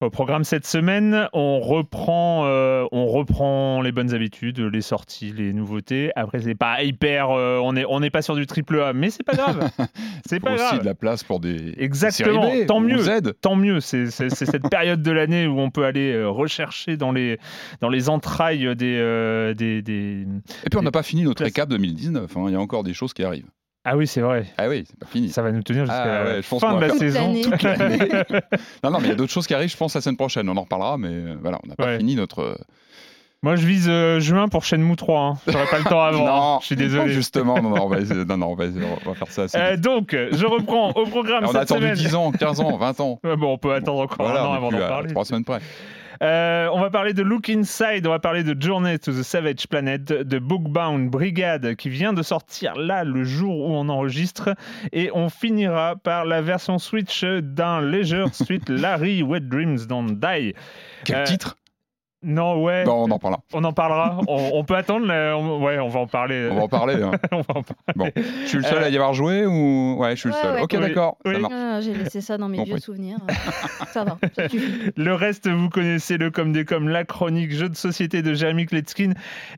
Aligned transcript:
Au 0.00 0.10
programme 0.10 0.44
cette 0.44 0.64
semaine, 0.64 1.28
on 1.32 1.58
reprend, 1.58 2.44
euh, 2.46 2.84
on 2.92 3.06
reprend 3.06 3.82
les 3.82 3.90
bonnes 3.90 4.14
habitudes, 4.14 4.60
les 4.60 4.80
sorties, 4.80 5.32
les 5.36 5.52
nouveautés. 5.52 6.12
Après, 6.14 6.40
c'est 6.40 6.54
pas 6.54 6.84
hyper, 6.84 7.30
euh, 7.32 7.58
on 7.60 7.74
est, 7.74 7.84
on 7.84 7.98
n'est 7.98 8.10
pas 8.10 8.22
sur 8.22 8.36
du 8.36 8.46
triple 8.46 8.80
A, 8.80 8.92
mais 8.92 9.10
c'est 9.10 9.24
pas 9.24 9.34
grave. 9.34 9.68
c'est 10.24 10.38
pas 10.38 10.52
aussi 10.52 10.62
grave. 10.62 10.80
de 10.82 10.84
la 10.84 10.94
place 10.94 11.24
pour 11.24 11.40
des 11.40 11.74
Exactement. 11.78 12.42
séries 12.44 12.62
B 12.62 12.66
tant 12.68 12.78
mieux. 12.78 12.98
Tant 13.40 13.56
mieux. 13.56 13.80
C'est 13.80 14.08
cette 14.08 14.70
période 14.70 15.02
de 15.02 15.10
l'année 15.10 15.48
où 15.48 15.58
on 15.58 15.70
peut 15.70 15.84
aller 15.84 16.12
euh, 16.12 16.28
rechercher 16.28 16.96
dans 16.96 17.10
les, 17.10 17.36
dans 17.80 17.88
les 17.88 18.08
entrailles 18.08 18.76
des, 18.76 18.98
euh, 19.00 19.52
des, 19.52 19.82
des- 19.82 20.26
Et 20.64 20.70
puis 20.70 20.78
on 20.78 20.82
n'a 20.82 20.92
pas 20.92 21.02
fini 21.02 21.24
notre 21.24 21.42
récap 21.42 21.68
2019. 21.70 22.36
hein. 22.36 22.44
Il 22.46 22.52
y 22.52 22.56
a 22.56 22.60
encore 22.60 22.84
des 22.84 22.94
choses 22.94 23.12
qui 23.12 23.24
arrivent. 23.24 23.50
Ah 23.90 23.96
oui, 23.96 24.06
c'est 24.06 24.20
vrai. 24.20 24.44
Ah 24.58 24.68
oui, 24.68 24.84
c'est 24.86 24.98
pas 24.98 25.06
fini. 25.06 25.30
Ça 25.30 25.40
va 25.42 25.50
nous 25.52 25.62
tenir 25.62 25.84
jusqu'à 25.86 26.02
Ah 26.02 26.24
la 26.24 26.30
ouais, 26.36 26.40
pense 26.42 26.60
fin 26.60 26.74
de 26.76 26.80
la 26.80 26.90
saison. 26.90 27.20
l'année. 27.20 27.40
toute 27.42 27.62
l'année. 27.62 27.98
non, 28.84 28.90
non, 28.90 28.98
mais 28.98 29.06
il 29.06 29.08
y 29.10 29.12
a 29.12 29.14
d'autres 29.14 29.32
choses 29.32 29.46
qui 29.46 29.54
arrivent, 29.54 29.70
je 29.70 29.76
pense, 29.76 29.94
la 29.94 30.00
semaine 30.00 30.16
prochaine. 30.16 30.48
On 30.48 30.56
en 30.56 30.62
reparlera, 30.62 30.98
mais 30.98 31.08
euh, 31.08 31.36
voilà, 31.40 31.58
on 31.64 31.68
n'a 31.68 31.74
pas 31.76 31.84
Ouais. 31.86 31.98
fini 31.98 32.14
notre. 32.16 32.40
euh, 32.40 32.54
Moi, 33.42 33.56
je 33.56 33.66
vise 33.66 33.86
euh, 33.88 34.20
juin 34.20 34.48
pour 34.48 34.64
Shenmue 34.64 34.96
3. 34.96 35.20
Hein. 35.20 35.34
J'aurais 35.46 35.66
pas 35.66 35.78
le 35.78 35.84
temps 35.84 36.02
avant. 36.02 36.26
non, 36.26 36.54
hein. 36.56 36.58
Je 36.60 36.66
suis 36.66 36.76
désolé. 36.76 37.12
Justement, 37.12 37.60
non, 37.62 37.70
non, 37.70 37.84
on 37.84 37.88
va, 37.88 38.00
essayer- 38.00 38.24
non, 38.24 38.36
non, 38.36 38.46
on 38.48 38.54
va, 38.54 38.64
essayer- 38.66 38.84
on 39.06 39.08
va 39.08 39.14
faire 39.14 39.28
ça 39.30 39.42
assez 39.44 39.56
Euh, 39.58 39.76
donc, 39.76 40.10
je 40.12 40.44
reprends 40.46 40.90
au 40.90 41.06
programme 41.06 41.44
on 41.44 41.48
a 41.48 41.52
cette 41.52 41.56
attendu 41.62 41.82
semaine. 41.82 41.94
10 41.94 42.14
ans, 42.14 42.32
15 42.32 42.60
ans, 42.60 42.76
20 42.76 43.00
ans. 43.00 43.20
Bon, 43.22 43.52
on 43.54 43.58
peut 43.58 43.72
attendre 43.72 44.00
encore 44.00 44.26
Voilà, 44.26 44.42
un 44.42 44.46
an 44.48 44.52
avant 44.54 44.70
d'en 44.70 44.78
parler. 44.78 45.10
Trois 45.10 45.24
semaines 45.24 45.44
près. 45.44 45.60
Euh, 46.22 46.68
on 46.72 46.80
va 46.80 46.90
parler 46.90 47.12
de 47.14 47.22
Look 47.22 47.48
Inside, 47.48 48.06
on 48.06 48.10
va 48.10 48.18
parler 48.18 48.42
de 48.42 48.60
Journey 48.60 48.98
to 48.98 49.12
the 49.12 49.22
Savage 49.22 49.68
Planet, 49.68 50.04
de 50.04 50.38
Bookbound 50.38 51.10
Brigade 51.10 51.74
qui 51.76 51.88
vient 51.88 52.12
de 52.12 52.22
sortir 52.22 52.74
là 52.74 53.04
le 53.04 53.22
jour 53.24 53.68
où 53.68 53.74
on 53.74 53.88
enregistre 53.88 54.54
et 54.92 55.10
on 55.14 55.28
finira 55.28 55.96
par 55.96 56.24
la 56.24 56.40
version 56.42 56.78
Switch 56.78 57.24
d'un 57.24 57.80
Leisure 57.82 58.34
Suite 58.34 58.68
Larry 58.68 59.22
Wet 59.22 59.40
Dreams 59.48 59.86
Don't 59.88 60.18
Die. 60.18 60.54
Quel 61.04 61.16
Euh, 61.16 61.24
titre? 61.24 61.56
Non, 62.22 62.62
ouais, 62.64 62.82
Bon, 62.84 63.04
on 63.06 63.10
en 63.12 63.18
parlera. 63.20 63.42
on 63.52 63.62
en 63.62 63.72
parlera. 63.72 64.18
on, 64.28 64.50
on 64.54 64.64
peut 64.64 64.74
attendre, 64.74 65.06
là, 65.06 65.36
on- 65.38 65.62
ouais, 65.62 65.78
on 65.78 65.86
va 65.88 66.00
en 66.00 66.06
parler. 66.08 66.48
On 66.50 66.56
va 66.56 66.62
en 66.62 66.68
parler. 66.68 66.94
hein. 67.00 67.12
On 67.32 67.36
va 67.42 67.54
en 67.58 67.62
parler. 67.62 67.94
Bon, 67.94 68.10
je 68.16 68.46
suis 68.48 68.58
le 68.58 68.64
seul 68.64 68.82
à 68.82 68.88
y 68.88 68.96
avoir 68.96 69.14
joué 69.14 69.46
ou 69.46 69.96
Ouais, 69.98 70.16
je 70.16 70.20
suis 70.20 70.28
le 70.30 70.34
seul. 70.34 70.56
ouais, 70.56 70.62
ok, 70.62 70.70
oui. 70.74 70.80
d'accord. 70.80 71.18
Oui. 71.24 71.34
Ah, 71.50 71.80
J'ai 71.80 71.94
laissé 71.94 72.20
ça 72.20 72.36
dans 72.36 72.48
mes 72.48 72.56
Compris. 72.56 72.72
vieux 72.72 72.80
souvenirs. 72.80 73.18
ça 73.92 74.02
va. 74.04 74.18
Le 74.96 75.12
reste, 75.12 75.48
vous 75.48 75.68
connaissez 75.68 76.16
le 76.18 76.30
comme 76.30 76.52
des 76.52 76.64
comme 76.64 76.88
la 76.88 77.04
chronique 77.04 77.52
jeu 77.52 77.68
de 77.68 77.76
société 77.76 78.20
de 78.22 78.34
Jérémy 78.34 78.66
Kletskin. 78.66 79.12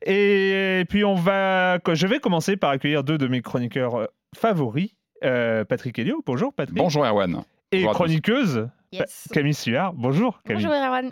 Et 0.05 0.85
puis 0.89 1.05
on 1.05 1.15
va, 1.15 1.79
je 1.93 2.07
vais 2.07 2.19
commencer 2.21 2.57
par 2.57 2.71
accueillir 2.71 3.05
deux 3.05 3.17
de 3.19 3.27
mes 3.27 3.41
chroniqueurs 3.43 3.95
euh, 3.97 4.07
favoris. 4.37 4.91
Euh, 5.25 5.65
Patrick 5.65 5.99
Helio, 5.99 6.23
bonjour 6.27 6.53
Patrick. 6.53 6.77
Bonjour 6.79 7.05
Erwan. 7.07 7.43
Et 7.73 7.79
bonjour 7.79 7.91
à 7.91 7.93
tous. 7.93 7.99
chroniqueuse 7.99 8.69
Yes. 8.93 9.29
Camille 9.33 9.55
Suard, 9.55 9.93
bonjour 9.95 10.41
Camille. 10.45 10.65
Bonjour 10.65 10.77
Erwan. 10.77 11.11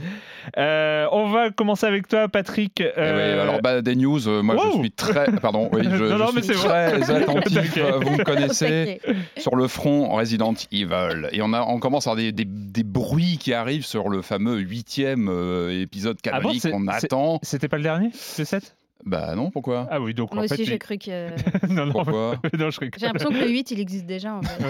Euh, 0.57 1.07
on 1.13 1.29
va 1.29 1.51
commencer 1.51 1.87
avec 1.87 2.09
toi 2.09 2.27
Patrick. 2.27 2.81
Eh 2.81 2.85
oui, 2.87 2.91
Euh, 2.97 3.43
alors 3.43 3.63
bah, 3.63 3.83
des 3.83 3.95
news, 3.95 4.27
euh, 4.27 4.43
moi 4.43 4.57
wow. 4.57 4.73
je 4.73 4.79
suis 4.81 4.91
très, 4.91 5.31
pardon, 5.41 5.69
oui, 5.73 5.83
je, 5.85 5.91
Non, 5.91 6.17
je 6.19 6.23
non, 6.25 6.31
mais 6.35 6.43
suis 6.43 6.55
très 6.57 6.93
attentif. 7.23 7.77
Euh, 7.77 8.01
vous 8.01 8.11
me 8.17 8.25
connaissez 8.25 9.01
sur 9.37 9.55
le 9.55 9.69
front 9.69 10.09
Resident 10.09 10.55
Evil, 10.73 11.29
et 11.31 11.41
on 11.41 11.53
a, 11.53 11.63
on 11.63 11.79
commence 11.79 12.09
à 12.09 12.11
avoir 12.11 12.25
des, 12.25 12.33
des, 12.33 12.45
des 12.47 12.83
bruits 12.83 13.39
qui 13.39 13.53
arrivent 13.55 13.87
sur 13.87 14.09
le 14.09 14.23
fameux 14.23 14.59
huitième 14.59 15.29
euh, 15.31 15.81
épisode 15.81 16.19
Ah 16.27 16.41
bon, 16.41 16.49
canonique 16.49 16.69
qu'on 16.73 16.89
attend. 16.89 17.39
C'était 17.45 17.69
pas 17.69 17.77
le 17.77 17.85
dernier, 17.85 18.11
le 18.39 18.45
7 18.45 18.75
Bah 19.07 19.37
non, 19.37 19.53
pourquoi? 19.53 19.87
Ah 19.89 20.01
oui, 20.01 20.15
donc 20.15 20.35
Moi 20.35 20.43
en 20.43 20.49
fait. 20.49 20.55
aussi, 20.55 20.65
j'ai 20.65 20.73
il- 20.75 20.79
cru 20.81 20.99
que. 20.99 21.29
non, 21.73 21.87
non, 21.87 21.93
Pourquoi 21.93 22.41
non, 22.59 22.71
je. 22.71 22.79
J'ai 22.97 23.07
l'impression 23.07 23.31
que 23.31 23.37
le 23.39 23.49
8, 23.49 23.71
il 23.71 23.79
existe 23.79 24.07
déjà. 24.07 24.35
En 24.35 24.43
fait. 24.43 24.65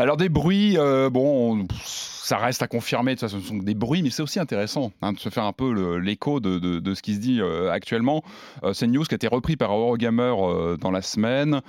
Alors 0.00 0.16
des 0.16 0.28
bruits, 0.28 0.78
euh, 0.78 1.10
bon, 1.10 1.66
ça 1.82 2.36
reste 2.38 2.62
à 2.62 2.68
confirmer, 2.68 3.16
de 3.16 3.20
toute 3.20 3.28
façon, 3.28 3.42
ce 3.42 3.48
sont 3.48 3.56
des 3.56 3.74
bruits, 3.74 4.04
mais 4.04 4.10
c'est 4.10 4.22
aussi 4.22 4.38
intéressant 4.38 4.92
hein, 5.02 5.12
de 5.12 5.18
se 5.18 5.28
faire 5.28 5.42
un 5.42 5.52
peu 5.52 5.98
l'écho 5.98 6.38
de, 6.38 6.60
de- 6.60 6.78
de 6.78 6.94
ce 6.94 7.02
qui 7.02 7.14
se 7.14 7.18
dit 7.18 7.40
euh, 7.40 7.72
actuellement. 7.72 8.22
Euh, 8.62 8.72
c'est 8.74 8.84
une 8.86 8.92
news 8.92 9.02
qui 9.02 9.14
a 9.14 9.16
été 9.16 9.26
repris 9.26 9.56
par 9.56 9.72
Eurogamer 9.72 10.34
euh, 10.38 10.76
dans 10.76 10.92
la 10.92 11.02
semaine. 11.02 11.62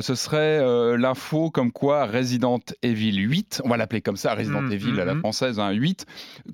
Ce 0.00 0.14
serait 0.16 0.58
l'info 0.96 1.50
comme 1.52 1.70
quoi 1.70 2.06
Resident 2.06 2.58
Evil 2.82 3.14
8, 3.16 3.62
on 3.64 3.68
va 3.68 3.76
l'appeler 3.76 4.00
comme 4.02 4.16
ça, 4.16 4.34
Resident 4.34 4.62
Mm, 4.62 4.72
Evil 4.72 5.00
à 5.00 5.04
la 5.04 5.14
mm, 5.14 5.18
mm. 5.18 5.20
française, 5.20 5.60
hein, 5.60 5.70
8, 5.70 6.04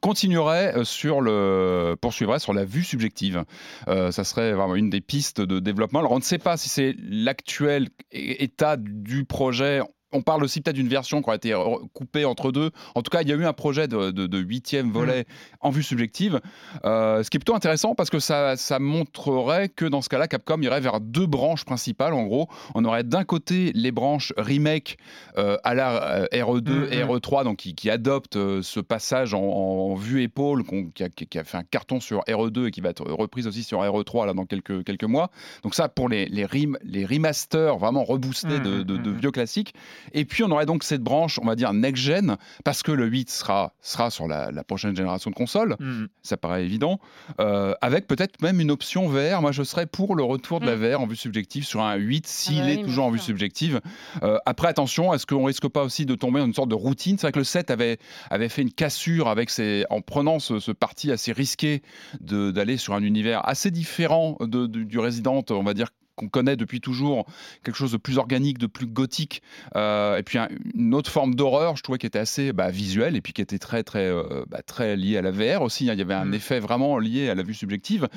continuerait 0.02 0.76
euh, 0.76 0.84
sur 0.84 1.22
le, 1.22 1.96
poursuivrait 2.00 2.38
sur 2.38 2.52
la 2.52 2.66
vue 2.66 2.84
subjective. 2.84 3.44
Ça 3.86 4.24
serait 4.24 4.52
vraiment 4.52 4.74
une 4.74 4.90
des 4.90 5.00
pistes 5.00 5.40
de 5.40 5.58
développement. 5.58 6.00
Alors 6.00 6.12
on 6.12 6.18
ne 6.18 6.22
sait 6.22 6.38
pas 6.38 6.58
si 6.58 6.68
c'est 6.68 6.94
l'actuel 7.02 7.88
état 8.12 8.76
du 8.76 9.24
projet. 9.24 9.80
On 10.14 10.22
parle 10.22 10.42
aussi 10.44 10.60
peut-être 10.60 10.76
d'une 10.76 10.88
version 10.88 11.20
qui 11.22 11.28
a 11.30 11.34
été 11.34 11.54
coupée 11.92 12.24
entre 12.24 12.52
deux. 12.52 12.70
En 12.94 13.02
tout 13.02 13.10
cas, 13.10 13.20
il 13.22 13.28
y 13.28 13.32
a 13.32 13.34
eu 13.36 13.44
un 13.44 13.52
projet 13.52 13.88
de, 13.88 14.38
huitième 14.38 14.90
volet 14.90 15.26
en 15.60 15.70
vue 15.70 15.82
subjective, 15.82 16.40
Euh, 16.84 17.22
ce 17.22 17.30
qui 17.30 17.36
est 17.36 17.40
plutôt 17.40 17.54
intéressant 17.54 17.94
parce 17.94 18.10
que 18.10 18.18
ça, 18.18 18.56
ça 18.56 18.78
montrerait 18.78 19.68
que 19.68 19.84
dans 19.84 20.00
ce 20.02 20.08
cas-là, 20.08 20.28
Capcom 20.28 20.60
irait 20.62 20.80
vers 20.80 21.00
deux 21.00 21.26
branches 21.26 21.64
principales. 21.64 22.12
En 22.14 22.24
gros, 22.24 22.48
on 22.74 22.84
aurait 22.84 23.04
d'un 23.04 23.24
côté 23.24 23.72
les 23.74 23.90
branches 23.92 24.32
remake 24.36 24.96
euh, 25.38 25.56
à 25.64 25.74
la 25.74 26.20
euh, 26.22 26.26
RE2 26.32 26.70
Mhm. 26.70 26.92
et 26.92 27.02
RE3, 27.02 27.44
donc 27.44 27.56
qui, 27.58 27.74
qui 27.74 27.90
adoptent 27.90 28.36
euh, 28.36 28.62
ce 28.62 28.80
passage 28.80 29.34
en, 29.34 29.42
en 29.42 29.94
vue 29.94 30.22
épaule 30.22 30.62
qui, 30.94 31.02
a, 31.02 31.08
qui 31.08 31.38
a 31.38 31.44
fait 31.44 31.56
un 31.58 31.64
carton 31.64 32.00
sur 32.00 32.20
RE2 32.28 32.68
et 32.68 32.70
qui 32.70 32.80
va 32.80 32.90
être 32.90 33.04
reprise 33.10 33.46
aussi 33.46 33.62
sur 33.62 33.80
RE3 33.80 34.26
là, 34.26 34.32
dans 34.34 34.46
quelques, 34.46 34.84
quelques 34.84 35.04
mois. 35.04 35.30
Donc 35.62 35.74
ça, 35.74 35.88
pour 35.88 36.08
les, 36.08 36.26
les, 36.26 36.44
rem- 36.44 36.78
les 36.84 37.04
remasters 37.04 37.78
vraiment 37.78 38.04
reboostés 38.04 38.60
de, 38.60 38.82
de- 38.82 38.96
de 38.96 39.10
Mhm. 39.10 39.18
vieux 39.18 39.30
classiques. 39.30 39.74
Et 40.12 40.24
puis 40.24 40.44
on 40.44 40.50
aurait 40.50 40.66
donc 40.66 40.84
cette 40.84 41.02
branche, 41.02 41.38
on 41.42 41.46
va 41.46 41.56
dire 41.56 41.72
next-gen, 41.72 42.36
parce 42.64 42.82
que 42.82 42.92
le 42.92 43.06
8 43.06 43.30
sera, 43.30 43.72
sera 43.80 44.10
sur 44.10 44.26
la, 44.28 44.50
la 44.50 44.64
prochaine 44.64 44.94
génération 44.96 45.30
de 45.30 45.34
consoles, 45.34 45.76
Mm. 45.80 46.06
ça 46.22 46.36
paraît 46.36 46.64
évident, 46.64 47.00
euh, 47.40 47.74
avec 47.80 48.06
peut-être 48.06 48.40
même 48.42 48.60
une 48.60 48.70
option 48.70 49.08
VR. 49.08 49.40
Moi, 49.40 49.52
je 49.52 49.62
serais 49.62 49.86
pour 49.86 50.14
le 50.14 50.22
retour 50.22 50.60
de 50.60 50.66
la 50.66 50.76
VR 50.76 51.00
en 51.00 51.06
vue 51.06 51.16
subjective 51.16 51.64
sur 51.64 51.82
un 51.82 51.94
8 51.96 52.26
s'il 52.26 52.58
bah 52.62 52.70
est 52.70 52.76
oui, 52.78 52.82
toujours 52.84 53.04
en 53.06 53.10
vue 53.10 53.18
subjective. 53.18 53.80
Euh, 54.22 54.38
après, 54.46 54.68
attention, 54.68 55.12
est-ce 55.14 55.26
qu'on 55.26 55.44
risque 55.44 55.68
pas 55.68 55.82
aussi 55.84 56.06
de 56.06 56.14
tomber 56.14 56.40
dans 56.40 56.46
une 56.46 56.54
sorte 56.54 56.68
de 56.70 56.74
routine? 56.74 57.16
C'est 57.18 57.26
vrai 57.26 57.32
que 57.32 57.38
le 57.38 57.44
7 57.44 57.70
avait, 57.70 57.98
avait 58.30 58.48
fait 58.48 58.62
une 58.62 58.72
cassure 58.72 59.28
avec 59.28 59.50
ses, 59.50 59.84
en 59.90 60.00
prenant 60.00 60.38
ce, 60.38 60.58
ce 60.60 60.72
parti 60.72 61.10
assez 61.12 61.32
risqué 61.32 61.82
d'aller 62.20 62.76
sur 62.76 62.94
un 62.94 63.02
univers 63.02 63.46
assez 63.48 63.70
différent 63.70 64.36
de- 64.40 64.66
du 64.66 64.98
Resident, 64.98 65.44
on 65.50 65.62
va 65.62 65.74
dire 65.74 65.88
qu'on 66.16 66.28
connaît 66.28 66.56
depuis 66.56 66.80
toujours, 66.80 67.26
quelque 67.64 67.76
chose 67.76 67.92
de 67.92 67.96
plus 67.96 68.18
organique, 68.18 68.58
de 68.58 68.66
plus 68.66 68.86
gothique, 68.86 69.42
euh, 69.76 70.16
et 70.16 70.22
puis 70.22 70.38
un- 70.38 70.48
une 70.74 70.94
autre 70.94 71.10
forme 71.10 71.34
d'horreur, 71.34 71.76
je 71.76 71.82
trouvais 71.82 71.98
qui 71.98 72.06
était 72.06 72.18
assez 72.18 72.52
bah, 72.52 72.70
visuelle 72.70 73.16
et 73.16 73.20
puis 73.20 73.32
qui 73.32 73.42
était 73.42 73.58
très 73.58 73.82
très 73.82 74.06
euh, 74.06 74.44
bah, 74.48 74.62
très 74.64 74.96
liée 74.96 75.16
à 75.18 75.22
la 75.22 75.30
VR 75.30 75.62
aussi. 75.62 75.88
hein. 75.90 75.94
Il 75.94 75.98
y 75.98 76.02
avait 76.02 76.14
un 76.14 76.26
Mm. 76.26 76.34
effet 76.34 76.60
vraiment 76.60 76.98
lié 76.98 77.28
à 77.30 77.34
la 77.34 77.42
vue 77.42 77.54
subjective. 77.54 78.08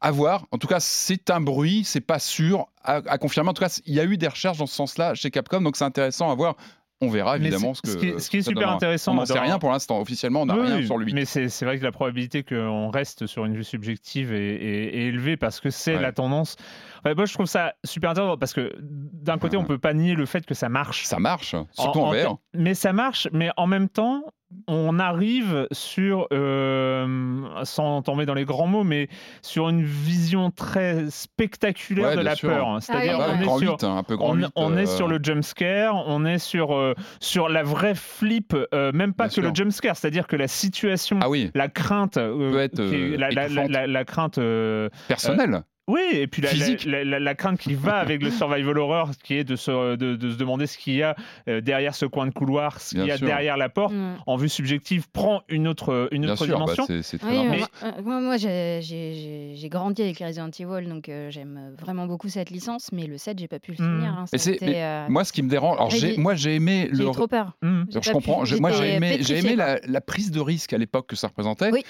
À 0.00 0.10
voir. 0.10 0.46
En 0.50 0.58
tout 0.58 0.66
cas, 0.66 0.80
c'est 0.80 1.30
un 1.30 1.40
bruit, 1.40 1.82
c'est 1.84 2.00
pas 2.00 2.18
sûr 2.18 2.66
à, 2.82 2.96
à 3.06 3.18
confirmer. 3.18 3.50
En 3.50 3.54
tout 3.54 3.62
cas, 3.62 3.80
il 3.86 3.94
y 3.94 4.00
a 4.00 4.04
eu 4.04 4.16
des 4.18 4.28
recherches 4.28 4.58
dans 4.58 4.66
ce 4.66 4.74
sens-là 4.74 5.14
chez 5.14 5.30
Capcom, 5.30 5.60
donc 5.62 5.76
c'est 5.76 5.84
intéressant 5.84 6.30
à 6.30 6.34
voir. 6.34 6.56
On 7.00 7.08
verra 7.08 7.36
évidemment 7.36 7.74
ce 7.74 7.82
que 7.82 7.88
ce 7.90 7.96
qui 7.98 8.06
est- 8.08 8.18
ce 8.18 8.30
qui 8.30 8.36
est 8.38 8.42
super 8.42 8.60
donnera. 8.62 8.74
intéressant 8.76 9.12
On 9.12 9.16
n'en 9.16 9.26
sait 9.26 9.38
rien 9.38 9.58
pour 9.58 9.70
l'instant. 9.70 10.00
Officiellement, 10.00 10.42
on 10.42 10.46
n'a 10.46 10.56
Oui, 10.56 10.66
rien 10.72 10.86
sur 10.86 10.96
8. 10.96 11.12
Mais 11.12 11.24
c'est 11.24 11.64
vrai 11.64 11.78
que 11.78 11.84
la 11.84 11.92
probabilité 11.92 12.42
qu'on 12.44 12.88
reste 12.90 13.26
sur 13.26 13.44
une 13.44 13.54
vue 13.56 13.64
subjective 13.64 14.32
est, 14.32 14.54
est- 14.54 14.96
est 14.96 15.02
élevée 15.08 15.36
parce 15.36 15.60
que 15.60 15.70
c'est 15.70 15.96
Ouais. 15.96 16.00
la 16.02 16.12
tendance. 16.12 16.56
Ouais, 17.04 17.14
moi, 17.14 17.26
je 17.26 17.34
trouve 17.34 17.46
ça 17.46 17.74
super 17.84 18.10
intéressant 18.10 18.38
parce 18.38 18.54
que 18.54 18.72
d'un 18.80 19.38
côté, 19.38 19.56
on 19.56 19.64
peut 19.64 19.76
pas 19.78 19.92
nier 19.92 20.14
le 20.14 20.24
fait 20.24 20.46
que 20.46 20.54
ça 20.54 20.68
marche. 20.68 21.04
Ça 21.04 21.18
marche, 21.18 21.54
surtout 21.72 21.98
en, 22.00 22.04
En- 22.04 22.08
en 22.08 22.12
VR. 22.12 22.36
te- 22.36 22.58
Mais 22.58 22.74
ça 22.74 22.92
marche, 22.92 23.28
mais 23.32 23.50
en 23.56 23.66
même 23.66 23.88
temps, 23.88 24.22
on 24.68 24.98
arrive 24.98 25.66
sur, 25.72 26.28
euh, 26.32 27.42
sans 27.64 28.02
tomber 28.02 28.24
dans 28.26 28.34
les 28.34 28.44
grands 28.44 28.66
mots, 28.66 28.84
mais 28.84 29.08
sur 29.42 29.68
une 29.68 29.82
vision 29.82 30.50
très 30.50 31.10
spectaculaire 31.10 32.10
Ouais, 32.10 32.16
de 32.16 32.20
la 32.22 32.36
sûr. 32.36 32.50
peur. 32.50 32.68
hein. 32.68 32.76
Ah 32.76 32.80
C'est-à-dire 32.80 33.18
Ouais, 33.18 33.24
on 33.30 33.40
est 33.40 33.44
sur 33.58 33.70
8, 33.72 33.84
hein, 33.84 33.96
un 33.96 34.02
peu 34.02 34.16
on, 34.20 34.34
8. 34.34 34.46
on 34.54 34.76
est 34.76 34.86
sur 34.86 35.08
le 35.08 35.18
jump 35.22 35.42
scare, 35.42 36.04
on 36.06 36.24
est 36.24 36.38
sur, 36.38 36.74
euh, 36.74 36.94
sur 37.20 37.48
la 37.48 37.62
vraie 37.62 37.94
flip, 37.94 38.54
euh, 38.74 38.92
même 38.92 39.12
pas 39.12 39.24
Bien 39.24 39.28
que 39.28 39.34
sûr. 39.34 39.42
le 39.42 39.54
jump 39.54 39.72
scare, 39.72 39.96
c'est-à-dire 39.96 40.26
que 40.26 40.36
la 40.36 40.48
situation, 40.48 41.18
Ah 41.20 41.28
oui, 41.28 41.50
la 41.54 41.68
crainte, 41.68 42.16
euh, 42.16 42.52
Peut 42.52 42.60
être, 42.60 42.76
qui 42.76 42.94
est- 42.94 43.14
euh, 43.14 43.16
la, 43.16 43.30
la- 43.30 43.34
la- 43.34 43.46
étouffante. 43.46 43.70
la- 43.70 43.86
la 43.86 44.04
crainte, 44.04 44.38
euh, 44.38 44.88
personnel. 45.08 45.62
Oui, 45.86 46.00
et 46.12 46.26
puis 46.26 46.40
la, 46.40 46.48
la- 46.48 46.54
Physique. 46.54 46.84
la, 46.86 47.04
la- 47.04 47.20
la 47.20 47.34
crainte 47.34 47.58
qui 47.58 47.74
va 47.74 47.96
avec 47.96 48.22
le 48.22 48.30
survival 48.30 48.78
horror, 48.78 49.10
qui 49.22 49.34
est 49.34 49.44
de 49.44 49.54
se, 49.56 49.96
de, 49.96 50.16
de 50.16 50.30
se 50.30 50.36
demander 50.36 50.66
ce 50.66 50.78
qu'il 50.78 50.94
y 50.94 51.02
a 51.02 51.14
euh, 51.48 51.60
derrière 51.60 51.94
ce 51.94 52.06
coin 52.06 52.26
de 52.26 52.32
couloir, 52.32 52.80
ce 52.80 52.94
qu'il 52.94 53.04
y 53.06 53.10
a 53.10 53.18
sûr. 53.18 53.26
derrière 53.26 53.56
la 53.56 53.68
porte, 53.68 53.92
Mm. 53.92 54.14
en 54.26 54.36
vue 54.36 54.48
subjective, 54.48 55.08
prend 55.10 55.42
une 55.48 55.68
autre, 55.68 56.08
une 56.12 56.22
Bien 56.22 56.32
autre 56.32 56.46
sûr, 56.46 56.58
bah, 56.58 56.64
dimension. 56.72 56.86
c'est 57.02 57.22
Oui, 57.22 57.28
mais 57.32 57.38
important. 57.62 57.66
moi, 57.82 57.92
euh, 57.98 58.02
moi, 58.02 58.20
moi, 58.20 58.36
j'ai- 58.38 58.80
j'ai 58.82 59.12
j'ai- 59.14 59.52
j'ai 59.56 59.68
grandi 59.68 60.00
avec 60.02 60.18
les 60.20 60.26
Resident 60.26 60.50
Evil, 60.58 60.88
donc 60.88 61.08
euh, 61.08 61.30
j'aime 61.30 61.74
vraiment 61.78 62.06
beaucoup 62.06 62.28
cette 62.28 62.50
licence, 62.50 62.90
mais 62.92 63.06
le 63.06 63.18
7, 63.18 63.38
j'ai 63.38 63.48
pas 63.48 63.58
pu 63.58 63.72
le 63.78 63.84
Mm. 63.84 63.98
finir. 63.98 64.12
hein. 64.18 64.24
Ça 64.26 64.50
été, 64.52 64.64
mais 64.66 64.82
euh, 64.82 65.06
Moi, 65.10 65.24
ce 65.24 65.32
qui 65.32 65.42
me 65.42 65.48
dérange, 65.50 65.76
alors 65.76 65.90
J'ai 65.90 66.14
j'ai- 66.14 66.16
moi 66.16 66.34
j'ai 66.34 66.54
aimé 66.54 66.88
j'ai 66.92 66.98
le 67.02 67.08
eu 67.08 67.12
trop 67.12 67.26
peur. 67.28 67.52
Mm. 67.62 67.82
J'ai 67.90 68.00
Je 68.02 68.10
comprends. 68.10 68.44
pu- 68.44 68.58
moi, 68.60 68.70
j'ai 68.72 68.94
aimé, 68.94 69.18
j'ai 69.20 69.38
aimé 69.38 69.54
la 69.56 70.00
prise 70.00 70.30
de 70.30 70.40
risque 70.40 70.72
à 70.72 70.78
l'époque 70.78 71.08
que 71.08 71.16
ça 71.16 71.28
représentait. 71.28 71.70
Oui. 71.70 71.84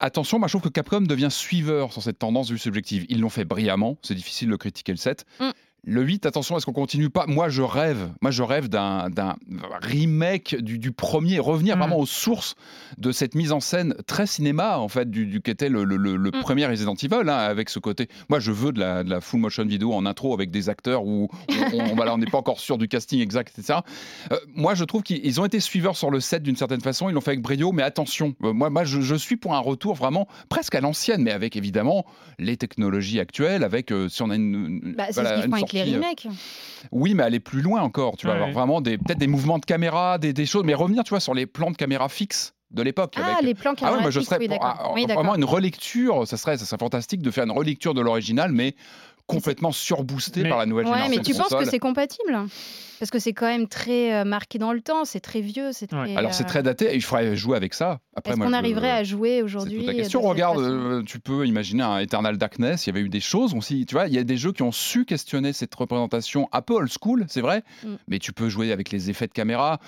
Attention, 0.00 0.38
moi, 0.38 0.48
je 0.48 0.52
trouve 0.52 0.62
que 0.62 0.68
Capcom 0.68 1.02
devient 1.02 1.28
suiveur 1.30 1.92
sur 1.92 2.02
cette 2.02 2.18
tendance 2.18 2.50
vue 2.50 2.58
subjective. 2.58 3.06
Ils 3.08 3.20
l'ont 3.20 3.28
fait 3.28 3.44
brillamment. 3.44 3.96
C'est 4.02 4.14
difficile 4.14 4.50
de 4.50 4.56
critiquer 4.56 4.92
le 4.92 4.98
7. 4.98 5.24
Mm. 5.40 5.50
Le 5.86 6.02
8, 6.02 6.24
attention, 6.26 6.56
est-ce 6.56 6.64
qu'on 6.66 6.72
continue 6.72 7.10
pas? 7.10 7.26
Moi, 7.26 7.48
je 7.48 7.62
rêve. 7.62 8.10
Moi, 8.22 8.30
je 8.30 8.42
rêve 8.42 8.68
d'un 8.68 9.08
remake 9.82 10.56
du, 10.56 10.78
du 10.78 10.92
premier, 10.92 11.38
revenir 11.38 11.76
Mm. 11.76 11.78
vraiment 11.80 11.98
aux 11.98 12.06
sources 12.06 12.54
de 12.98 13.12
cette 13.12 13.34
mise 13.34 13.52
en 13.52 13.60
scène 13.60 13.94
très 14.06 14.26
cinéma, 14.26 14.78
en 14.78 14.88
fait, 14.88 15.10
du, 15.10 15.26
du 15.26 15.40
qu'était 15.40 15.68
le, 15.68 15.84
le- 15.84 15.96
le- 15.96 16.16
le 16.16 16.30
Mm. 16.30 16.40
premier 16.40 16.66
Resident 16.66 16.94
Evil, 16.94 17.28
hein, 17.28 17.36
avec 17.36 17.68
ce 17.68 17.78
côté. 17.78 18.08
Moi, 18.28 18.40
je 18.40 18.50
veux 18.50 18.72
de 18.72 18.80
la, 18.80 19.04
de 19.04 19.10
la 19.10 19.20
full 19.20 19.40
motion 19.40 19.64
vidéo 19.64 19.92
en 19.92 20.06
intro 20.06 20.32
avec 20.34 20.50
des 20.50 20.68
acteurs 20.68 21.04
où 21.04 21.28
on- 21.72 21.94
voilà, 21.94 22.16
n'est 22.16 22.26
pas 22.26 22.38
encore 22.38 22.60
sûr 22.60 22.78
du 22.78 22.88
casting 22.88 23.20
exact, 23.20 23.52
etc. 23.58 23.80
Euh, 24.32 24.36
moi, 24.54 24.74
je 24.74 24.84
trouve 24.84 25.02
qu'ils 25.02 25.40
ont 25.40 25.44
été 25.44 25.60
suiveurs 25.60 25.96
sur 25.96 26.10
le 26.10 26.20
set 26.20 26.42
d'une 26.42 26.56
certaine 26.56 26.80
façon. 26.80 27.08
Ils 27.08 27.12
l'ont 27.12 27.20
fait 27.20 27.32
avec 27.32 27.42
brio, 27.42 27.72
mais 27.72 27.82
attention. 27.82 28.34
euh, 28.42 28.52
moi, 28.52 28.70
moi 28.70 28.84
je, 28.84 29.00
je 29.00 29.14
suis 29.14 29.36
pour 29.36 29.54
un 29.54 29.58
retour 29.60 29.94
vraiment 29.94 30.28
presque 30.48 30.74
à 30.74 30.80
l'ancienne, 30.80 31.22
mais 31.22 31.32
avec 31.32 31.56
évidemment 31.56 32.04
les 32.38 32.56
technologies 32.56 33.20
actuelles. 33.20 33.64
Avec 33.64 33.92
euh, 33.92 34.08
si 34.08 34.22
on 34.22 34.30
a 34.30 34.36
une, 34.36 34.80
une- 34.82 34.94
Bah, 34.96 35.04
voilà, 35.12 35.44
une 35.44 35.50
les 35.74 35.92
euh, 35.92 35.96
remakes. 35.96 36.26
oui, 36.92 37.14
mais 37.14 37.22
aller 37.22 37.40
plus 37.40 37.60
loin 37.62 37.82
encore. 37.82 38.16
Tu 38.16 38.26
vas 38.26 38.32
Ouais. 38.34 38.38
avoir 38.38 38.52
vraiment 38.52 38.80
des 38.80 38.98
peut-être 38.98 39.18
des 39.18 39.26
mouvements 39.26 39.58
de 39.58 39.64
caméra, 39.64 40.18
des, 40.18 40.32
des 40.32 40.46
choses, 40.46 40.64
mais 40.64 40.74
revenir, 40.74 41.04
tu 41.04 41.10
vois, 41.10 41.20
sur 41.20 41.34
les 41.34 41.46
plans 41.46 41.70
de 41.70 41.76
caméra 41.76 42.08
fixes 42.08 42.54
de 42.70 42.82
l'époque. 42.82 43.14
Ah, 43.16 43.34
avec- 43.34 43.42
les 43.44 43.54
plans 43.54 43.74
ah 43.82 43.92
ouais, 43.92 44.00
moi 44.00 44.10
je 44.10 44.20
caméra 44.20 44.24
serais 44.24 44.38
fixes, 44.38 44.52
oui, 44.52 44.58
pour 44.58 44.66
ah, 44.66 44.92
Oui, 44.94 45.06
vraiment 45.06 45.34
une 45.36 45.44
relecture. 45.44 46.26
Ça 46.26 46.36
serait, 46.36 46.58
ça 46.58 46.64
serait 46.64 46.78
fantastique 46.78 47.22
de 47.22 47.30
faire 47.30 47.44
une 47.44 47.52
relecture 47.52 47.94
de 47.94 48.00
l'original, 48.00 48.50
mais 48.52 48.74
complètement 49.26 49.72
surboosté 49.72 50.42
Mais- 50.42 50.48
par 50.50 50.58
la 50.58 50.66
nouvelle 50.66 50.84
Ouais, 50.86 50.92
génération. 50.92 51.16
mais 51.16 51.22
tu 51.24 51.32
de 51.32 51.38
penses 51.38 51.54
que 51.54 51.64
c'est 51.70 51.78
compatible? 51.78 52.36
Parce 52.98 53.10
que 53.10 53.18
c'est 53.18 53.32
quand 53.32 53.46
même 53.46 53.66
très 53.68 54.14
euh, 54.14 54.24
marqué 54.24 54.58
dans 54.58 54.72
le 54.72 54.80
temps, 54.80 55.04
c'est 55.04 55.20
très 55.20 55.40
vieux, 55.40 55.70
c'est 55.72 55.92
Ouais. 55.92 56.04
très. 56.04 56.16
Alors 56.16 56.34
c'est 56.34 56.44
euh, 56.44 56.48
très 56.48 56.62
daté. 56.62 56.86
et 56.92 56.94
Il 56.96 57.02
faudrait 57.02 57.34
jouer 57.36 57.56
avec 57.56 57.74
ça. 57.74 58.00
Après, 58.16 58.30
Est-ce 58.32 58.38
moi, 58.38 58.46
qu'on 58.46 58.52
je- 58.52 58.56
arriverait 58.58 58.90
à 58.90 59.02
jouer 59.04 59.36
C'est 59.38 59.42
aujourd'hui 59.42 59.78
toute 59.78 59.86
la 59.86 59.92
de 59.92 59.98
question. 59.98 60.20
cette 60.20 60.28
Regarde, 60.30 60.58
façon 60.58 60.70
euh, 60.70 61.02
tu 61.04 61.18
peux 61.20 61.46
imaginer 61.46 61.82
un 61.82 61.98
Eternal 61.98 62.38
Darkness. 62.38 62.86
Il 62.86 62.90
y 62.90 62.92
avait 62.96 63.04
eu 63.04 63.08
des 63.08 63.20
choses 63.20 63.54
aussi. 63.54 63.84
Tu 63.86 63.94
vois, 63.94 64.06
il 64.06 64.14
y 64.14 64.18
a 64.18 64.24
des 64.24 64.36
jeux 64.36 64.52
qui 64.52 64.62
ont 64.62 64.72
su 64.72 65.04
questionner 65.04 65.52
cette 65.52 65.74
représentation 65.74 66.48
un 66.52 66.62
peu 66.62 66.74
old 66.74 66.90
school, 67.02 67.24
c'est 67.28 67.40
vrai. 67.40 67.62
Mm. 67.84 67.88
Mais 68.08 68.18
tu 68.18 68.32
peux 68.32 68.48
jouer 68.48 68.70
avec 68.72 68.90
les 68.90 69.10
effets 69.10 69.26
de 69.26 69.32
caméra. 69.32 69.80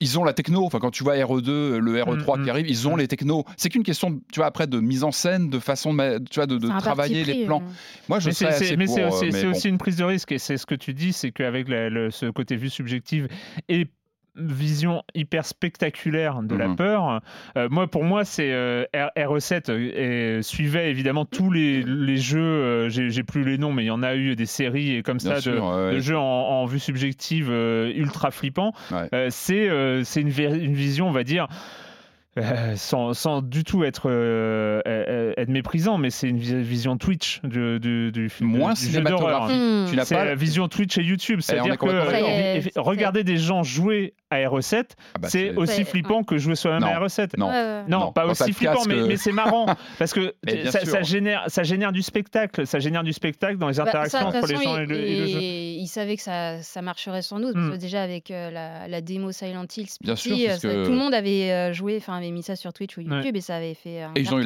Ils 0.00 0.18
ont 0.18 0.24
la 0.24 0.32
techno. 0.32 0.64
Enfin, 0.64 0.78
quand 0.80 0.90
tu 0.90 1.04
vois 1.04 1.14
RE2, 1.16 1.76
le 1.76 2.00
RE3 2.02 2.38
Mm, 2.38 2.42
qui 2.42 2.46
mm, 2.46 2.50
arrive, 2.50 2.68
ils 2.70 2.88
ont 2.88 2.96
mm. 2.96 3.00
les 3.00 3.08
technos. 3.08 3.44
C'est 3.56 3.68
qu'une 3.68 3.82
question, 3.82 4.20
tu 4.32 4.40
vois, 4.40 4.46
après 4.46 4.66
de 4.66 4.80
mise 4.80 5.04
en 5.04 5.12
scène, 5.12 5.50
de 5.50 5.58
façon, 5.58 5.92
de, 5.94 6.18
tu 6.30 6.40
vois, 6.40 6.80
travailler 6.80 7.24
les 7.24 7.44
plans. 7.44 7.60
euh. 7.62 7.72
Moi, 8.08 8.18
je 8.20 8.28
Mais 8.28 8.32
c'est 8.32 8.46
euh, 8.46 9.08
aussi, 9.50 9.68
bon. 9.68 9.68
une 9.68 9.78
prise 9.78 9.96
de 9.96 10.04
risque 10.04 10.32
et 10.32 10.38
c'est 10.38 10.56
ce 10.56 10.66
que 10.66 10.74
tu 10.74 10.94
dis, 10.94 11.12
c'est 11.12 11.30
qu'avec 11.30 11.66
ce 11.68 12.30
côté 12.30 12.53
vue 12.56 12.70
subjective 12.70 13.28
et 13.68 13.86
vision 14.36 15.04
hyper 15.14 15.44
spectaculaire 15.46 16.42
de 16.42 16.56
la 16.56 16.66
Mhm. 16.66 16.74
peur. 16.76 17.20
euh, 17.56 17.68
moi, 17.70 17.86
pour 17.86 18.02
moi, 18.02 18.24
c'est 18.24 18.52
euh, 18.52 18.84
R- 18.92 19.12
RE7 19.16 19.70
euh, 19.70 20.38
et 20.38 20.42
suivait 20.42 20.90
évidemment 20.90 21.24
tous 21.24 21.52
les, 21.52 21.84
les 21.84 22.16
jeux. 22.16 22.40
euh, 22.40 22.88
J'ai 22.88 23.22
plus 23.22 23.44
les 23.44 23.58
noms, 23.58 23.72
mais 23.72 23.84
il 23.84 23.86
y 23.86 23.90
en 23.92 24.02
a 24.02 24.16
eu 24.16 24.34
des 24.34 24.46
séries 24.46 24.96
et 24.96 25.02
comme 25.04 25.18
Bien 25.18 25.40
ça 25.40 25.50
de, 25.50 25.56
ouais, 25.56 26.00
jeux 26.00 26.18
en, 26.18 26.22
en 26.22 26.66
vue 26.66 26.80
subjective 26.80 27.48
euh, 27.48 27.92
ultra 27.94 28.32
flippants. 28.32 28.72
Ouais. 28.90 29.28
C'est 29.30 29.68
une 30.20 30.28
vision, 30.30 31.06
on 31.06 31.12
va 31.12 31.22
dire. 31.22 31.46
Euh, 32.38 32.74
sans, 32.76 33.12
sans 33.14 33.42
du 33.42 33.62
tout 33.64 33.84
être, 33.84 34.10
euh, 34.10 34.80
euh, 34.86 35.32
être 35.36 35.48
méprisant, 35.48 35.98
mais 35.98 36.10
c'est 36.10 36.28
une 36.28 36.38
vi- 36.38 36.62
vision 36.62 36.96
Twitch 36.96 37.40
du, 37.44 37.78
du, 37.78 38.10
du, 38.12 38.30
Moins 38.40 38.74
jeu 38.74 39.00
d'horreur. 39.02 39.48
cinématographique. 39.48 39.56
Hmm. 39.56 39.86
Tu 39.90 39.96
n'as 39.96 40.04
C'est 40.04 40.14
pas 40.16 40.24
la 40.24 40.34
vision 40.34 40.68
Twitch 40.68 40.98
et 40.98 41.02
YouTube. 41.02 41.38
on 41.38 41.42
C'est-à-dire 41.42 41.74
est 41.74 41.76
que 41.76 41.86
euh, 41.86 42.60
euh, 42.76 42.80
regarder 42.80 43.22
des 43.24 43.36
gens 43.36 43.62
jouer 43.62 44.14
à 44.30 44.36
RE7, 44.38 44.84
Ah 45.14 45.18
bah, 45.20 45.28
c'est 45.28 45.54
aussi 45.54 45.84
flippant 45.84 46.24
que 46.24 46.38
jouer 46.38 46.56
soi-même 46.56 46.82
à 46.84 46.98
RE7. 46.98 47.38
Non. 47.38 47.50
Non, 47.52 47.84
Non, 48.06 48.12
pas 48.12 48.26
aussi 48.26 48.52
flippant, 48.52 48.84
mais, 48.88 49.02
mais 49.06 49.16
c'est 49.16 49.32
marrant 49.32 49.66
parce 49.98 50.12
que 50.12 50.34
ça, 50.70 51.02
génère, 51.02 51.44
ça 51.48 51.62
génère 51.62 51.92
du 51.92 52.02
spectacle, 52.02 52.66
ça 52.66 52.78
génère 52.80 53.04
du 53.04 53.12
spectacle 53.12 53.58
dans 53.58 53.68
les 53.68 53.76
Bah, 53.76 53.82
interactions 53.84 54.18
ça, 54.18 54.24
toute 54.26 54.36
entre 54.36 54.46
les 54.48 54.54
gens 54.64 54.78
et 54.78 54.82
il, 54.82 54.88
le, 54.88 54.96
et 55.00 55.20
le 55.20 55.26
jeu. 55.26 55.38
il- 55.40 55.74
il 55.84 55.86
savait 55.88 56.16
que 56.16 56.22
ça, 56.22 56.62
ça 56.62 56.80
marcherait 56.82 57.20
sans 57.22 57.38
doute. 57.38 57.54
Hmm. 57.54 57.68
Parce 57.68 57.76
que 57.76 57.80
déjà, 57.80 58.02
avec 58.02 58.30
euh, 58.30 58.50
la, 58.50 58.88
la 58.88 59.00
démo 59.02 59.32
Silent 59.32 59.66
Hill, 59.76 59.86
Bien 60.00 60.16
sûr, 60.16 60.34
tout 60.60 60.66
le 60.66 60.96
monde 60.96 61.12
avait 61.14 61.72
joué, 61.74 61.96
enfin 61.98 62.20
avait 62.24 62.32
mis 62.32 62.42
ça 62.42 62.56
sur 62.56 62.72
Twitch 62.72 62.96
ou 62.98 63.02
Ouais. 63.02 63.06
YouTube 63.16 63.36
et 63.36 63.40
ça 63.40 63.56
avait 63.56 63.74
fait. 63.74 64.02
un 64.02 64.12
Et 64.14 64.20
ils 64.20 64.34
ont 64.34 64.38
eu 64.38 64.44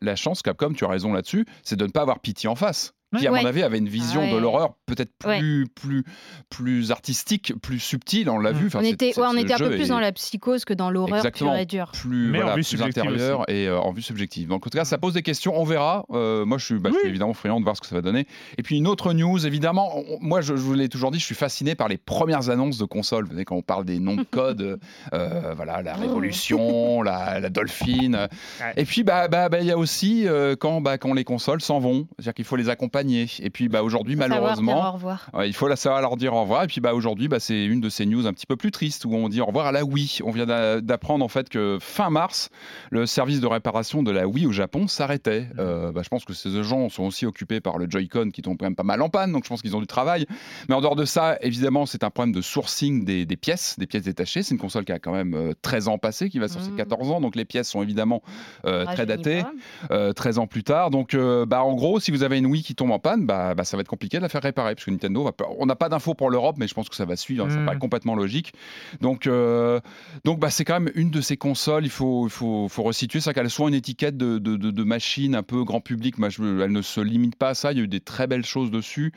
la 0.00 0.16
chance, 0.16 0.42
Capcom, 0.42 0.72
tu 0.72 0.84
as 0.84 0.88
raison 0.88 1.12
là-dessus, 1.12 1.44
c'est 1.62 1.76
de 1.76 1.84
ne 1.86 1.90
pas 1.90 2.02
avoir 2.02 2.20
pitié 2.20 2.48
en 2.48 2.54
face. 2.54 2.92
Qui, 3.20 3.26
à 3.26 3.32
Ouais. 3.32 3.42
mon 3.42 3.48
avis, 3.48 3.62
avait 3.62 3.78
une 3.78 3.88
vision 3.88 4.20
ouais. 4.22 4.32
de 4.32 4.36
l'horreur 4.36 4.74
peut-être 4.86 5.10
Ouais. 5.26 5.38
plus, 5.38 5.66
plus, 5.74 6.04
plus 6.50 6.90
artistique, 6.90 7.52
plus 7.62 7.78
subtile, 7.80 8.30
on 8.30 8.38
l'a 8.38 8.52
Mm. 8.52 8.56
vu. 8.56 8.66
Enfin, 8.66 8.78
On 8.80 8.82
était, 8.82 9.12
c'est- 9.12 9.20
ouais, 9.20 9.26
on 9.28 9.32
ce 9.32 9.38
était 9.38 9.54
un 9.54 9.58
peu 9.58 9.70
plus 9.70 9.88
dans 9.88 9.98
la 10.00 10.12
psychose 10.12 10.64
que 10.64 10.74
dans 10.74 10.90
l'horreur 10.90 11.24
pure 11.32 11.54
et 11.56 11.66
dure. 11.66 11.90
plus, 11.92 12.28
Mais 12.30 12.38
en 12.38 12.42
voilà, 12.42 12.52
vue 12.52 12.62
plus 12.62 12.64
subjective 12.64 13.02
intérieur 13.02 13.40
aussi. 13.40 13.52
et 13.52 13.66
euh, 13.68 13.78
en 13.80 13.92
vue 13.92 14.02
subjective. 14.02 14.48
Donc, 14.48 14.66
en 14.66 14.70
tout 14.70 14.78
cas, 14.78 14.84
ça 14.84 14.98
pose 14.98 15.14
des 15.14 15.22
questions, 15.22 15.58
on 15.58 15.64
verra. 15.64 16.04
Euh, 16.12 16.44
moi, 16.44 16.58
je 16.58 16.64
suis, 16.64 16.74
bah, 16.78 16.90
je 16.90 16.94
suis 16.94 17.04
Oui. 17.04 17.10
évidemment 17.10 17.34
friand 17.34 17.58
de 17.58 17.64
voir 17.64 17.76
ce 17.76 17.80
que 17.80 17.86
ça 17.86 17.94
va 17.94 18.02
donner. 18.02 18.26
Et 18.58 18.62
puis, 18.62 18.76
une 18.76 18.86
autre 18.86 19.12
news, 19.12 19.44
évidemment, 19.46 19.96
on- 19.98 20.18
moi, 20.20 20.40
je, 20.40 20.54
je 20.56 20.60
vous 20.60 20.74
l'ai 20.74 20.88
toujours 20.88 21.10
dit, 21.10 21.18
je 21.18 21.24
suis 21.24 21.34
fasciné 21.34 21.74
par 21.74 21.88
les 21.88 21.96
premières 21.98 22.50
annonces 22.50 22.78
de 22.78 22.84
consoles. 22.84 23.24
Vous 23.24 23.30
savez, 23.32 23.44
quand 23.44 23.56
on 23.56 23.62
parle 23.62 23.84
des 23.84 23.98
noms 23.98 24.16
de 24.16 24.22
code, 24.22 24.78
euh, 25.12 25.52
voilà, 25.54 25.82
la 25.82 25.94
Oh. 25.96 26.00
Révolution, 26.00 27.02
la, 27.02 27.40
la 27.40 27.50
Dolphine. 27.50 28.28
Ouais. 28.60 28.72
Et 28.76 28.84
puis, 28.84 29.02
bah, 29.04 29.28
bah, 29.28 29.48
bah, 29.48 29.60
il 29.60 29.66
y 29.66 29.70
a 29.72 29.78
aussi 29.78 30.26
euh, 30.26 30.56
quand, 30.58 30.80
bah, 30.80 30.98
quand 30.98 31.12
les 31.14 31.24
consoles 31.24 31.60
s'en 31.60 31.78
vont. 31.78 32.06
C'est-à-dire 32.18 32.34
qu'il 32.34 32.44
faut 32.44 32.56
les 32.56 32.68
accompagner. 32.68 33.05
Et 33.14 33.50
puis 33.50 33.68
bah, 33.68 33.82
aujourd'hui, 33.82 34.14
malheureusement, 34.28 34.98
il 35.44 35.52
faut 35.54 35.68
la 35.68 35.76
savoir 35.76 36.00
leur 36.00 36.16
dire 36.16 36.34
au 36.34 36.40
revoir. 36.42 36.64
Et 36.64 36.66
puis 36.66 36.80
bah, 36.80 36.94
aujourd'hui, 36.94 37.28
bah, 37.28 37.40
c'est 37.40 37.64
une 37.64 37.80
de 37.80 37.88
ces 37.88 38.06
news 38.06 38.26
un 38.26 38.32
petit 38.32 38.46
peu 38.46 38.56
plus 38.56 38.70
tristes 38.70 39.04
où 39.04 39.14
on 39.14 39.28
dit 39.28 39.40
au 39.40 39.46
revoir 39.46 39.66
à 39.66 39.72
la 39.72 39.84
Wii. 39.84 40.18
On 40.24 40.30
vient 40.30 40.46
d'a- 40.46 40.80
d'apprendre 40.80 41.24
en 41.24 41.28
fait 41.28 41.48
que 41.48 41.78
fin 41.80 42.10
mars, 42.10 42.50
le 42.90 43.06
service 43.06 43.40
de 43.40 43.46
réparation 43.46 44.02
de 44.02 44.10
la 44.10 44.26
Wii 44.26 44.46
au 44.46 44.52
Japon 44.52 44.88
s'arrêtait. 44.88 45.48
Euh, 45.58 45.92
bah, 45.92 46.02
je 46.02 46.08
pense 46.08 46.24
que 46.24 46.32
ces 46.34 46.62
gens 46.62 46.88
sont 46.88 47.04
aussi 47.04 47.26
occupés 47.26 47.60
par 47.60 47.78
le 47.78 47.86
Joy-Con 47.88 48.30
qui 48.30 48.42
tombe 48.42 48.56
quand 48.58 48.66
même 48.66 48.76
pas 48.76 48.82
mal 48.82 49.02
en 49.02 49.08
panne, 49.08 49.32
donc 49.32 49.44
je 49.44 49.48
pense 49.48 49.62
qu'ils 49.62 49.76
ont 49.76 49.80
du 49.80 49.86
travail. 49.86 50.26
Mais 50.68 50.74
en 50.74 50.80
dehors 50.80 50.96
de 50.96 51.04
ça, 51.04 51.36
évidemment, 51.40 51.86
c'est 51.86 52.04
un 52.04 52.10
problème 52.10 52.34
de 52.34 52.40
sourcing 52.40 53.04
des, 53.04 53.26
des 53.26 53.36
pièces, 53.36 53.76
des 53.78 53.86
pièces 53.86 54.04
détachées. 54.04 54.42
C'est 54.42 54.54
une 54.54 54.60
console 54.60 54.84
qui 54.84 54.92
a 54.92 54.98
quand 54.98 55.12
même 55.12 55.34
euh, 55.34 55.52
13 55.62 55.88
ans 55.88 55.98
passé, 55.98 56.28
qui 56.30 56.38
va 56.38 56.48
sur 56.48 56.60
ses 56.60 56.70
Mhm. 56.70 56.76
14 56.76 57.10
ans, 57.10 57.20
donc 57.20 57.36
les 57.36 57.44
pièces 57.44 57.68
sont 57.70 57.82
évidemment 57.82 58.22
euh, 58.66 58.84
très 58.84 58.96
Rajeunit 59.04 59.06
datées 59.06 59.42
euh, 59.90 60.12
13 60.12 60.38
ans 60.38 60.46
plus 60.46 60.64
tard. 60.64 60.90
Donc, 60.90 61.14
euh, 61.14 61.46
bah, 61.46 61.62
en 61.62 61.74
gros, 61.74 62.00
si 62.00 62.10
vous 62.10 62.22
avez 62.22 62.38
une 62.38 62.46
Wii 62.46 62.62
qui 62.62 62.74
tombe 62.74 62.85
en 62.90 62.98
panne, 62.98 63.26
bah, 63.26 63.54
bah, 63.54 63.64
ça 63.64 63.76
va 63.76 63.80
être 63.82 63.88
compliqué 63.88 64.16
de 64.18 64.22
la 64.22 64.28
faire 64.28 64.42
réparer. 64.42 64.74
Parce 64.74 64.84
que 64.84 64.90
Nintendo, 64.90 65.24
va 65.24 65.32
on 65.58 65.66
n'a 65.66 65.76
pas 65.76 65.88
d'infos 65.88 66.14
pour 66.14 66.30
l'Europe, 66.30 66.56
mais 66.58 66.68
je 66.68 66.74
pense 66.74 66.88
que 66.88 66.96
ça 66.96 67.04
va 67.04 67.16
suivre. 67.16 67.44
hein, 67.46 67.50
Ça 67.50 67.58
paraît 67.64 67.78
complètement 67.78 68.14
logique. 68.14 68.52
Donc, 69.00 69.26
euh, 69.26 69.80
donc 70.24 70.38
bah, 70.40 70.50
c'est 70.50 70.64
quand 70.64 70.80
même 70.80 70.90
une 70.94 71.10
de 71.10 71.20
ces 71.20 71.36
consoles. 71.36 71.84
Il 71.84 71.90
faut, 71.90 72.26
il 72.26 72.30
faut, 72.30 72.68
faut 72.68 72.82
resituer. 72.82 73.20
C'est 73.20 73.32
qu'elle 73.34 73.46
a 73.46 73.48
souvent 73.48 73.68
une 73.68 73.74
étiquette 73.74 74.16
de, 74.16 74.38
de, 74.38 74.56
de- 74.56 74.70
de 74.70 74.84
machine 74.84 75.34
un 75.34 75.42
peu 75.42 75.64
grand 75.64 75.80
public. 75.80 76.18
Moi, 76.18 76.28
je, 76.28 76.42
elle 76.62 76.72
ne 76.72 76.82
se 76.82 77.00
limite 77.00 77.36
pas 77.36 77.50
à 77.50 77.54
ça. 77.54 77.72
Il 77.72 77.78
y 77.78 77.80
a 77.80 77.84
eu 77.84 77.88
des 77.88 78.00
très 78.00 78.26
belles 78.26 78.44
choses 78.44 78.70
dessus. 78.70 79.12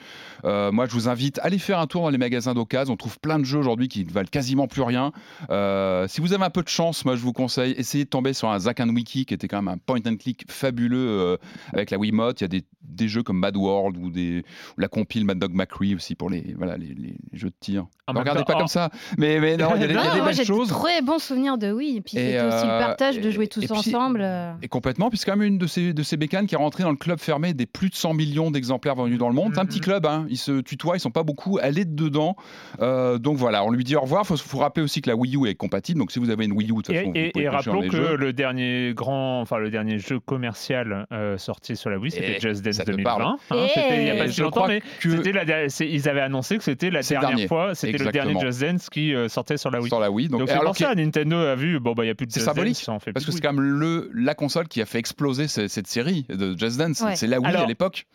Euh, 0.45 0.71
moi, 0.71 0.85
je 0.85 0.91
vous 0.93 1.09
invite 1.09 1.39
à 1.39 1.43
aller 1.43 1.59
faire 1.59 1.79
un 1.79 1.87
tour 1.87 2.03
dans 2.03 2.09
les 2.09 2.17
magasins 2.17 2.53
d'occasion. 2.53 2.93
On 2.93 2.97
trouve 2.97 3.19
plein 3.19 3.39
de 3.39 3.45
jeux 3.45 3.59
aujourd'hui 3.59 3.87
qui 3.87 4.05
ne 4.05 4.11
valent 4.11 4.29
quasiment 4.31 4.67
plus 4.67 4.81
rien. 4.81 5.11
Euh, 5.49 6.07
si 6.07 6.21
vous 6.21 6.33
avez 6.33 6.43
un 6.43 6.49
peu 6.49 6.63
de 6.63 6.69
chance, 6.69 7.05
moi, 7.05 7.15
je 7.15 7.21
vous 7.21 7.33
conseille, 7.33 7.73
essayez 7.77 8.05
de 8.05 8.09
tomber 8.09 8.33
sur 8.33 8.49
un 8.49 8.59
Zack 8.59 8.79
and 8.79 8.89
Wiki 8.89 9.25
qui 9.25 9.33
était 9.33 9.47
quand 9.47 9.61
même 9.61 9.73
un 9.73 9.77
point 9.77 9.99
and 10.07 10.17
click 10.17 10.43
fabuleux 10.49 11.37
avec 11.73 11.91
la 11.91 11.97
Wiimote. 11.97 12.41
Il 12.41 12.43
y 12.43 12.45
a 12.45 12.47
des, 12.47 12.63
des 12.83 13.07
jeux 13.07 13.23
comme 13.23 13.37
Mad 13.39 13.55
World 13.59 13.97
ou, 13.97 14.09
des, 14.09 14.43
ou 14.77 14.81
la 14.81 14.87
compile 14.87 15.25
Mad 15.25 15.37
Dog 15.39 15.53
McCree 15.53 15.95
aussi 15.95 16.15
pour 16.15 16.29
les, 16.29 16.53
voilà, 16.57 16.77
les, 16.77 16.93
les 16.93 17.15
jeux 17.33 17.49
de 17.49 17.55
tir. 17.59 17.85
En 18.07 18.13
Ne 18.13 18.19
regardez 18.19 18.43
pas 18.43 18.55
en- 18.55 18.59
comme 18.59 18.67
ça. 18.67 18.89
Mais, 19.17 19.39
mais 19.39 19.55
non, 19.57 19.71
il 19.75 19.81
y 19.81 19.83
a 19.83 19.87
des, 19.87 19.93
il 19.93 19.95
y 19.95 19.99
a 19.99 20.03
Non, 20.03 20.09
des 20.11 20.17
moi 20.17 20.25
belles 20.27 20.35
j'ai 20.35 20.41
de 20.41 20.47
choses. 20.47 20.69
très 20.69 21.01
bons 21.01 21.19
souvenirs 21.19 21.57
de 21.57 21.71
oui. 21.71 21.93
Et 21.97 22.01
puis 22.01 22.17
Et, 22.17 22.21
c'était 22.31 22.41
aussi 22.41 22.65
le 22.65 22.71
euh, 22.71 22.79
partage 22.79 23.19
de 23.19 23.29
jouer 23.29 23.47
tous 23.47 23.61
et 23.63 23.67
puis- 23.67 23.77
ensemble. 23.77 24.21
euh. 24.23 24.53
Et 24.61 24.67
complètement, 24.67 25.09
puis 25.09 25.17
c'est 25.19 25.25
quand 25.29 25.37
même 25.37 25.47
une 25.47 25.57
de 25.57 25.67
ces, 25.67 25.93
de 25.93 26.03
ces 26.03 26.17
bécanes 26.17 26.47
qui 26.47 26.55
est 26.55 26.57
rentrée 26.57 26.83
dans 26.83 26.91
le 26.91 26.95
club 26.97 27.19
fermé 27.19 27.53
des 27.53 27.65
plus 27.65 27.89
de 27.89 27.95
100 27.95 28.13
millions 28.13 28.49
d'exemplaires 28.51 28.95
vendus 28.95 29.17
dans 29.17 29.29
le 29.29 29.35
monde. 29.35 29.51
C'est 29.53 29.59
un 29.59 29.65
petit 29.65 29.77
Mhm. 29.79 29.83
club, 29.83 30.05
hein. 30.05 30.25
ils 30.29 30.37
se 30.37 30.61
tutoient, 30.61 30.95
ils 30.97 30.99
sont 30.99 31.11
pas 31.11 31.23
beaucoup, 31.23 31.59
elle 31.61 31.77
est 31.77 31.85
dedans. 31.93 32.35
Euh, 32.81 33.17
donc 33.19 33.37
voilà, 33.37 33.63
on 33.63 33.71
lui 33.71 33.83
dit 33.83 33.95
au 33.95 34.01
revoir. 34.01 34.21
Il 34.23 34.27
faut, 34.27 34.37
faut 34.37 34.57
rappeler 34.59 34.83
aussi 34.83 35.01
que 35.01 35.09
la 35.09 35.15
Wii 35.15 35.35
U 35.35 35.47
est 35.47 35.55
compatible, 35.55 35.99
donc 35.99 36.11
si 36.11 36.19
vous 36.19 36.29
avez 36.29 36.45
une 36.45 36.53
Wii 36.53 36.71
U, 36.71 36.75
de 36.77 36.81
toute 36.81 36.89
Et, 36.89 36.95
façon, 36.99 37.09
vous 37.11 37.17
et- 37.17 37.29
pouvez 37.31 37.45
et 37.45 37.49
rappelons 37.49 37.81
que 37.87 37.95
jeux. 37.97 38.15
le 38.15 38.33
dernier 38.33 38.93
grand, 38.95 39.41
enfin 39.41 39.57
le 39.57 39.69
dernier 39.69 39.99
jeu 39.99 40.19
commercial 40.19 41.05
euh, 41.11 41.37
sorti 41.37 41.75
sur 41.75 41.89
la 41.89 41.97
Wii, 41.99 42.11
c'était 42.11 42.39
Just 42.39 42.63
Dance 42.63 42.75
ça 42.75 42.85
te 42.85 42.91
2020. 42.91 43.03
parle. 43.17 43.35
Hein. 43.51 43.67
C'était 43.73 43.97
il 43.97 44.03
n'y 44.03 44.09
a 44.11 44.15
pas 44.23 44.31
si 44.31 44.41
longtemps, 44.41 44.67
mais 44.67 44.81
que 44.99 45.29
la 45.29 45.69
c'est- 45.69 45.89
ils 45.89 46.07
avaient 46.09 46.21
annoncé 46.21 46.57
que 46.57 46.63
c'était 46.63 46.89
la 46.89 47.01
C'est 47.01 47.13
dernière 47.15 47.29
dernier. 47.31 47.47
fois, 47.47 47.75
c'était 47.75 47.97
le 47.97 48.11
dernier. 48.11 48.39
Just 48.39 48.61
Dance 48.61 48.89
qui 48.89 49.13
euh, 49.13 49.27
sortait 49.29 49.57
sur 49.57 49.71
la 49.71 49.79
Wii. 49.79 49.87
sur 49.89 49.99
la 49.99 50.11
Wii. 50.11 50.27
Donc, 50.29 50.39
Donc, 50.41 50.49
c'est 50.49 50.53
alors 50.55 50.65
pour 50.73 50.77
ça, 50.77 50.93
Nintendo 50.95 51.37
a 51.37 51.55
vu, 51.55 51.79
bon 51.79 51.93
bah 51.93 52.03
il 52.03 52.07
n'y 52.07 52.11
a 52.11 52.15
plus 52.15 52.25
de 52.27 52.31
C'est 52.31 52.39
Just 52.39 52.49
symbolique, 52.53 52.75
Dance, 52.77 52.89
en 52.89 52.99
fait 52.99 53.13
Parce 53.13 53.25
que 53.25 53.31
c'est 53.31 53.41
quand 53.41 53.53
même 53.53 53.61
le, 53.63 54.09
la 54.13 54.35
console 54.35 54.67
qui 54.67 54.81
a 54.81 54.85
fait 54.85 54.99
exploser 54.99 55.47
ce- 55.47 55.67
cette, 55.67 55.87
série 55.87 56.25
de 56.29 56.57
Just 56.57 56.77
Dance. 56.77 57.01
Ouais. 57.01 57.15
C'est 57.15 57.27
la 57.27 57.39
Wii 57.39 57.47
Alors- 57.49 57.63
à 57.63 57.67
l'époque. 57.67 58.05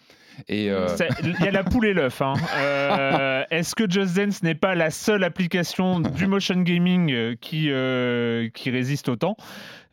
Et 0.49 0.71
euh, 0.71 0.87
Il 1.23 1.45
y 1.45 1.49
a 1.49 1.51
la 1.51 1.65
poule 1.65 1.87
et 1.87 1.95
l'œuf. 1.95 2.21
hein. 2.23 2.35
Euh, 2.59 3.43
Est-ce 3.51 3.75
que 3.75 3.89
Just 3.91 4.17
Dance 4.17 4.43
n'est 4.43 4.55
pas 4.55 4.75
la 4.75 4.91
seule 4.91 5.25
application 5.25 6.01
du 6.01 6.27
motion 6.27 6.61
gaming 6.63 7.13
euh, 7.13 7.35
qui, 7.41 7.67
euh, 7.71 8.49
qui 8.55 8.71
résiste 8.71 9.09
autant 9.09 9.37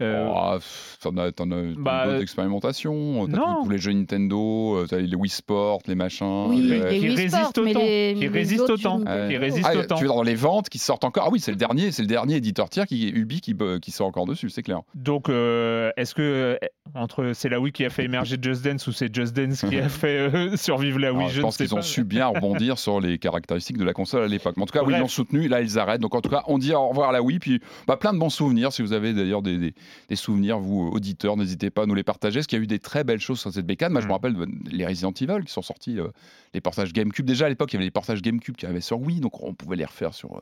Euh, 0.01 0.27
oh, 0.29 0.57
t'en 1.01 1.15
as, 1.17 1.31
t'en 1.31 1.51
as 1.51 1.61
bah, 1.77 2.05
d'autres 2.07 2.21
expérimentations. 2.23 3.27
T'as 3.27 3.37
non. 3.37 3.63
tous, 3.63 3.69
les 3.69 3.77
jeux 3.77 3.91
Nintendo, 3.93 4.85
t'as 4.89 4.97
les 4.97 5.15
Wii 5.15 5.29
Sport, 5.29 5.79
les 5.87 5.93
machins. 5.95 6.45
Oui, 6.49 6.61
les- 6.61 6.79
les 6.79 6.99
qui 6.99 7.05
Wii 7.07 7.15
résiste 7.15 7.35
Sport, 7.37 7.49
autant, 7.49 7.61
les- 7.63 8.15
qui 8.17 8.59
autant, 8.59 8.97
qui 8.99 9.03
Nintendo. 9.05 9.39
résiste 9.39 9.67
Ah, 9.71 9.77
autant. 9.77 9.95
tu 9.95 10.03
veux 10.03 10.07
dans 10.09 10.23
les 10.23 10.35
ventes 10.35 10.69
qui 10.69 10.79
sortent 10.79 11.03
encore? 11.03 11.25
Ah 11.27 11.29
oui, 11.31 11.39
c'est 11.39 11.51
le 11.51 11.57
dernier, 11.57 11.91
c'est 11.91 12.01
le 12.01 12.07
dernier 12.07 12.35
éditeur 12.37 12.69
tiers 12.69 12.85
qui 12.87 13.07
est 13.07 13.11
Ubi 13.11 13.41
qui, 13.41 13.55
qui 13.81 13.91
sort 13.91 14.07
encore 14.07 14.25
dessus, 14.25 14.49
c'est 14.49 14.63
clair. 14.63 14.79
Donc, 14.95 15.29
euh, 15.29 15.91
est-ce 15.97 16.15
que 16.15 16.57
entre 16.95 17.31
c'est 17.33 17.49
la 17.49 17.59
Wii 17.59 17.71
qui 17.71 17.85
a 17.85 17.89
fait 17.91 18.05
émerger 18.05 18.37
Just 18.41 18.63
Dance 18.65 18.87
ou 18.87 18.91
c'est 18.91 19.13
Just 19.13 19.35
Dance 19.35 19.65
qui 19.69 19.77
a 19.77 19.87
fait 19.89 20.30
euh, 20.33 20.55
survivre 20.57 20.99
la 20.99 21.11
Wii 21.11 21.19
Alors, 21.21 21.29
Je, 21.31 21.41
pense 21.41 21.57
qu'ils 21.57 21.73
ont 21.75 21.81
su 21.81 22.03
bien 22.03 22.27
rebondir 22.27 22.77
sur 22.79 22.99
les 22.99 23.17
caractéristiques 23.17 23.77
de 23.77 23.83
la 23.83 23.93
console 23.93 24.23
à 24.23 24.27
l'époque. 24.27 24.57
En 24.57 24.65
tout 24.65 24.73
cas, 24.73 24.83
oui, 24.83 24.93
ils 24.95 24.99
l'ont 24.99 25.07
soutenu. 25.07 25.47
Là, 25.47 25.61
ils 25.61 25.77
arrêtent. 25.79 26.01
Donc, 26.01 26.15
en 26.15 26.21
tout 26.21 26.29
cas, 26.29 26.43
on 26.47 26.57
dit 26.57 26.73
au 26.73 26.87
revoir 26.89 27.09
à 27.09 27.11
la 27.11 27.21
Wii. 27.21 27.39
Puis, 27.39 27.61
bah, 27.87 27.97
plein 27.97 28.13
de 28.13 28.19
bons 28.19 28.29
souvenirs. 28.29 28.71
Si 28.73 28.81
vous 28.81 28.93
avez 28.93 29.13
d'ailleurs 29.13 29.41
des, 29.41 29.57
des- 29.57 29.73
des 30.09 30.15
souvenirs, 30.15 30.59
vous, 30.59 30.89
auditeurs, 30.93 31.37
n'hésitez 31.37 31.69
pas 31.69 31.83
à 31.83 31.85
nous 31.85 31.95
les 31.95 32.03
partager. 32.03 32.39
Parce 32.39 32.47
qu'il 32.47 32.57
y 32.57 32.61
a 32.61 32.63
eu 32.63 32.67
des 32.67 32.79
très 32.79 33.03
belles 33.03 33.19
choses 33.19 33.39
sur 33.39 33.51
cette 33.51 33.65
bécane. 33.65 33.91
Moi, 33.91 34.01
je 34.01 34.05
me 34.07 34.09
Mm. 34.11 34.13
rappelle 34.13 34.35
les 34.71 34.85
Resident 34.85 35.11
Evil 35.19 35.43
qui 35.45 35.51
sont 35.53 35.61
sortis, 35.61 35.99
euh, 35.99 36.07
les 36.53 36.61
portages 36.61 36.93
GameCube. 36.93 37.25
Déjà, 37.25 37.45
à 37.45 37.49
l'époque, 37.49 37.71
il 37.73 37.75
y 37.75 37.77
avait 37.77 37.85
les 37.85 37.91
portages 37.91 38.21
GameCube 38.21 38.55
qui 38.55 38.65
arrivaient 38.65 38.81
sur 38.81 38.99
Wii. 38.99 39.19
Donc, 39.19 39.41
on 39.43 39.53
pouvait 39.53 39.75
les 39.77 39.85
refaire 39.85 40.13
sur. 40.13 40.35
euh, 40.35 40.41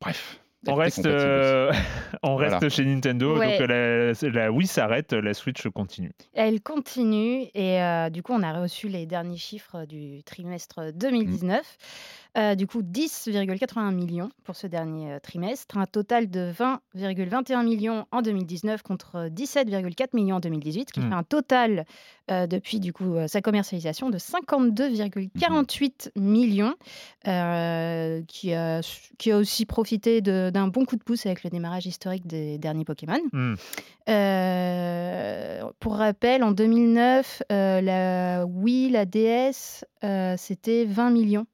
Bref. 0.00 0.40
On 0.68 0.72
C'était 0.74 0.80
reste, 0.82 1.06
euh, 1.06 1.72
on 2.22 2.36
reste 2.36 2.52
Voilà. 2.54 2.68
chez 2.68 2.84
Nintendo. 2.84 3.36
Ouais. 3.36 3.58
Donc 3.58 3.68
euh, 3.70 4.12
la, 4.22 4.28
la 4.30 4.52
Wii 4.52 4.66
s'arrête, 4.68 5.12
la 5.12 5.34
Switch 5.34 5.66
continue. 5.68 6.12
Elle 6.34 6.60
continue 6.60 7.46
et 7.54 7.82
euh, 7.82 8.10
du 8.10 8.22
coup 8.22 8.32
on 8.32 8.42
a 8.44 8.52
reçu 8.60 8.88
les 8.88 9.04
derniers 9.06 9.36
chiffres 9.38 9.84
du 9.86 10.22
trimestre 10.22 10.92
2019. 10.94 11.60
Euh, 12.38 12.54
du 12.54 12.66
coup 12.66 12.80
10,81 12.80 13.92
millions 13.92 14.30
pour 14.44 14.56
ce 14.56 14.66
dernier 14.66 15.12
euh, 15.12 15.18
trimestre, 15.18 15.76
un 15.76 15.84
total 15.84 16.30
de 16.30 16.50
20,21 16.50 17.62
millions 17.62 18.06
en 18.10 18.22
2019 18.22 18.82
contre 18.82 19.28
17,4 19.28 20.08
millions 20.14 20.36
en 20.36 20.40
2018, 20.40 20.88
ce 20.88 20.92
qui 20.94 21.00
Hmm. 21.00 21.08
fait 21.10 21.14
un 21.14 21.22
total 21.24 21.84
euh, 22.30 22.46
depuis 22.46 22.80
du 22.80 22.94
coup 22.94 23.16
euh, 23.16 23.26
sa 23.28 23.42
commercialisation 23.42 24.08
de 24.08 24.16
52,48 24.16 26.10
millions, 26.16 26.74
euh, 27.28 28.22
qui, 28.28 28.54
a, 28.54 28.80
qui 29.18 29.30
a 29.30 29.36
aussi 29.36 29.66
profité 29.66 30.22
d'un 30.22 30.68
bon 30.68 30.86
coup 30.86 30.96
de 30.96 31.02
pouce 31.02 31.26
avec 31.26 31.44
le 31.44 31.50
démarrage 31.50 31.84
historique 31.86 32.26
des 32.26 32.56
derniers 32.56 32.84
Pokémon. 32.86 33.20
Hmm. 33.32 33.56
Euh, 34.08 35.62
pour 35.80 35.96
rappel, 35.96 36.42
en 36.42 36.52
2009, 36.52 37.42
euh, 37.52 37.80
la 37.80 38.46
Wii, 38.46 38.90
la 38.90 39.04
DS, 39.04 39.84
euh, 40.04 40.34
c'était 40.38 40.84
20 40.86 41.10
millions 41.10 41.46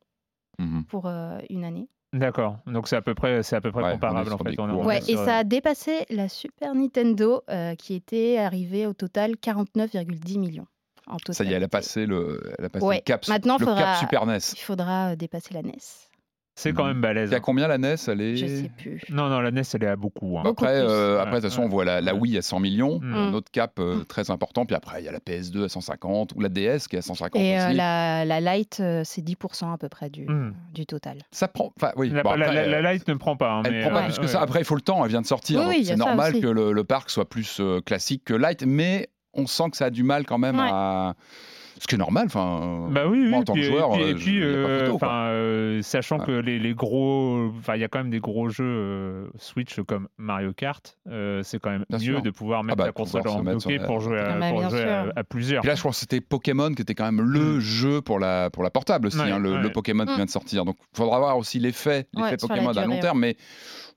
Mhm. 0.59 0.85
pour 0.85 1.07
euh, 1.07 1.39
une 1.51 1.65
année. 1.65 1.89
D'accord. 2.13 2.57
Donc 2.67 2.89
c'est 2.89 2.97
à 2.97 3.03
peu 3.03 3.15
près, 3.15 3.43
c'est 3.43 3.55
à 3.57 3.61
peu 3.61 3.71
près 3.71 3.83
Ouais, 3.83 3.93
comparable 3.93 4.33
en 4.33 4.39
fait. 4.39 4.57
cours, 4.57 4.65
on 4.65 4.85
Ouais, 4.87 4.99
et 4.99 5.03
sur- 5.03 5.25
ça 5.25 5.37
a 5.39 5.45
dépassé 5.45 6.07
la 6.11 6.29
Super 6.29 6.75
Nintendo 6.75 7.43
euh, 7.51 7.75
qui 7.75 7.95
était 7.95 8.39
arrivée 8.39 8.87
au 8.87 8.95
total 8.95 9.37
49,10 9.37 10.39
millions. 10.39 10.67
En 11.07 11.17
total. 11.19 11.35
Ça 11.35 11.45
y 11.45 11.53
est, 11.53 11.57
elle 11.57 11.65
a 11.65 11.69
passé 11.69 12.07
le, 12.07 12.53
elle 12.59 12.65
a 12.65 12.69
passé 12.71 12.85
Ouais, 12.87 12.97
le 12.97 13.01
cap, 13.03 13.27
maintenant, 13.29 13.57
le 13.59 13.65
faudra- 13.67 13.83
cap 13.83 13.97
Super 13.97 14.27
NES. 14.27 14.39
Il 14.55 14.59
faudra 14.59 15.13
euh, 15.13 15.17
dépasser 15.17 15.55
la 15.55 15.63
NES. 15.63 15.77
C'est 16.59 16.73
quand 16.73 16.87
même 16.87 17.01
balèze. 17.01 17.31
Il 17.31 17.33
y 17.33 17.37
a 17.37 17.41
combien 17.41 17.69
la 17.69 17.79
NES 17.79 17.95
Elle 18.09 18.21
est... 18.21 18.37
Je 18.37 18.47
sais 18.47 18.71
plus. 18.77 19.01
Non, 19.11 19.29
non, 19.29 19.41
la 19.41 19.51
NES, 19.53 19.63
elle 19.75 19.85
est 19.85 19.87
à 19.87 19.95
beaucoup. 19.97 20.39
hein. 20.39 20.43
Beaucoup 20.43 20.65
Après, 20.65 20.81
plus. 20.81 20.89
euh, 20.91 21.21
après, 21.21 21.37
de 21.37 21.41
toute 21.43 21.51
façon, 21.51 21.61
ouais. 21.63 21.67
on 21.67 21.71
voit 21.71 21.85
la. 21.85 22.15
Wii 22.15 22.37
à 22.37 22.43
100 22.43 22.59
millions, 22.61 22.99
Mm. 23.01 23.15
un 23.15 23.33
autre 23.33 23.51
cap 23.53 23.79
euh, 23.79 24.03
très 24.09 24.31
important. 24.31 24.67
Puis 24.67 24.75
après, 24.75 25.01
il 25.01 25.05
y 25.05 25.09
a 25.09 25.13
la 25.13 25.21
PS2 25.21 25.65
à 25.67 25.69
150 25.69 26.33
ou 26.35 26.41
la 26.41 26.49
DS 26.49 26.89
qui 26.89 26.97
est 26.97 26.99
à 26.99 27.03
150 27.03 27.41
Et 27.41 27.61
euh, 27.61 27.73
la, 27.73 28.25
la 28.25 28.41
Lite, 28.57 28.83
c'est 29.05 29.23
10% 29.23 29.73
à 29.73 29.79
peu 29.79 29.89
près 29.89 30.11
du, 30.11 30.27
Hmm. 30.27 30.53
du 30.75 30.85
total. 30.85 31.19
Ça 31.31 31.47
prend. 31.49 31.73
Enfin, 31.77 31.93
oui. 31.97 32.11
La, 32.11 32.23
bon, 32.25 32.35
la- 32.35 32.47
après, 32.47 32.67
la- 32.69 32.81
la 32.83 32.93
Lite 32.93 33.07
ne 33.07 33.15
prend 33.15 33.37
pas. 33.37 33.53
hein, 33.53 33.63
Elle 33.65 33.73
mais, 33.75 33.81
prend 33.83 33.91
pas 33.93 34.03
plus 34.03 34.17
que 34.17 34.23
ouais. 34.23 34.27
ça. 34.29 34.41
Après, 34.41 34.59
il 34.61 34.65
faut 34.65 34.75
le 34.75 34.81
temps. 34.81 35.05
Elle 35.05 35.11
vient 35.11 35.23
de 35.23 35.27
sortir. 35.27 35.61
Oui, 35.61 35.67
oui, 35.79 35.85
c'est 35.85 35.95
normal 35.97 36.33
aussi. 36.33 36.41
que 36.43 36.49
le, 36.49 36.73
le 36.73 36.85
parc 36.85 37.11
soit 37.11 37.29
plus 37.29 37.61
classique 37.87 38.25
que 38.25 38.35
light, 38.35 38.65
mais 38.67 39.09
on 39.33 39.47
sent 39.47 39.71
que 39.71 39.77
ça 39.77 39.85
a 39.87 39.91
du 39.91 40.03
mal 40.03 40.27
quand 40.27 40.39
même 40.39 40.59
Ouais. 40.59 40.69
à. 40.69 41.15
Ce 41.81 41.87
qui 41.87 41.95
est 41.95 41.99
normal. 41.99 42.25
Enfin. 42.27 42.89
Bah 42.91 43.07
oui, 43.07 43.21
oui. 43.23 43.29
moi, 43.29 43.39
en 43.41 43.43
tant 43.45 43.53
puis- 43.53 43.63
que 43.63 43.69
joueur, 43.69 43.95
et 43.95 43.99
puis, 43.99 44.03
euh, 44.03 44.11
et 44.11 44.15
puis, 44.15 44.43
euh, 44.43 44.87
photo, 44.93 44.99
euh, 45.07 45.83
sachant 45.83 46.19
Ouais. 46.19 46.27
que 46.27 46.33
les, 46.33 46.59
les 46.59 46.75
gros, 46.75 47.51
enfin, 47.59 47.75
il 47.77 47.81
y 47.81 47.85
a 47.85 47.89
quand 47.89 47.99
même 47.99 48.11
des 48.11 48.19
gros 48.21 48.49
jeux 48.49 48.65
euh, 48.65 49.27
Switch 49.39 49.81
comme 49.87 50.09
Mario 50.19 50.53
Kart. 50.53 50.97
euh, 51.11 51.43
c'est 51.43 51.59
quand 51.61 51.71
même 51.71 51.85
Bien 51.89 51.99
mieux 51.99 52.05
sûr. 52.05 52.23
de 52.23 52.31
pouvoir 52.31 52.65
mettre 52.65 52.79
bah, 52.79 52.87
la 52.87 52.93
console 52.93 53.27
en 53.29 53.43
bloqué 53.43 53.79
pour 53.79 54.01
jouer, 54.01 54.19
à, 54.19 54.33
Ah 54.35 54.39
bah, 54.41 54.51
pour 54.51 54.71
jouer 54.71 54.83
à, 55.17 55.25
plusieurs. 55.25 55.61
Puis 55.63 55.69
là, 55.69 55.75
je 55.75 55.81
crois 55.81 55.93
que 55.93 55.97
c'était 55.99 56.21
Pokémon 56.21 56.73
qui 56.75 56.83
était 56.83 56.95
quand 56.95 57.05
même 57.11 57.21
le 57.21 57.57
Mm. 57.57 57.61
jeu 57.61 58.01
pour 58.03 58.19
la, 58.19 58.51
pour 58.51 58.63
la 58.63 58.71
portable 58.71 59.07
aussi, 59.07 59.19
Ouais, 59.19 59.31
hein, 59.31 59.39
le, 59.39 59.53
ouais. 59.53 59.63
le 59.63 59.71
Pokémon 59.71 60.05
qui 60.05 60.13
Mm. 60.13 60.17
vient 60.17 60.25
de 60.25 60.31
sortir. 60.31 60.65
Donc, 60.65 60.77
il 60.93 60.97
faudra 60.97 61.19
voir 61.19 61.39
aussi 61.39 61.59
l'effet, 61.61 62.07
l'effet 62.15 62.37
Pokémon 62.37 62.71
à 62.71 62.85
long 62.87 62.99
terme. 63.01 63.21
Mais 63.21 63.37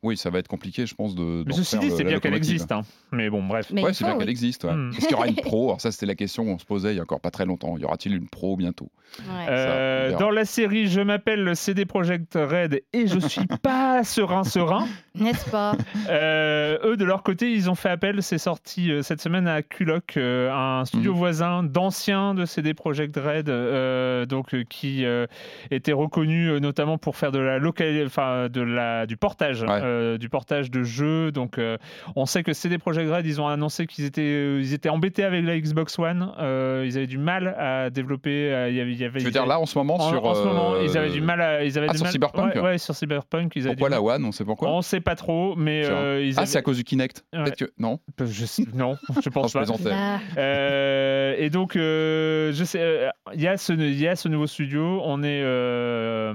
oui, 0.03 0.17
ça 0.17 0.29
va 0.31 0.39
être 0.39 0.47
compliqué, 0.47 0.85
je 0.85 0.95
pense, 0.95 1.13
de. 1.15 1.43
Mais 1.45 1.51
d'en 1.51 1.55
ceci 1.57 1.71
faire 1.71 1.79
dit, 1.81 1.91
c'est 1.91 2.03
bien 2.03 2.19
qu'elle 2.19 2.33
existe. 2.33 2.71
hein. 2.71 2.81
Mais 3.11 3.29
bon, 3.29 3.43
bref. 3.43 3.67
Mais 3.73 3.83
Ouais, 3.83 3.91
il 3.91 3.95
c'est 3.95 4.03
bien 4.05 4.13
qu'elle 4.17 4.25
oui. 4.25 4.31
existe. 4.31 4.63
ouais. 4.63 4.73
Mm. 4.73 4.89
Est-ce 4.97 5.01
qu'il 5.07 5.11
y 5.11 5.13
aura 5.13 5.27
une 5.27 5.35
pro 5.43 5.67
Alors 5.69 5.81
ça, 5.81 5.91
c'était 5.91 6.05
la 6.07 6.15
question 6.15 6.43
qu'on 6.45 6.57
se 6.57 6.65
posait 6.65 6.93
il 6.93 6.97
y 6.97 6.99
a 6.99 7.03
encore 7.03 7.19
pas 7.21 7.29
très 7.31 7.45
longtemps. 7.45 7.70
Y 7.77 7.85
aura-t-il 7.85 8.15
une 8.15 8.27
pro 8.27 8.55
bientôt? 8.57 8.89
Ouais. 9.19 9.45
Euh, 9.49 10.17
dans 10.17 10.29
la 10.29 10.45
série, 10.45 10.87
je 10.87 11.01
m'appelle 11.01 11.53
CD 11.57 11.85
Projekt 11.85 12.35
Red 12.35 12.81
et 12.93 13.07
je 13.07 13.19
suis 13.19 13.45
pas 13.61 14.03
serein 14.05 14.45
serein. 14.45 14.87
N'est-ce 15.15 15.49
pas? 15.49 15.75
Euh, 16.09 16.77
eux, 16.85 16.95
de 16.95 17.03
leur 17.03 17.21
côté, 17.23 17.51
ils 17.51 17.69
ont 17.69 17.75
fait 17.75 17.89
appel, 17.89 18.23
c'est 18.23 18.37
sorti 18.37 18.89
euh, 18.89 19.01
cette 19.01 19.19
semaine 19.21 19.47
à 19.49 19.61
Culloch, 19.61 20.15
euh, 20.15 20.49
un 20.51 20.85
studio 20.85 21.11
Mhm. 21.11 21.17
voisin 21.17 21.63
d'anciens 21.63 22.33
de 22.33 22.45
CD 22.45 22.73
Projekt 22.73 23.17
Red, 23.17 23.49
euh, 23.49 24.25
donc 24.25 24.53
euh, 24.53 24.63
qui 24.69 25.03
euh, 25.05 25.25
était 25.71 25.91
reconnu 25.91 26.47
euh, 26.49 26.59
notamment 26.59 26.97
pour 26.97 27.17
faire 27.17 27.33
de 27.33 27.39
la 27.39 27.57
local, 27.59 28.03
enfin 28.05 28.47
de 28.47 28.61
la 28.61 29.05
du 29.05 29.17
portage, 29.17 29.63
Ouais. 29.63 29.67
euh, 29.83 30.17
du 30.17 30.29
portage 30.29 30.71
de 30.71 30.83
jeux. 30.83 31.31
Donc, 31.33 31.57
euh, 31.57 31.77
on 32.15 32.25
sait 32.25 32.43
que 32.43 32.53
CD 32.53 32.77
Projekt 32.77 33.11
Red, 33.11 33.25
ils 33.25 33.41
ont 33.41 33.47
annoncé 33.47 33.87
qu'ils 33.87 34.05
étaient, 34.05 34.21
euh, 34.21 34.61
ils 34.61 34.73
étaient 34.73 34.87
embêtés 34.89 35.25
avec 35.25 35.43
la 35.45 35.59
Xbox 35.59 35.99
One, 35.99 36.31
euh, 36.39 36.83
ils 36.87 36.95
avaient 36.97 37.07
du 37.07 37.17
mal 37.17 37.55
à, 37.61 37.89
développer. 37.89 38.51
euh, 38.51 38.69
Il 38.69 38.75
y 38.75 38.81
avait, 38.81 38.91
il 38.91 38.99
y 38.99 39.05
avait, 39.05 39.19
Tu 39.19 39.25
veux 39.25 39.31
dire 39.31 39.45
là 39.45 39.59
en 39.59 39.65
ce 39.65 39.77
moment 39.77 39.95
en, 39.95 40.09
sur 40.09 40.25
en 40.25 40.33
ce 40.35 40.43
moment, 40.43 40.73
euh, 40.73 40.83
ils 40.83 40.97
avaient 40.97 41.09
du 41.09 41.21
mal 41.21 41.41
à. 41.41 41.63
Ils 41.63 41.77
avaient 41.77 41.87
ah, 41.89 41.91
du 41.93 41.97
sur 41.97 42.05
mal- 42.05 42.11
Cyberpunk 42.13 42.55
ouais, 42.55 42.61
ouais, 42.61 42.77
sur 42.77 42.95
Cyberpunk. 42.95 43.55
Ils 43.55 43.67
avaient 43.67 43.75
Pourquoi 43.75 43.89
du 43.89 43.95
la 43.95 44.01
mal- 44.01 44.15
One 44.15 44.25
On 44.25 44.31
sait 44.31 44.45
pourquoi 44.45 44.69
On 44.71 44.81
sait 44.81 44.99
pas 45.01 45.15
trop, 45.15 45.55
mais 45.55 45.85
euh, 45.85 46.23
ils 46.23 46.33
Ah, 46.35 46.39
avaient- 46.41 46.45
c'est 46.47 46.57
à 46.57 46.61
cause 46.61 46.77
du 46.77 46.83
Kinect. 46.83 47.23
Ouais. 47.33 47.43
Peut-être 47.43 47.57
que 47.57 47.71
non. 47.77 47.99
Je 48.19 48.45
sais- 48.45 48.65
Non, 48.73 48.97
je 49.09 49.29
Non, 49.29 49.31
pense 49.31 49.51
je 49.53 49.83
pas. 49.83 50.19
Euh, 50.37 51.35
et 51.37 51.49
donc, 51.49 51.75
euh, 51.75 52.51
je 52.53 52.63
sais, 52.63 52.79
euh, 52.81 53.09
il 53.33 53.41
y 53.41 53.47
a 53.47 53.57
ce, 53.57 53.73
il 53.73 53.99
y 53.99 54.07
a 54.07 54.15
ce 54.15 54.27
nouveau 54.27 54.47
studio. 54.47 55.01
On 55.03 55.23
est, 55.23 55.41
euh, 55.43 56.33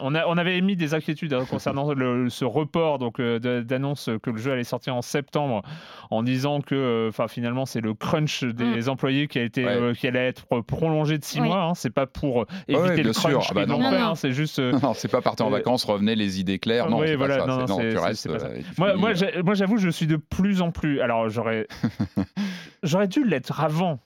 on 0.00 0.14
a, 0.14 0.26
on 0.26 0.36
avait 0.36 0.56
émis 0.58 0.76
des 0.76 0.94
inquiétudes 0.94 1.32
hein, 1.34 1.44
concernant 1.48 1.92
le- 1.92 2.28
ce 2.30 2.44
report 2.44 2.98
donc 2.98 3.20
euh, 3.20 3.38
d'annonce 3.62 4.10
que 4.22 4.30
le 4.30 4.36
jeu 4.38 4.52
allait 4.52 4.64
sortir 4.64 4.94
en 4.94 5.02
septembre, 5.02 5.62
en 6.10 6.22
disant 6.22 6.60
que, 6.60 6.74
euh, 6.74 7.10
finalement, 7.28 7.66
c'est 7.66 7.80
le 7.80 7.94
crunch 7.94 8.44
des 8.44 8.88
employés 8.88 9.28
qui 9.28 9.38
a 9.38 9.42
été, 9.42 9.64
Ouais. 9.64 9.92
qui 9.96 10.06
allait 10.06 10.26
être 10.28 10.60
prolongé 10.62 11.18
de 11.18 11.24
six 11.24 11.40
Oui. 11.40 11.48
mois. 11.48 11.62
hein. 11.62 11.72
C'est 11.74 11.92
pas 11.92 12.06
pour 12.06 12.46
éviter 12.68 12.82
ouais, 12.82 13.02
le 13.02 13.12
crunch 13.12 13.46
Ah 13.50 13.54
bah 13.54 13.66
non, 13.66 13.78
non. 13.78 13.90
Non, 13.90 13.96
hein. 13.96 14.08
non. 14.08 14.14
C'est 14.14 14.32
juste. 14.32 14.58
Non, 14.58 14.94
c'est 14.94 15.10
pas 15.10 15.22
partir 15.22 15.46
en 15.46 15.50
vacances, 15.50 15.84
revenez 15.84 16.14
les 16.14 16.40
idées 16.40 16.58
claires. 16.58 16.88
Non, 16.90 17.00
oui, 17.00 17.14
voilà, 17.14 17.38
pas 17.44 17.66
ça. 17.66 17.76
tu 17.78 17.96
restes. 17.98 18.28
Moi, 18.78 18.94
moi, 18.96 19.54
j'avoue, 19.54 19.78
je 19.78 19.88
suis 19.88 20.06
de 20.06 20.16
plus 20.16 20.60
en 20.62 20.70
plus. 20.70 21.00
Alors, 21.00 21.28
j'aurais, 21.28 21.66
j'aurais 22.82 23.08
dû 23.08 23.24
l'être 23.24 23.60
avant. 23.60 24.00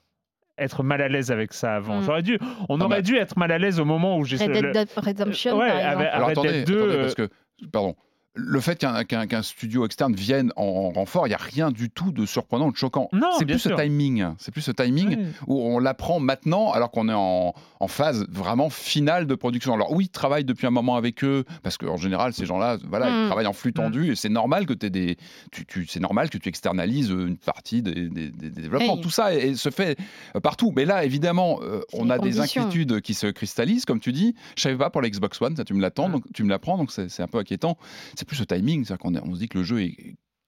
Être 0.59 0.83
mal 0.83 1.01
à 1.01 1.09
l'aise 1.09 1.31
avec 1.31 1.53
ça 1.53 1.77
avant. 1.77 2.01
Mm. 2.01 2.05
J'aurais 2.05 2.23
dû, 2.23 2.39
on 2.69 2.81
Ah 2.81 2.85
aurait 2.85 2.97
bah. 2.97 3.03
dû 3.03 3.17
être 3.17 3.37
mal 3.39 3.53
à 3.53 3.59
l'aise 3.59 3.79
au 3.81 3.85
moment 3.85 4.19
où 4.19 4.25
j'ai. 4.25 4.37
Red 4.37 4.51
le- 4.51 4.73
Redemption, 4.97 5.57
Ouais, 5.59 5.69
par 5.69 5.77
exemple. 5.79 5.95
avec- 6.03 6.13
Alors 6.15 6.29
Red 6.29 6.39
attendez, 6.39 6.53
Dead 6.53 6.67
2, 6.67 6.77
attendez, 6.79 6.95
euh, 6.97 7.01
parce 7.03 7.15
que, 7.15 7.29
pardon, 7.73 7.95
le 8.41 8.61
fait 8.61 8.79
qu'un 8.79 9.43
studio 9.43 9.85
externe 9.85 10.15
vienne 10.15 10.53
en 10.57 10.91
renfort, 10.91 11.27
il 11.27 11.31
n'y 11.31 11.35
a 11.35 11.39
rien 11.39 11.71
du 11.73 11.91
tout 11.91 12.13
de 12.13 12.25
surprenant 12.25 12.69
ou 12.69 12.73
de 12.73 12.77
choquant. 12.77 13.09
Non, 13.13 13.29
c'est 13.39 13.45
plus 13.45 13.59
ce 13.59 13.69
timing. 13.71 14.27
C'est 14.39 14.53
plus 14.53 14.61
ce 14.63 14.71
timing 14.71 15.19
où 15.49 15.61
on 15.61 15.79
l'apprend 15.81 16.21
maintenant 16.21 16.71
alors 16.73 16.91
qu'on 16.93 17.09
est 17.09 17.15
en, 17.15 17.53
en 17.81 17.89
phase 17.89 18.27
vraiment 18.31 18.71
finale 18.71 19.27
de 19.27 19.35
production. 19.35 19.75
Alors 19.75 19.93
oui, 19.93 20.05
ils 20.05 20.09
travaillent 20.11 20.45
depuis 20.45 20.67
un 20.67 20.71
moment 20.71 20.95
avec 20.97 21.25
eux 21.25 21.45
parce 21.65 21.77
qu'en 21.79 21.97
général, 21.97 22.33
ces 22.33 22.47
gens-là, 22.47 22.79
voilà, 22.89 23.09
ils 23.11 23.25
Mm. 23.25 23.27
travaillent 23.27 23.47
en 23.47 23.53
flux 23.53 23.73
tendu 23.73 24.13
et 24.13 24.15
c'est 24.15 24.29
normal 24.29 24.67
que 24.67 24.73
tu 24.73 24.89
des, 24.91 25.17
tu, 25.51 25.67
tu- 25.67 25.87
c'est 25.89 26.01
normal 26.01 26.31
que 26.31 26.39
tu 26.39 26.49
externalises 26.49 27.11
une 27.11 27.37
partie 27.39 27.83
des, 27.83 28.09
des- 28.09 28.31
des- 28.31 28.51
des 28.51 28.63
développements. 28.63 28.97
Tout 28.99 29.11
ça 29.11 29.35
est- 29.35 29.55
se 29.57 29.71
fait 29.71 29.99
euh, 30.37 30.41
partout. 30.41 30.73
Mais 30.77 30.85
là, 30.85 31.05
évidemment, 31.05 31.59
euh, 31.63 31.81
on 31.93 32.09
a 32.11 32.19
des 32.19 32.39
inquiétudes 32.41 33.01
qui 33.01 33.15
se 33.15 33.27
cristallisent, 33.27 33.85
comme 33.85 34.01
tu 34.01 34.13
dis. 34.13 34.35
Je 34.57 34.63
savais 34.63 34.77
pas 34.77 34.91
pour 34.91 35.03
la 35.03 35.11
Xbox 35.11 35.41
One, 35.43 35.57
ça 35.57 35.65
tu 35.65 35.75
me 35.75 35.81
l'attends, 35.81 36.09
Mm. 36.09 36.13
donc 36.13 36.25
tu 36.33 36.45
me 36.45 36.51
l'apprends, 36.51 36.77
donc 36.79 36.93
c'est 36.93 37.09
c'est 37.11 37.23
un 37.23 37.27
peu 37.27 37.39
inquiétant. 37.39 37.77
C'est 38.15 38.28
plus 38.29 38.37
ce 38.37 38.45
timing, 38.45 38.85
c'est-à-dire 38.85 39.03
qu'on 39.03 39.31
on 39.31 39.35
se 39.35 39.41
dit 39.41 39.49
que 39.49 39.59
le 39.59 39.65
jeu 39.65 39.83
est 39.83 39.97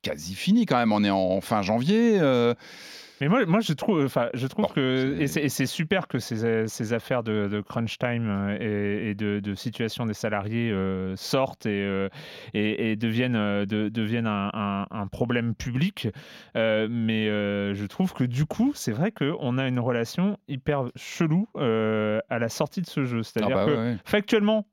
quasi 0.03 0.35
fini 0.35 0.65
quand 0.67 0.79
même. 0.79 0.93
On 0.93 1.03
est 1.05 1.11
en 1.11 1.41
fin 1.41 1.61
janvier. 1.63 2.19
euh, 2.21 2.55
Mais 3.21 3.29
moi, 3.29 3.45
moi 3.45 3.61
je 3.61 3.75
trouve, 3.75 4.03
enfin, 4.03 4.31
je 4.33 4.47
trouve 4.47 4.65
Bon, 4.65 4.73
que 4.75 5.19
et 5.21 5.27
c'est- 5.27 5.67
super 5.67 6.09
que 6.09 6.19
ces, 6.19 6.67
ces 6.69 6.93
affaires 6.95 7.23
de, 7.23 7.49
de 7.49 7.61
crunch 7.61 7.99
time 7.99 8.27
euh, 8.31 8.57
et, 8.59 9.11
et 9.11 9.15
de, 9.15 9.41
de 9.41 9.55
situation 9.55 10.07
des 10.07 10.15
salariés 10.15 10.71
euh, 10.71 11.15
sortent 11.17 11.67
et, 11.67 11.83
euh, 11.85 12.09
et, 12.55 12.93
et 12.93 12.97
deviennent, 12.97 13.67
de- 13.67 13.91
deviennent 13.91 14.27
un, 14.27 14.51
un- 14.55 14.87
un 14.91 15.07
problème 15.07 15.55
public. 15.55 16.09
Euh, 16.57 16.89
mais 16.91 17.27
je 17.27 17.85
trouve 17.85 18.15
que 18.15 18.25
du 18.25 18.47
coup, 18.47 18.73
c'est 18.75 18.93
vrai 18.93 19.13
qu'on 19.13 19.59
a 19.59 19.69
une 19.69 19.81
relation 19.81 20.39
hyper 20.49 20.85
chelou 20.97 21.47
à 21.57 22.39
la 22.39 22.49
sortie 22.49 22.81
de 22.81 22.87
ce 22.87 23.05
jeu. 23.05 23.19
ah 23.21 23.23
C'est-à-dire 23.25 23.57
bah 23.57 23.67
que 23.67 23.71
ouais, 23.73 23.77
ouais. 23.77 23.97
factuellement. 24.07 24.67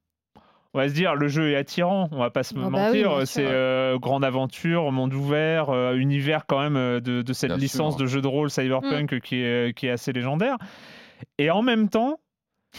On 0.78 0.80
va 0.82 0.90
se 0.90 0.94
dire, 0.94 1.16
le 1.16 1.28
jeu 1.28 1.50
est 1.50 1.56
attirant, 1.56 2.08
on 2.12 2.20
va 2.20 2.30
pas 2.30 2.44
se 2.44 2.54
Ah 2.56 2.70
bah 2.70 2.90
oui, 2.92 3.04
mentir. 3.04 3.26
c'est 3.26 3.48
euh, 3.48 3.98
grande 3.98 4.24
aventure, 4.24 4.92
monde 4.92 5.12
ouvert, 5.12 5.72
euh, 5.72 5.96
univers 5.96 6.46
quand 6.46 6.60
même 6.62 6.76
euh, 6.78 7.00
de, 7.00 7.24
de 7.24 7.34
cette 7.34 7.50
Bien 7.50 7.58
licence 7.58 7.96
sûr. 7.96 8.04
de 8.04 8.06
jeu 8.08 8.22
de 8.22 8.28
rôle 8.28 8.52
cyberpunk 8.52 9.20
qui, 9.22 9.38
est, 9.42 9.76
qui 9.76 9.88
est 9.88 9.90
assez 9.90 10.14
légendaire. 10.14 10.58
Et 11.40 11.50
en 11.50 11.64
même 11.64 11.90
temps, 11.90 12.20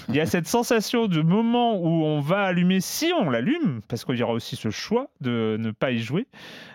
il 0.08 0.14
y 0.14 0.20
a 0.20 0.26
cette 0.26 0.46
sensation 0.46 1.08
de 1.08 1.20
moment 1.22 1.74
où 1.82 2.04
on 2.04 2.20
va 2.20 2.42
allumer, 2.42 2.80
si 2.80 3.10
on 3.18 3.30
l'allume, 3.30 3.80
parce 3.88 4.04
qu'il 4.04 4.14
y 4.14 4.22
aura 4.22 4.34
aussi 4.34 4.54
ce 4.54 4.70
choix 4.70 5.08
de 5.20 5.56
ne 5.58 5.72
pas 5.72 5.90
y 5.90 5.98
jouer, 5.98 6.28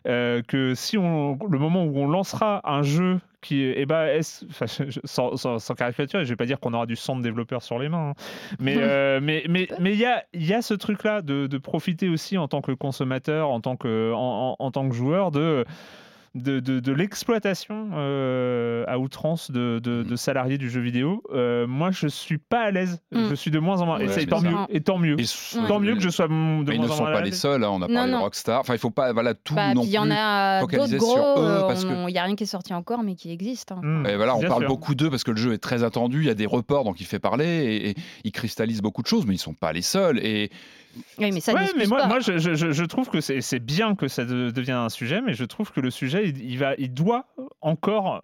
euh, 0.09 0.41
que 0.45 0.73
si 0.75 0.97
on, 0.97 1.39
le 1.49 1.57
moment 1.57 1.85
où 1.85 1.97
on 1.99 2.07
lancera 2.09 2.59
un 2.69 2.81
jeu 2.83 3.21
qui 3.43 3.63
est, 3.63 3.75
eh 3.77 3.85
ben, 3.85 4.19
enfin, 4.49 4.65
je- 4.89 4.99
sans, 5.03 5.35
sans, 5.37 5.59
sans 5.59 5.75
caricature, 5.75 6.23
je 6.23 6.29
vais 6.29 6.35
pas 6.35 6.45
dire 6.47 6.59
qu'on 6.59 6.73
aura 6.73 6.85
du 6.87 6.95
sang 6.95 7.15
de 7.15 7.21
développeur 7.21 7.61
sur 7.61 7.77
les 7.77 7.89
mains, 7.89 8.09
hein. 8.11 8.13
mais 8.59 8.75
euh, 8.79 9.19
mais 9.21 9.43
mais 9.49 9.67
mais 9.79 9.93
il 9.93 9.99
y 9.99 10.05
a 10.05 10.23
y 10.33 10.53
a 10.53 10.61
ce 10.63 10.73
truc 10.73 11.03
là 11.03 11.21
de, 11.21 11.45
de 11.47 11.57
profiter 11.59 12.09
aussi 12.09 12.37
en 12.39 12.47
tant 12.47 12.61
que 12.61 12.71
consommateur, 12.71 13.49
en 13.49 13.61
tant 13.61 13.75
que 13.75 14.11
en, 14.13 14.17
en- 14.51 14.55
en 14.57 14.71
tant 14.71 14.89
que 14.89 14.95
joueur 14.95 15.29
de 15.31 15.65
de, 16.35 16.59
de, 16.59 16.79
de 16.79 16.91
l'exploitation 16.91 17.89
euh, 17.93 18.83
à 18.87 18.97
outrance 18.97 19.51
de, 19.51 19.79
de, 19.83 20.01
de 20.01 20.15
salariés 20.15 20.57
du 20.57 20.69
jeu 20.69 20.81
vidéo. 20.81 21.21
Euh, 21.31 21.67
moi, 21.67 21.91
je 21.91 22.07
suis 22.07 22.39
pas 22.39 22.61
à 22.61 22.71
l'aise. 22.71 22.99
Mm. 23.11 23.29
Je 23.29 23.35
suis 23.35 23.51
de 23.51 23.59
moins 23.59 23.81
en 23.81 23.85
moins. 23.85 23.99
et 23.99 24.07
Ouais, 24.07 24.09
c'est 24.13 24.21
mais 24.21 24.25
tant 24.25 24.39
ça- 24.39 24.49
mieux. 24.49 24.57
Et 24.69 24.81
tant 24.81 24.97
mieux. 24.97 25.19
Et 25.19 25.25
ce- 25.25 25.59
Tant 25.67 25.79
mieux 25.79 25.93
que 25.93 26.01
je 26.01 26.09
sois 26.09 26.27
de 26.27 26.33
moins 26.33 26.63
ils 26.73 26.81
ne 26.81 26.87
en 26.87 26.91
sont 26.91 27.03
pas 27.03 27.21
les 27.21 27.31
seuls, 27.31 27.63
hein, 27.63 27.69
on 27.71 27.81
a 27.83 27.87
Non, 27.87 27.93
parlé 27.93 28.11
de 28.11 28.15
non. 28.17 28.21
Rockstar. 28.23 28.59
Enfin, 28.61 28.73
il 28.73 28.79
faut 28.79 28.89
pas, 28.89 29.13
voilà, 29.13 29.33
tout 29.35 29.53
Bah, 29.53 29.73
non 29.75 29.83
il 29.83 29.89
y 29.89 29.97
en 29.99 30.03
plus 30.03 30.11
a 30.13 30.59
d'autres 30.61 30.71
focaliser 30.71 30.97
gros, 30.97 31.13
sur 31.13 31.23
eux, 31.23 31.45
euh, 31.45 31.61
parce 31.67 31.85
que- 31.85 32.07
il 32.09 32.13
n'y 32.13 32.17
a 32.17 32.23
rien 32.23 32.35
qui 32.35 32.43
est 32.43 32.47
sorti 32.47 32.73
encore, 32.73 33.03
mais 33.03 33.13
qui 33.15 33.31
existe. 33.31 33.71
hein. 33.71 33.81
Mm. 33.83 34.05
Et 34.07 34.15
voilà, 34.15 34.35
on 34.35 34.39
Bien 34.39 34.49
parle 34.49 34.61
sûr. 34.63 34.69
beaucoup 34.69 34.95
d'eux 34.95 35.09
parce 35.11 35.23
que 35.23 35.31
le 35.31 35.37
jeu 35.37 35.53
est 35.53 35.57
très 35.59 35.83
attendu, 35.83 36.19
il 36.21 36.25
y 36.25 36.29
a 36.31 36.33
des 36.35 36.45
reports 36.47 36.83
donc 36.83 36.99
il 36.99 37.05
fait 37.05 37.19
parler 37.19 37.45
et, 37.45 37.89
et 37.91 37.95
il 38.23 38.31
cristallise 38.31 38.81
beaucoup 38.81 39.01
de 39.03 39.07
choses, 39.07 39.25
mais 39.27 39.35
ils 39.35 39.39
sont 39.39 39.53
pas 39.53 39.71
les 39.71 39.81
seuls. 39.83 40.19
Et 40.25 40.49
Oui, 41.17 41.31
mais 41.31 41.39
ça 41.39 41.53
Ouais, 41.53 41.67
mais 41.77 41.85
moi, 41.87 41.99
pas. 42.01 42.07
moi 42.07 42.19
je, 42.19 42.37
je- 42.37 42.53
je- 42.53 42.71
je 42.71 42.83
trouve 42.83 43.09
que 43.09 43.21
c'est 43.21 43.41
c'est 43.41 43.59
bien 43.59 43.95
que 43.95 44.07
ça 44.07 44.25
de- 44.25 44.51
devienne 44.51 44.77
un 44.77 44.89
sujet, 44.89 45.21
mais 45.21 45.33
je 45.33 45.43
trouve 45.45 45.71
que 45.71 45.79
le 45.79 45.89
sujet, 45.91 46.27
il, 46.29 46.39
il 46.43 46.57
va, 46.57 46.75
il 46.77 46.93
doit 46.93 47.25
encore 47.61 48.21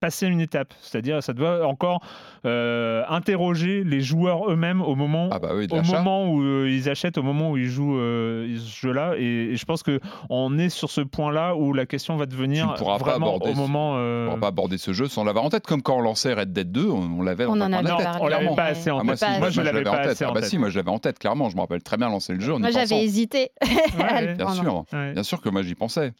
passer 0.00 0.26
une 0.26 0.40
étape. 0.40 0.72
C'est-à-dire, 0.80 1.22
ça 1.22 1.32
doit 1.32 1.66
encore 1.66 2.02
euh, 2.46 3.02
interroger 3.08 3.84
les 3.84 4.00
joueurs 4.00 4.50
eux-mêmes 4.50 4.80
au 4.80 4.94
moment, 4.94 5.28
ah 5.30 5.38
bah 5.38 5.50
oui, 5.54 5.66
de 5.66 5.74
au 5.74 5.76
l'achat. 5.76 5.98
moment 5.98 6.26
où 6.30 6.42
euh, 6.42 6.68
ils 6.70 6.88
achètent, 6.88 7.18
au 7.18 7.22
moment 7.22 7.50
où 7.50 7.56
ils 7.58 7.68
jouent 7.68 7.98
euh, 7.98 8.56
ce 8.56 8.80
jeu-là. 8.80 9.14
Et, 9.18 9.50
et 9.52 9.56
je 9.56 9.64
pense 9.66 9.82
que 9.82 10.00
on 10.30 10.58
est 10.58 10.70
sur 10.70 10.90
ce 10.90 11.02
point-là 11.02 11.54
où 11.54 11.72
la 11.74 11.84
question 11.86 12.16
va 12.16 12.26
Tu 12.26 12.32
devenir 12.36 12.72
ne 12.72 12.76
pourras 12.76 12.98
pas 12.98 13.04
vraiment 13.10 13.26
aborder 13.36 13.50
au 13.50 13.54
ce- 13.54 13.58
moment. 13.58 13.92
On 13.92 13.96
euh, 13.98 14.24
pourra 14.26 14.40
pas 14.40 14.46
aborder 14.48 14.78
ce 14.78 14.92
jeu 14.92 15.06
sans 15.06 15.22
l'avoir 15.24 15.44
en 15.44 15.50
tête, 15.50 15.66
comme 15.66 15.82
quand 15.82 15.96
on 15.98 16.00
lançait 16.00 16.32
Red 16.32 16.52
Dead 16.52 16.72
2, 16.72 16.88
on, 16.88 17.18
on 17.18 17.22
l'avait 17.22 17.44
On 17.46 17.54
le 17.54 17.62
en 17.62 17.68
la 17.68 17.78
avait 17.78 17.92
on 18.20 18.26
l'avait 18.28 18.54
pas 18.56 18.64
assez 18.64 18.90
en 18.90 19.00
Ah, 19.00 19.04
moi, 19.04 19.16
tête. 19.16 19.28
si, 19.34 19.38
moi, 19.38 19.50
je 19.50 19.60
moi, 19.60 19.70
l'avais 19.72 19.84
pas 19.84 19.98
assez 19.98 20.24
Ah 20.24 20.30
en 20.30 20.32
bah 20.32 20.40
tête. 20.40 20.48
si, 20.50 20.58
moi 20.58 20.70
je 20.70 20.76
l'avais 20.78 20.90
en 20.90 20.98
tête, 20.98 21.18
clairement. 21.18 21.50
Je 21.50 21.56
me 21.56 21.60
rappelle 21.60 21.82
très 21.82 21.96
bien 21.98 22.08
lancer 22.08 22.32
le 22.32 22.40
jeu. 22.40 22.54
en 22.54 22.58
Moi, 22.58 22.70
j'avais 22.70 23.02
hésité. 23.04 23.50
Bien 24.36 24.48
sûr, 24.54 24.84
bien 25.14 25.22
sûr 25.22 25.40
que 25.40 25.48
moi 25.48 25.62
j'y 25.62 25.74
pensais. 25.74 26.12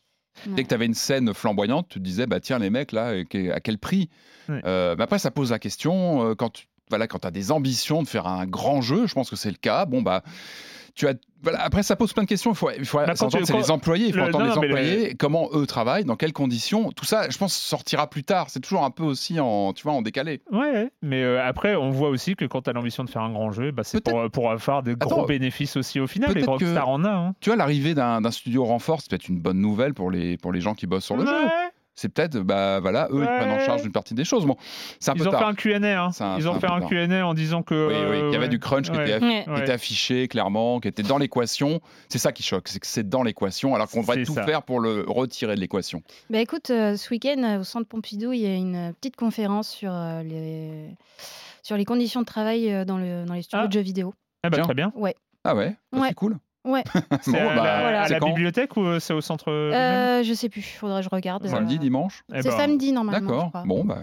Ouais. 0.46 0.54
Dès 0.54 0.62
que 0.64 0.68
tu 0.68 0.74
avais 0.74 0.86
une 0.86 0.94
scène 0.94 1.34
flamboyante, 1.34 1.88
tu 1.88 1.98
te 1.98 2.04
disais, 2.04 2.26
bah 2.26 2.40
tiens, 2.40 2.58
les 2.58 2.70
mecs 2.70 2.92
là, 2.92 3.12
euh, 3.12 3.52
à 3.52 3.60
quel 3.60 3.78
prix 3.78 4.08
Ouais. 4.48 4.60
Euh, 4.64 4.94
mais 4.96 5.04
Après, 5.04 5.18
ça 5.18 5.30
pose 5.30 5.50
la 5.50 5.58
question, 5.58 6.30
euh, 6.30 6.34
quand 6.34 6.50
tu 6.50 6.66
voilà, 6.88 7.06
quand 7.06 7.24
as 7.24 7.30
des 7.30 7.52
ambitions 7.52 8.02
de 8.02 8.08
faire 8.08 8.26
un 8.26 8.46
grand 8.46 8.80
jeu, 8.80 9.06
je 9.06 9.14
pense 9.14 9.30
que 9.30 9.36
c'est 9.36 9.50
le 9.50 9.56
cas, 9.56 9.86
bon, 9.86 10.02
bah. 10.02 10.24
Tu 10.94 11.06
as, 11.08 11.14
voilà, 11.42 11.62
après, 11.62 11.82
ça 11.82 11.96
pose 11.96 12.12
plein 12.12 12.24
de 12.24 12.28
questions. 12.28 12.50
Il 12.52 12.56
faut, 12.56 12.70
il 12.70 12.84
faut 12.84 12.98
c'est 13.16 13.52
les 13.54 13.70
employés. 13.70 14.06
Il 14.08 14.12
faut 14.12 14.18
le- 14.18 14.24
entendre 14.26 14.44
non, 14.46 14.60
les 14.60 14.68
le- 14.68 14.74
employés, 14.74 15.14
comment 15.14 15.48
eux 15.54 15.66
travaillent, 15.66 16.04
dans 16.04 16.16
quelles 16.16 16.32
conditions. 16.32 16.90
Tout 16.92 17.04
ça, 17.04 17.30
je 17.30 17.38
pense, 17.38 17.54
sortira 17.54 18.08
plus 18.10 18.24
tard. 18.24 18.50
C'est 18.50 18.60
toujours 18.60 18.84
un 18.84 18.90
peu 18.90 19.02
aussi 19.04 19.40
en, 19.40 19.72
tu 19.72 19.82
vois, 19.84 19.92
en 19.92 20.02
décalé. 20.02 20.42
Ouais, 20.52 20.90
mais 21.02 21.22
euh, 21.22 21.42
après, 21.44 21.76
on 21.76 21.90
voit 21.90 22.08
aussi 22.10 22.36
que 22.36 22.44
quand 22.44 22.62
tu 22.62 22.70
as 22.70 22.72
l'ambition 22.72 23.04
de 23.04 23.10
faire 23.10 23.22
un 23.22 23.32
grand 23.32 23.52
jeu, 23.52 23.70
bah, 23.70 23.84
c'est 23.84 24.02
pour, 24.04 24.30
pour 24.30 24.50
avoir 24.50 24.82
des 24.82 24.94
gros 24.96 25.24
bénéfices 25.26 25.76
aussi 25.76 25.98
au 26.00 26.06
final. 26.06 26.30
Et 26.30 26.34
peut-être 26.34 26.46
que- 26.58 26.64
Rockstar 26.64 26.88
en 26.88 27.04
a. 27.04 27.10
Hein. 27.10 27.34
Tu 27.40 27.50
vois, 27.50 27.56
l'arrivée 27.56 27.94
d'un 27.94 28.30
studio 28.30 28.64
renfort, 28.64 29.00
c'est 29.00 29.10
peut-être 29.10 29.28
une 29.28 29.40
bonne 29.40 29.60
nouvelle 29.60 29.94
pour 29.94 30.10
les, 30.10 30.36
pour 30.36 30.52
les 30.52 30.60
gens 30.60 30.74
qui 30.74 30.86
bossent 30.86 31.04
sur 31.04 31.16
le 31.16 31.24
jeu. 31.26 31.32
Ouais, 31.90 31.96
C'est 31.96 32.08
peut-être, 32.08 32.38
bah 32.38 32.80
voilà, 32.80 33.08
eux, 33.10 33.20
ils 33.20 33.26
prennent 33.26 33.50
en 33.50 33.56
Ouais. 33.56 33.66
charge 33.66 33.84
une 33.84 33.92
partie 33.92 34.14
des 34.14 34.24
choses. 34.24 34.46
Bon, 34.46 34.56
c'est 35.00 35.10
un 35.10 35.14
Ils 35.14 35.22
peu 35.22 35.28
ont 35.28 35.32
fait 35.32 35.38
tard. 35.38 35.48
un 35.48 35.54
Q&A. 35.54 36.02
Hein. 36.04 36.10
Un- 36.20 36.38
Ils 36.38 36.48
ont 36.48 36.52
un 36.54 36.60
fait 36.60 36.66
peu 36.66 36.72
un 36.72 36.80
tard. 36.80 36.88
Q&A 36.88 37.26
en 37.26 37.34
disant 37.34 37.62
que. 37.62 37.88
Oui, 37.88 37.94
oui, 38.10 38.28
il 38.28 38.32
y 38.32 38.36
avait 38.36 38.44
ouais. 38.44 38.48
du 38.48 38.58
crunch 38.58 38.90
qui, 38.90 38.96
Ouais. 38.96 39.10
était, 39.16 39.24
Ouais. 39.24 39.44
qui 39.54 39.60
était 39.60 39.72
affiché 39.72 40.28
clairement, 40.28 40.80
qui 40.80 40.88
était 40.88 41.02
dans 41.02 41.18
l'équation. 41.18 41.80
C'est 42.08 42.18
ça 42.18 42.32
qui 42.32 42.42
choque, 42.42 42.68
c'est 42.68 42.78
que 42.80 42.86
c'est 42.86 43.08
dans 43.08 43.22
l'équation, 43.22 43.74
alors 43.74 43.88
qu'on 43.90 44.00
devrait 44.00 44.22
tout 44.22 44.32
ça. 44.34 44.44
faire 44.44 44.62
pour 44.62 44.80
le 44.80 45.04
retirer 45.06 45.56
de 45.56 45.60
l'équation. 45.60 46.02
Bah 46.30 46.38
écoute, 46.38 46.70
euh, 46.70 46.96
ce 46.96 47.10
week-end 47.10 47.42
euh, 47.42 47.60
au 47.60 47.64
Centre 47.64 47.86
Pompidou, 47.86 48.32
il 48.32 48.40
y 48.40 48.46
a 48.46 48.54
une 48.54 48.76
euh, 48.76 48.92
petite 48.92 49.16
conférence 49.16 49.68
sur 49.68 49.92
euh, 49.92 50.22
les 50.22 50.88
sur 51.62 51.76
les 51.76 51.84
conditions 51.84 52.20
de 52.20 52.26
travail 52.26 52.86
dans, 52.86 52.96
le, 52.96 53.26
dans 53.26 53.34
les 53.34 53.42
studios 53.42 53.64
Ah. 53.64 53.66
de 53.68 53.72
jeux 53.72 53.80
vidéo. 53.80 54.14
Ah 54.42 54.48
bah, 54.48 54.56
Tiens. 54.56 54.64
très 54.64 54.74
bien. 54.74 54.92
Ah 54.96 54.98
ouais, 54.98 55.14
Ça, 55.44 55.54
Ouais. 55.54 56.08
c'est 56.08 56.14
cool. 56.14 56.38
Ouais. 56.64 56.84
C'est 57.22 57.32
Bon, 57.32 57.38
à, 57.38 57.54
bah, 57.56 57.64
la, 57.64 57.80
voilà. 57.80 58.02
à 58.02 58.08
la 58.08 58.18
quand 58.18 58.26
bibliothèque 58.28 58.76
ou 58.76 58.82
euh, 58.84 59.00
c'est 59.00 59.14
au 59.14 59.20
centre 59.20 59.50
Euh, 59.50 60.22
je 60.22 60.34
sais 60.34 60.48
plus, 60.48 60.62
faudrait 60.62 61.00
que 61.00 61.04
je 61.04 61.14
regarde. 61.14 61.46
Samedi, 61.46 61.76
euh, 61.76 61.78
dimanche 61.78 62.22
Eh 62.34 62.42
C'est 62.42 62.50
ben, 62.50 62.56
samedi 62.56 62.92
normalement. 62.92 63.48
D'accord. 63.50 63.64
Bon, 63.66 63.84
bah, 63.84 63.98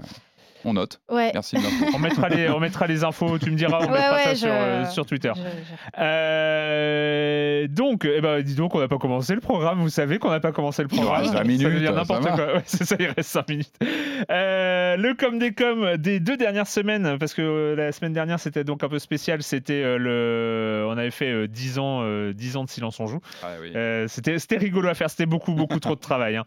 on 0.65 0.73
note. 0.73 0.99
Ouais. 1.09 1.31
Merci. 1.33 1.57
On 1.95 1.99
mettra, 1.99 2.29
les, 2.29 2.49
on 2.49 2.59
mettra 2.59 2.87
les 2.87 3.03
infos, 3.03 3.37
tu 3.39 3.49
me 3.51 3.55
diras, 3.55 3.79
on 3.81 3.85
Ouais, 3.85 3.91
mettra 3.99 4.15
ouais, 4.15 4.23
ça 4.23 4.33
je- 4.33 4.37
sur, 4.39 4.49
euh, 4.51 4.85
sur 4.85 5.05
Twitter. 5.05 5.31
Je- 5.35 5.41
je- 5.41 6.01
Euh, 6.03 7.67
donc, 7.67 8.05
eh 8.05 8.21
ben, 8.21 8.41
dis 8.41 8.55
donc, 8.55 8.75
on 8.75 8.79
n'a 8.79 8.87
pas 8.87 8.97
commencé 8.97 9.33
le 9.35 9.41
programme. 9.41 9.79
Vous 9.79 9.89
savez 9.89 10.19
qu'on 10.19 10.29
n'a 10.29 10.39
pas 10.39 10.51
commencé 10.51 10.81
le 10.83 10.89
Il 10.91 10.95
programme. 10.97 11.21
reste 11.21 11.33
20 11.33 11.37
Ça 11.39 11.43
minutes, 11.43 11.67
devient 11.67 11.85
ça 11.87 11.91
n'importe 11.93 12.21
quoi. 12.23 12.45
Ouais, 12.55 12.61
c'est 12.65 12.85
ça, 12.85 12.95
il 12.99 13.07
reste 13.07 13.29
5 13.29 13.49
minutes. 13.49 13.71
Euh, 14.31 14.97
le 14.97 15.13
com 15.13 15.37
des 15.39 15.53
com 15.53 15.95
des 15.97 16.19
deux 16.19 16.37
dernières 16.37 16.67
semaines, 16.67 17.17
parce 17.19 17.33
que 17.33 17.75
la 17.77 17.91
semaine 17.91 18.13
dernière 18.13 18.39
c'était 18.39 18.63
donc 18.63 18.83
un 18.83 18.89
peu 18.89 18.99
spécial. 18.99 19.41
C'était 19.43 19.83
euh, 19.83 19.97
le, 19.97 20.85
on 20.87 20.97
avait 20.97 21.11
fait 21.11 21.31
euh, 21.31 21.47
10 21.47 21.79
ans, 21.79 21.99
euh, 22.01 22.33
10 22.33 22.57
ans 22.57 22.63
de 22.63 22.69
silence 22.69 22.99
on 22.99 23.05
joue. 23.07 23.19
Ah 23.43 23.47
oui. 23.61 23.71
Euh, 23.75 24.07
c'était, 24.07 24.39
c'était 24.39 24.57
rigolo 24.57 24.87
à 24.89 24.93
faire. 24.93 25.09
C'était 25.09 25.25
beaucoup, 25.25 25.53
beaucoup 25.53 25.79
trop 25.79 25.95
de 25.95 25.99
travail. 25.99 26.35
hein. 26.37 26.45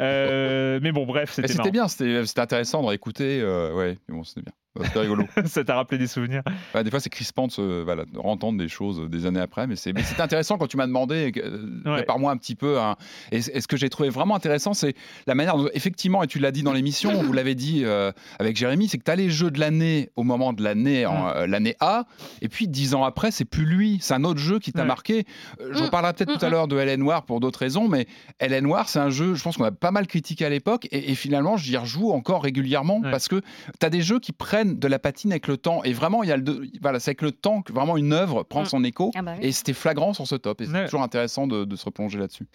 Euh, 0.00 0.78
mais 0.82 0.92
bon, 0.92 1.04
bref, 1.06 1.30
c'était 1.32 1.48
C'était 1.52 1.70
bien, 1.70 1.88
c'était 1.88 2.24
c'était 2.26 2.40
intéressant 2.40 2.82
de 2.82 2.88
réécouter 2.88 3.40
euh, 3.40 3.49
ouais, 3.74 3.98
mais 4.08 4.14
bon, 4.16 4.24
c'était 4.24 4.42
bien. 4.42 4.52
C'était 4.84 5.00
rigolo. 5.00 5.26
Ça 5.46 5.64
t'a 5.64 5.74
rappelé 5.74 5.98
des 5.98 6.06
souvenirs 6.06 6.42
Ouais, 6.74 6.84
des 6.84 6.90
fois, 6.90 7.00
c'est 7.00 7.10
crispant 7.10 7.48
de, 7.48 7.52
se, 7.52 7.82
voilà, 7.82 8.04
de 8.04 8.18
entendre 8.18 8.56
des 8.58 8.68
choses 8.68 9.08
des 9.10 9.26
années 9.26 9.40
après, 9.40 9.66
mais 9.66 9.74
c'est 9.74 9.92
intéressant 10.20 10.58
quand 10.58 10.68
tu 10.68 10.76
m'as 10.76 10.86
demandé, 10.86 11.32
euh, 11.38 11.66
Ouais. 11.84 11.96
prépare-moi 11.96 12.30
un 12.30 12.36
petit 12.36 12.54
peu. 12.54 12.78
hein. 12.78 12.96
Et, 13.32 13.40
ce 13.42 13.66
que 13.66 13.76
j'ai 13.76 13.88
trouvé 13.90 14.10
vraiment 14.10 14.36
intéressant, 14.36 14.72
c'est 14.72 14.94
la 15.26 15.34
manière 15.34 15.56
dont, 15.56 15.68
effectivement, 15.74 16.22
et 16.22 16.28
tu 16.28 16.38
l'as 16.38 16.52
dit 16.52 16.62
dans 16.62 16.72
l'émission, 16.72 17.20
vous 17.22 17.32
l'avez 17.32 17.54
dit 17.56 17.82
euh, 17.84 18.12
avec 18.38 18.56
Jérémy, 18.56 18.86
c'est 18.88 18.98
que 18.98 19.02
tu 19.04 19.10
as 19.10 19.16
les 19.16 19.28
jeux 19.30 19.50
de 19.50 19.58
l'année 19.58 20.10
au 20.14 20.22
moment 20.22 20.52
de 20.52 20.62
l'année 20.62 21.04
en, 21.04 21.28
euh, 21.30 21.46
l'année 21.48 21.74
A, 21.80 22.04
et 22.40 22.48
puis 22.48 22.68
dix 22.68 22.94
ans 22.94 23.02
après, 23.02 23.32
c'est 23.32 23.44
plus 23.44 23.64
lui, 23.64 23.98
c'est 24.00 24.14
un 24.14 24.22
autre 24.24 24.38
jeu 24.40 24.60
qui 24.60 24.72
t'a 24.72 24.82
Ouais. 24.82 24.86
marqué. 24.86 25.24
Euh, 25.60 25.70
J'en 25.72 25.86
Mm. 25.86 25.90
parlerai 25.90 26.12
peut-être 26.12 26.38
tout 26.38 26.44
à 26.44 26.48
l'heure 26.48 26.68
de 26.68 26.78
Hélène 26.78 27.00
Noir 27.00 27.24
pour 27.24 27.40
d'autres 27.40 27.58
raisons, 27.58 27.88
mais 27.88 28.06
Hélène 28.38 28.64
Noir, 28.64 28.88
c'est 28.88 29.00
un 29.00 29.10
jeu, 29.10 29.34
je 29.34 29.42
pense 29.42 29.56
qu'on 29.56 29.64
a 29.64 29.72
pas 29.72 29.90
mal 29.90 30.06
critiqué 30.06 30.44
à 30.44 30.48
l'époque, 30.48 30.86
et, 30.92 31.10
et 31.10 31.14
finalement, 31.16 31.56
j'y 31.56 31.76
rejoue 31.76 32.12
encore 32.12 32.44
régulièrement 32.44 33.00
Ouais. 33.00 33.10
parce 33.10 33.26
que 33.26 33.40
tu 33.80 33.86
as 33.86 33.90
des 33.90 34.02
jeux 34.02 34.20
qui 34.20 34.32
prennent 34.32 34.59
de 34.64 34.88
la 34.88 34.98
patine 34.98 35.32
avec 35.32 35.46
le 35.48 35.56
temps, 35.56 35.82
et 35.84 35.92
vraiment, 35.92 36.22
il 36.22 36.28
y 36.28 36.32
a 36.32 36.36
le, 36.36 36.42
de- 36.42 36.66
voilà, 36.80 37.00
c'est 37.00 37.10
avec 37.10 37.22
le 37.22 37.32
temps 37.32 37.62
que 37.62 37.72
vraiment 37.72 37.96
une 37.96 38.12
œuvre 38.12 38.42
prend 38.42 38.62
Mm. 38.62 38.66
son 38.66 38.84
écho. 38.84 39.10
Ah 39.14 39.22
bah 39.22 39.34
oui. 39.38 39.46
Et 39.48 39.52
c'était 39.52 39.72
flagrant 39.72 40.12
sur 40.12 40.26
ce 40.26 40.34
top, 40.36 40.60
et 40.60 40.66
c'est 40.66 40.72
Ouais. 40.72 40.84
toujours 40.84 41.02
intéressant 41.02 41.46
de, 41.46 41.64
de 41.64 41.76
se 41.76 41.84
replonger 41.84 42.18
là-dessus. 42.18 42.46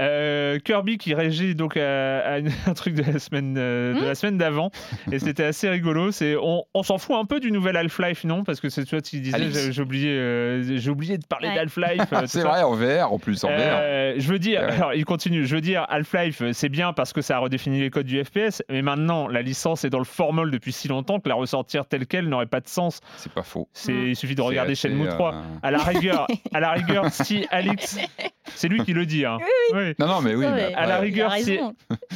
Euh, 0.00 0.58
Kirby 0.58 0.96
qui 0.98 1.14
réagit 1.14 1.54
donc 1.54 1.76
à, 1.76 2.34
un 2.66 2.74
truc 2.74 2.94
de 2.94 3.02
la 3.02 3.18
semaine 3.18 3.56
euh, 3.58 3.94
de 3.94 4.00
Hmm 4.00 4.04
la 4.04 4.14
semaine 4.14 4.38
d'avant 4.38 4.70
et 5.12 5.18
c'était 5.18 5.44
assez 5.44 5.68
rigolo. 5.68 6.10
C'est 6.10 6.36
on, 6.36 6.64
on 6.74 6.82
s'en 6.82 6.98
fout 6.98 7.16
un 7.16 7.24
peu 7.26 7.38
du 7.38 7.52
nouvel 7.52 7.76
Half-Life 7.76 8.24
non? 8.24 8.42
Parce 8.44 8.60
que 8.60 8.68
c'est 8.68 8.84
toi 8.84 9.00
qui 9.00 9.20
disais 9.20 9.72
j'ai 9.72 9.82
oublié 9.82 10.08
euh, 10.10 10.76
j'ai 10.78 10.90
oublié 10.90 11.18
de 11.18 11.26
parler 11.26 11.48
Ouais. 11.48 11.54
d'Half-Life. 11.54 12.02
c'est 12.26 12.42
vrai, 12.42 12.62
en 12.62 12.74
VR 12.74 13.12
en 13.12 13.18
plus, 13.18 13.44
en 13.44 13.48
VR. 13.48 14.16
Je 14.18 14.26
veux 14.28 14.38
dire, 14.38 14.60
Ouais. 14.62 14.72
alors 14.72 14.94
il 14.94 15.04
continue. 15.04 15.44
Je 15.46 15.54
veux 15.54 15.60
dire, 15.60 15.84
Half-Life, 15.88 16.42
c'est 16.52 16.68
bien 16.68 16.92
parce 16.92 17.12
que 17.12 17.20
ça 17.20 17.36
a 17.36 17.38
redéfini 17.40 17.80
les 17.80 17.90
codes 17.90 18.06
du 18.06 18.22
FPS, 18.24 18.62
mais 18.70 18.82
maintenant 18.82 19.28
la 19.28 19.42
licence 19.42 19.84
est 19.84 19.90
dans 19.90 19.98
le 19.98 20.04
formol 20.04 20.50
depuis 20.50 20.72
si 20.72 20.88
longtemps 20.88 21.20
que 21.20 21.28
la 21.28 21.34
ressortir 21.34 21.84
telle 21.86 22.06
quelle 22.06 22.28
n'aurait 22.28 22.46
pas 22.46 22.60
de 22.60 22.68
sens. 22.68 23.00
C'est 23.16 23.32
pas 23.32 23.42
faux. 23.42 23.68
C'est, 23.72 23.92
il 23.92 24.16
suffit 24.16 24.34
de 24.34 24.42
regarder 24.42 24.74
Shenmue 24.74 25.08
3. 25.08 25.34
euh, 25.34 25.40
À 25.62 25.70
la 25.70 25.78
rigueur, 25.78 26.26
à 26.54 26.60
la 26.60 26.72
rigueur, 26.72 27.10
si 27.12 27.46
Alix, 27.50 27.98
c'est 28.56 28.68
lui 28.68 28.82
qui 28.84 28.92
le 28.92 29.06
dit. 29.06 29.24
Hein. 29.24 29.38
Oui. 29.74 29.94
Non, 29.98 30.06
non, 30.06 30.20
mais 30.20 30.34
oui. 30.34 30.44
Non, 30.44 30.52
mais 30.54 30.68
mais 30.68 30.74
à 30.74 30.86
la 30.86 30.98
rigueur, 30.98 31.32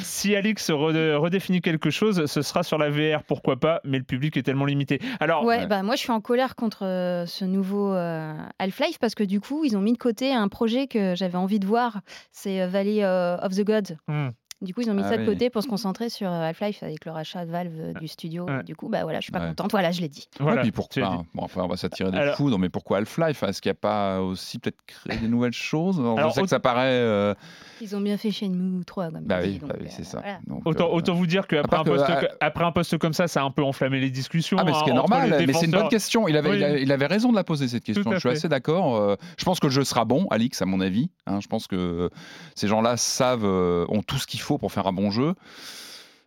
si- 0.03 0.35
Alix 0.37 0.71
re- 0.71 1.15
redéfinit 1.17 1.61
quelque 1.61 1.91
chose, 1.91 2.27
ce 2.27 2.43
sera 2.43 2.63
sur 2.63 2.79
la 2.79 2.91
VR, 2.91 3.23
pourquoi 3.25 3.57
pas, 3.57 3.81
mais 3.85 3.99
le 3.99 4.05
public 4.05 4.37
est 4.37 4.43
tellement 4.43 4.65
limité. 4.65 5.01
Alors, 5.21 5.45
Ouais, 5.45 5.59
Ouais. 5.59 5.67
bah 5.67 5.83
moi 5.83 5.95
je 5.97 6.01
suis 6.01 6.11
en 6.13 6.21
colère 6.21 6.57
contre 6.57 6.85
euh, 6.85 7.27
ce 7.27 7.45
nouveau 7.45 7.93
euh, 7.95 8.35
Half-Life 8.59 8.99
parce 9.01 9.15
que 9.15 9.25
du 9.25 9.41
coup 9.41 9.65
ils 9.65 9.77
ont 9.77 9.81
mis 9.81 9.93
de 9.93 9.99
côté 9.99 10.33
un 10.33 10.49
projet 10.49 10.87
que 10.87 11.15
j'avais 11.15 11.37
envie 11.39 11.59
de 11.61 11.67
voir, 11.67 12.01
c'est 12.33 12.61
euh, 12.63 12.67
Valley 12.67 13.05
euh, 13.05 13.37
of 13.39 13.55
the 13.55 13.65
Gods. 13.65 13.95
hmm, 14.09 14.29
Du 14.65 14.75
coup 14.75 14.81
ils 14.81 14.91
ont 14.91 14.95
mis 14.95 15.03
Ah 15.05 15.11
ça 15.11 15.17
de 15.17 15.23
oui. 15.23 15.29
côté 15.29 15.51
pour 15.51 15.63
se 15.63 15.69
concentrer 15.69 16.09
sur 16.09 16.29
euh, 16.29 16.49
Half-Life 16.49 16.83
avec 16.83 17.05
le 17.05 17.13
rachat 17.13 17.45
de 17.47 17.51
Valve 17.51 17.73
euh, 17.79 17.93
du 17.95 18.09
studio. 18.09 18.45
Ouais. 18.47 18.63
Du 18.65 18.75
coup 18.75 18.89
bah 18.89 19.03
voilà, 19.05 19.21
je 19.21 19.25
suis 19.25 19.33
pas 19.33 19.41
Ouais. 19.41 19.49
contente. 19.49 19.71
Voilà, 19.71 19.91
je 19.93 20.01
l'ai 20.01 20.09
dit. 20.09 20.29
Ouais, 20.41 20.45
voilà. 20.47 20.63
puis 20.63 20.73
pourquoi 20.73 21.03
dit. 21.03 21.25
Bon, 21.35 21.43
enfin, 21.45 21.63
on 21.63 21.69
va 21.69 21.77
s'attirer 21.77 22.11
des 22.11 22.19
Alors- 22.19 22.37
foudres, 22.37 22.59
mais 22.59 22.69
pourquoi 22.71 22.99
Half-Life? 22.99 23.43
Est-ce 23.43 23.61
qu'il 23.61 23.71
n'y 23.71 23.77
a 23.77 23.81
pas 23.81 24.21
aussi 24.21 24.59
peut-être 24.59 24.79
créé 24.87 25.17
des 25.19 25.29
nouvelles 25.29 25.53
choses? 25.53 25.99
Alors, 26.01 26.19
Alors, 26.19 26.31
Je 26.31 26.35
sais 26.37 26.43
que 26.43 26.49
ça 26.49 26.61
paraît. 26.61 26.89
euh, 26.93 27.35
Ils 27.81 27.95
ont 27.95 28.01
bien 28.01 28.17
fait 28.17 28.31
Shenmue 28.31 28.85
3 28.85 29.11
comme 29.11 29.21
Bah 29.25 29.39
oui, 29.43 29.59
bah 29.61 29.75
oui, 29.81 29.87
euh, 29.87 29.91
c'est 29.91 30.05
ça. 30.05 30.19
voilà. 30.21 30.39
Donc, 30.47 30.63
Autant, 30.65 30.87
euh, 30.87 30.95
autant 30.95 31.15
vous 31.15 31.27
dire 31.27 31.47
qu'après 31.47 31.77
un, 31.77 31.85
que, 31.85 31.89
poste, 31.91 32.07
co- 32.07 32.27
après 32.41 32.65
un 32.65 32.73
poste 32.73 32.97
comme 32.99 33.13
ça, 33.13 33.29
ça 33.29 33.43
a 33.43 33.45
un 33.45 33.51
peu 33.51 33.63
enflammé 33.63 34.01
les 34.01 34.11
discussions. 34.11 34.57
Ah, 34.59 34.65
mais 34.65 34.73
ce 34.73 34.83
qui 34.85 34.89
est 34.89 34.93
hein, 34.93 34.97
normal, 34.97 35.35
mais 35.47 35.53
c'est 35.53 35.67
une 35.67 35.73
bonne 35.73 35.89
question. 35.89 36.27
Il 36.29 36.37
avait, 36.37 36.51
Oui. 36.51 36.83
il, 36.83 36.91
avait 36.93 37.07
raison 37.07 37.31
de 37.31 37.37
la 37.37 37.45
poser 37.45 37.69
cette 37.69 37.85
question. 37.85 38.11
Je 38.13 38.19
suis 38.19 38.29
assez 38.31 38.49
d'accord. 38.49 39.17
Je 39.39 39.45
pense 39.45 39.61
que 39.61 39.67
le 39.67 39.73
jeu 39.73 39.85
sera 39.85 40.05
bon, 40.05 40.27
Alix, 40.31 40.63
à 40.63 40.67
mon 40.67 40.81
avis. 40.81 41.11
Hein, 41.27 41.41
je 41.41 41.49
pense 41.49 41.67
que 41.67 42.11
ces 42.55 42.69
gens-là 42.69 42.97
savent, 42.97 43.45
ont 43.45 44.03
tout 44.07 44.17
ce 44.19 44.27
qu'il 44.27 44.41
faut 44.41 44.54
pour 44.59 44.73
faire 44.73 44.87
un 44.87 44.93
bon 44.93 45.11
jeu. 45.11 45.35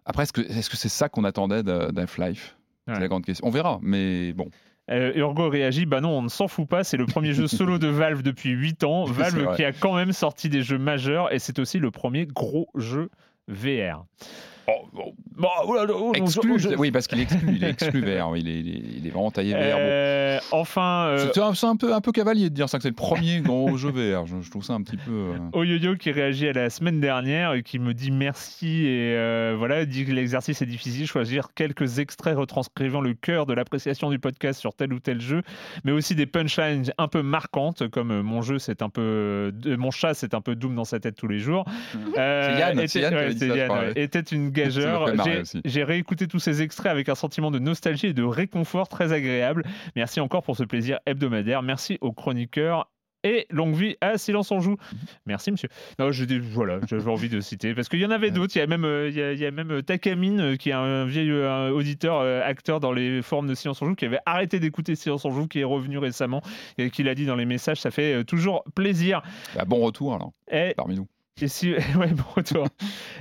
Après, 0.06 0.24
est-ce 0.24 0.70
que 0.70 0.78
c'est 0.78 0.90
ça 0.90 1.10
qu'on 1.10 1.24
attendait 1.24 1.64
d'Half-Life 1.64 2.58
Ouais. 2.88 2.94
C'est 2.94 3.02
la 3.02 3.08
grande 3.10 3.26
question. 3.26 3.46
On 3.46 3.52
verra, 3.52 3.80
mais 3.82 4.32
bon. 4.34 4.50
Euh, 4.90 5.12
Urgo 5.16 5.50
réagit, 5.50 5.86
bah 5.86 6.00
non, 6.00 6.18
on 6.18 6.22
ne 6.22 6.30
s'en 6.30 6.48
fout 6.48 6.68
pas, 6.68 6.86
c'est 6.86 6.96
le 6.96 7.06
premier 7.06 7.34
jeu 7.34 7.48
solo 7.48 7.78
de 7.78 7.88
Valve 7.88 8.24
depuis 8.24 8.52
8 8.52 8.86
ans. 8.86 9.04
Valve 9.06 9.56
qui 9.58 9.66
a 9.66 9.74
quand 9.74 9.94
même 9.94 10.14
sorti 10.14 10.48
des 10.48 10.62
jeux 10.62 10.78
majeurs 10.78 11.34
et 11.34 11.40
c'est 11.40 11.60
aussi 11.60 11.80
le 11.80 11.92
premier 11.92 12.26
gros 12.26 12.70
jeu 12.76 13.10
VR. 13.50 14.06
Exclu, 16.16 16.52
oula, 16.54 16.76
oui, 16.78 16.92
parce 16.92 17.08
qu'il 17.08 17.20
est 17.20 17.24
exclu. 17.24 17.48
Il 17.56 17.64
est 17.64 17.70
exclu 17.70 18.02
VR. 18.02 18.36
Il 18.36 18.48
est, 18.50 18.60
il 18.60 19.06
est, 19.06 19.10
vraiment 19.10 19.32
taillé. 19.32 19.54
Bon. 19.54 19.60
Euh, 19.62 20.40
enfin, 20.52 21.08
euh, 21.10 21.30
C'est 21.54 21.64
un, 21.66 21.76
peu, 21.76 21.94
un 21.94 22.02
peu 22.02 22.12
cavalier 22.12 22.50
de 22.50 22.56
dire 22.56 22.68
ça, 22.68 22.78
que 22.78 22.84
c'est 22.84 22.90
le 22.90 22.96
premier 22.96 23.42
gros 23.42 23.78
jeu 23.78 23.90
VR. 23.90 24.26
Je, 24.26 24.42
je 24.42 24.50
trouve 24.50 24.64
ça 24.64 24.74
un 24.74 24.82
petit 24.82 24.98
peu. 24.98 25.12
euh, 25.12 25.38
Oyoyo 25.54 25.96
qui 25.96 26.12
réagit 26.12 26.48
à 26.48 26.54
la 26.54 26.70
semaine 26.70 27.00
dernière 27.00 27.54
et 27.54 27.64
qui 27.64 27.80
me 27.80 27.94
dit 27.94 28.12
merci 28.12 28.86
et 28.88 29.16
euh, 29.16 29.56
voilà, 29.58 29.86
dit 29.86 30.06
que 30.06 30.12
l'exercice 30.12 30.62
est 30.62 30.66
difficile, 30.66 31.06
choisir 31.08 31.50
quelques 31.56 32.00
extraits 32.00 32.36
retranscrivant 32.38 33.02
le 33.02 33.14
cœur 33.14 33.46
de 33.46 33.54
l'appréciation 33.54 34.10
du 34.10 34.20
podcast 34.20 34.60
sur 34.60 34.74
tel 34.74 34.92
ou 34.92 35.00
tel 35.00 35.22
jeu, 35.22 35.44
mais 35.84 35.92
aussi 35.92 36.16
des 36.16 36.26
punchlines 36.26 36.84
un 36.98 37.08
peu 37.08 37.22
marquantes 37.22 37.88
comme 37.90 38.22
mon 38.22 38.42
jeu 38.42 38.60
c'est 38.60 38.82
un 38.82 38.90
peu 38.90 39.54
mon 39.78 39.92
chat 39.92 40.14
c'est 40.14 40.34
un 40.34 40.42
peu 40.42 40.56
Doom 40.56 40.76
dans 40.76 40.84
sa 40.86 41.00
tête 41.00 41.16
tous 41.16 41.28
les 41.28 41.40
jours. 41.40 41.66
C'est 42.16 42.20
Yann, 42.60 42.80
était- 42.80 42.88
c'est 42.88 43.00
Yann 43.02 43.14
ouais, 43.14 43.34
Yann, 43.34 43.94
était 43.96 44.20
une 44.22 44.50
J'ai- 45.66 45.84
réécouté 45.84 46.28
tous 46.28 46.40
ces 46.40 46.62
extraits 46.62 46.92
avec 46.92 47.10
un 47.10 47.16
sentiment 47.16 47.52
de 47.52 47.60
nostalgie 47.60 48.08
et 48.08 48.14
de 48.14 48.24
réconfort 48.24 48.88
très 48.90 49.14
agréable. 49.14 49.64
Merci 49.96 50.20
encore 50.20 50.44
pour 50.44 50.56
ce 50.58 50.64
plaisir 50.64 51.00
hebdomadaire. 51.06 51.62
Merci 51.64 51.98
aux 52.02 52.12
chroniqueurs 52.12 52.90
et 53.24 53.48
longue 53.50 53.74
vie 53.76 53.96
à 54.00 54.18
Silence 54.18 54.52
on 54.52 54.60
joue. 54.60 54.78
Merci 55.26 55.52
monsieur. 55.52 55.70
Non, 56.00 56.12
je, 56.12 56.24
voilà, 56.40 56.80
j'avais 56.88 57.10
envie 57.10 57.30
de 57.30 57.42
citer 57.42 57.74
parce 57.74 57.90
qu'il 57.90 58.00
y 58.00 58.06
en 58.06 58.12
avait 58.12 58.32
d'autres. 58.32 58.56
Il 58.56 58.60
y 58.60 58.62
a 58.62 58.68
même, 58.68 58.86
il 59.08 59.16
y 59.16 59.22
a, 59.22 59.34
il 59.34 59.40
y 59.40 59.46
a 59.46 59.52
même 59.52 59.82
Takamine 59.82 60.58
qui 60.58 60.70
est 60.70 60.74
un 60.74 61.06
vieil 61.06 61.32
euh, 61.32 61.50
un 61.52 61.70
auditeur, 61.72 62.20
euh, 62.22 62.42
acteur 62.44 62.80
dans 62.80 62.92
les 62.94 63.22
forums 63.22 63.48
de 63.48 63.56
Silence 63.56 63.82
on 63.82 63.88
joue 63.88 63.96
qui 63.96 64.06
avait 64.06 64.20
arrêté 64.26 64.60
d'écouter 64.60 64.96
Silence 64.96 65.26
on 65.26 65.32
joue, 65.32 65.48
qui 65.48 65.60
est 65.60 65.64
revenu 65.66 65.98
récemment 65.98 66.42
et 66.78 66.90
qui 66.92 67.04
l'a 67.04 67.16
dit 67.16 67.26
dans 67.26 67.36
les 67.36 67.46
messages. 67.46 67.82
Ça 67.82 67.92
fait 67.92 68.14
euh, 68.14 68.24
toujours 68.24 68.64
plaisir. 68.76 69.22
bah, 69.56 69.66
bon 69.66 69.80
retour 69.80 70.14
alors, 70.14 70.32
Et 70.52 70.74
parmi 70.78 70.96
nous. 70.96 71.08
Et 71.42 71.48
si, 71.48 71.74
ouais, 71.98 72.08
bon 72.08 72.24
retour. 72.36 72.68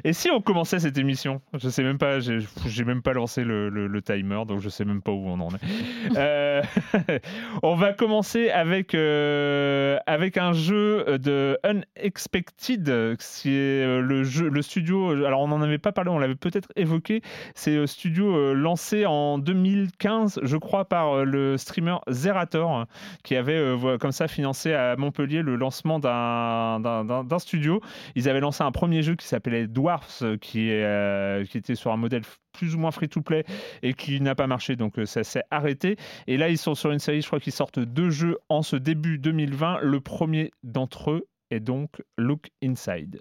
Et 0.04 0.12
si 0.12 0.30
on 0.30 0.40
commençait 0.40 0.78
cette 0.78 0.98
émission? 0.98 1.40
Je 1.58 1.68
sais 1.68 1.82
même 1.82 1.98
pas, 1.98 2.18
j'ai 2.20 2.84
même 2.84 3.02
pas 3.02 3.12
lancé 3.12 3.44
le, 3.44 3.68
le- 3.68 3.86
le 3.86 4.02
timer, 4.02 4.44
donc 4.46 4.60
je 4.60 4.68
sais 4.68 4.84
même 4.84 5.02
pas 5.02 5.12
où 5.12 5.26
on 5.28 5.40
en 5.40 5.48
est. 5.50 5.60
Euh, 6.16 6.62
on 7.62 7.74
va 7.74 7.92
commencer 7.92 8.48
avec, 8.48 8.94
euh, 8.94 9.98
avec 10.06 10.36
un 10.38 10.52
jeu 10.52 11.18
de 11.18 11.58
Unexpected, 11.64 13.16
qui 13.18 13.50
est 13.50 13.84
euh, 13.84 14.00
le, 14.00 14.24
jeu, 14.24 14.48
le 14.48 14.62
studio. 14.62 15.10
Alors 15.26 15.40
on 15.40 15.48
n'en 15.48 15.60
avait 15.60 15.78
pas 15.78 15.92
parlé, 15.92 16.10
on 16.10 16.18
l'avait 16.18 16.36
peut-être 16.36 16.68
évoqué. 16.76 17.22
C'est 17.54 17.76
un 17.76 17.86
studio 17.86 18.54
lancé 18.54 19.04
en 19.04 19.38
2015, 19.38 20.40
je 20.42 20.56
crois, 20.56 20.86
par 20.86 21.24
le 21.24 21.56
streamer 21.58 21.96
Zerator, 22.08 22.86
qui 23.24 23.36
avait 23.36 23.74
comme 24.00 24.12
ça 24.12 24.28
financé 24.28 24.72
à 24.72 24.96
Montpellier 24.96 25.42
le 25.42 25.56
lancement 25.56 25.98
d'un 25.98 27.38
studio. 27.38 27.80
Ils 28.14 28.28
avaient 28.28 28.40
lancé 28.40 28.62
un 28.62 28.72
premier 28.72 29.02
jeu 29.02 29.14
qui 29.16 29.26
s'appelait 29.26 29.66
Dwarfs, 29.66 30.22
euh, 30.22 30.36
euh, 30.56 31.44
qui 31.44 31.58
était 31.58 31.74
sur 31.74 31.92
un 31.92 31.96
modèle 31.96 32.22
plus 32.52 32.74
ou 32.74 32.78
moins 32.78 32.90
free-to-play 32.90 33.44
et 33.82 33.94
qui 33.94 34.20
n'a 34.20 34.34
pas 34.34 34.46
marché, 34.46 34.76
donc 34.76 34.98
euh, 34.98 35.06
ça 35.06 35.24
s'est 35.24 35.44
arrêté. 35.50 35.96
Et 36.26 36.36
là, 36.36 36.48
ils 36.48 36.58
sont 36.58 36.74
sur 36.74 36.90
une 36.90 36.98
série, 36.98 37.20
je 37.20 37.26
crois 37.26 37.40
qu'ils 37.40 37.52
sortent 37.52 37.78
deux 37.78 38.10
jeux 38.10 38.38
en 38.48 38.62
ce 38.62 38.76
début 38.76 39.18
2020. 39.18 39.80
Le 39.82 40.00
premier 40.00 40.50
d'entre 40.62 41.10
eux 41.10 41.28
est 41.50 41.60
donc 41.60 42.02
Look 42.16 42.50
Inside. 42.62 43.20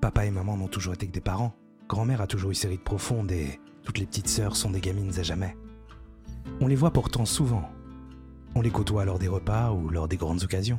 Papa 0.00 0.26
et 0.26 0.30
maman 0.30 0.56
n'ont 0.56 0.68
toujours 0.68 0.94
été 0.94 1.06
que 1.06 1.12
des 1.12 1.20
parents. 1.20 1.54
Grand-mère 1.88 2.20
a 2.20 2.26
toujours 2.26 2.50
eu 2.50 2.54
ses 2.54 2.68
rides 2.68 2.84
profondes 2.84 3.32
et 3.32 3.58
toutes 3.82 3.98
les 3.98 4.06
petites 4.06 4.28
sœurs 4.28 4.56
sont 4.56 4.70
des 4.70 4.80
gamines 4.80 5.18
à 5.18 5.22
jamais. 5.22 5.56
On 6.60 6.66
les 6.66 6.76
voit 6.76 6.92
pourtant 6.92 7.24
souvent. 7.24 7.68
On 8.54 8.60
les 8.60 8.70
côtoie 8.70 9.04
lors 9.04 9.18
des 9.18 9.28
repas 9.28 9.72
ou 9.72 9.88
lors 9.88 10.08
des 10.08 10.16
grandes 10.16 10.42
occasions. 10.42 10.78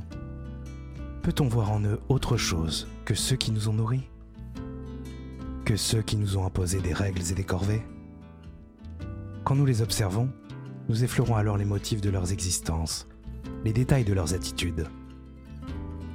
Peut-on 1.22 1.48
voir 1.48 1.72
en 1.72 1.84
eux 1.84 2.00
autre 2.10 2.38
chose 2.38 2.88
que 3.06 3.14
ceux 3.14 3.36
qui 3.36 3.52
nous 3.52 3.70
ont 3.70 3.74
nourris? 3.74 4.10
Que 5.66 5.76
ceux 5.76 6.02
qui 6.02 6.18
nous 6.18 6.38
ont 6.38 6.46
imposé 6.46 6.80
des 6.80 6.94
règles 6.94 7.22
et 7.30 7.36
des 7.36 7.44
corvées? 7.44 7.84
Quand 9.44 9.56
nous 9.56 9.66
les 9.66 9.82
observons, 9.82 10.30
nous 10.88 11.04
effleurons 11.04 11.36
alors 11.36 11.58
les 11.58 11.66
motifs 11.66 12.02
de 12.02 12.10
leurs 12.10 12.32
existences, 12.32 13.08
les 13.64 13.74
détails 13.74 14.06
de 14.06 14.14
leurs 14.14 14.34
attitudes. 14.34 14.88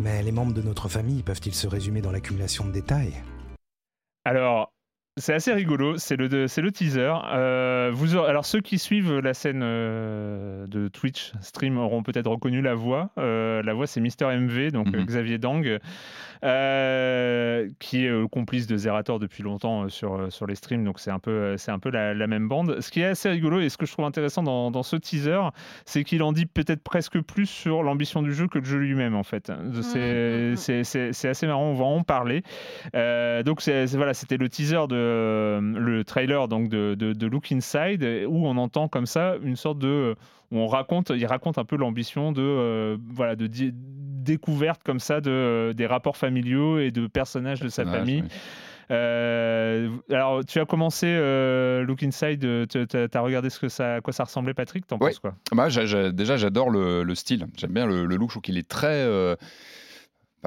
Mais 0.00 0.22
les 0.22 0.32
membres 0.32 0.54
de 0.54 0.62
notre 0.62 0.88
famille 0.88 1.22
peuvent-ils 1.22 1.54
se 1.54 1.68
résumer 1.68 2.00
dans 2.00 2.10
l'accumulation 2.10 2.64
de 2.64 2.72
détails? 2.72 3.22
Alors, 4.24 4.73
c'est 5.16 5.33
assez 5.35 5.53
rigolo, 5.53 5.96
c'est 5.96 6.16
le, 6.16 6.48
c'est 6.48 6.61
le 6.61 6.72
teaser. 6.72 7.12
Euh, 7.33 7.90
vous 7.92 8.16
aurez- 8.16 8.29
alors, 8.31 8.44
ceux 8.44 8.61
qui 8.61 8.79
suivent 8.79 9.18
la 9.20 9.33
scène 9.33 9.61
euh, 9.62 10.66
de 10.66 10.88
Twitch 10.88 11.33
stream 11.40 11.79
auront 11.79 12.03
peut-être 12.03 12.29
reconnu 12.31 12.61
la 12.62 12.74
voix. 12.74 13.11
Euh, 13.18 13.62
la 13.62 13.74
voix, 13.74 13.87
c'est 13.87 14.00
Mister 14.00 14.24
MV, 14.27 14.70
donc 14.72 14.88
Mhm. 14.88 15.05
Xavier 15.05 15.38
Dang, 15.38 15.79
euh, 16.42 17.68
qui 17.79 18.05
est 18.05 18.09
euh, 18.09 18.27
complice 18.27 18.66
de 18.66 18.77
Zerator 18.77 19.18
depuis 19.18 19.42
longtemps 19.42 19.85
euh, 19.85 19.88
sur, 19.88 20.33
sur 20.33 20.47
les 20.47 20.55
streams, 20.55 20.85
donc 20.85 20.99
c'est 20.99 21.11
un 21.11 21.18
peu, 21.18 21.57
c'est 21.57 21.70
un 21.70 21.79
peu 21.79 21.90
la, 21.90 22.14
la 22.14 22.27
même 22.27 22.49
bande. 22.49 22.81
Ce 22.81 22.90
qui 22.90 23.01
est 23.01 23.07
assez 23.07 23.29
rigolo 23.31 23.61
et 23.61 23.68
ce 23.68 23.77
que 23.77 23.87
je 23.87 23.92
trouve 23.92 24.05
intéressant 24.05 24.42
dans, 24.42 24.70
dans 24.70 24.83
ce 24.83 24.97
teaser, 24.97 25.40
c'est 25.85 26.05
qu'il 26.05 26.23
en 26.23 26.33
dit 26.33 26.47
peut-être 26.47 26.83
presque 26.83 27.20
plus 27.20 27.47
sur 27.47 27.83
l'ambition 27.83 28.23
du 28.23 28.33
jeu 28.35 28.49
que 28.49 28.59
le 28.59 28.64
jeu 28.64 28.79
lui-même, 28.79 29.14
en 29.14 29.23
fait. 29.25 29.53
C'est, 29.83 30.51
Mhm. 30.51 30.57
c'est, 30.57 30.85
c'est- 30.85 31.12
c'est 31.12 31.29
assez 31.29 31.47
marrant, 31.47 31.64
on 31.66 31.75
va 31.75 31.85
en 31.85 32.03
parler. 32.03 32.42
Euh, 32.94 33.42
donc 33.42 33.61
c'est, 33.61 33.87
voilà, 33.97 34.14
c'était 34.14 34.37
le 34.37 34.49
teaser 34.49 34.87
de, 34.88 35.61
le 35.61 36.05
trailer 36.05 36.49
donc 36.49 36.68
de, 36.68 36.94
de, 36.94 37.12
de 37.12 37.27
Look 37.27 37.53
Inside 37.53 38.03
où 38.29 38.47
on 38.47 38.57
entend 38.57 38.88
comme 38.88 39.07
ça 39.07 39.37
une 39.42 39.57
sorte 39.57 39.79
de 39.79 40.16
on 40.60 40.66
raconte 40.66 41.10
il 41.10 41.26
raconte 41.26 41.58
un 41.58 41.64
peu 41.64 41.76
l'ambition 41.76 42.32
de 42.32 42.42
euh, 42.42 42.96
voilà 43.10 43.36
de 43.36 43.48
découverte 43.48 44.82
comme 44.84 45.00
ça 45.00 45.20
de 45.20 45.72
des 45.76 45.86
rapports 45.86 46.16
familiaux 46.16 46.78
et 46.78 46.90
de 46.90 47.06
personnages 47.06 47.60
de 47.60 47.68
sa 47.68 47.84
famille. 47.84 48.24
Euh, 48.90 49.88
alors 50.10 50.44
tu 50.44 50.60
as 50.60 50.64
commencé 50.66 51.06
euh, 51.08 51.82
Look 51.84 52.02
Inside, 52.02 52.44
euh, 52.44 52.66
tu 52.66 52.78
as 53.16 53.20
regardé 53.20 53.50
ce 53.50 53.58
que 53.58 53.68
ça 53.68 53.94
à 53.96 54.00
quoi 54.00 54.12
ça 54.12 54.24
ressemblait 54.24 54.54
Patrick, 54.54 54.86
t'en 54.86 54.96
Ouais. 54.98 55.10
penses 55.10 55.18
quoi? 55.20 55.34
Bah, 55.52 55.68
déjà, 56.12 56.36
j'adore 56.36 56.70
le, 56.70 57.02
le 57.02 57.14
style. 57.14 57.46
J'aime 57.56 57.72
bien 57.72 57.86
le, 57.86 58.04
le 58.04 58.16
look. 58.16 58.30
Je 58.30 58.34
trouve 58.34 58.42
qu'il 58.42 58.58
est 58.58 58.68
très. 58.68 58.88
euh, 59.04 59.36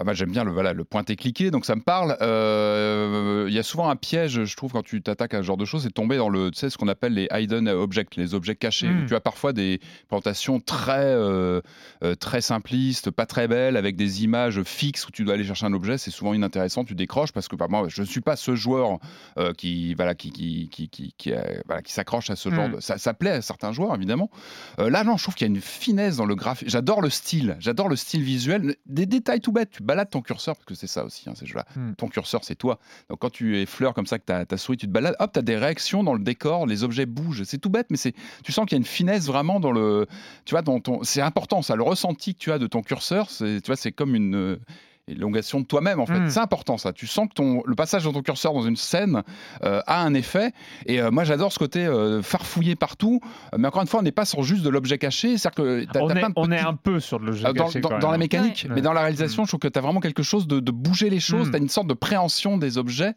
bah, 0.04 0.14
j'aime 0.14 0.32
bien 0.32 0.44
le, 0.44 0.52
voilà, 0.52 0.74
le 0.74 0.84
pointé-cliqué, 0.84 1.52
donc 1.52 1.66
ça 1.66 1.76
me 1.76 1.82
parle. 1.82 2.18
Euh, 2.22 3.46
Il 3.48 3.54
y 3.54 3.60
a 3.60 3.64
souvent 3.64 3.90
un 3.90 3.96
piège, 3.96 4.44
je 4.44 4.56
trouve, 4.56 4.72
quand 4.72 4.84
tu 4.84 5.02
t'attaques 5.02 5.34
à 5.34 5.38
ce 5.38 5.44
genre 5.44 5.58
de 5.58 5.66
choses, 5.66 5.84
c'est 5.84 5.90
de 5.90 5.94
tomber 5.94 6.18
dans 6.18 6.30
le, 6.30 6.52
tu 6.52 6.60
sais, 6.60 6.70
ce 6.70 6.78
qu'on 6.78 6.88
appelle 6.88 7.14
les 7.14 7.28
hidden 7.34 7.68
objects, 7.70 8.16
les 8.16 8.34
objets 8.34 8.56
cachés. 8.56 8.88
Mm. 8.88 9.04
où 9.04 9.06
tu 9.08 9.16
as 9.16 9.20
parfois 9.20 9.54
des 9.54 9.80
présentations 10.08 10.60
très, 10.60 11.06
euh, 11.06 11.62
euh, 12.04 12.16
très 12.16 12.42
simplistes, 12.42 13.12
pas 13.12 13.26
très 13.26 13.48
belles, 13.48 13.78
avec 13.78 13.96
des 13.96 14.24
images 14.24 14.62
fixes 14.64 15.08
où 15.08 15.12
tu 15.12 15.24
dois 15.24 15.34
aller 15.36 15.44
chercher 15.44 15.66
un 15.66 15.74
objet. 15.74 15.98
C'est 15.98 16.12
souvent 16.12 16.34
inintéressant, 16.34 16.84
tu 16.84 16.96
décroches 16.96 17.32
parce 17.32 17.48
que 17.48 17.56
bah, 17.56 17.68
moi, 17.70 17.86
je 17.88 18.02
ne 18.02 18.06
suis 18.06 18.22
pas 18.22 18.36
ce 18.36 18.56
joueur 18.56 19.00
euh, 19.38 19.54
qui, 19.54 19.94
voilà, 19.96 20.16
qui, 20.16 20.32
qui, 20.32 20.70
qui, 20.70 20.90
qui, 20.90 21.14
qui, 21.18 21.32
voilà, 21.66 21.82
qui 21.82 21.94
s'accroche 21.94 22.30
à 22.30 22.36
ce 22.36 22.50
genre 22.50 22.70
Mm. 22.70 22.76
de. 22.76 22.80
Ça, 22.82 22.98
ça 22.98 23.14
plaît 23.14 23.32
à 23.32 23.42
certains 23.42 23.72
joueurs, 23.72 23.94
évidemment. 23.96 24.30
Là, 24.78 25.04
non, 25.04 25.18
je 25.18 25.24
trouve 25.24 25.36
qu'il 25.36 25.48
y 25.48 25.50
a 25.50 25.54
une 25.54 25.62
finesse 25.62 26.18
dans 26.18 26.26
le 26.26 26.36
graphique. 26.36 26.70
J'adore 26.70 27.02
le 27.02 27.10
style, 27.10 27.56
j'adore 27.60 27.90
le 27.90 27.96
style 27.96 28.24
visuel. 28.24 28.76
Des 28.86 29.06
détails 29.06 29.42
tout 29.42 29.52
bêtes, 29.52 29.70
tu 29.72 29.84
balades 29.88 30.10
ton 30.10 30.22
curseur, 30.22 30.56
parce 30.56 30.66
que 30.66 30.76
c'est 30.76 30.88
ça 30.88 31.04
aussi, 31.04 31.30
hein, 31.30 31.34
ces 31.36 31.46
jeux-là. 31.46 31.66
Hmm. 31.76 31.94
Ton 31.94 32.08
curseur, 32.10 32.44
c'est 32.44 32.56
toi. 32.56 32.78
Donc 33.10 33.20
quand 33.20 33.32
tu 33.32 33.60
effleures 33.60 33.94
comme 33.94 34.06
ça 34.06 34.20
que 34.20 34.26
ta, 34.26 34.46
ta 34.46 34.58
souris, 34.58 34.78
tu 34.78 34.86
te 34.86 34.92
balades, 34.92 35.16
hop, 35.20 35.32
tu 35.34 35.40
as 35.40 35.42
des 35.42 35.58
réactions 35.58 36.04
dans 36.04 36.14
le 36.14 36.20
décor, 36.20 36.68
les 36.68 36.84
objets 36.84 37.06
bougent. 37.06 37.44
C'est 37.44 37.58
tout 37.58 37.70
bête, 37.70 37.88
mais 37.90 37.98
c'est, 37.98 38.14
tu 38.44 38.52
sens 38.52 38.66
qu'il 38.66 38.76
y 38.76 38.78
a 38.78 38.82
une 38.82 38.86
finesse 38.86 39.26
vraiment 39.26 39.60
dans 39.60 39.72
le. 39.72 40.06
Tu 40.46 40.54
vois, 40.54 40.62
dans 40.62 40.80
ton, 40.80 41.04
c'est 41.04 41.22
important, 41.22 41.62
ça. 41.62 41.76
Le 41.76 41.84
ressenti 41.84 42.36
que 42.36 42.40
tu 42.40 42.52
as 42.52 42.60
de 42.60 42.68
ton 42.68 42.82
curseur, 42.82 43.30
c'est, 43.30 43.62
tu 43.62 43.68
vois, 43.68 43.76
c'est 43.76 43.92
comme 43.92 44.14
une. 44.14 44.60
Euh, 45.10 45.14
élongation 45.14 45.60
de 45.62 45.66
toi-même 45.66 46.00
en 46.00 46.06
fait. 46.06 46.20
Mm. 46.20 46.30
C'est 46.30 46.40
important 46.40 46.78
ça. 46.78 46.94
Tu 46.94 47.08
sens 47.08 47.28
que 47.30 47.34
ton, 47.34 47.62
le 47.66 47.76
passage 47.76 48.04
de 48.06 48.12
ton 48.12 48.22
curseur 48.22 48.54
dans 48.54 48.62
une 48.64 48.76
scène 48.76 49.24
euh, 49.64 49.82
a 49.88 50.02
un 50.04 50.14
effet. 50.14 50.52
Et 50.86 51.02
euh, 51.02 51.12
moi 51.12 51.24
j'adore 51.24 51.52
ce 51.52 51.60
côté 51.60 51.86
euh, 51.86 52.22
farfouillé 52.22 52.76
partout. 52.76 53.20
Euh, 53.54 53.58
mais 53.60 53.68
encore 53.68 53.82
une 53.82 53.88
fois, 53.88 54.00
on 54.00 54.04
n'est 54.04 54.12
pas 54.12 54.26
sur 54.26 54.44
juste 54.44 54.64
de 54.64 54.70
l'objet 54.70 54.98
caché. 54.98 55.38
C'est-à-dire 55.38 55.56
que 55.64 55.84
t'as- 55.92 56.02
on, 56.02 56.08
t'as 56.08 56.16
est, 56.16 56.20
plein 56.20 56.30
de 56.30 56.34
on 56.36 56.52
est 56.52 56.60
un 56.60 56.74
peu 56.76 57.00
sur 57.00 57.20
jeu 57.34 57.46
euh, 57.46 57.54
dans, 57.54 57.66
caché, 57.66 57.80
dans- 57.80 57.90
quand 57.90 58.00
dans 58.00 58.12
la 58.12 58.18
mécanique, 58.18 58.66
Ouais. 58.68 58.76
mais 58.76 58.82
dans 58.82 58.94
la 58.94 59.02
réalisation, 59.02 59.44
je 59.44 59.50
trouve 59.50 59.60
que 59.60 59.68
tu 59.68 59.78
as 59.80 59.82
vraiment 59.82 60.00
quelque 60.00 60.24
chose 60.24 60.48
de, 60.48 60.60
de 60.60 60.72
bouger 60.72 61.10
les 61.10 61.20
choses. 61.20 61.48
Mm. 61.48 61.52
Tu 61.52 61.56
as 61.56 61.60
une 61.60 61.70
sorte 61.70 61.88
de 61.88 61.94
préhension 61.94 62.58
des 62.58 62.78
objets. 62.78 63.14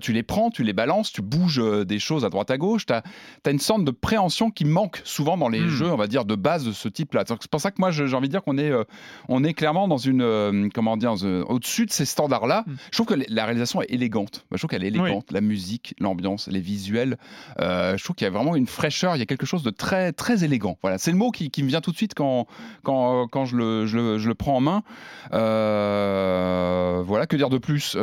Tu 0.00 0.12
les 0.12 0.22
prends, 0.22 0.50
tu 0.50 0.62
les 0.62 0.72
balances, 0.72 1.12
tu 1.12 1.22
bouges 1.22 1.60
des 1.86 1.98
choses 1.98 2.24
à 2.24 2.28
droite 2.30 2.50
à 2.50 2.58
gauche. 2.58 2.86
Tu 2.86 2.92
as, 2.92 3.02
une 3.50 3.58
sorte 3.58 3.84
de 3.84 3.90
préhension 3.90 4.50
qui 4.50 4.64
manque 4.64 5.00
souvent 5.04 5.36
dans 5.36 5.48
les 5.48 5.60
Mm. 5.60 5.68
jeux, 5.68 5.92
on 5.92 5.96
va 5.96 6.06
dire, 6.06 6.24
de 6.24 6.34
base 6.34 6.64
de 6.64 6.72
ce 6.72 6.88
type-là. 6.88 7.24
C'est 7.26 7.50
pour 7.50 7.60
ça 7.60 7.70
que 7.70 7.76
moi, 7.78 7.90
j'ai 7.90 8.04
envie 8.14 8.28
de 8.28 8.32
dire 8.32 8.42
qu'on 8.42 8.58
est, 8.58 8.72
on 9.28 9.44
est 9.44 9.54
clairement 9.54 9.88
dans 9.88 9.96
une. 9.98 10.70
comment 10.74 10.96
dire 10.96 11.12
euh, 11.24 11.44
Au-dessus 11.44 11.86
de 11.86 11.92
ces 11.92 12.04
standards-là. 12.04 12.64
Mm. 12.66 12.72
Je 12.90 12.96
trouve 12.96 13.06
que 13.06 13.24
la 13.28 13.44
réalisation 13.44 13.82
est 13.82 13.90
élégante. 13.90 14.44
Je 14.50 14.58
trouve 14.58 14.70
qu'elle 14.70 14.84
est 14.84 14.88
élégante. 14.88 15.30
La 15.32 15.40
musique, 15.40 15.94
l'ambiance, 15.98 16.48
les 16.48 16.60
visuels. 16.60 17.18
Euh, 17.60 17.96
je 17.96 18.04
trouve 18.04 18.16
qu'il 18.16 18.24
y 18.24 18.28
a 18.28 18.30
vraiment 18.30 18.56
une 18.56 18.66
fraîcheur. 18.66 19.16
Il 19.16 19.18
y 19.18 19.22
a 19.22 19.26
quelque 19.26 19.46
chose 19.46 19.62
de 19.62 19.70
très, 19.70 20.12
très 20.12 20.44
élégant. 20.44 20.78
Voilà, 20.82 20.98
c'est 20.98 21.10
le 21.10 21.16
mot 21.16 21.30
qui, 21.30 21.50
qui 21.50 21.62
me 21.62 21.68
vient 21.68 21.80
tout 21.80 21.90
de 21.90 21.96
suite 21.96 22.14
quand, 22.14 22.46
quand, 22.82 23.26
quand 23.28 23.44
je, 23.44 23.56
le, 23.56 23.86
je, 23.86 23.96
le, 23.96 24.18
je 24.18 24.28
le 24.28 24.34
prends 24.34 24.56
en 24.56 24.60
main. 24.60 24.82
Euh, 25.32 27.02
voilà, 27.06 27.26
que 27.26 27.36
dire 27.36 27.50
de 27.50 27.58
plus? 27.58 27.96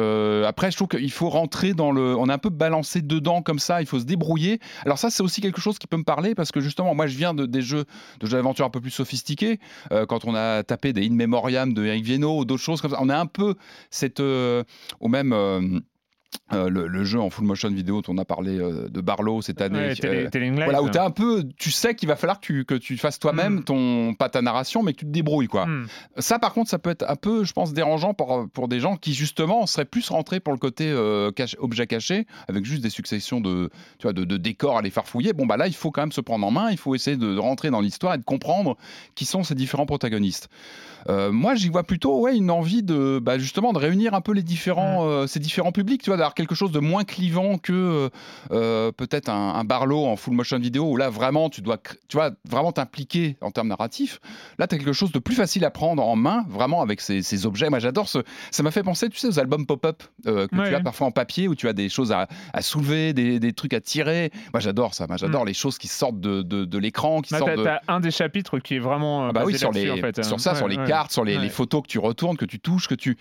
Après, 0.46 0.72
je 0.72 0.76
trouve 0.76 0.88
qu'il 0.88 1.12
faut 1.12 1.30
rentrer 1.30 1.74
dans 1.74 1.92
le. 1.92 2.16
On 2.16 2.30
est 2.30 2.34
un 2.34 2.38
peu 2.38 2.50
balancé 2.50 3.02
dedans 3.02 3.42
comme 3.42 3.60
ça. 3.60 3.82
Il 3.82 3.88
faut 3.88 4.00
se 4.00 4.06
débrouiller. 4.06 4.60
Alors 4.86 4.98
ça, 4.98 5.10
c'est 5.10 5.24
aussi 5.24 5.42
quelque 5.42 5.62
chose 5.62 5.78
qui 5.80 5.88
peut 5.88 5.98
me 5.98 6.04
parler 6.04 6.36
parce 6.36 6.52
que 6.52 6.60
justement, 6.62 6.96
moi, 6.96 7.08
je 7.08 7.18
viens 7.18 7.34
de, 7.34 7.46
des 7.46 7.62
jeux 7.62 7.86
de 8.20 8.28
jeux 8.28 8.38
d'aventure 8.38 8.66
un 8.66 8.70
peu 8.70 8.82
plus 8.82 8.92
sophistiqués. 8.92 9.60
Quand 10.08 10.26
on 10.26 10.36
a 10.36 10.64
tapé 10.64 10.94
des 10.94 11.08
In 11.08 11.14
Memoriam 11.14 11.74
de 11.74 11.86
Eric 11.86 12.04
Viennot 12.04 12.40
ou 12.40 12.46
d'autres 12.46 12.64
choses 12.64 12.82
comme 12.82 12.92
ça, 12.92 12.98
on 13.02 13.09
a 13.10 13.20
un 13.20 13.26
peu 13.26 13.56
cette 13.90 14.20
euh, 14.20 14.64
ou 15.00 15.08
même 15.08 15.34
euh, 16.54 16.70
le, 16.70 16.88
le 16.88 17.04
jeu 17.04 17.20
en 17.20 17.30
full 17.30 17.46
motion 17.46 17.70
vidéo 17.70 18.02
on 18.08 18.18
a 18.18 18.26
parlé 18.26 18.58
euh, 18.60 18.88
de 18.90 19.02
Barlow 19.02 19.42
cette 19.42 19.62
année. 19.62 19.80
Ouais, 19.80 19.96
télé- 19.96 20.30
euh, 20.36 20.64
voilà, 20.64 20.82
où 20.82 20.90
t'as 20.90 21.06
un 21.06 21.12
peu, 21.12 21.44
tu 21.58 21.70
sais 21.72 21.96
qu'il 21.96 22.08
va 22.10 22.16
falloir 22.16 22.40
que 22.40 22.46
tu, 22.46 22.66
que 22.66 22.76
tu 22.76 22.98
fasses 22.98 23.20
toi-même 23.20 23.58
Mm. 23.58 23.64
ton, 23.64 24.14
pas 24.14 24.30
ta 24.30 24.42
narration, 24.42 24.84
mais 24.84 24.94
que 24.94 25.00
tu 25.00 25.06
te 25.06 25.12
débrouilles, 25.12 25.48
quoi. 25.48 25.66
Hmm. 25.66 25.88
Ça, 26.18 26.38
par 26.40 26.54
contre, 26.54 26.70
ça 26.70 26.78
peut 26.80 26.90
être 26.92 27.06
un 27.08 27.16
peu, 27.16 27.44
je 27.44 27.54
pense, 27.54 27.74
dérangeant 27.74 28.14
pour, 28.14 28.48
pour 28.54 28.68
des 28.68 28.80
gens 28.80 28.96
qui, 28.96 29.14
justement, 29.14 29.66
seraient 29.68 29.86
plus 29.86 30.10
rentrés 30.10 30.40
pour 30.40 30.54
le 30.54 30.60
côté 30.60 30.90
euh, 30.90 31.32
cache- 31.32 31.56
objet 31.60 31.88
caché, 31.88 32.26
avec 32.48 32.66
juste 32.66 32.82
des 32.84 32.90
successions 32.90 33.42
de, 33.42 33.70
tu 33.98 34.04
vois, 34.04 34.14
de, 34.14 34.24
de 34.24 34.38
décors 34.38 34.78
à 34.78 34.82
les 34.82 34.90
farfouiller. 34.92 35.34
Bon, 35.34 35.46
bah 35.46 35.58
là, 35.58 35.68
il 35.68 35.74
faut 35.76 35.92
quand 35.92 36.02
même 36.02 36.12
se 36.12 36.22
prendre 36.22 36.46
en 36.46 36.52
main, 36.52 36.70
il 36.72 36.78
faut 36.78 36.94
essayer 36.96 37.18
de, 37.18 37.38
rentrer 37.38 37.70
dans 37.70 37.82
l'histoire 37.82 38.14
et 38.14 38.18
de 38.18 38.24
comprendre 38.24 38.76
qui 39.16 39.26
sont 39.26 39.44
ces 39.44 39.56
différents 39.56 39.86
protagonistes. 39.86 40.50
Moi, 41.08 41.56
j'y 41.56 41.70
vois 41.70 41.84
plutôt 41.84 42.20
ouais, 42.20 42.36
une 42.38 42.52
envie 42.52 42.84
de, 42.84 43.20
bah, 43.22 43.38
justement, 43.40 43.72
de 43.74 43.80
réunir 43.80 44.14
un 44.14 44.22
peu 44.22 44.34
les 44.34 44.44
différents, 44.44 45.06
euh, 45.08 45.28
ces 45.28 45.40
différents 45.40 45.72
publics, 45.72 46.02
tu 46.04 46.10
vois, 46.10 46.18
d'avoir 46.20 46.34
quelque 46.36 46.56
chose 46.56 46.72
de 46.72 46.80
moins 46.80 47.04
clivant 47.04 47.58
que 47.58 47.74
euh, 47.74 48.10
euh, 48.52 48.92
peut-être 48.92 49.30
un, 49.30 49.56
un 49.56 49.64
Barlow 49.64 50.06
en 50.06 50.16
full 50.16 50.34
motion 50.34 50.60
vidéo 50.60 50.86
où 50.92 50.98
là, 50.98 51.10
vraiment, 51.10 51.50
tu 51.50 51.62
dois, 51.62 51.78
tu 52.08 52.18
vois, 52.18 52.32
vraiment 52.48 52.72
t'impliquer 52.72 53.38
en 53.42 53.52
termes 53.52 53.68
narratifs. 53.70 54.20
Là, 54.58 54.68
tu 54.68 54.76
as 54.76 54.78
quelque 54.78 54.94
chose 54.94 55.12
de 55.12 55.20
plus 55.20 55.36
facile 55.36 55.66
à 55.66 55.72
prendre 55.72 56.04
en 56.04 56.16
main, 56.16 56.46
vraiment 56.50 56.82
avec 56.82 57.02
ces, 57.02 57.22
ces 57.22 57.46
objets. 57.46 57.70
Moi, 57.70 57.80
j'adore 57.80 58.08
ce. 58.10 58.20
Ça 58.52 58.64
m'a 58.64 58.72
fait 58.72 58.84
penser, 58.84 59.10
tu 59.10 59.18
sais, 59.18 59.28
aux 59.28 59.40
albums 59.40 59.66
pop-up 59.66 60.04
euh, 60.28 60.48
que 60.48 60.56
Ouais, 60.56 60.70
tu 60.70 60.76
as 60.76 60.82
parfois 60.82 61.08
en 61.08 61.12
papier 61.12 61.48
où 61.48 61.56
tu 61.56 61.68
as 61.68 61.74
des 61.74 61.90
choses 61.90 62.12
à, 62.12 62.28
à 62.54 62.62
soulever, 62.62 63.14
des, 63.14 63.40
des 63.40 63.54
trucs 63.54 63.74
à 63.74 63.82
tirer. 63.82 64.32
Moi, 64.54 64.60
j'adore 64.60 64.94
ça. 64.94 65.08
Moi, 65.08 65.18
j'adore 65.18 65.46
les 65.46 65.54
choses 65.54 65.78
qui 65.78 65.88
sortent 65.88 66.20
de, 66.20 66.42
de, 66.42 66.66
de 66.66 66.78
l'écran, 66.78 67.22
qui 67.22 67.32
Bah, 67.34 67.40
sortent 67.40 67.56
de. 67.58 67.64
t'as 67.64 67.80
un 67.88 68.00
des 68.00 68.12
chapitres 68.12 68.60
qui 68.60 68.76
est 68.76 68.80
vraiment 68.80 69.28
Ah 69.30 69.32
bah 69.32 69.42
oui, 69.46 69.54
basé 69.54 69.60
sur, 69.60 69.72
les, 69.72 69.90
en 69.90 69.98
fait. 69.98 70.24
sur 70.24 70.36
hein. 70.36 70.40
ça, 70.40 70.56
sur 70.56 70.68
les 70.68 70.78
ouais. 70.78 70.86
cartes, 70.88 71.12
sur 71.12 71.24
les, 71.24 71.50
photos 71.50 71.82
que 71.84 71.88
tu 71.88 72.00
retournes, 72.00 72.38
que 72.38 72.46
tu 72.46 72.60
touches, 72.60 72.88
que 72.88 72.96
tu. 72.96 73.18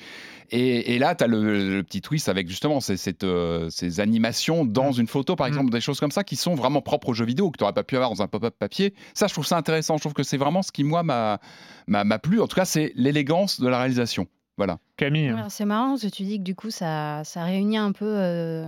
Et, 0.51 0.95
et 0.95 0.99
là, 0.99 1.15
tu 1.15 1.25
as 1.25 1.27
le, 1.27 1.77
le 1.77 1.83
petit 1.83 2.01
twist 2.01 2.29
avec 2.29 2.49
justement 2.49 2.81
cette, 2.97 3.25
euh, 3.25 3.69
ces 3.71 4.01
animations 4.01 4.65
dans 4.65 4.93
une 4.93 5.07
photo, 5.07 5.37
par 5.37 5.47
Mm. 5.47 5.51
exemple, 5.51 5.71
des 5.71 5.81
choses 5.81 6.01
comme 6.01 6.11
ça 6.11 6.25
qui 6.25 6.37
sont 6.37 6.55
vraiment 6.55 6.81
propres 6.81 7.11
aux 7.11 7.15
jeux 7.15 7.25
vidéo, 7.27 7.51
que 7.51 7.59
tu 7.59 7.63
n'aurais 7.65 7.75
pas 7.75 7.85
pu 7.85 7.97
avoir 7.97 8.11
dans 8.11 8.23
un 8.23 8.29
pop-up 8.29 8.55
papier. 8.59 8.95
Ça, 9.15 9.27
je 9.27 9.33
trouve 9.35 9.47
ça 9.47 9.57
intéressant. 9.57 9.97
Je 9.97 10.03
trouve 10.03 10.15
que 10.15 10.23
c'est 10.23 10.37
vraiment 10.39 10.63
ce 10.63 10.73
qui, 10.73 10.85
moi, 10.85 11.03
m'a, 11.03 11.39
m'a, 11.87 12.05
m'a 12.05 12.19
plu. 12.19 12.41
En 12.41 12.47
tout 12.47 12.57
cas, 12.57 12.65
c'est 12.65 12.93
l'élégance 12.95 13.61
de 13.61 13.69
la 13.69 13.79
réalisation. 13.79 14.27
Voilà. 14.57 14.79
Camille. 14.97 15.29
Alors, 15.29 15.51
C'est 15.53 15.65
marrant 15.65 15.91
parce 15.91 16.03
que 16.03 16.09
tu 16.09 16.25
dis 16.25 16.39
que 16.39 16.43
du 16.43 16.57
coup 16.57 16.71
ça, 16.71 17.23
ça 17.25 17.45
réunit 17.45 17.77
un 17.77 17.93
peu 17.93 18.07
euh, 18.09 18.67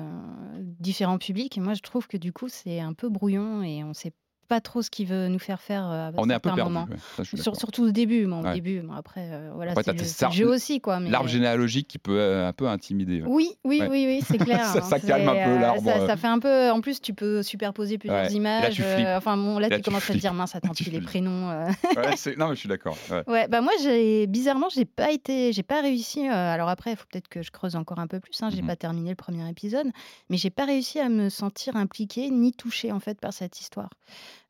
différents 0.79 1.19
publics 1.19 1.57
et 1.59 1.61
moi 1.61 1.75
je 1.75 1.81
trouve 1.81 2.07
que 2.07 2.17
du 2.17 2.33
coup 2.33 2.49
c'est 2.49 2.79
un 2.79 2.93
peu 2.93 3.09
brouillon 3.09 3.63
et 3.65 3.83
on 3.83 3.93
sait 3.93 4.13
pas 4.51 4.61
trop 4.61 4.83
ce 4.83 4.91
qu'il 4.91 5.07
veut 5.07 5.29
nous 5.29 5.39
faire 5.39 5.61
faire 5.61 5.85
euh, 5.89 6.09
à 6.09 6.13
On 6.19 6.29
est 6.29 6.35
un 6.35 6.41
peu 6.41 6.53
perdu. 6.53 6.75
ouais. 6.75 6.85
Ça, 7.17 7.25
Sur- 7.25 7.57
surtout 7.57 7.85
au 7.85 7.91
début, 7.93 8.27
au 8.27 8.43
Ouais. 8.43 8.55
début, 8.55 8.81
bon, 8.81 8.95
après 8.95 9.29
euh, 9.31 9.51
voilà, 9.55 9.75
c'est 9.77 9.93
le, 10.27 10.31
jeu 10.33 10.47
aussi 10.49 10.81
quoi. 10.81 10.99
Mais... 10.99 11.09
L'arbre 11.09 11.29
généalogique 11.29 11.87
qui 11.87 11.99
peut 11.99 12.19
euh, 12.19 12.49
un 12.49 12.53
peu 12.53 12.69
intimider. 12.69 13.23
ouais. 13.23 13.29
Oui, 13.29 13.51
oui, 13.65 13.81
oui, 13.89 14.05
oui, 14.09 14.25
c'est 14.27 14.39
clair. 14.45 14.65
Ça- 14.67 14.79
hein, 14.81 14.83
ça 14.83 14.99
calme 14.99 15.29
un 15.29 15.33
peu 15.35 15.39
euh, 15.39 15.59
l'arbre, 15.61 15.83
Ça, 15.85 15.99
euh. 15.99 16.07
ça 16.09 16.17
fait 16.17 16.27
un 16.27 16.41
peu. 16.41 16.71
En 16.71 16.81
plus, 16.81 17.01
tu 17.01 17.15
peux 17.15 17.43
superposer 17.45 17.97
plusieurs. 17.99 18.25
Là, 18.25 18.31
images. 18.31 18.75
tu 18.75 18.83
flippes. 18.83 19.07
euh, 19.07 19.17
enfin 19.17 19.37
bon, 19.37 19.59
là, 19.61 19.69
Là, 19.69 19.77
tu 19.77 19.83
tu 19.83 19.89
commences 19.91 20.11
à 20.11 20.15
te 20.15 20.19
dire 20.19 20.35
mince, 20.35 20.57
attends, 20.57 20.73
Tu 20.75 20.83
puis 20.83 20.93
les 20.93 21.01
prénoms. 21.01 21.49
euh. 21.51 21.67
Non, 22.37 22.49
mais 22.49 22.55
je 22.57 22.61
suis 22.61 22.69
d'accord. 22.69 22.97
ouais. 23.29 23.47
Bah 23.49 23.61
moi, 23.61 23.73
j'ai 23.83 24.27
bizarrement, 24.27 24.69
j'ai 24.69 24.85
pas 24.85 25.13
été, 25.13 25.53
j'ai 25.53 25.63
pas 25.63 25.81
réussi. 25.81 26.29
euh, 26.29 26.33
alors 26.33 26.69
après, 26.69 26.91
il 26.93 26.97
faut 26.97 27.07
peut-être 27.11 27.29
que 27.29 27.43
je 27.43 27.51
creuse 27.53 27.77
encore 27.77 27.99
un 28.01 28.09
peu 28.09 28.19
plus. 28.19 28.33
Hein, 28.43 28.51
j'ai 28.51 28.63
Mhm. 28.63 28.67
pas 28.67 28.77
terminé 28.77 29.11
le 29.11 29.17
premier 29.17 29.49
épisode, 29.49 29.87
mais 30.29 30.37
j'ai 30.37 30.51
pas 30.51 30.65
réussi 30.65 30.99
à 30.99 31.09
me 31.09 31.29
sentir 31.29 31.77
impliquée 31.77 32.31
ni 32.31 32.53
touchée 32.53 32.91
en 32.93 32.99
fait 33.01 33.21
par 33.21 33.33
cette 33.33 33.61
histoire. 33.61 33.91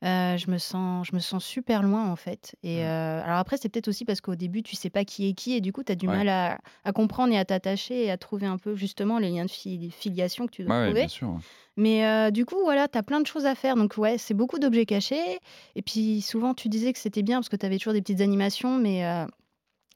Euh, 0.03 0.39
je 0.39 0.51
me 0.51 0.57
sens, 0.57 1.07
je 1.07 1.15
me 1.15 1.21
sens 1.21 1.45
super 1.45 1.83
loin 1.83 2.11
en 2.11 2.17
fait. 2.17 2.57
Et 2.63 2.79
Mhm. 2.79 2.85
euh, 2.87 3.23
alors 3.23 3.37
après, 3.39 3.57
c'est 3.59 3.69
peut-être 3.69 3.89
aussi 3.89 4.05
parce 4.07 4.21
qu'au 4.23 4.35
début, 4.35 4.63
tu 4.63 4.75
sais 4.77 4.89
pas 4.91 5.05
qui 5.05 5.29
est 5.29 5.35
qui 5.35 5.53
et 5.53 5.61
du 5.61 5.73
coup, 5.73 5.83
tu 5.85 5.93
as 5.93 5.95
du 5.95 6.09
Ouais. 6.09 6.17
mal 6.17 6.29
à, 6.31 6.59
à 6.85 6.93
comprendre 6.93 7.33
et 7.35 7.39
à 7.39 7.45
t'attacher 7.45 8.05
et 8.07 8.11
à 8.11 8.17
trouver 8.17 8.47
un 8.47 8.57
peu 8.57 8.75
justement 8.75 9.19
les 9.19 9.29
liens 9.31 9.45
de 9.45 9.51
fili- 9.51 9.91
filiation 9.91 10.47
que 10.47 10.53
tu 10.53 10.65
dois 10.65 10.73
Ouais, 10.75 10.79
ouais, 10.81 10.85
trouver. 10.87 11.01
bien 11.01 11.09
sûr. 11.09 11.29
ouais. 11.29 11.41
Mais 11.77 12.07
euh, 12.07 12.31
du 12.31 12.47
coup, 12.47 12.57
voilà, 12.65 12.89
tu 12.89 12.97
as 12.99 13.03
plein 13.03 13.21
de 13.21 13.27
choses 13.27 13.45
à 13.47 13.55
faire. 13.55 13.77
Donc, 13.77 13.97
ouais, 13.99 14.17
c'est 14.19 14.35
beaucoup 14.35 14.59
d'objets 14.59 14.87
cachés. 14.87 15.39
Et 15.77 15.83
puis, 15.83 16.21
souvent, 16.23 16.55
tu 16.55 16.69
disais 16.69 16.93
que 16.93 16.99
c'était 16.99 17.23
bien 17.23 17.37
parce 17.39 17.49
que 17.51 17.57
tu 17.57 17.67
avais 17.67 17.77
toujours 17.79 17.93
des 17.93 18.01
petites 18.03 18.21
animations. 18.23 18.77
Mais, 18.79 19.03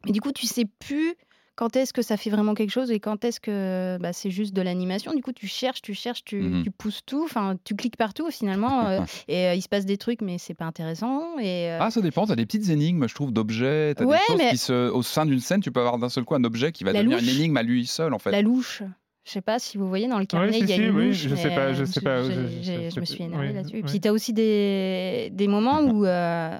mais 0.04 0.12
du 0.12 0.20
coup, 0.20 0.32
tu 0.32 0.46
sais 0.46 0.64
plus 0.66 1.14
quand 1.56 1.76
est-ce 1.76 1.92
que 1.92 2.02
ça 2.02 2.16
fait 2.16 2.30
vraiment 2.30 2.54
quelque 2.54 2.70
chose 2.70 2.90
et 2.90 2.98
quand 3.00 3.24
est-ce 3.24 3.38
que 3.40 3.96
bah, 4.00 4.12
c'est 4.12 4.30
juste 4.30 4.54
de 4.54 4.62
l'animation? 4.62 5.14
Du 5.14 5.22
coup, 5.22 5.32
tu 5.32 5.46
cherches, 5.46 5.82
tu 5.82 5.94
cherches, 5.94 6.24
tu, 6.24 6.62
tu 6.64 6.70
pousses 6.70 7.02
tout. 7.06 7.22
Enfin, 7.24 7.56
tu 7.64 7.76
cliques 7.76 7.96
partout 7.96 8.28
finalement. 8.30 8.86
euh, 8.86 9.00
et 9.28 9.46
euh, 9.46 9.54
il 9.54 9.62
se 9.62 9.68
passe 9.68 9.84
des 9.86 9.96
trucs, 9.96 10.20
mais 10.20 10.38
c'est 10.38 10.54
pas 10.54 10.64
intéressant. 10.64 11.38
Et, 11.38 11.70
euh, 11.70 11.78
Ah, 11.80 11.90
ça 11.90 12.00
dépend. 12.00 12.26
T'as 12.26 12.36
des 12.36 12.46
petites 12.46 12.68
énigmes, 12.70 13.06
je 13.08 13.14
trouve, 13.14 13.32
d'objets. 13.32 13.94
T'as 13.94 14.04
Ouais, 14.04 14.16
des 14.16 14.22
choses 14.26 14.36
mais- 14.38 14.50
qui 14.50 14.58
se, 14.58 14.90
au 14.90 15.02
sein 15.02 15.26
d'une 15.26 15.40
scène, 15.40 15.60
tu 15.60 15.70
peux 15.70 15.80
avoir 15.80 15.98
d'un 15.98 16.08
seul 16.08 16.24
coup 16.24 16.34
un 16.34 16.44
objet 16.44 16.72
qui 16.72 16.82
va 16.84 16.92
La 16.92 17.00
devenir 17.00 17.18
une 17.18 17.24
louche. 17.26 17.34
énigme 17.36 17.56
à 17.56 17.62
lui 17.62 17.86
seul, 17.86 18.14
en 18.14 18.18
fait. 18.18 18.30
La 18.32 18.42
louche. 18.42 18.82
Je 19.26 19.30
sais 19.32 19.40
pas 19.40 19.58
si 19.58 19.78
vous 19.78 19.88
voyez 19.88 20.06
dans 20.06 20.18
le 20.18 20.26
carnet, 20.26 20.52
si, 20.52 20.58
il 20.60 20.68
y 20.68 20.72
a 20.72 20.76
si, 20.76 20.82
une 20.82 20.94
oui, 20.94 21.06
louche. 21.06 21.16
je 21.16 21.34
sais 21.34 21.48
pas, 21.54 21.72
je 21.72 21.84
sais 21.84 22.02
pas, 22.02 22.22
je- 22.24 22.30
j'ai- 22.60 22.90
je- 22.90 22.94
je 22.94 23.00
me 23.00 23.06
je- 23.06 23.10
suis 23.10 23.22
énervée 23.24 23.48
oui, 23.48 23.54
là-dessus. 23.54 23.76
Et 23.76 23.80
oui. 23.82 23.84
puis 23.88 23.98
tu 23.98 24.06
as 24.08 24.12
aussi 24.12 24.34
des, 24.34 25.30
des 25.32 25.48
moments 25.48 25.80
où, 25.80 26.04
euh, 26.04 26.58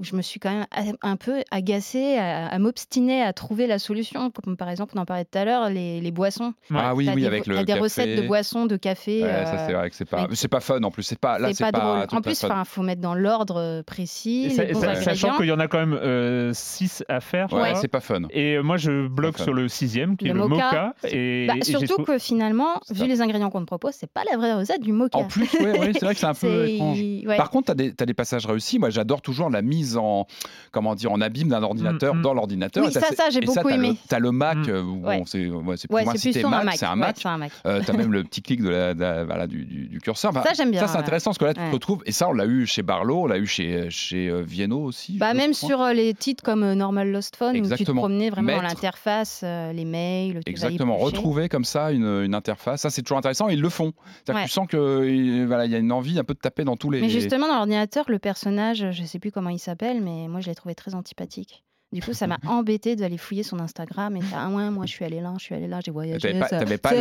où 0.00 0.04
je 0.04 0.16
me 0.16 0.22
suis 0.22 0.40
quand 0.40 0.50
même 0.50 0.66
a- 0.70 1.08
un 1.08 1.16
peu 1.16 1.42
agacée 1.50 2.16
à, 2.16 2.46
à 2.48 2.58
m'obstiner 2.58 3.22
à 3.22 3.32
trouver 3.32 3.66
la 3.66 3.78
solution. 3.78 4.30
Comme 4.30 4.56
par 4.56 4.68
exemple, 4.70 4.94
on 4.96 5.00
en 5.00 5.04
parlait 5.04 5.24
tout 5.24 5.38
à 5.38 5.44
l'heure, 5.44 5.68
les, 5.68 6.00
les 6.00 6.10
boissons. 6.10 6.54
Ah 6.74 6.94
oui, 6.94 7.08
oui, 7.14 7.20
des, 7.22 7.26
avec 7.26 7.46
le 7.46 7.58
des 7.58 7.64
café. 7.66 7.80
recettes 7.80 8.20
de 8.20 8.26
boissons, 8.26 8.66
de 8.66 8.76
café. 8.76 9.22
Ouais, 9.22 9.28
ça 9.44 9.54
euh, 9.54 9.64
c'est 9.66 9.72
vrai 9.74 9.90
que 9.90 9.96
c'est 9.96 10.04
pas, 10.08 10.26
c'est 10.32 10.48
pas 10.48 10.60
fun 10.60 10.82
en 10.82 10.90
plus. 10.90 11.02
C'est 11.02 11.18
pas 11.18 11.38
là, 11.38 11.48
c'est 11.48 11.54
c'est 11.64 11.70
pas, 11.70 11.78
drôle. 11.78 12.06
En 12.18 12.22
plus, 12.22 12.42
il 12.42 12.62
faut 12.64 12.82
mettre 12.82 13.00
dans 13.02 13.14
l'ordre 13.14 13.56
euh, 13.60 13.82
précis, 13.82 14.46
Et 14.58 14.66
les 14.66 14.74
sachant 14.74 15.36
qu'il 15.36 15.46
y 15.46 15.52
en 15.52 15.60
a 15.60 15.68
quand 15.68 15.84
même 15.86 16.52
6 16.54 17.04
à 17.08 17.20
faire. 17.20 17.52
Ouais, 17.52 17.70
crois. 17.70 17.74
c'est 17.74 17.88
pas 17.88 18.00
fun. 18.00 18.22
Et 18.30 18.54
euh, 18.56 18.62
moi, 18.62 18.76
je 18.76 19.06
bloque 19.08 19.38
sur 19.38 19.52
le 19.52 19.68
sixième, 19.68 20.16
qui 20.16 20.24
Le 20.26 20.30
est 20.30 20.34
le 20.34 20.46
mocha. 20.46 20.64
mocha. 20.70 20.94
Et, 21.08 21.46
Bah, 21.46 21.54
et 21.56 21.64
surtout 21.64 22.02
que 22.02 22.18
finalement, 22.18 22.80
vu 22.90 23.06
les 23.06 23.20
ingrédients 23.20 23.50
qu'on 23.50 23.60
te 23.60 23.66
propose, 23.66 23.94
c'est 23.94 24.10
pas 24.10 24.22
la 24.30 24.36
vraie 24.36 24.54
recette 24.54 24.80
du 24.82 24.92
mocha. 24.92 25.10
En 25.18 25.24
plus, 25.24 25.46
c'est 25.46 26.00
vrai 26.02 26.14
que 26.14 26.20
c'est 26.20 26.26
un 26.26 26.34
peu 26.40 26.68
étrange. 26.68 26.98
Par 27.36 27.50
contre, 27.50 27.74
tu 27.74 27.92
as, 27.98 28.06
des 28.06 28.14
passages 28.14 28.46
réussis. 28.46 28.78
Moi, 28.78 28.90
j'adore 28.90 29.22
toujours 29.22 29.50
la 29.50 29.62
mise 29.62 29.89
en, 29.96 30.26
comment 30.70 30.94
dire, 30.94 31.12
en 31.12 31.20
abîme 31.20 31.48
d'un 31.48 31.62
ordinateur 31.62 32.14
Mm, 32.14 32.18
mm. 32.18 32.22
dans 32.22 32.34
l'ordinateur. 32.34 32.84
Oui, 32.84 32.92
ça, 32.92 33.30
j'ai 33.30 33.40
beaucoup 33.40 33.68
aimé. 33.68 33.88
Le, 33.90 33.94
t'as 34.08 34.18
le 34.18 34.32
Mac, 34.32 34.58
Mm. 34.58 34.68
euh, 34.70 34.82
où, 34.82 35.06
Ouais. 35.06 35.18
bon, 35.18 35.24
c'est 35.26 35.46
ouais, 35.48 35.76
c'est 35.76 35.88
plus 35.88 35.94
Ouais, 35.96 36.04
Mac, 36.04 36.14
Mac. 36.64 36.76
c'est 36.76 36.86
un 36.86 36.90
Ouais, 36.92 36.96
Mac. 36.96 37.16
c'est 37.18 37.28
un 37.28 37.38
Mac. 37.38 37.52
Euh, 37.66 37.80
t'as 37.84 37.92
même 37.92 38.12
le 38.12 38.24
petit 38.24 38.42
clic 38.42 38.62
de 38.62 38.68
la, 38.68 38.94
de 38.94 39.00
la- 39.00 39.24
voilà, 39.24 39.46
du, 39.46 39.64
du- 39.64 39.86
du 39.88 40.00
curseur. 40.00 40.30
Enfin, 40.30 40.42
Ça, 40.46 40.52
j'aime 40.54 40.70
bien, 40.70 40.80
Ça, 40.80 40.86
c'est 40.88 40.94
ouais. 40.94 41.00
intéressant 41.00 41.30
parce 41.30 41.38
que 41.38 41.44
là, 41.44 41.54
tu 41.54 41.60
Ouais. 41.60 41.68
te 41.68 41.72
retrouves. 41.74 42.02
Et 42.06 42.12
ça, 42.12 42.28
on 42.28 42.32
l'a 42.32 42.46
eu 42.46 42.66
chez 42.66 42.82
Barlow, 42.82 43.22
on 43.22 43.26
l'a 43.26 43.38
eu 43.38 43.46
chez, 43.46 43.90
chez 43.90 44.28
euh, 44.28 44.42
Vienno 44.42 44.80
aussi. 44.82 45.16
Bah, 45.18 45.34
même 45.34 45.52
sur 45.54 45.80
euh, 45.80 45.92
les 45.92 46.14
titres 46.14 46.42
comme 46.42 46.62
euh, 46.62 46.74
Normal 46.74 47.10
Lost 47.10 47.36
Phone, 47.36 47.56
où 47.56 47.74
tu 47.76 47.84
te 47.84 47.92
promenais 47.92 48.30
vraiment 48.30 48.56
dans 48.56 48.62
l'interface, 48.62 49.40
euh, 49.44 49.72
les 49.72 49.84
mails, 49.84 50.32
tu 50.34 50.34
vas 50.38 50.50
Exactement, 50.50 50.96
retrouver 50.96 51.48
comme 51.48 51.64
ça 51.64 51.92
une, 51.92 52.04
une 52.24 52.34
interface, 52.34 52.82
ça 52.82 52.90
c'est 52.90 53.02
toujours 53.02 53.18
intéressant. 53.18 53.48
Ils 53.48 53.60
le 53.60 53.68
font. 53.68 53.92
Tu 54.26 54.48
sens 54.48 54.66
qu'il 54.68 55.46
voilà, 55.46 55.64
il 55.66 55.72
y 55.72 55.74
a 55.74 55.78
une 55.78 55.92
envie 55.92 56.18
un 56.18 56.24
peu 56.24 56.34
de 56.34 56.38
taper 56.38 56.64
dans 56.64 56.76
tous 56.76 56.90
les. 56.90 57.00
Mais 57.00 57.08
justement, 57.08 57.46
dans 57.48 57.54
l'ordinateur, 57.54 58.04
le 58.08 58.18
personnage, 58.18 58.86
je 58.90 59.04
sais 59.04 59.18
plus 59.18 59.30
comment 59.30 59.50
il 59.50 59.58
s'appelle, 59.58 59.79
mais 59.82 60.28
moi, 60.28 60.40
je 60.40 60.46
l'ai 60.48 60.54
trouvé 60.54 60.74
très 60.74 60.94
antipathique. 60.94 61.64
Du 61.92 62.00
coup, 62.00 62.12
ça 62.12 62.28
m'a 62.28 62.38
embêté 62.46 62.94
d'aller 62.94 63.18
fouiller 63.18 63.42
son 63.42 63.58
Instagram 63.58 64.16
et 64.16 64.20
faire 64.20 64.38
Ah 64.42 64.48
ouais, 64.50 64.70
moi 64.70 64.86
je 64.86 64.92
suis 64.92 65.04
allé 65.04 65.20
là, 65.20 65.34
je 65.40 65.42
suis 65.44 65.56
allé 65.56 65.66
là, 65.66 65.80
j'ai 65.84 65.90
voyagé. 65.90 66.20
T'avais 66.20 66.38
pas- 66.38 66.46
ça, 66.46 66.58
pas 66.78 66.92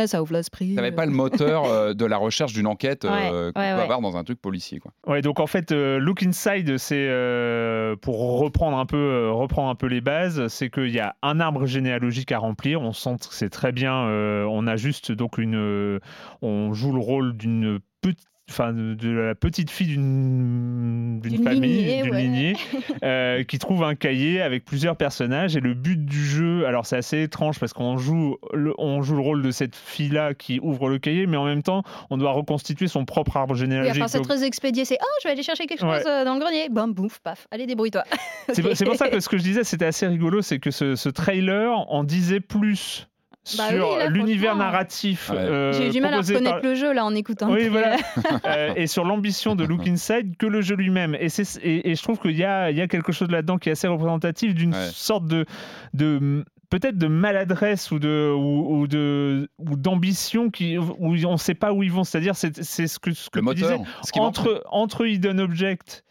le- 0.00 0.06
ça 0.06 0.22
ouvre 0.22 0.34
l'esprit. 0.34 0.74
T'avais 0.74 0.92
euh. 0.92 0.94
pas 0.94 1.06
le 1.06 1.12
moteur 1.12 1.64
euh, 1.64 1.94
de 1.94 2.04
la 2.04 2.18
recherche 2.18 2.52
d'une 2.52 2.66
enquête 2.66 3.06
euh, 3.06 3.10
Ouais, 3.10 3.30
qu'on 3.30 3.36
ouais, 3.36 3.52
peut 3.52 3.58
ouais. 3.76 3.82
avoir 3.82 4.02
dans 4.02 4.18
un 4.18 4.22
truc 4.24 4.38
policier. 4.42 4.80
Quoi. 4.80 4.92
Ouais, 5.06 5.22
donc 5.22 5.40
en 5.40 5.46
fait, 5.46 5.72
euh, 5.72 5.98
Look 5.98 6.22
Inside, 6.22 6.76
c'est 6.76 7.06
euh, 7.08 7.96
pour 7.96 8.38
reprendre 8.38 8.76
un 8.76 8.84
peu, 8.84 8.98
euh, 8.98 9.32
reprendre 9.32 9.70
un 9.70 9.74
peu 9.76 9.86
les 9.86 10.02
bases, 10.02 10.48
c'est 10.48 10.68
qu'il 10.68 10.90
y 10.90 11.00
a 11.00 11.16
un 11.22 11.40
arbre 11.40 11.64
généalogique 11.64 12.30
à 12.30 12.38
remplir. 12.38 12.82
On 12.82 12.92
sent 12.92 13.16
que 13.26 13.34
c'est 13.34 13.48
très 13.48 13.72
bien. 13.72 13.94
euh, 14.08 14.44
on 14.50 14.66
a 14.66 14.76
juste 14.76 15.10
donc 15.10 15.38
une, 15.38 15.56
euh, 15.56 16.00
on 16.42 16.74
joue 16.74 16.92
le 16.92 17.00
rôle 17.00 17.34
d'une 17.34 17.78
petite. 18.02 18.28
Enfin, 18.50 18.74
de 18.74 19.08
la 19.08 19.34
petite 19.34 19.70
fille 19.70 19.96
d'une 19.96 21.20
famille, 21.42 22.02
d'une 22.02 22.10
ouais. 22.12 22.20
lignée, 22.22 22.56
euh, 23.02 23.42
qui 23.42 23.58
trouve 23.58 23.82
un 23.82 23.94
cahier 23.94 24.42
avec 24.42 24.66
plusieurs 24.66 24.96
personnages. 24.96 25.56
Et 25.56 25.60
le 25.60 25.72
but 25.72 26.04
du 26.04 26.22
jeu, 26.24 26.66
alors 26.66 26.84
c'est 26.84 26.96
assez 26.98 27.22
étrange 27.22 27.58
parce 27.58 27.72
qu'on 27.72 27.96
joue, 27.96 28.36
le, 28.52 28.74
on 28.76 29.00
joue 29.02 29.14
le 29.16 29.22
rôle 29.22 29.40
de 29.42 29.50
cette 29.50 29.74
fille-là 29.74 30.34
qui 30.34 30.60
ouvre 30.62 30.90
le 30.90 30.98
cahier, 30.98 31.26
mais 31.26 31.38
en 31.38 31.46
même 31.46 31.62
temps, 31.62 31.82
on 32.10 32.18
doit 32.18 32.32
reconstituer 32.32 32.86
son 32.86 33.06
propre 33.06 33.36
arbre 33.38 33.54
Oui, 33.54 33.60
généalogique. 33.60 34.02
enfin, 34.02 34.08
c'est 34.08 34.20
très 34.20 34.44
expédié. 34.44 34.84
C'est 34.84 34.98
Oh, 35.00 35.06
je 35.22 35.28
vais 35.28 35.32
aller 35.32 35.42
chercher 35.42 35.64
quelque 35.66 35.84
Ouais. 35.84 35.96
chose 35.98 36.06
euh, 36.06 36.24
dans 36.26 36.34
le 36.34 36.40
grenier. 36.40 36.68
Bam, 36.70 36.92
bouf, 36.92 37.20
paf. 37.20 37.46
Allez, 37.50 37.66
débrouille-toi. 37.66 38.04
C'est 38.52 38.60
pour- 38.62 38.76
c'est 38.76 38.84
pour 38.84 38.96
ça 38.96 39.08
que 39.10 39.20
ce 39.20 39.28
que 39.30 39.38
je 39.38 39.42
disais, 39.42 39.64
c'était 39.64 39.86
assez 39.86 40.06
rigolo, 40.06 40.42
c'est 40.42 40.58
que 40.58 40.70
ce, 40.70 40.96
ce 40.96 41.08
trailer 41.08 41.72
en 41.90 42.04
disait 42.04 42.40
plus 42.40 43.08
Bah 43.58 43.68
sur 43.68 43.98
oui, 43.98 44.04
l'univers 44.08 44.56
narratif. 44.56 45.28
Ouais. 45.30 45.36
euh, 45.36 45.72
J'ai 45.74 45.88
eu 45.88 45.90
du 45.90 46.00
mal 46.00 46.14
à 46.14 46.18
reconnaître 46.22 46.60
par- 46.60 46.62
le 46.62 46.74
jeu 46.74 46.92
là 46.94 47.04
en 47.04 47.14
écoutant 47.14 47.50
Oui, 47.52 47.68
voilà. 47.68 47.96
Euh, 48.46 48.72
et 48.76 48.86
sur 48.86 49.04
l'ambition 49.04 49.54
de 49.54 49.64
Look 49.64 49.86
Inside 49.86 50.36
que 50.38 50.46
le 50.46 50.62
jeu 50.62 50.76
lui-même. 50.76 51.14
Et, 51.20 51.28
c'est- 51.28 51.58
et, 51.62 51.90
et 51.90 51.94
je 51.94 52.02
trouve 52.02 52.18
qu'il 52.18 52.36
y 52.36 52.44
a, 52.44 52.70
il 52.70 52.76
y 52.78 52.80
a 52.80 52.88
quelque 52.88 53.12
chose 53.12 53.30
là-dedans 53.30 53.58
qui 53.58 53.68
est 53.68 53.72
assez 53.72 53.86
représentatif 53.88 54.54
d'une 54.54 54.72
Ouais. 54.74 54.88
sorte 54.92 55.26
de, 55.26 55.44
de 55.92 56.44
peut-être 56.70 56.96
de 56.96 57.06
maladresse 57.06 57.90
ou 57.90 57.98
de 57.98 58.32
ou, 58.34 58.80
ou 58.80 58.86
de 58.86 59.48
ou 59.58 59.76
d'ambition 59.76 60.50
qui 60.50 60.78
où 60.78 60.96
on 61.00 61.32
ne 61.32 61.36
sait 61.36 61.54
pas 61.54 61.72
où 61.72 61.82
ils 61.82 61.92
vont. 61.92 62.02
C'est-à-dire 62.04 62.34
c'est 62.36 62.62
c'est 62.64 62.86
ce 62.86 62.98
que 62.98 63.12
ce 63.12 63.28
que 63.30 63.40
Le 63.40 63.46
tu 63.48 63.54
disais 63.56 63.76
moteur, 63.78 63.86
manque. 64.16 64.26
entre, 64.26 64.62
entre 64.70 65.06
Hidden 65.06 65.38
Object, 65.40 66.02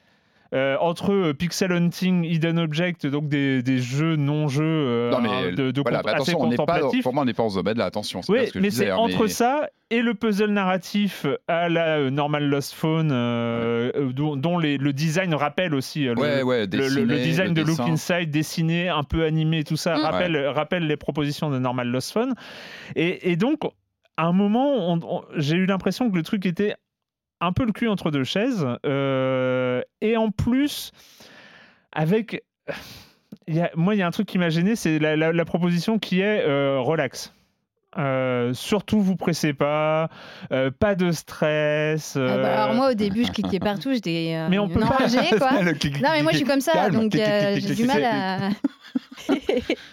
euh, 0.53 0.77
entre 0.79 1.11
euh, 1.11 1.33
Pixel 1.33 1.71
Hunting, 1.71 2.23
Hidden 2.23 2.59
Object, 2.59 3.07
donc 3.07 3.27
des, 3.27 3.63
des 3.63 3.79
jeux 3.79 4.15
non-jeux 4.15 4.63
euh, 4.63 5.09
Non, 5.11 5.19
mais 5.19 5.51
de, 5.51 5.71
de 5.71 5.81
voilà, 5.81 6.01
mais 6.05 6.11
assez 6.11 6.35
on 6.35 6.47
pas, 6.49 6.57
contemplatifs. 6.65 7.03
pour 7.03 7.13
moi, 7.13 7.23
on 7.23 7.25
n'est 7.25 7.33
pas 7.33 7.43
en 7.43 7.49
ce 7.49 7.59
là. 7.77 7.85
Attention, 7.85 8.21
c'est 8.21 8.31
pas 8.33 8.39
Oui, 8.39 8.47
ce 8.47 8.53
que 8.53 8.59
je 8.59 8.63
mais 8.63 8.69
disais, 8.69 8.85
c'est 8.85 8.91
hein, 8.91 8.97
entre 8.97 9.23
mais- 9.23 9.27
ça 9.29 9.69
et 9.89 10.01
le 10.01 10.13
puzzle 10.13 10.51
narratif 10.51 11.25
à 11.47 11.69
la 11.69 11.97
euh, 11.97 12.09
Normal 12.09 12.47
Lost 12.49 12.73
Phone, 12.73 13.11
euh, 13.11 13.91
euh, 13.95 14.11
dont, 14.13 14.35
dont 14.35 14.57
les- 14.57 14.77
le 14.77 14.93
design 14.93 15.33
rappelle 15.33 15.73
aussi 15.73 16.07
euh, 16.07 16.13
le, 16.15 16.21
Ouais, 16.21 16.43
ouais, 16.43 16.65
le- 16.67 16.87
le- 16.87 16.87
le, 16.87 17.05
dessiné, 17.05 17.23
design 17.23 17.47
le 17.49 17.53
de 17.55 17.61
Look 17.61 17.77
dessin. 17.77 17.91
Inside, 17.91 18.31
dessiné, 18.31 18.89
un 18.89 19.03
peu 19.03 19.23
animé, 19.23 19.63
tout 19.63 19.75
ça, 19.77 19.95
Mm. 19.97 20.01
rappelle, 20.01 20.47
rappelle 20.47 20.87
les 20.87 20.97
propositions 20.97 21.49
de 21.49 21.57
Normal 21.59 21.87
Lost 21.89 22.11
Phone. 22.13 22.33
Et, 22.95 23.31
et 23.31 23.35
donc, 23.35 23.59
à 24.17 24.25
un 24.25 24.33
moment, 24.33 24.91
on- 24.93 24.99
on- 25.03 25.23
j'ai 25.37 25.55
eu 25.55 25.65
l'impression 25.65 26.09
que 26.11 26.15
le 26.15 26.21
truc 26.23 26.45
était 26.45 26.75
un 27.45 27.53
peu 27.53 27.65
le 27.65 27.71
cul 27.71 27.87
entre 27.87 28.11
deux 28.11 28.23
chaises. 28.23 28.65
euh, 28.85 29.81
et 30.01 30.17
en 30.17 30.31
plus, 30.31 30.91
avec. 31.91 32.43
moi, 33.75 33.95
il 33.95 33.99
y 33.99 34.01
a 34.01 34.07
un 34.07 34.11
truc 34.11 34.27
qui 34.27 34.37
m'a 34.37 34.49
gêné, 34.49 34.75
c'est 34.75 34.99
la 34.99 35.45
proposition 35.45 35.99
qui 35.99 36.21
est 36.21 36.41
euh, 36.41 36.79
relax. 36.79 37.33
Euh, 37.97 38.53
surtout, 38.53 38.99
vous 39.01 39.15
pressez 39.15 39.53
pas, 39.53 40.09
euh, 40.51 40.71
pas 40.71 40.95
de 40.95 41.11
stress. 41.11 42.13
Ah 42.17 42.19
bah, 42.19 42.25
euh, 42.33 42.63
alors 42.63 42.75
moi 42.75 42.91
au 42.91 42.93
début 42.95 43.23
je 43.25 43.31
cliquais 43.31 43.59
partout, 43.59 43.93
j'étais 43.93 44.33
euh, 44.35 44.47
Mais 44.49 44.57
on 44.57 44.67
peut 44.67 44.79
pas- 44.79 44.87
enragée, 44.87 45.19
quoi. 45.37 45.49
Clic, 45.79 46.01
Non 46.01 46.09
mais 46.11 46.23
moi 46.23 46.31
je 46.31 46.37
suis 46.37 46.45
comme 46.45 46.61
ça, 46.61 46.71
calme, 46.73 46.95
donc 46.95 47.15
euh, 47.15 47.55
j'ai 47.59 47.75
du 47.75 47.85
mal 47.85 48.03
à. 48.03 48.49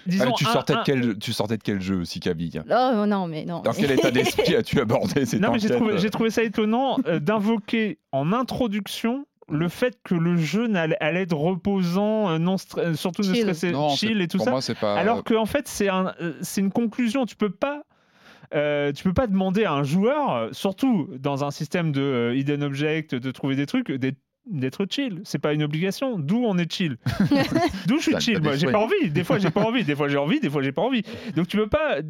Disons, 0.06 0.32
tu, 0.32 0.44
sortais 0.44 0.74
un- 0.74 0.78
de 0.78 0.82
quel, 0.84 1.18
tu 1.18 1.32
sortais 1.32 1.56
de 1.56 1.62
quel 1.62 1.80
jeu 1.80 1.96
aussi, 2.00 2.20
Camille 2.20 2.60
Oh 2.70 3.04
non 3.06 3.26
mais 3.26 3.44
non. 3.44 3.60
Dans 3.60 3.72
quel 3.72 3.90
état 3.92 4.10
d'esprit 4.10 4.56
as-tu 4.56 4.80
abordé 4.80 5.26
cette 5.26 5.40
Non, 5.40 5.52
mais 5.52 5.58
j'ai 5.58 5.70
trouvé, 5.70 5.98
j'ai 5.98 6.10
trouvé 6.10 6.30
ça 6.30 6.42
étonnant 6.42 6.96
euh, 7.06 7.18
d'invoquer 7.20 7.98
en 8.12 8.32
introduction 8.32 9.26
le 9.48 9.68
fait 9.68 9.98
que 10.04 10.14
le 10.14 10.36
jeu 10.36 10.68
allait 11.00 11.22
être 11.22 11.36
reposant, 11.36 12.38
non 12.38 12.56
surtout 12.94 13.22
ne 13.22 13.34
Chill. 13.34 13.42
stresser, 13.42 13.72
Non, 13.72 13.90
c'est- 13.90 14.06
chill 14.06 14.20
et 14.20 14.28
tout 14.28 14.36
pour 14.38 14.44
ça. 14.44 14.50
moi, 14.52 14.60
pas. 14.80 14.94
Alors 14.94 15.24
qu'en 15.24 15.44
fait, 15.46 15.66
c'est 15.66 15.88
un, 15.88 16.14
euh, 16.20 16.34
c'est 16.40 16.60
une 16.60 16.70
conclusion. 16.70 17.26
Tu 17.26 17.34
peux 17.36 17.50
pas. 17.50 17.82
Euh, 18.54 18.92
tu 18.92 19.04
peux 19.04 19.12
pas 19.12 19.26
demander 19.26 19.64
à 19.64 19.72
un 19.72 19.84
joueur, 19.84 20.34
euh, 20.34 20.48
surtout 20.52 21.08
dans 21.18 21.44
un 21.44 21.50
système 21.50 21.92
de 21.92 22.00
euh, 22.00 22.36
hidden 22.36 22.62
object, 22.62 23.14
de 23.14 23.30
trouver 23.30 23.54
des 23.56 23.66
trucs, 23.66 23.90
d'être 23.92 24.18
d'être 24.46 24.86
chill. 24.90 25.20
C'est 25.24 25.38
pas 25.38 25.52
une 25.52 25.62
obligation. 25.62 26.18
D'où 26.18 26.42
on 26.44 26.56
est 26.58 26.70
chill? 26.72 26.96
D'où 27.86 27.98
je 27.98 28.02
suis 28.02 28.20
chill? 28.20 28.40
Moi, 28.42 28.56
j'ai 28.56 28.66
pas 28.66 28.78
envie. 28.78 29.10
Des 29.10 29.24
fois, 29.24 29.38
j'ai 29.38 29.50
pas 29.50 29.60
envie. 29.66 29.84
Des 29.84 29.94
fois, 29.94 30.08
j'ai 30.08 30.16
envie. 30.18 30.40
Des 30.40 30.50
fois, 30.50 30.62
j'ai 30.62 30.72
pas 30.72 30.82
envie. 30.82 31.02
Donc, 31.36 31.46
tu 31.48 31.56
peux 31.56 31.68
pas 31.68 31.96
euh, 31.98 32.02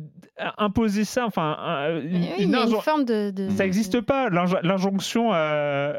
imposer 0.59 1.05
ça. 1.05 1.27
Enfin, 1.27 1.57
un- 1.61 2.01
une, 2.01 2.55
Oui, 2.57 2.75
forme 2.83 3.05
de. 3.05 3.31
de- 3.31 3.51
ça 3.51 3.65
n'existe 3.65 4.01
pas. 4.01 4.31
L'inj- 4.31 4.61
L'injonction 4.63 5.33
à, 5.33 5.39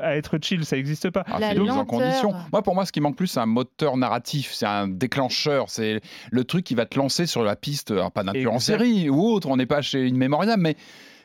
à 0.01 0.15
être 0.15 0.37
chill, 0.41 0.65
ça 0.65 0.75
n'existe 0.77 1.09
pas. 1.09 1.23
Ah, 1.27 1.37
c'est 1.39 1.59
mise 1.59 1.71
en 1.71 1.85
condition. 1.85 2.33
Moi, 2.51 2.61
pour 2.61 2.75
moi, 2.75 2.85
ce 2.85 2.91
qui 2.91 3.01
manque 3.01 3.15
plus, 3.17 3.27
c'est 3.27 3.39
un 3.39 3.45
moteur 3.45 3.97
narratif, 3.97 4.51
c'est 4.53 4.65
un 4.65 4.87
déclencheur, 4.87 5.69
c'est 5.69 6.01
le 6.31 6.43
truc 6.43 6.63
qui 6.63 6.75
va 6.75 6.85
te 6.85 6.97
lancer 6.97 7.25
sur 7.25 7.43
la 7.43 7.55
piste, 7.55 7.91
alors 7.91 8.11
pas 8.11 8.23
d'un 8.23 8.31
tueur 8.33 8.53
en 8.53 8.59
série 8.59 9.09
ou 9.09 9.21
autre, 9.21 9.49
on 9.49 9.57
n'est 9.57 9.65
pas 9.65 9.81
chez 9.81 10.07
une 10.07 10.17
mais 10.57 10.75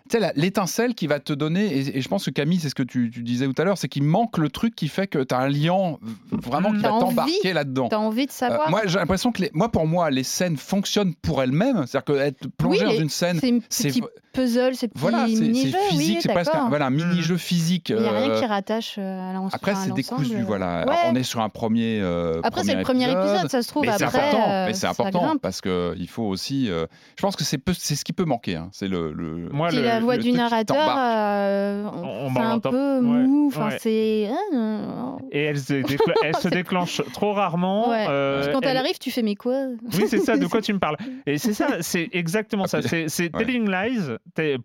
tu 0.08 0.18
sais, 0.18 0.32
l'étincelle 0.36 0.94
qui 0.94 1.06
va 1.06 1.20
te 1.20 1.32
donner, 1.32 1.64
et, 1.66 1.98
et 1.98 2.00
je 2.00 2.08
pense 2.08 2.24
que 2.24 2.30
Camille, 2.30 2.58
c'est 2.60 2.68
ce 2.68 2.74
que 2.74 2.82
tu, 2.82 3.10
tu 3.10 3.22
disais 3.22 3.46
tout 3.46 3.60
à 3.60 3.64
l'heure, 3.64 3.78
c'est 3.78 3.88
qu'il 3.88 4.02
manque 4.02 4.38
le 4.38 4.48
truc 4.50 4.74
qui 4.74 4.88
fait 4.88 5.06
que 5.06 5.18
tu 5.22 5.34
as 5.34 5.38
un 5.38 5.48
lien 5.48 5.96
vraiment 6.30 6.72
qui 6.72 6.78
va 6.78 6.88
t'embarquer 6.90 7.52
là-dedans. 7.52 7.88
T'as 7.88 7.96
envie 7.98 8.26
de 8.26 8.30
Euh, 8.30 8.34
savoir. 8.34 8.70
moi, 8.70 8.82
j'ai 8.86 8.98
l'impression 8.98 9.32
que, 9.32 9.42
les, 9.42 9.50
moi, 9.52 9.70
pour 9.70 9.86
moi, 9.86 10.10
les 10.10 10.22
scènes 10.24 10.56
fonctionnent 10.56 11.14
pour 11.14 11.42
elles-mêmes. 11.42 11.84
C'est-à-dire 11.86 12.04
qu'être 12.14 12.48
plongé 12.56 12.86
Oui, 12.86 12.94
dans 12.96 13.02
une 13.02 13.08
scène, 13.10 13.40
c'est 13.70 13.92
puzzle, 14.32 14.74
c'est 14.74 14.90
voilà, 14.94 15.26
c'est 15.28 15.34
physique, 15.34 15.74
oui, 15.94 16.18
c'est 16.20 16.28
presque 16.30 16.54
un, 16.54 16.68
voilà, 16.68 16.86
un 16.86 16.90
mini-jeu 16.90 17.38
physique. 17.38 17.88
Il 17.88 17.96
n'y 18.02 18.06
a 18.06 18.10
rien 18.12 18.30
euh, 18.30 18.38
qui 18.38 18.44
rattache 18.44 18.96
euh, 18.98 19.30
à 19.30 19.32
l'ensemble. 19.32 19.54
après, 19.54 19.74
c'est 19.76 19.94
décousu, 19.94 20.42
voilà. 20.42 20.84
Ouais. 20.86 20.94
On 21.06 21.14
est 21.14 21.22
sur 21.22 21.40
un 21.40 21.48
premier. 21.48 22.00
euh, 22.02 22.40
Après, 22.42 22.62
c'est 22.62 22.74
le 22.74 22.82
premier 22.82 23.04
épisode, 23.10 23.50
ça 23.50 23.62
se 23.62 23.68
trouve. 23.68 23.86
Mais 23.86 23.92
c'est 23.96 24.04
Après, 24.04 24.18
important, 24.28 24.50
euh, 24.50 24.66
mais 24.66 24.74
c'est 24.74 24.80
ça 24.80 24.90
important 24.90 25.22
grimpe. 25.24 25.40
parce 25.40 25.62
que 25.62 25.94
il 25.98 26.06
faut 26.08 26.24
aussi. 26.24 26.70
euh, 26.70 26.86
je 27.16 27.22
pense 27.22 27.34
que 27.34 27.44
c'est 27.44 27.94
ce 27.96 28.04
qui 28.04 28.12
peut 28.12 28.24
manquer. 28.26 28.56
hein. 28.56 28.68
C'est 28.72 28.88
le, 28.88 29.12
le- 29.14 29.48
Moi, 29.50 29.68
Puis 29.68 29.78
le- 29.78 29.95
la 29.98 30.04
voix 30.04 30.16
du 30.16 30.32
narrateur, 30.32 30.76
t'embarque. 30.76 30.98
euh, 30.98 31.84
On- 31.84 32.26
on 32.26 32.28
c'est 32.28 32.38
m'en 32.40 32.50
un 32.52 32.58
peu 32.60 32.70
ouais, 32.96 33.00
mou. 33.00 33.46
Enfin, 33.48 33.68
ouais. 33.68 33.78
c'est. 33.80 34.28
ah, 34.30 35.16
Et 35.32 35.42
elle 35.44 35.58
se, 35.58 35.74
elle 36.24 36.36
se 36.36 36.48
déclenche 36.48 37.02
trop 37.12 37.32
rarement. 37.32 37.90
Ouais. 37.90 38.06
euh, 38.08 38.52
quand 38.52 38.60
elle 38.62 38.70
elle- 38.70 38.76
arrive, 38.78 38.98
tu 38.98 39.10
fais 39.10 39.22
mais 39.22 39.34
quoi? 39.34 39.66
Oui, 39.94 40.04
c'est 40.08 40.18
ça, 40.18 40.36
de 40.36 40.46
quoi 40.46 40.60
tu 40.62 40.72
me 40.72 40.78
parles. 40.78 40.96
Et 41.26 41.38
c'est 41.38 41.52
ça, 41.54 41.78
c'est 41.82 42.08
exactement 42.12 42.66
ça. 42.66 42.82
C'est 42.82 43.08
c'est 43.08 43.34
Ouais. 43.36 43.44
Telling 43.44 43.68
Lies, 43.70 44.16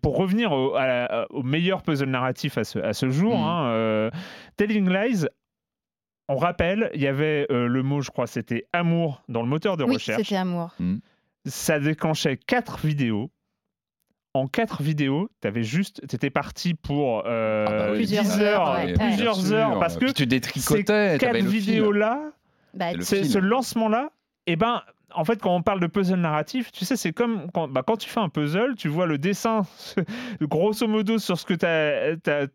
pour 0.02 0.16
revenir 0.16 0.52
au, 0.52 0.74
à 0.74 0.86
la- 0.86 1.26
au 1.30 1.42
meilleur 1.42 1.82
puzzle 1.82 2.08
narratif 2.08 2.58
à 2.58 2.64
ce, 2.64 2.78
à 2.78 2.92
ce 2.92 3.10
jour, 3.10 3.36
Mhm. 3.36 3.44
hein, 3.44 3.64
euh, 3.70 4.10
Telling 4.56 4.88
Lies, 4.88 5.26
on 6.28 6.36
rappelle, 6.36 6.90
il 6.94 7.00
y 7.02 7.06
avait 7.08 7.46
euh, 7.50 7.66
le 7.66 7.82
mot, 7.82 8.00
je 8.00 8.10
crois, 8.10 8.26
c'était 8.26 8.64
amour 8.72 9.22
dans 9.28 9.42
le 9.42 9.48
moteur 9.48 9.76
de 9.76 9.84
Oui, 9.84 9.94
recherche. 9.94 10.22
c'était 10.22 10.36
amour. 10.36 10.70
Ça 11.44 11.80
déclenchait 11.80 12.36
quatre 12.36 12.78
vidéos. 12.86 13.30
En 14.34 14.46
quatre 14.46 14.82
vidéos, 14.82 15.28
t'avais 15.40 15.62
juste, 15.62 16.06
t'étais 16.08 16.30
parti 16.30 16.72
pour 16.74 17.22
euh, 17.26 17.66
Ah 17.68 17.70
bah 17.72 17.86
oui, 17.90 17.96
Plusieurs 17.98 18.24
10 18.24 18.40
heures, 18.40 18.66
heures, 18.68 18.74
ouais. 18.86 18.92
plusieurs 18.94 19.52
heures, 19.52 19.78
parce 19.78 19.96
que 19.96 20.06
Puis 20.06 20.14
tu 20.14 20.26
détricotais. 20.26 21.12
ces 21.12 21.18
quatre 21.18 21.32
le 21.34 21.40
fil. 21.40 21.60
vidéos-là 21.60 22.30
Bah, 22.72 22.92
ce 23.02 23.38
lancement-là, 23.38 24.10
eh 24.46 24.56
ben, 24.56 24.80
en 25.14 25.24
fait, 25.26 25.38
quand 25.42 25.54
on 25.54 25.60
parle 25.62 25.80
de 25.80 25.86
puzzle 25.86 26.16
narratif, 26.18 26.72
tu 26.72 26.86
sais, 26.86 26.96
c'est 26.96 27.12
comme 27.12 27.50
quand, 27.52 27.68
bah, 27.68 27.82
quand 27.86 27.98
tu 27.98 28.08
fais 28.08 28.20
un 28.20 28.30
puzzle, 28.30 28.74
tu 28.76 28.88
vois 28.88 29.06
le 29.06 29.18
dessin, 29.18 29.62
grosso 30.40 30.88
modo, 30.88 31.18
sur 31.18 31.38
ce 31.38 31.44
que 31.44 31.52
tu 31.54 31.66
as. 31.66 32.46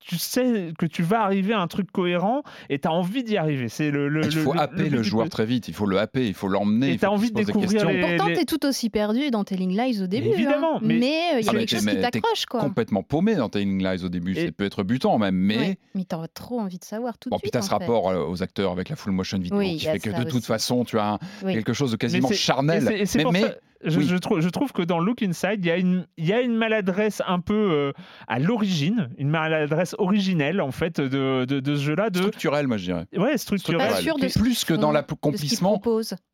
Tu 0.00 0.16
sais 0.16 0.72
que 0.78 0.86
tu 0.86 1.02
vas 1.02 1.20
arriver 1.22 1.52
à 1.52 1.60
un 1.60 1.66
truc 1.68 1.92
cohérent 1.92 2.42
et 2.70 2.78
tu 2.78 2.88
as 2.88 2.92
envie 2.92 3.22
d'y 3.22 3.36
arriver. 3.36 3.68
C'est 3.68 3.90
le, 3.90 4.08
le- 4.08 4.24
Il 4.24 4.32
faut 4.32 4.54
le- 4.54 4.60
happer 4.60 4.84
but 4.84 4.90
le 4.90 5.02
joueur 5.02 5.28
très 5.28 5.44
vite, 5.44 5.68
il 5.68 5.74
faut 5.74 5.84
le 5.86 5.98
happer, 5.98 6.26
il 6.26 6.32
faut 6.34 6.48
l'emmener. 6.48 6.88
Et 6.88 6.92
faut 6.92 6.98
qu'il 7.00 7.08
envie 7.08 7.30
de 7.30 7.36
découvrir 7.36 7.70
questions. 7.70 7.88
les- 7.90 8.16
Pourtant, 8.16 8.32
t'es 8.34 8.44
tout 8.46 8.64
aussi 8.64 8.88
perdu 8.88 9.30
dans 9.30 9.44
Telling 9.44 9.70
Lies 9.78 10.00
au 10.02 10.06
début. 10.06 10.28
hein. 10.28 10.32
Évidemment, 10.34 10.80
mais- 10.80 10.98
mais 10.98 11.20
euh, 11.34 11.40
il 11.40 11.44
y 11.44 11.48
Ah, 11.48 11.50
a 11.50 11.52
mais 11.54 11.66
quelque 11.66 11.80
chose 11.82 11.86
qui 11.94 12.00
t'accroche, 12.00 12.46
quoi. 12.46 12.60
complètement 12.60 13.02
paumé 13.02 13.34
dans 13.34 13.48
Telling 13.50 13.82
Lies 13.86 14.02
au 14.04 14.08
début, 14.08 14.32
Et- 14.36 14.46
ça 14.46 14.52
peut 14.52 14.64
être 14.64 14.82
butant 14.84 15.18
même, 15.18 15.34
mais... 15.36 15.58
Ouais, 15.58 15.78
mais 15.94 16.04
t'as 16.04 16.26
trop 16.28 16.60
envie 16.60 16.78
de 16.78 16.84
savoir 16.84 17.18
tout 17.18 17.28
de 17.28 17.32
Bon, 17.32 17.36
suite. 17.38 17.44
puis 17.44 17.50
t'as 17.50 17.62
ce 17.62 17.68
fait. 17.68 17.74
rapport 17.74 18.08
euh, 18.08 18.24
aux 18.26 18.42
acteurs 18.42 18.72
avec 18.72 18.88
la 18.88 18.96
full 18.96 19.12
motion 19.12 19.38
vidéo 19.38 19.58
Oui, 19.58 19.76
qui 19.76 19.84
fait 19.86 19.98
que 19.98 20.10
de 20.10 20.24
toute 20.24 20.44
façon 20.46 20.84
tu 20.84 20.98
as 20.98 21.18
quelque 21.42 21.72
chose 21.74 21.92
de 21.92 21.96
quasiment 21.96 22.30
charnel. 22.32 22.84
Mais 23.32 23.56
je, 23.84 23.98
oui. 23.98 24.06
je 24.06 24.16
trouve, 24.16 24.40
je 24.40 24.48
trouve 24.48 24.72
que 24.72 24.82
dans 24.82 24.98
Look 24.98 25.22
Inside, 25.22 25.58
il 25.64 25.66
y, 25.66 25.70
a 25.70 25.76
une- 25.76 26.06
il 26.16 26.26
y 26.26 26.32
a 26.32 26.40
une 26.40 26.54
maladresse 26.54 27.22
un 27.26 27.40
peu 27.40 27.54
euh, 27.54 27.92
à 28.28 28.38
l'origine, 28.38 29.08
une 29.18 29.28
maladresse 29.30 29.94
originelle 29.98 30.60
en 30.60 30.70
fait 30.70 31.00
de, 31.00 31.44
de, 31.44 31.60
de 31.60 31.74
ce 31.76 31.80
jeu-là, 31.82 32.10
de 32.10 32.18
structurel, 32.18 32.66
moi 32.66 32.76
je 32.76 32.84
dirais. 32.84 33.06
ouais 33.16 33.38
structurel. 33.38 33.88
Pas 33.88 33.96
sûr 33.96 34.16
de 34.18 34.26
plus 34.38 34.64
que 34.64 34.74
dans 34.74 34.92
l'accomplissement, 34.92 35.80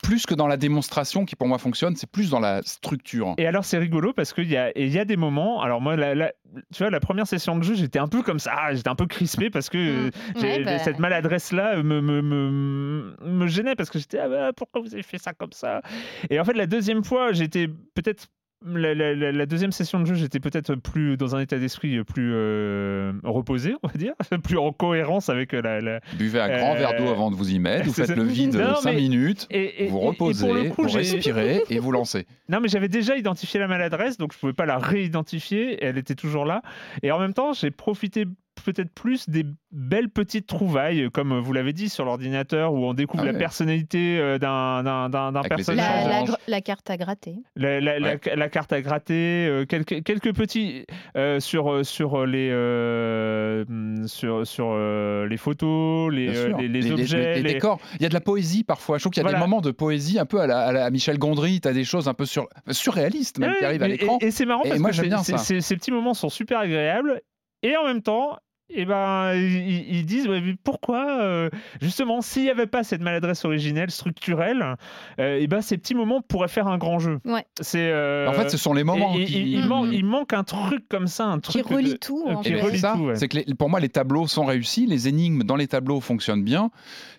plus 0.03 0.27
que 0.27 0.35
dans 0.35 0.47
la 0.47 0.57
démonstration 0.57 1.25
qui 1.25 1.37
pour 1.37 1.47
moi 1.49 1.59
fonctionne, 1.59 1.97
c'est 1.97 2.11
plus 2.11 2.31
dans 2.31 2.41
la 2.41 2.63
structure. 2.63 3.35
Et 3.39 3.47
alors 3.47 3.65
c'est 3.65 3.79
rigolo 3.79 4.13
parce 4.13 4.33
qu'il 4.33 4.51
y 4.51 4.57
a, 4.57 4.71
et 4.71 4.87
il 4.87 4.93
y 4.93 4.99
a 4.99 5.05
des 5.05 5.17
moments. 5.17 5.63
Alors 5.63 5.81
moi, 5.81 5.97
la, 5.97 6.15
la- 6.15 6.33
tu 6.73 6.79
vois, 6.83 6.91
la 6.91 7.01
première 7.01 7.27
session 7.27 7.57
de 7.59 7.63
jeu, 7.63 7.75
j'étais 7.75 7.99
un 7.99 8.09
peu 8.09 8.23
comme 8.23 8.39
ça, 8.39 8.55
ah, 8.57 8.75
j'étais 8.75 8.89
un 8.89 8.95
peu 8.95 9.07
crispé 9.07 9.51
parce 9.51 9.69
que 9.69 9.77
euh, 9.79 10.07
Mm. 10.07 10.11
j'ai- 10.41 10.47
Ouais, 10.59 10.65
bah. 10.65 10.79
cette 10.79 10.99
maladresse-là 10.99 11.83
me, 11.83 12.01
me, 12.01 12.23
me, 12.23 13.17
me 13.23 13.47
gênait 13.47 13.75
parce 13.75 13.91
que 13.91 13.99
j'étais 13.99 14.19
ah 14.19 14.29
bah, 14.29 14.53
pourquoi 14.57 14.81
vous 14.81 14.95
avez 14.95 15.03
fait 15.03 15.19
ça 15.19 15.33
comme 15.33 15.53
ça? 15.53 15.83
Et 16.31 16.41
en 16.41 16.45
fait, 16.45 16.55
la 16.55 16.67
deuxième 16.67 17.05
fois, 17.05 17.33
j'étais 17.33 17.69
peut-être 17.95 18.27
la, 18.65 18.95
la- 18.95 19.15
la- 19.15 19.33
la 19.33 19.47
deuxième 19.47 19.73
session 19.73 20.01
de 20.01 20.07
jeu, 20.07 20.15
j'étais 20.15 20.41
peut-être 20.41 20.75
plus 20.77 21.17
dans 21.17 21.37
un 21.37 21.41
état 21.41 21.59
d'esprit 21.59 22.03
plus 22.05 22.33
euh, 22.35 23.13
reposé, 23.23 23.75
on 23.83 23.89
va 23.89 23.95
dire, 23.95 24.15
plus 24.43 24.57
en 24.59 24.73
cohérence 24.73 25.29
avec 25.29 25.53
la. 25.53 25.81
la- 25.81 26.01
Buvez 26.19 26.41
un 26.41 26.49
grand 26.49 26.75
Euh, 26.75 26.79
verre 26.79 26.97
d'eau 26.97 27.09
avant 27.09 27.31
de 27.31 27.37
vous 27.37 27.51
y 27.53 27.59
mettre, 27.61 27.85
vous 27.87 27.93
faites 27.93 28.07
ça. 28.07 28.15
le 28.15 28.25
vide 28.25 28.57
Non, 28.57 28.77
5 28.77 28.91
mais- 28.93 28.97
minutes, 28.97 29.47
Et, 29.51 29.85
et- 29.85 29.89
vous 29.89 30.01
reposez, 30.01 30.69
coup, 30.71 30.83
vous 30.85 30.89
respirez 30.89 31.63
et 31.71 31.79
vous 31.79 31.93
lancez. 31.93 32.27
Non, 32.49 32.61
mais 32.61 32.69
j'avais 32.69 32.89
déjà 32.89 33.17
identifié 33.17 33.61
la 33.61 33.69
maladresse, 33.69 34.17
donc 34.17 34.33
je 34.33 34.39
pouvais 34.39 34.53
pas 34.55 34.67
la 34.67 34.79
réidentifier. 34.79 35.75
et 35.75 35.85
Elle 35.85 35.99
était 35.99 36.15
toujours 36.15 36.45
là. 36.45 36.63
Et 37.03 37.13
en 37.13 37.19
même 37.19 37.35
temps, 37.35 37.53
j'ai 37.53 37.71
profité 37.71 38.25
peut-être 38.67 38.93
plus 38.93 39.29
des 39.31 39.45
belles 39.73 40.11
petites 40.11 40.47
trouvailles, 40.47 41.09
comme 41.13 41.39
vous 41.39 41.53
l'avez 41.53 41.73
dit, 41.73 41.89
sur 41.89 42.05
l'ordinateur, 42.05 42.73
où 42.75 42.85
on 42.85 42.93
découvre 42.95 43.23
Ah 43.27 43.33
la 43.33 43.39
personnalité 43.39 44.19
euh, 44.19 44.39
d'un 44.39 45.33
personnage. 45.49 46.29
La, 46.29 46.37
la, 46.49 46.61
carte 46.61 46.91
à 46.91 46.97
gratter. 46.97 47.37
La, 47.57 47.81
la- 47.81 47.99
la- 47.99 48.17
la 48.35 48.49
carte 48.49 48.73
à 48.73 48.81
gratter, 48.83 49.47
euh, 49.47 49.65
quelques, 49.65 50.03
quelques 50.03 50.35
petits 50.35 50.85
euh, 51.17 51.41
sur, 51.41 51.73
euh, 51.73 51.83
sur, 51.85 52.27
les, 52.27 52.51
euh, 52.51 53.65
sur, 54.07 54.47
sur 54.47 54.71
euh, 54.73 55.27
les 55.27 55.37
photos, 55.37 56.13
les, 56.13 56.37
euh, 56.37 56.57
les, 56.59 56.69
les 56.69 56.91
objets. 56.93 57.35
les 57.37 57.43
les- 57.43 57.53
décors. 57.55 57.79
Il 57.97 58.03
y 58.03 58.07
a 58.07 58.09
de 58.09 58.15
la 58.15 58.21
poésie 58.21 58.65
parfois. 58.65 58.99
Je 58.99 59.03
trouve 59.03 59.13
qu'il 59.13 59.21
y 59.23 59.27
a 59.27 59.29
Voilà. 59.29 59.39
des 59.39 59.45
moments 59.49 59.61
de 59.61 59.71
poésie 59.71 60.19
un 60.19 60.27
peu 60.27 60.41
à 60.41 60.47
la, 60.47 60.59
à 60.61 60.73
la- 60.73 60.85
à 60.87 60.91
Michel 60.91 61.19
Gondry. 61.19 61.61
Tu 61.61 61.69
as 61.69 61.73
des 61.73 61.85
choses 61.85 62.09
un 62.09 62.15
peu 62.15 62.27
sur, 62.27 62.49
surréalistes 62.71 63.39
même 63.39 63.51
Ouais, 63.51 63.59
qui 63.59 63.65
arrivent 63.65 63.83
à 63.83 63.87
et- 63.89 63.93
l'écran. 63.93 64.19
Et, 64.21 64.27
et 64.27 64.31
c'est 64.31 64.47
marrant 64.47 64.65
Et 64.65 64.69
parce 64.71 64.81
moi, 64.81 64.91
que 64.91 65.01
bien 65.03 65.23
ça. 65.23 65.39
ces 65.39 65.77
petits 65.77 65.91
moments 65.93 66.15
sont 66.15 66.29
super 66.29 66.59
agréables 66.59 67.21
et 67.63 67.77
en 67.77 67.85
même 67.85 68.03
temps. 68.03 68.37
Et 68.69 68.85
ben, 68.85 69.33
ils, 69.35 69.97
ils 69.99 70.07
disent 70.07 70.27
ouais, 70.27 70.41
mais 70.41 70.55
pourquoi 70.65 71.21
euh, 71.21 71.49
justement 71.81 72.21
s'il 72.21 72.43
n'y 72.43 72.51
avait 72.51 72.67
pas 72.67 72.83
cette 72.83 73.01
maladresse 73.01 73.45
originelle 73.45 73.93
structurelle, 73.93 74.75
euh, 75.21 75.39
et 75.39 75.47
ben 75.47 75.61
ces 75.61 75.79
petits 75.79 75.95
moments 75.95 76.21
pourraient 76.21 76.49
faire 76.49 76.67
un 76.67 76.77
grand 76.77 76.99
jeu. 76.99 77.21
Ouais. 77.25 77.47
C'est 77.61 77.91
euh, 77.93 78.29
En 78.29 78.33
fait, 78.33 78.51
ce 78.51 78.57
sont 78.57 78.75
les 78.75 78.83
moments 78.83 79.15
et- 79.17 79.25
qui... 79.25 79.53
il, 79.53 79.61
Mhm. 79.61 79.67
manque, 79.69 79.89
il 79.93 80.05
manque 80.05 80.33
un 80.33 80.43
truc 80.43 80.89
comme 80.89 81.07
ça, 81.07 81.27
un 81.27 81.39
Qui 81.39 81.63
truc 81.63 81.67
relie 81.69 81.93
de- 81.93 81.97
tout, 81.97 82.25
euh, 82.27 82.33
en 82.35 82.41
qui 82.43 82.49
fait. 82.49 82.55
ben, 82.57 82.65
relie 82.65 82.75
c'est 82.75 82.81
ça, 82.81 82.95
tout, 82.97 83.05
ouais. 83.05 83.15
c'est 83.15 83.29
que 83.29 83.37
les- 83.39 83.55
pour 83.55 83.71
moi 83.71 83.79
les 83.79 83.89
tableaux 83.89 84.27
sont 84.27 84.45
réussis, 84.45 84.87
les 84.87 85.07
énigmes 85.07 85.45
dans 85.45 85.57
les 85.57 85.69
tableaux 85.69 86.01
fonctionnent 86.01 86.43
bien. 86.45 86.71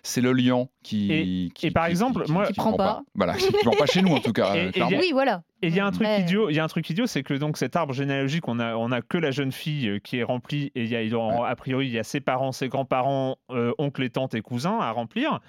C'est 0.02 0.20
le 0.20 0.32
lion 0.32 0.68
qui, 0.82 1.10
Et- 1.12 1.48
qui- 1.54 1.68
et 1.68 1.70
par 1.70 1.86
qui- 1.86 1.90
exemple, 1.92 2.24
qui- 2.24 2.32
moi- 2.32 2.46
qui 2.46 2.52
Qui 2.52 2.58
prend 2.60 2.74
pas. 2.74 3.02
Voilà, 3.14 3.34
qui 3.34 3.50
prend 3.52 3.70
pas 3.76 3.86
chez 3.86 4.02
nous 4.02 4.12
en 4.12 4.20
tout 4.20 4.32
cas. 4.32 4.54
Et- 4.54 4.80
euh. 4.82 4.86
Oui, 4.98 5.10
voilà. 5.12 5.42
Et 5.62 5.68
il 5.68 5.74
y 5.74 5.80
a 5.80 5.86
un 5.86 5.90
truc 5.90 6.06
Ouais. 6.06 6.20
idiot, 6.20 6.50
il 6.50 6.54
y 6.56 6.60
a 6.60 6.64
un 6.64 6.68
truc 6.68 6.88
idiot, 6.88 7.06
c'est 7.06 7.22
que 7.24 7.34
donc 7.34 7.56
cet 7.58 7.74
arbre 7.74 7.92
généalogique, 7.92 8.46
on 8.46 8.60
a, 8.60 8.76
on 8.76 8.92
a 8.92 9.02
que 9.02 9.18
la 9.18 9.32
jeune 9.32 9.50
fille 9.50 9.88
euh, 9.88 9.98
qui 9.98 10.18
est 10.18 10.22
remplie 10.22 10.70
et 10.76 10.84
il 10.84 10.88
y 10.88 10.96
a, 11.14 11.18
en- 11.18 11.42
a 11.42 11.56
priori 11.56 11.86
il 11.88 11.92
y 11.92 11.98
a 11.98 12.04
ses 12.04 12.20
parents, 12.20 12.52
ses 12.52 12.68
grands-parents, 12.68 13.38
euh, 13.50 13.72
oncles 13.78 14.04
et 14.04 14.10
tantes 14.10 14.34
et 14.34 14.40
cousins 14.40 14.78
à 14.78 14.90
remplir. 14.92 15.40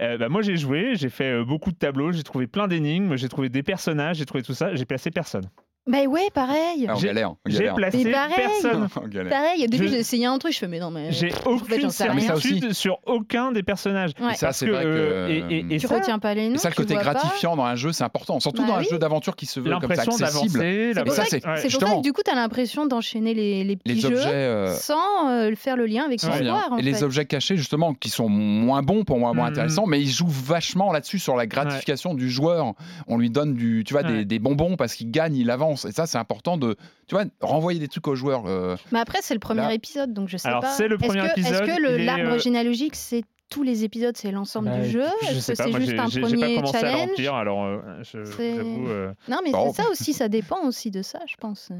Euh, 0.00 0.18
bah, 0.18 0.28
moi 0.28 0.42
j'ai 0.42 0.56
joué, 0.56 0.94
j'ai 0.96 1.08
fait 1.08 1.42
beaucoup 1.44 1.72
de 1.72 1.76
tableaux, 1.76 2.12
j'ai 2.12 2.22
trouvé 2.22 2.46
plein 2.46 2.68
d'énigmes, 2.68 3.16
j'ai 3.16 3.28
trouvé 3.28 3.48
des 3.48 3.62
personnages, 3.62 4.16
j'ai 4.18 4.26
trouvé 4.26 4.42
tout 4.42 4.54
ça, 4.54 4.74
j'ai 4.74 4.84
placé 4.84 5.10
personne. 5.10 5.48
Bah 5.88 6.04
ouais, 6.06 6.28
pareil. 6.34 6.86
Ah, 6.88 6.92
on 6.94 6.98
j'ai- 6.98 7.06
galère, 7.08 7.30
on 7.32 7.36
J'ai 7.46 7.58
galère. 7.58 7.74
placé 7.74 8.04
Mais 8.04 8.12
pareil. 8.12 8.34
personne. 8.36 8.88
On 9.02 9.08
galère. 9.08 9.30
Pareil, 9.32 9.64
au 9.64 9.66
début, 9.68 9.84
Je- 9.86 9.92
j'ai 9.92 9.98
essayé 9.98 10.26
un 10.26 10.38
truc, 10.38 10.52
je 10.52 10.58
fais, 10.58 10.68
mais 10.68 10.78
non, 10.80 10.90
mais. 10.90 11.10
J'ai 11.12 11.32
aucune 11.46 11.80
j'en 11.80 11.90
sais 11.90 12.04
rien. 12.04 12.14
Mais 12.14 12.20
ça 12.20 12.34
aussi. 12.34 12.48
certitude 12.48 12.72
sur 12.74 12.98
aucun 13.06 13.52
des 13.52 13.62
personnages. 13.62 14.10
Ouais. 14.20 14.32
Et 14.32 14.34
ça, 14.36 14.48
Parce 14.48 14.58
c'est 14.58 14.66
que, 14.66 14.70
vrai 14.70 14.82
que. 14.84 14.88
euh, 14.88 15.28
et- 15.28 15.54
et- 15.56 15.74
et 15.74 15.78
Tu 15.78 15.86
ça, 15.88 15.94
retiens 15.96 16.18
pas 16.18 16.34
les 16.34 16.48
noms. 16.48 16.54
Et 16.56 16.58
ça, 16.58 16.68
le 16.68 16.74
tu 16.74 16.82
côté 16.82 16.94
vois 16.94 17.04
pas. 17.04 17.12
gratifiant 17.14 17.56
dans 17.56 17.64
un 17.64 17.74
jeu, 17.74 17.92
c'est 17.92 18.04
important. 18.04 18.38
Surtout 18.40 18.62
Bah 18.62 18.68
dans 18.68 18.74
un 18.74 18.80
oui. 18.80 18.86
jeu 18.90 18.98
d'aventure 18.98 19.34
qui 19.34 19.46
se 19.46 19.60
veut 19.60 19.70
comme 19.70 19.80
ça 19.82 19.88
l'impression 19.88 20.24
accessible. 20.24 20.58
d'avancer. 20.60 21.02
Pour, 21.04 21.12
ça, 21.14 21.24
c'est- 21.24 21.36
Ouais. 21.36 21.40
c'est 21.40 21.46
pour 21.48 21.56
ça 21.56 21.68
justement. 21.68 21.96
que 21.98 22.02
du 22.02 22.12
coup, 22.12 22.20
tu 22.24 22.30
as 22.30 22.34
l'impression 22.34 22.86
d'enchaîner 22.86 23.32
les, 23.34 23.64
les 23.64 23.76
petits 23.76 23.94
Les 23.94 24.00
jeux 24.00 24.08
objets. 24.08 24.28
euh, 24.28 24.74
sans 24.74 25.30
euh, 25.30 25.54
faire 25.56 25.76
le 25.76 25.86
lien 25.86 26.04
avec 26.04 26.20
sans 26.20 26.28
l'histoire. 26.28 26.68
lien. 26.68 26.74
en 26.74 26.78
Et 26.78 26.82
les 26.82 26.92
fait. 26.94 27.02
objets 27.04 27.24
cachés, 27.24 27.56
justement, 27.56 27.94
qui 27.94 28.10
sont 28.10 28.28
moins 28.28 28.82
bons 28.82 29.04
pour 29.04 29.18
moi, 29.18 29.32
moins 29.32 29.46
Mhm. 29.46 29.52
intéressants, 29.52 29.86
mais 29.86 30.00
ils 30.00 30.10
jouent 30.10 30.26
vachement 30.28 30.92
là-dessus 30.92 31.18
sur 31.18 31.34
la 31.36 31.46
gratification 31.46 32.12
du 32.14 32.28
joueur. 32.28 32.74
On 33.06 33.16
lui 33.16 33.30
donne 33.30 33.54
du, 33.54 33.84
tu 33.86 33.94
vois, 33.94 34.02
des, 34.02 34.12
Ouais. 34.18 34.24
des 34.26 34.38
bonbons 34.38 34.76
parce 34.76 34.94
qu'il 34.94 35.10
gagne, 35.10 35.34
il 35.36 35.50
avance. 35.50 35.77
Et 35.86 35.92
ça, 35.92 36.06
c'est 36.06 36.18
important 36.18 36.56
de, 36.56 36.76
tu 37.06 37.14
vois, 37.14 37.24
renvoyer 37.40 37.78
des 37.80 37.88
trucs 37.88 38.06
aux 38.08 38.14
joueurs. 38.14 38.46
euh, 38.46 38.76
Mais 38.92 38.98
après, 39.00 39.18
c'est 39.22 39.34
le 39.34 39.40
premier 39.40 39.62
Là- 39.62 39.72
épisode, 39.74 40.12
donc 40.12 40.28
je 40.28 40.36
sais 40.36 40.48
Alors, 40.48 40.60
pas. 40.62 40.70
c'est 40.72 40.88
le 40.88 40.96
Est-ce 41.02 41.12
que- 41.12 41.30
épisode, 41.32 41.68
Est-ce 41.68 41.76
que 41.76 41.96
l'arbre 42.04 42.32
euh, 42.34 42.38
généalogique, 42.38 42.94
c'est 42.96 43.22
tous 43.50 43.62
les 43.62 43.84
épisodes, 43.84 44.16
c'est 44.16 44.30
l'ensemble 44.30 44.68
Bah, 44.68 44.78
du 44.80 44.90
jeu 44.90 45.04
Je 45.30 45.38
Est-ce 45.38 45.52
que 45.52 45.56
pas, 45.56 45.64
c'est 45.64 45.72
juste 45.80 45.92
un 45.98 46.08
pas 46.08 46.20
premier 46.28 46.54
commencé 46.56 46.76
à 46.76 46.80
challenge 46.80 47.08
l'emplir, 47.08 47.34
alors 47.34 47.64
euh, 47.64 47.78
je- 48.02 48.18
euh, 48.40 49.12
Non, 49.28 49.38
mais 49.44 49.52
Bon. 49.52 49.72
c'est 49.72 49.82
ça 49.82 49.90
aussi, 49.90 50.12
ça 50.12 50.28
dépend 50.28 50.66
aussi 50.66 50.90
de 50.90 51.02
ça, 51.02 51.20
je 51.26 51.36
pense. 51.36 51.70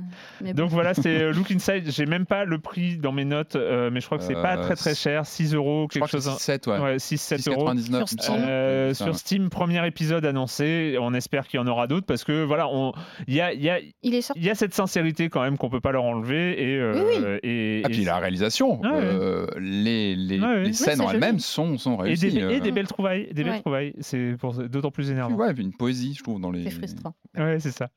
Mais 0.41 0.53
bon. 0.55 0.63
Donc 0.65 0.71
voilà, 0.71 0.95
c'est 0.95 1.23
euh, 1.23 1.33
Look 1.35 1.51
Inside. 1.51 1.85
J'ai 1.91 2.07
même 2.07 2.27
pas 2.27 2.45
le 2.45 2.59
prix 2.59 2.97
dans 2.97 3.13
mes 3.13 3.25
notes, 3.25 3.57
euh, 3.57 3.91
mais 3.93 4.01
je 4.01 4.07
crois 4.07 4.19
que 4.19 4.25
c'est 4.25 4.33
pas 4.35 4.57
Euh, 4.57 4.63
très 4.63 4.77
très 4.77 4.95
cher, 4.95 5.27
6 5.27 5.55
euros, 5.55 5.89
je 5.93 5.99
crois 5.99 6.09
quelque 6.09 6.23
chose. 6.23 6.39
7, 6.39 6.67
ouais. 6.69 6.79
Ouais, 6.79 6.97
6-7 6.99 7.49
euros. 7.51 7.69
6,99 7.75 8.07
Sur 8.07 8.07
il 8.13 8.17
me 8.19 8.23
semble. 8.23 8.45
Euh, 8.49 8.95
Ça, 8.95 9.05
sur 9.05 9.13
ouais. 9.13 9.19
Steam, 9.19 9.51
premier 9.51 9.87
épisode 9.87 10.25
annoncé. 10.25 10.97
On 11.01 11.13
espère 11.15 11.47
qu'il 11.49 11.61
y 11.61 11.63
en 11.63 11.67
aura 11.67 11.87
d'autres 11.87 12.07
parce 12.07 12.25
que 12.25 12.45
voilà, 12.45 12.69
on- 12.69 12.93
il 13.27 13.35
y 13.35 13.41
a, 13.41 13.53
il 13.53 13.63
y, 13.63 13.71
a, 13.71 13.79
Il 14.03 14.15
est 14.15 14.23
sorti. 14.23 14.41
y 14.41 14.51
a 14.51 14.55
cette 14.55 14.75
sincérité 14.75 15.29
quand 15.29 15.43
même 15.43 15.59
qu'on 15.59 15.69
peut 15.71 15.81
pas 15.81 15.93
leur 15.93 16.05
enlever 16.05 16.63
et 16.63 16.77
euh, 16.79 17.05
Oui, 17.07 17.25
et, 17.43 17.83
Ah, 17.85 17.89
et- 17.89 17.93
puis 17.93 18.05
la 18.05 18.17
réalisation, 18.19 18.81
Ah, 18.85 18.93
ouais. 18.95 19.61
les, 19.61 20.17
les, 20.17 20.39
les 20.39 20.73
scènes 20.73 21.01
en 21.01 21.11
elles-mêmes 21.11 21.39
sont, 21.59 21.79
sont 21.79 21.99
et 22.05 22.09
réussies. 22.09 22.31
des, 22.33 22.39
et 22.39 22.43
euh. 22.43 22.61
des 22.61 22.73
belles 22.73 22.87
trouvailles, 22.87 23.29
des 23.33 23.45
belles 23.45 23.61
trouvailles. 23.61 23.95
C'est 24.01 24.37
pour- 24.39 24.55
d'autant 24.55 24.91
plus 24.91 25.11
énervant. 25.11 25.35
Ouais, 25.37 25.53
une 25.59 25.73
poésie, 25.73 26.15
je 26.17 26.23
trouve, 26.23 26.41
dans 26.41 26.51
les. 26.51 26.65
C'est 26.65 26.71
frustrant. 26.71 27.15
Ouais, 27.37 27.59
c'est 27.61 27.71
ça. 27.73 27.89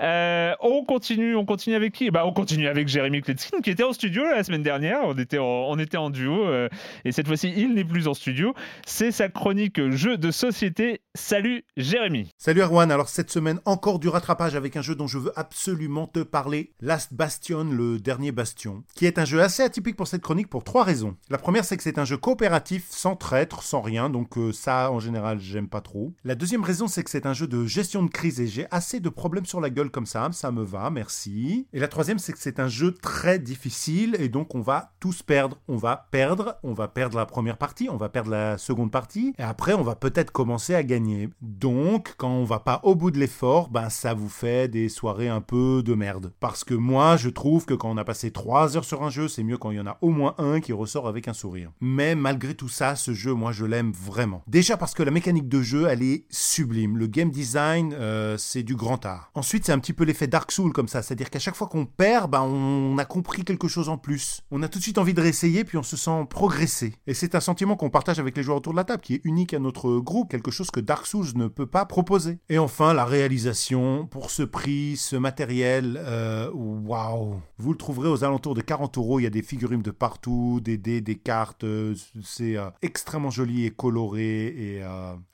Euh, 0.00 0.52
on 0.60 0.84
continue, 0.84 1.34
on 1.36 1.44
continue 1.44 1.76
avec 1.76 1.92
qui? 1.92 2.10
Bah, 2.10 2.24
On 2.26 2.32
continue 2.32 2.68
avec 2.68 2.88
Jérémy 2.88 3.22
Kletskin 3.22 3.60
qui 3.60 3.70
était 3.70 3.82
en 3.82 3.92
studio 3.92 4.24
la 4.24 4.44
semaine 4.44 4.62
dernière. 4.62 5.00
On 5.04 5.14
était 5.18 5.38
en, 5.38 5.44
on 5.44 5.78
était 5.78 5.96
en 5.96 6.10
duo 6.10 6.46
euh, 6.46 6.68
et 7.04 7.12
cette 7.12 7.26
fois-ci, 7.26 7.52
il 7.56 7.74
n'est 7.74 7.84
plus 7.84 8.06
en 8.08 8.14
studio. 8.14 8.54
C'est 8.86 9.10
sa 9.12 9.28
chronique 9.28 9.80
jeu 9.90 10.16
de 10.16 10.30
société. 10.30 11.00
Salut 11.14 11.64
Jérémy. 11.76 12.30
Salut 12.38 12.60
Erwan, 12.62 12.90
alors 12.92 13.08
cette 13.08 13.30
semaine 13.30 13.58
encore 13.64 13.98
du 13.98 14.08
rattrapage 14.08 14.54
avec 14.54 14.76
un 14.76 14.82
jeu 14.82 14.94
dont 14.94 15.06
je 15.06 15.18
veux 15.18 15.32
absolument 15.36 16.06
te 16.06 16.20
parler, 16.20 16.72
Last 16.80 17.14
Bastion, 17.14 17.64
le 17.64 17.98
dernier 17.98 18.32
bastion, 18.32 18.84
qui 18.94 19.06
est 19.06 19.18
un 19.18 19.24
jeu 19.24 19.40
assez 19.40 19.62
atypique 19.62 19.96
pour 19.96 20.06
cette 20.06 20.22
chronique 20.22 20.48
pour 20.48 20.62
trois 20.64 20.84
raisons. 20.84 21.16
La 21.30 21.38
première 21.38 21.64
c'est 21.64 21.76
que 21.76 21.82
c'est 21.82 21.98
un 21.98 22.04
jeu 22.04 22.16
coopératif, 22.16 22.86
sans 22.92 23.16
traître, 23.16 23.62
sans 23.62 23.80
rien, 23.80 24.10
donc 24.10 24.36
euh, 24.36 24.52
ça 24.52 24.90
en 24.90 25.00
général 25.00 25.40
j'aime 25.40 25.68
pas 25.68 25.80
trop. 25.80 26.12
La 26.24 26.34
deuxième 26.34 26.64
raison 26.64 26.88
c'est 26.88 27.02
que 27.04 27.10
c'est 27.10 27.26
un 27.26 27.32
jeu 27.32 27.46
de 27.46 27.64
gestion 27.64 28.02
de 28.02 28.10
crise 28.10 28.40
et 28.40 28.46
j'ai 28.46 28.66
assez 28.70 29.00
de 29.00 29.08
problèmes 29.08 29.46
sur 29.46 29.60
la 29.60 29.70
gueule 29.70 29.90
comme 29.90 30.06
ça, 30.06 30.28
ça 30.32 30.50
me 30.50 30.62
va, 30.62 30.90
merci. 30.90 31.66
Et 31.72 31.80
la 31.80 31.88
troisième 31.88 32.18
c'est 32.18 32.32
que 32.32 32.38
c'est 32.38 32.60
un 32.60 32.68
jeu 32.68 32.92
très 32.92 33.38
difficile 33.38 34.16
et 34.18 34.28
donc 34.28 34.54
on 34.54 34.60
va 34.60 34.92
tous 35.00 35.22
perdre. 35.22 35.58
On 35.68 35.76
va 35.76 36.08
perdre, 36.10 36.56
on 36.62 36.72
va 36.72 36.88
perdre 36.88 37.16
la 37.16 37.26
première 37.26 37.56
partie, 37.56 37.88
on 37.88 37.96
va 37.96 38.08
perdre 38.08 38.30
la 38.30 38.58
seconde 38.58 38.90
partie 38.90 39.34
et 39.38 39.42
après 39.42 39.74
on 39.74 39.82
va 39.82 39.94
peut-être 39.94 40.32
commencer 40.32 40.74
à 40.74 40.82
gagner. 40.82 41.28
Donc 41.40 42.14
quand 42.16 42.30
on 42.30 42.44
va 42.44 42.60
pas 42.60 42.80
au 42.82 42.94
bout 42.94 43.10
de 43.10 43.18
l'effort, 43.18 43.68
ben 43.68 43.88
ça 43.88 44.14
vous 44.14 44.28
fait 44.28 44.68
des 44.68 44.88
soirées 44.88 45.28
un 45.28 45.40
peu 45.40 45.82
de 45.84 45.94
merde. 45.94 46.32
Parce 46.40 46.64
que 46.64 46.74
moi 46.74 47.16
je 47.16 47.28
trouve 47.28 47.66
que 47.66 47.74
quand 47.74 47.90
on 47.90 47.96
a 47.96 48.04
passé 48.04 48.30
3 48.30 48.76
heures 48.76 48.84
sur 48.84 49.02
un 49.02 49.10
jeu, 49.10 49.28
c'est 49.28 49.44
mieux 49.44 49.58
quand 49.58 49.70
il 49.70 49.76
y 49.76 49.80
en 49.80 49.86
a 49.86 49.98
au 50.00 50.10
moins 50.10 50.34
un 50.38 50.60
qui 50.60 50.72
ressort 50.72 51.08
avec 51.08 51.28
un 51.28 51.32
sourire. 51.32 51.70
Mais 51.80 52.14
malgré 52.14 52.54
tout 52.54 52.68
ça, 52.68 52.79
ce 52.96 53.14
jeu, 53.14 53.34
moi, 53.34 53.52
je 53.52 53.64
l'aime 53.64 53.92
vraiment. 53.92 54.42
Déjà 54.46 54.76
parce 54.76 54.94
que 54.94 55.02
la 55.02 55.10
mécanique 55.10 55.48
de 55.48 55.62
jeu, 55.62 55.86
elle 55.88 56.02
est 56.02 56.24
sublime. 56.30 56.96
Le 56.96 57.06
game 57.06 57.30
design, 57.30 57.94
euh, 57.94 58.36
c'est 58.38 58.62
du 58.62 58.74
grand 58.74 59.04
art. 59.06 59.30
Ensuite, 59.34 59.66
c'est 59.66 59.72
un 59.72 59.78
petit 59.78 59.92
peu 59.92 60.04
l'effet 60.04 60.26
Dark 60.26 60.50
Soul 60.50 60.72
comme 60.72 60.88
ça, 60.88 61.02
c'est-à-dire 61.02 61.30
qu'à 61.30 61.38
chaque 61.38 61.56
fois 61.56 61.66
qu'on 61.66 61.86
perd, 61.86 62.30
ben, 62.30 62.42
on 62.42 62.96
a 62.98 63.04
compris 63.04 63.44
quelque 63.44 63.68
chose 63.68 63.88
en 63.88 63.98
plus. 63.98 64.40
On 64.50 64.62
a 64.62 64.68
tout 64.68 64.78
de 64.78 64.82
suite 64.82 64.98
envie 64.98 65.14
de 65.14 65.20
réessayer, 65.20 65.64
puis 65.64 65.76
on 65.76 65.82
se 65.82 65.96
sent 65.96 66.26
progresser. 66.28 66.94
Et 67.06 67.14
c'est 67.14 67.34
un 67.34 67.40
sentiment 67.40 67.76
qu'on 67.76 67.90
partage 67.90 68.18
avec 68.18 68.36
les 68.36 68.42
joueurs 68.42 68.58
autour 68.58 68.72
de 68.72 68.78
la 68.78 68.84
table, 68.84 69.02
qui 69.02 69.14
est 69.14 69.20
unique 69.24 69.54
à 69.54 69.58
notre 69.58 69.98
groupe, 69.98 70.30
quelque 70.30 70.50
chose 70.50 70.70
que 70.70 70.80
Dark 70.80 71.06
Souls 71.06 71.32
ne 71.34 71.48
peut 71.48 71.66
pas 71.66 71.84
proposer. 71.84 72.38
Et 72.48 72.58
enfin, 72.58 72.94
la 72.94 73.04
réalisation, 73.04 74.06
pour 74.06 74.30
ce 74.30 74.42
prix, 74.42 74.96
ce 74.96 75.16
matériel, 75.16 76.00
euh, 76.02 76.50
waouh 76.54 77.40
Vous 77.58 77.72
le 77.72 77.78
trouverez 77.78 78.08
aux 78.08 78.24
alentours 78.24 78.54
de 78.54 78.62
40 78.62 78.98
euros, 78.98 79.20
il 79.20 79.24
y 79.24 79.26
a 79.26 79.30
des 79.30 79.42
figurines 79.42 79.82
de 79.82 79.90
partout, 79.90 80.60
des 80.62 80.78
dés, 80.78 81.00
des 81.00 81.16
cartes, 81.16 81.64
euh, 81.64 81.94
c'est 82.22 82.56
extrêmement 82.82 83.30
joli 83.30 83.66
et 83.66 83.70
coloré 83.70 84.46
et 84.46 84.82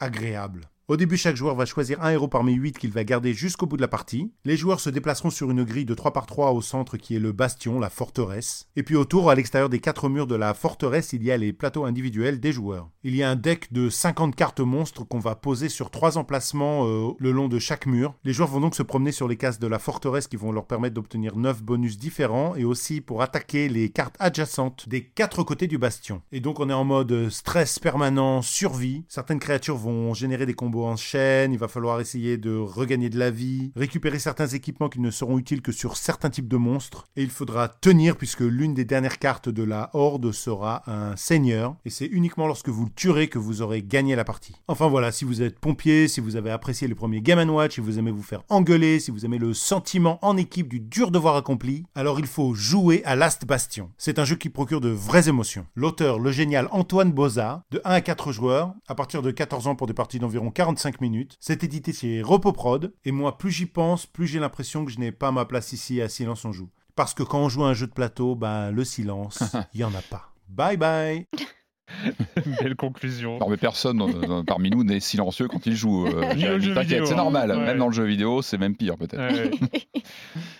agréable. 0.01 0.69
Au 0.89 0.97
début, 0.97 1.17
chaque 1.17 1.35
joueur 1.35 1.57
va 1.57 1.67
choisir 1.67 2.01
un 2.01 2.11
héros 2.11 2.29
parmi 2.29 2.53
8 2.53 2.79
qu'il 2.79 2.93
va 2.93 3.03
garder 3.03 3.35
jusqu'au 3.35 3.67
bout 3.67 3.77
de 3.77 3.83
la 3.83 3.89
partie. 3.89 4.31
Les 4.45 4.57
joueurs 4.57 4.79
se 4.79 4.89
déplaceront 4.89 5.31
sur 5.31 5.51
une 5.51 5.65
grille 5.65 5.85
de 5.85 5.95
3 5.95 6.13
par 6.13 6.27
3 6.27 6.53
au 6.53 6.63
centre 6.63 6.97
qui 6.97 7.17
est 7.17 7.19
le 7.19 7.33
bastion, 7.33 7.81
la 7.81 7.91
forteresse. 7.91 8.69
Et 8.77 8.85
puis 8.85 8.95
autour, 8.95 9.29
à 9.29 9.35
l'extérieur 9.35 9.69
des 9.69 9.81
4 9.81 10.09
murs 10.09 10.29
de 10.29 10.37
la 10.37 10.55
forteresse, 10.55 11.13
il 11.13 11.25
y 11.25 11.33
a 11.33 11.37
les 11.39 11.53
plateaux 11.53 11.87
individuels 11.87 12.39
des 12.39 12.53
joueurs. 12.53 12.89
Il 13.03 13.17
y 13.17 13.25
a 13.25 13.29
un 13.29 13.35
deck 13.35 13.73
de 13.73 13.91
50 13.91 14.37
cartes 14.37 14.61
monstres 14.61 15.03
qu'on 15.03 15.19
va 15.19 15.35
poser 15.35 15.69
sur 15.69 15.91
3 15.91 16.19
emplacements 16.19 16.87
euh, 16.87 17.11
le 17.19 17.33
long 17.33 17.49
de 17.49 17.59
chaque 17.59 17.87
mur. 17.87 18.15
Les 18.23 18.33
joueurs 18.33 18.51
vont 18.51 18.61
donc 18.61 18.77
se 18.77 18.85
promener 18.85 19.11
sur 19.11 19.27
les 19.27 19.37
cases 19.37 19.59
de 19.59 19.67
la 19.67 19.81
forteresse 19.81 20.29
qui 20.29 20.37
vont 20.37 20.53
leur 20.53 20.69
permettre 20.69 20.95
d'obtenir 20.95 21.37
9 21.37 21.65
bonus 21.65 21.99
différents 21.99 22.55
et 22.55 22.65
aussi 22.65 23.01
pour 23.01 23.23
attaquer 23.23 23.69
les 23.69 23.91
cartes 23.91 24.15
adjacentes 24.21 24.89
des 24.89 25.03
4 25.03 25.43
côtés 25.43 25.67
du 25.67 25.79
bastion. 25.79 26.23
Et 26.31 26.39
donc 26.39 26.61
on 26.61 26.71
est 26.71 26.73
en 26.73 26.85
mode 26.85 27.29
stress 27.29 27.81
permanent, 27.81 28.41
survie. 28.41 29.03
Certaines 29.09 29.41
créatures 29.41 29.77
vont 29.77 30.15
générer 30.15 30.47
des 30.47 30.55
combos 30.55 30.76
en 30.85 30.97
chaîne, 30.97 31.53
il 31.53 31.59
va 31.59 31.69
falloir 31.69 32.01
essayer 32.01 32.37
de 32.37 32.57
regagner 32.57 33.09
de 33.09 33.19
la 33.19 33.31
vie, 33.31 33.73
récupérer 33.77 34.19
certains 34.19 34.49
équipements 34.49 34.89
qui 34.89 35.01
ne 35.01 35.11
seront 35.11 35.39
utiles 35.39 35.63
que 35.63 35.73
sur 35.73 35.97
certains 35.97 36.31
types 36.31 36.49
de 36.49 36.57
monstres, 36.57 37.07
et 37.17 37.23
il 37.23 37.31
faudra 37.31 37.69
tenir 37.69 38.17
puisque 38.17 38.41
l'une 38.41 38.75
des 38.75 38.85
dernières 38.85 39.19
cartes 39.19 39.49
de 39.49 39.63
la 39.63 39.91
horde 39.95 40.33
sera 40.33 40.83
un 40.91 41.17
seigneur, 41.17 41.77
et 41.85 41.91
c'est 41.91 42.07
uniquement 42.07 42.47
lorsque 42.47 42.69
vous 42.69 42.85
le 42.85 42.91
tuerez 42.91 43.29
que 43.29 43.39
vous 43.39 43.63
aurez 43.63 43.83
gagné 43.83 44.17
la 44.17 44.25
partie. 44.25 44.57
Enfin 44.69 44.89
voilà, 44.89 45.13
si 45.13 45.25
vous 45.25 45.43
êtes 45.43 45.59
pompier, 45.59 46.09
si 46.09 46.21
vous 46.21 46.37
avez 46.37 46.51
apprécié 46.51 46.89
le 46.89 46.95
premier 46.95 47.21
Game 47.21 47.49
Watch, 47.49 47.75
si 47.75 47.81
vous 47.81 47.99
aimez 47.99 48.11
vous 48.11 48.23
faire 48.23 48.43
engueuler, 48.49 49.01
si 49.01 49.11
vous 49.11 49.25
aimez 49.25 49.39
le 49.39 49.55
sentiment 49.55 50.19
en 50.23 50.37
équipe 50.37 50.69
du 50.69 50.81
dur 50.81 51.11
devoir 51.11 51.37
accompli, 51.37 51.85
alors 51.95 52.19
il 52.19 52.27
faut 52.27 52.55
jouer 52.55 53.03
à 53.05 53.17
Last 53.17 53.45
Bastion. 53.45 53.91
C'est 53.99 54.19
un 54.19 54.25
jeu 54.25 54.37
qui 54.37 54.49
procure 54.49 54.81
de 54.81 54.89
vraies 54.89 55.29
émotions. 55.29 55.67
L'auteur, 55.75 56.19
le 56.19 56.33
génial 56.33 56.69
Antoine 56.71 57.13
Boza, 57.13 57.63
de 57.71 57.81
1 57.85 57.91
à 57.91 58.01
4 58.01 58.33
joueurs, 58.33 58.75
à 58.89 58.95
partir 58.95 59.23
de 59.23 59.31
14 59.31 59.67
ans 59.67 59.75
pour 59.75 59.87
des 59.87 59.95
parties 59.95 60.19
d'environ 60.19 60.51
40 60.51 60.66
45 60.67 61.01
minutes. 61.01 61.37
C'est 61.39 61.63
édité 61.63 61.93
chez 61.93 62.23
Repoprod. 62.23 62.93
Et 63.05 63.13
moi, 63.13 63.39
plus 63.39 63.53
j'y 63.53 63.67
pense, 63.67 64.05
plus 64.05 64.27
j'ai 64.27 64.41
l'impression 64.41 64.85
que 64.85 64.91
je 64.91 64.99
n'ai 64.99 65.13
pas 65.13 65.31
ma 65.31 65.45
place 65.45 65.73
ici 65.73 66.03
à 66.03 66.09
Silence 66.09 66.45
on 66.45 66.51
joue. 66.51 66.71
Parce 66.97 67.15
que 67.15 67.23
quand 67.23 67.39
on 67.39 67.49
joue 67.49 67.63
à 67.63 67.69
un 67.69 67.75
jeu 67.75 67.87
de 67.87 67.93
plateau, 67.93 68.35
ben, 68.35 68.73
le 68.73 68.85
silence, 68.85 69.45
il 69.75 69.79
n'y 69.79 69.85
en 69.85 69.95
a 69.95 70.03
pas. 70.03 70.33
Bye 70.49 70.77
bye 70.77 71.27
Belle 72.61 72.77
conclusion. 72.77 73.39
Non, 73.39 73.49
mais 73.49 73.57
personne 73.57 74.45
parmi 74.45 74.71
nous 74.71 74.85
n'est 74.85 75.01
silencieux 75.01 75.49
quand 75.49 75.65
il 75.67 75.75
joue. 75.75 76.07
Euh, 76.07 76.21
T'inquiète, 76.75 77.07
c'est 77.07 77.15
normal. 77.15 77.57
Même 77.57 77.79
dans 77.79 77.87
le 77.87 77.93
jeu 77.93 78.05
vidéo, 78.05 78.43
c'est 78.43 78.59
même 78.59 78.77
pire 78.77 78.97
peut-être. 78.97 79.51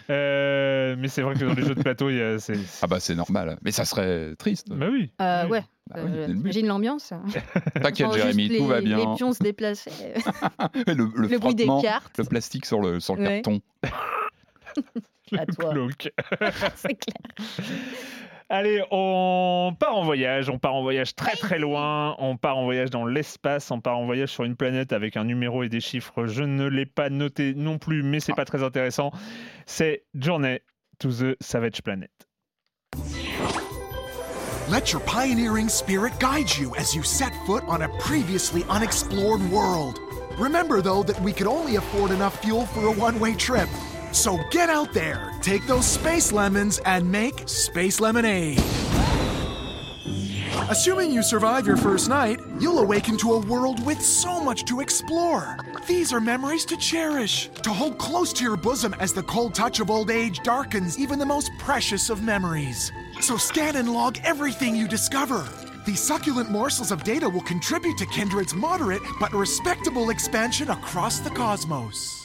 Euh, 0.09 0.95
mais 0.99 1.09
c'est 1.09 1.23
vrai 1.23 1.35
que 1.35 1.45
dans 1.45 1.55
les 1.55 1.65
jeux 1.65 1.75
de 1.75 1.83
plateau, 1.83 2.11
il 2.11 2.17
y 2.17 2.23
a, 2.23 2.37
Ah 2.83 2.87
bah 2.87 3.01
c'est 3.01 3.17
normal. 3.17 3.59
Mais 3.63 3.73
ça 3.73 3.85
serait 3.85 4.37
triste. 4.37 4.69
Bah 4.71 4.87
oui. 4.91 5.11
Euh, 5.21 5.49
ouais. 5.49 5.65
Bah 5.91 6.01
J'imagine 6.29 6.67
l'ambiance. 6.69 7.13
T'inquiète, 7.83 8.13
Jérémy, 8.13 8.57
tout 8.57 8.67
va 8.67 8.81
bien. 8.81 8.99
Les 8.99 9.17
pions 9.17 9.33
se 9.33 9.43
déplaçaient. 9.43 10.15
le, 10.87 11.11
le, 11.13 11.39
bruit 11.39 11.57
des 11.57 11.67
cartes. 11.83 12.19
Le 12.19 12.25
plastique 12.25 12.67
sur 12.67 12.81
le, 12.81 13.01
sur 13.01 13.17
le 13.17 13.25
carton. 13.25 13.61
à 15.37 15.47
toi. 15.47 15.75
c'est 16.77 16.95
clair. 16.95 17.67
Allez, 18.49 18.81
on 18.93 19.75
part 19.79 19.97
en 19.97 20.05
voyage, 20.05 20.49
on 20.49 20.59
part 20.61 20.75
en 20.75 20.83
voyage 20.83 21.17
très 21.17 21.35
très 21.35 21.59
loin, 21.59 22.15
on 22.19 22.37
part 22.37 22.57
en 22.57 22.63
voyage 22.63 22.91
dans 22.91 23.05
l'espace, 23.05 23.73
on 23.73 23.81
part 23.81 23.99
en 23.99 24.07
voyage 24.07 24.29
sur 24.29 24.45
une 24.45 24.55
planète 24.55 24.93
avec 24.93 25.17
un 25.17 25.25
numéro 25.25 25.65
et 25.65 25.69
des 25.69 25.81
chiffres. 25.81 26.27
Je 26.27 26.45
ne 26.45 26.67
l'ai 26.67 26.87
pas 26.87 27.11
noté 27.11 27.55
non 27.55 27.79
plus, 27.79 28.05
mais 28.05 28.21
c'est 28.21 28.35
pas 28.35 28.45
très 28.45 28.63
intéressant. 28.63 29.11
C'est 29.67 30.05
Journey 30.15 30.61
to 31.01 31.11
the 31.11 31.37
Savage 31.41 31.83
Planet. 31.83 32.11
Let 34.69 34.93
your 34.93 35.03
pioneering 35.03 35.69
spirit 35.69 36.13
guide 36.21 36.49
you 36.57 36.73
as 36.77 36.95
you 36.95 37.03
set 37.03 37.33
foot 37.47 37.65
on 37.67 37.83
a 37.83 37.89
previously 37.99 38.65
unexplored 38.71 39.43
world. 39.51 39.99
Remember 40.39 40.81
though 40.81 41.03
that 41.03 41.21
we 41.21 41.33
could 41.33 41.49
only 41.49 41.77
afford 41.77 42.13
enough 42.13 42.41
fuel 42.43 42.67
for 42.67 42.87
a 42.87 42.93
one-way 42.93 43.35
trip. 43.35 43.69
So 44.13 44.39
get 44.51 44.71
out 44.71 44.93
there, 44.93 45.33
take 45.43 45.67
those 45.67 45.87
space 45.87 46.33
lemons, 46.33 46.79
and 46.85 47.11
make 47.11 47.49
space 47.49 48.01
lemonade. 48.01 48.63
Assuming 50.69 51.13
you 51.13 51.23
survive 51.23 51.65
your 51.65 51.77
first 51.77 52.09
night, 52.09 52.41
you'll 52.59 52.81
awaken 52.81 53.17
to 53.19 53.35
a 53.35 53.41
world 53.41 53.85
with 53.87 54.03
so 54.03 54.41
much 54.41 54.65
to 54.65 54.81
explore. 54.81 55.57
These 55.87 56.13
are 56.13 56.21
memories 56.21 56.65
to 56.65 56.77
cherish, 56.77 57.49
to 57.63 57.71
hold 57.73 57.99
close 57.99 58.33
to 58.33 58.43
your 58.43 58.57
bosom 58.57 58.93
as 58.99 59.13
the 59.13 59.23
cold 59.23 59.55
touch 59.55 59.79
of 59.79 59.91
old 59.91 60.11
age 60.11 60.41
darkens 60.41 60.99
even 60.99 61.21
the 61.21 61.27
most 61.27 61.53
precious 61.59 62.11
of 62.11 62.25
memories. 62.25 62.91
So 63.21 63.37
scan 63.37 63.77
and 63.77 63.93
log 63.93 64.19
everything 64.25 64.75
you 64.75 64.89
discover. 64.89 65.47
These 65.87 66.01
succulent 66.01 66.51
morsels 66.51 66.91
of 66.91 67.05
data 67.05 67.29
will 67.29 67.43
contribute 67.43 67.97
to 67.99 68.07
Kindred's 68.07 68.55
moderate 68.55 69.03
but 69.21 69.33
respectable 69.33 70.11
expansion 70.11 70.71
across 70.71 71.21
the 71.21 71.31
cosmos. 71.31 72.16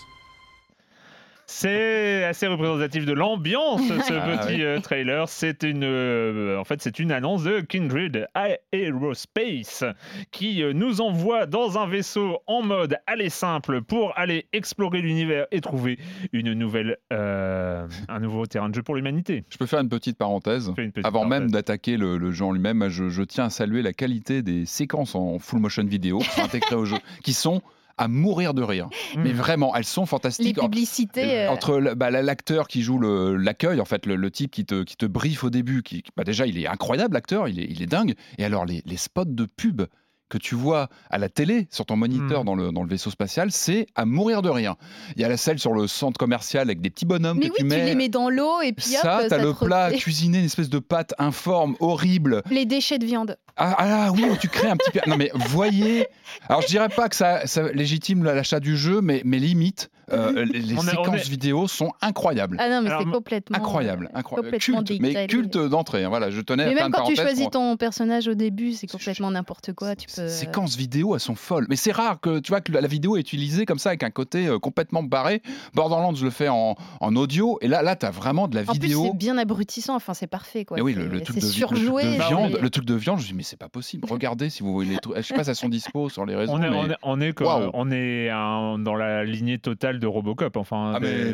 C'est 1.53 2.23
assez 2.23 2.47
représentatif 2.47 3.05
de 3.05 3.11
l'ambiance, 3.11 3.81
ce 4.07 4.13
ah 4.13 4.37
petit 4.37 4.63
euh, 4.63 4.79
trailer. 4.79 5.27
C'est 5.27 5.63
une, 5.63 5.83
euh, 5.83 6.57
en 6.57 6.63
fait, 6.63 6.81
c'est 6.81 6.97
une 6.97 7.11
annonce 7.11 7.43
de 7.43 7.59
Kindred 7.59 8.29
Aerospace 8.71 9.83
qui 10.31 10.63
euh, 10.63 10.71
nous 10.71 11.01
envoie 11.01 11.47
dans 11.47 11.77
un 11.77 11.87
vaisseau 11.87 12.39
en 12.47 12.61
mode 12.61 12.97
aller 13.05 13.27
simple 13.27 13.81
pour 13.81 14.17
aller 14.17 14.47
explorer 14.53 15.01
l'univers 15.01 15.45
et 15.51 15.59
trouver 15.59 15.99
une 16.31 16.53
nouvelle, 16.53 16.97
un 17.11 18.19
nouveau 18.21 18.45
terrain 18.45 18.69
de 18.69 18.75
jeu 18.75 18.81
pour 18.81 18.95
l'humanité. 18.95 19.43
Je 19.49 19.57
peux 19.57 19.65
faire 19.65 19.81
une 19.81 19.89
petite 19.89 20.17
parenthèse. 20.17 20.71
Avant 21.03 21.25
même 21.25 21.51
d'attaquer 21.51 21.97
le, 21.97 22.31
jeu 22.31 22.45
en 22.45 22.53
lui-même, 22.53 22.87
je, 22.87 23.09
je, 23.09 23.23
tiens 23.23 23.45
à 23.45 23.49
saluer 23.49 23.81
la 23.81 23.91
qualité 23.91 24.41
des 24.41 24.65
séquences 24.65 25.15
en 25.15 25.37
full 25.37 25.59
motion 25.59 25.83
vidéo 25.83 26.21
intégrées 26.37 26.75
au 26.75 26.85
jeu, 26.85 26.97
qui 27.23 27.33
sont 27.33 27.61
à 27.97 28.07
mourir 28.07 28.53
de 28.53 28.61
rire. 28.61 28.89
Mm. 29.15 29.21
Mais 29.21 29.31
vraiment, 29.31 29.75
elles 29.75 29.85
sont 29.85 30.05
fantastiques. 30.05 30.57
Les 30.57 30.63
publicités. 30.63 31.45
Euh, 31.45 31.49
entre 31.49 31.93
bah, 31.95 32.11
l'acteur 32.11 32.67
qui 32.67 32.81
joue 32.81 32.99
l'accueil, 32.99 33.79
en 33.81 33.85
fait, 33.85 34.05
le, 34.05 34.31
type 34.31 34.51
qui 34.51 34.65
te, 34.65 34.83
qui 34.83 34.95
te 34.95 35.05
briefe 35.05 35.43
au 35.43 35.49
début, 35.49 35.83
qui, 35.83 36.03
bah, 36.15 36.23
déjà, 36.23 36.45
il 36.45 36.57
est 36.57 36.67
incroyable, 36.67 37.13
l'acteur, 37.13 37.47
il 37.47 37.59
est, 37.59 37.67
il 37.69 37.81
est 37.81 37.87
dingue. 37.87 38.15
Et 38.37 38.45
alors, 38.45 38.65
les, 38.65 38.81
les 38.85 38.97
spots 38.97 39.25
de 39.25 39.45
pub 39.45 39.83
que 40.31 40.37
tu 40.37 40.55
vois 40.55 40.87
à 41.09 41.17
la 41.17 41.29
télé, 41.29 41.67
sur 41.69 41.85
ton 41.85 41.97
moniteur 41.97 42.41
hmm. 42.41 42.45
dans, 42.45 42.55
le, 42.55 42.71
dans 42.71 42.83
le 42.83 42.89
vaisseau 42.89 43.11
spatial, 43.11 43.51
c'est 43.51 43.85
à 43.95 44.05
mourir 44.05 44.41
de 44.41 44.49
rien. 44.49 44.77
Il 45.15 45.21
y 45.21 45.25
a 45.25 45.29
la 45.29 45.37
selle 45.37 45.59
sur 45.59 45.73
le 45.73 45.87
centre 45.87 46.17
commercial 46.17 46.63
avec 46.63 46.81
des 46.81 46.89
petits 46.89 47.05
bonhommes 47.05 47.37
Mais 47.37 47.49
que 47.49 47.55
tu 47.55 47.63
mets. 47.65 47.79
tu 47.79 47.85
les 47.85 47.95
mets 47.95 48.09
dans 48.09 48.29
l'eau 48.29 48.61
et 48.61 48.71
puis 48.71 48.85
ça, 48.85 49.23
t'as 49.27 49.37
le 49.37 49.53
plat 49.53 49.91
cuisiné, 49.97 50.39
une 50.39 50.45
espèce 50.45 50.69
de 50.69 50.79
pâte 50.79 51.13
informe, 51.19 51.75
horrible. 51.81 52.41
Les 52.49 52.65
déchets 52.65 52.97
de 52.97 53.05
viande. 53.05 53.37
Ah, 53.57 53.75
ah 53.77 54.11
oui, 54.13 54.23
tu 54.39 54.47
crées 54.47 54.69
un 54.69 54.77
petit. 54.77 54.97
Non 55.07 55.17
mais 55.17 55.31
voyez. 55.49 56.07
Alors 56.47 56.61
je 56.61 56.67
dirais 56.67 56.89
pas 56.89 57.09
que 57.09 57.15
ça, 57.15 57.45
ça 57.45 57.69
légitime 57.73 58.23
l'achat 58.23 58.61
du 58.61 58.77
jeu, 58.77 59.01
mais, 59.01 59.21
mais 59.25 59.37
limite. 59.37 59.89
Euh, 60.13 60.45
les 60.51 60.77
séquences 60.77 61.27
vidéo 61.27 61.67
sont 61.67 61.91
incroyables. 62.01 62.57
Ah 62.59 62.69
non, 62.69 62.81
mais 62.81 62.89
c'est 62.97 63.09
complètement. 63.09 63.57
Incroyable, 63.57 64.09
incroyable. 64.13 64.57
culte, 64.57 64.99
mais 64.99 65.27
culte 65.27 65.57
d'entrée. 65.57 66.03
Hein, 66.03 66.09
voilà, 66.09 66.29
je 66.31 66.41
tenais 66.41 66.65
mais 66.65 66.79
à 66.79 66.83
même 66.83 66.91
quand 66.91 67.05
tu 67.05 67.15
choisis 67.15 67.49
ton 67.49 67.77
personnage 67.77 68.27
au 68.27 68.33
début, 68.33 68.73
c'est 68.73 68.87
complètement 68.87 69.31
n'importe 69.31 69.73
quoi. 69.73 69.95
Tu 69.95 70.07
peux... 70.13 70.27
Séquences 70.27 70.75
vidéo, 70.75 71.15
elles 71.15 71.21
sont 71.21 71.35
folles. 71.35 71.65
Mais 71.69 71.75
c'est 71.75 71.91
rare 71.91 72.19
que 72.19 72.39
tu 72.39 72.51
vois 72.51 72.61
que 72.61 72.71
la 72.71 72.87
vidéo 72.87 73.17
est 73.17 73.21
utilisée 73.21 73.65
comme 73.65 73.79
ça 73.79 73.89
avec 73.89 74.03
un 74.03 74.09
côté 74.09 74.47
euh, 74.47 74.59
complètement 74.59 75.03
barré. 75.03 75.41
Borderlands, 75.73 76.15
je 76.15 76.25
le 76.25 76.31
fais 76.31 76.49
en, 76.49 76.75
en 76.99 77.15
audio, 77.15 77.57
et 77.61 77.67
là, 77.67 77.81
là, 77.81 77.95
as 78.01 78.11
vraiment 78.11 78.47
de 78.47 78.55
la 78.55 78.63
vidéo. 78.63 78.99
En 78.99 79.03
plus, 79.03 79.11
c'est 79.11 79.17
bien 79.17 79.37
abrutissant. 79.37 79.95
Enfin, 79.95 80.13
c'est 80.13 80.27
parfait, 80.27 80.65
quoi. 80.65 80.81
oui, 80.81 80.93
le, 80.93 81.21
truc 81.21 81.37
de, 81.37 81.41
surjoué. 81.41 82.03
Le 82.03 82.09
truc 82.09 82.19
de 82.19 82.27
viande, 82.27 82.59
le 82.61 82.69
truc 82.69 82.85
de 82.85 82.95
viande, 82.95 83.19
je 83.19 83.23
me 83.23 83.27
dis 83.29 83.33
mais 83.33 83.43
c'est 83.43 83.57
pas 83.57 83.69
possible. 83.69 84.07
Regardez 84.09 84.49
si 84.49 84.63
vous 84.63 84.73
voulez. 84.73 84.97
Je 85.15 85.21
sais 85.21 85.33
pas, 85.33 85.43
ça 85.43 85.53
sont 85.53 85.69
dispo 85.69 86.09
sur 86.09 86.25
les 86.25 86.35
réseaux. 86.35 86.53
On 86.53 86.61
est, 86.61 86.69
mais... 86.69 86.95
on 87.03 87.21
est, 87.21 87.33
on 87.73 87.91
est, 87.91 88.29
dans 88.29 88.95
la 88.95 89.23
lignée 89.23 89.59
totale 89.59 89.99
de 90.01 90.07
Robocop. 90.07 90.57
Enfin, 90.57 90.93
ah, 90.95 90.99
mais... 90.99 91.33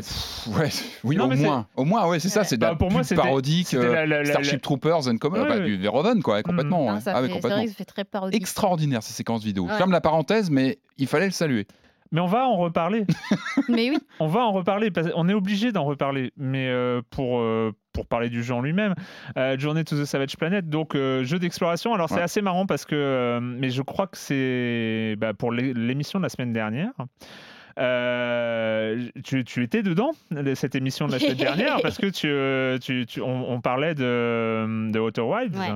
ouais, 0.55 0.69
oui, 1.03 1.17
au, 1.19 1.27
moins. 1.27 1.67
au 1.75 1.85
moins. 1.85 2.07
ouais, 2.07 2.19
c'est 2.19 2.29
ça, 2.29 2.43
c'est 2.43 2.57
bah, 2.57 2.75
pour 2.75 2.91
moi, 2.91 3.01
parodique, 3.15 3.73
euh, 3.73 4.23
Starship 4.25 4.61
Troopers 4.61 5.07
and 5.07 5.15
bah, 5.15 5.59
du 5.59 5.77
Verhoeven, 5.77 6.21
quoi, 6.21 6.43
complètement. 6.43 6.93
Non, 6.93 6.99
ça, 6.99 7.13
ah, 7.15 7.21
fait, 7.21 7.29
complètement. 7.29 7.57
Vrai 7.57 7.67
ça 7.67 7.73
fait 7.73 7.85
très 7.85 8.03
parodique. 8.03 8.39
Extraordinaire 8.39 9.01
ces 9.01 9.13
séquences 9.13 9.43
vidéo. 9.43 9.67
Je 9.69 9.75
ferme 9.75 9.91
la 9.91 10.01
parenthèse, 10.01 10.51
mais 10.51 10.77
il 10.97 11.07
fallait 11.07 11.25
le 11.25 11.31
saluer. 11.31 11.65
Mais 12.11 12.21
on 12.21 12.27
va 12.27 12.47
en 12.47 12.55
reparler. 12.55 13.05
mais 13.69 13.89
oui. 13.89 13.97
On 14.19 14.27
va 14.27 14.41
en 14.41 14.51
reparler. 14.51 14.91
on 15.15 15.27
est 15.27 15.33
obligé 15.33 15.71
d'en 15.71 15.83
reparler. 15.83 16.31
Mais 16.37 16.67
euh, 16.69 17.01
pour, 17.09 17.39
euh, 17.39 17.73
pour 17.97 18.05
parler 18.05 18.29
du 18.29 18.43
jeu 18.43 18.53
en 18.53 18.61
lui-même. 18.61 18.93
Euh, 19.37 19.57
Journey 19.57 19.83
to 19.83 19.99
the 19.99 20.05
Savage 20.05 20.37
Planet, 20.37 20.69
donc 20.69 20.95
euh, 20.95 21.23
jeu 21.23 21.39
d'exploration. 21.39 21.93
Alors 21.93 22.09
c'est 22.09 22.21
assez 22.21 22.41
marrant 22.41 22.65
parce 22.65 22.85
que, 22.85 22.95
euh, 22.95 23.39
mais 23.41 23.69
je 23.71 23.81
crois 23.81 24.05
que 24.07 24.17
c'est 24.17 25.15
bah, 25.17 25.33
pour 25.33 25.51
l'é- 25.51 25.73
l'émission 25.73 26.19
de 26.19 26.23
la 26.23 26.29
semaine 26.29 26.53
dernière. 26.53 26.91
Euh, 27.77 29.07
tu, 29.23 29.43
tu 29.43 29.63
étais 29.63 29.83
dedans 29.83 30.11
cette 30.55 30.75
émission 30.75 31.07
de 31.07 31.13
la 31.13 31.19
semaine 31.19 31.35
dernière 31.37 31.79
parce 31.81 31.97
que 31.97 32.07
tu, 32.07 32.27
euh, 32.27 32.77
tu- 32.79 33.05
tu- 33.05 33.21
on, 33.21 33.51
on 33.51 33.61
parlait 33.61 33.93
de, 33.95 34.91
de 34.91 34.99
Outer 34.99 35.21
Wilds. 35.21 35.57
Ouais. 35.57 35.69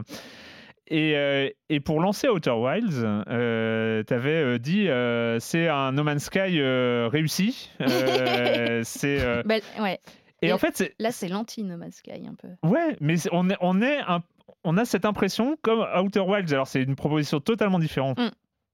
Et, 0.88 1.16
euh, 1.16 1.50
et 1.70 1.80
pour 1.80 2.02
lancer 2.02 2.28
Outer 2.28 2.52
Wilds, 2.52 3.04
euh, 3.30 4.04
tu 4.06 4.14
avais 4.14 4.60
dit 4.60 4.90
euh, 4.90 5.40
c'est 5.40 5.68
un 5.70 5.94
No 5.94 6.04
Man's 6.04 6.24
Sky 6.26 6.60
euh, 6.60 7.08
réussi. 7.12 7.70
Euh, 7.82 8.82
c'est 8.84 9.22
euh, 9.22 9.42
Bah, 9.46 9.56
ouais. 9.80 10.00
et 10.42 10.48
Et- 10.48 10.54
en 10.54 10.58
fait, 10.58 10.94
Là, 11.00 11.12
c'est 11.12 11.30
l'anti 11.30 11.64
No 11.64 11.78
Man's 11.78 11.96
Sky 11.96 12.28
un 12.28 12.36
peu. 12.36 12.50
ouais, 12.68 12.98
mais 13.00 13.16
on 13.32 13.50
est, 13.50 13.58
on 13.62 13.82
est 13.82 14.00
un- 14.00 14.22
on 14.64 14.78
a 14.78 14.86
cette 14.86 15.06
impression 15.06 15.58
comme 15.62 15.86
Outer 16.04 16.20
Wilds. 16.22 16.52
Alors 16.54 16.68
c'est 16.68 16.84
une 16.84 16.96
proposition 16.96 17.40
totalement 17.40 17.80
différente, 17.80 18.20
Mm. 18.20 18.30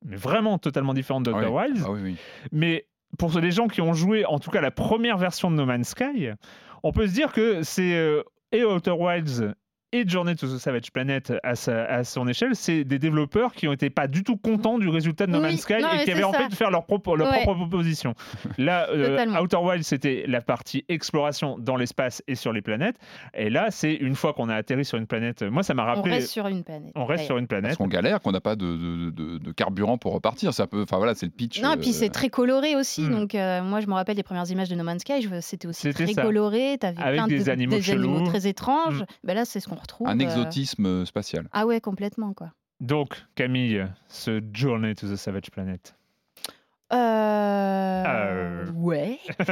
mais 0.05 0.15
vraiment 0.15 0.57
totalement 0.57 0.93
différente 0.95 1.23
d'Outer 1.23 1.39
Ah 1.43 1.49
oui. 1.51 1.55
Wilds. 1.71 1.83
Ah 1.85 1.91
oui, 1.91 1.99
oui. 2.03 2.15
Mais 2.51 2.85
pour 3.17 3.37
les 3.39 3.51
gens 3.51 3.67
qui 3.67 3.81
ont 3.81 3.93
joué, 3.93 4.25
en 4.25 4.39
tout 4.39 4.51
cas 4.51 4.61
la 4.61 4.71
première 4.71 5.17
version 5.17 5.49
de 5.49 5.55
No 5.55 5.65
Man's 5.65 5.89
Sky, 5.89 6.29
on 6.83 6.91
peut 6.91 7.07
se 7.07 7.13
dire 7.13 7.31
que 7.31 7.63
c'est 7.63 7.95
euh, 7.95 8.23
et 8.51 8.63
Outer 8.63 8.91
Wilds 8.91 9.53
et 9.93 10.07
Journey 10.07 10.35
to 10.35 10.47
the 10.47 10.57
Savage 10.59 10.91
Planet 10.91 11.33
à, 11.43 11.55
sa- 11.55 11.85
à 11.85 12.03
son 12.03 12.27
échelle, 12.27 12.55
c'est 12.55 12.83
des 12.83 12.99
développeurs 12.99 13.53
qui 13.53 13.67
ont 13.67 13.73
été 13.73 13.89
pas 13.89 14.07
du 14.07 14.23
tout 14.23 14.35
contents 14.35 14.77
du 14.79 14.89
résultat 14.89 15.27
de 15.27 15.31
No 15.31 15.37
Oui, 15.39 15.43
Man's 15.51 15.61
Sky 15.61 15.75
non, 15.81 15.87
et 15.93 16.03
qui 16.03 16.11
avaient 16.11 16.21
ça. 16.21 16.27
envie 16.27 16.47
de 16.49 16.53
faire 16.55 16.71
leur, 16.71 16.85
propre 16.85 17.15
leur 17.15 17.31
Ouais. 17.31 17.41
propre 17.43 17.59
proposition. 17.61 18.13
Là, 18.57 18.87
euh. 18.91 19.25
Outer 19.41 19.57
Wilds, 19.57 19.83
c'était 19.85 20.25
la 20.27 20.41
partie 20.41 20.83
exploration 20.89 21.57
dans 21.57 21.75
l'espace 21.77 22.21
et 22.27 22.35
sur 22.35 22.51
les 22.51 22.61
planètes. 22.61 22.97
Et 23.33 23.49
là, 23.49 23.67
c'est 23.71 23.93
une 23.93 24.15
fois 24.15 24.33
qu'on 24.33 24.49
a 24.49 24.55
atterri 24.55 24.83
sur 24.83 24.97
une 24.97 25.07
planète. 25.07 25.41
Moi, 25.43 25.63
ça 25.63 25.73
m'a 25.73 25.83
On 25.83 25.95
rappelé. 25.95 26.15
reste 26.15 26.29
sur 26.31 26.47
une 26.47 26.63
planète. 26.63 26.91
on 26.95 27.05
reste 27.05 27.23
sur 27.25 27.37
une 27.37 27.47
Parce 27.47 27.61
planète. 27.61 27.77
qu'on 27.77 27.87
galère, 27.87 28.19
qu'on 28.21 28.31
n'a 28.31 28.41
pas 28.41 28.55
de, 28.55 28.65
de- 28.65 29.09
de- 29.11 29.37
de 29.37 29.51
carburant 29.53 29.97
pour 29.97 30.13
repartir. 30.13 30.53
C'est 30.53 30.63
un 30.63 30.67
peu, 30.67 30.81
enfin 30.83 30.97
voilà, 30.97 31.15
c'est 31.15 31.25
le 31.27 31.31
pitch. 31.31 31.61
Non, 31.61 31.73
et 31.73 31.77
puis 31.77 31.91
euh, 31.91 31.93
c'est 31.93 32.09
très 32.09 32.29
coloré 32.29 32.75
aussi. 32.75 33.03
Hmm. 33.03 33.11
Donc, 33.11 33.35
euh, 33.35 33.61
moi, 33.63 33.79
je 33.79 33.87
me 33.87 33.93
rappelle 33.93 34.17
les 34.17 34.23
premières 34.23 34.49
images 34.51 34.69
de 34.69 34.75
No 34.75 34.83
Man's 34.83 35.01
Sky. 35.01 35.27
C'était 35.41 35.67
aussi 35.67 35.93
très 35.93 36.07
ça. 36.07 36.23
coloré. 36.23 36.77
T'avais 36.79 37.01
Avec 37.01 37.19
plein 37.19 37.27
des 37.27 37.43
de, 37.45 37.49
animaux 37.49 37.75
des 37.77 37.81
chelous. 37.81 38.23
très 38.25 38.47
étranges. 38.47 39.01
Hmm. 39.03 39.05
Ben 39.23 39.33
là, 39.33 39.45
c'est 39.45 39.59
ce 39.61 39.67
qu'on 39.69 39.76
retrouve. 39.77 40.07
un 40.07 40.19
euh, 40.19 40.23
exotisme 40.23 41.05
spatial. 41.05 41.47
Ah 41.51 41.65
ouais, 41.65 41.81
complètement, 41.81 42.33
quoi. 42.33 42.51
Donc, 42.79 43.25
Camille, 43.35 43.85
ce 44.07 44.41
Journey 44.53 44.93
to 44.95 45.07
the 45.07 45.15
Savage 45.15 45.49
Planet. 45.51 45.95
Euh... 46.93 48.03
Euh. 48.07 48.71
Ouais. 48.73 49.19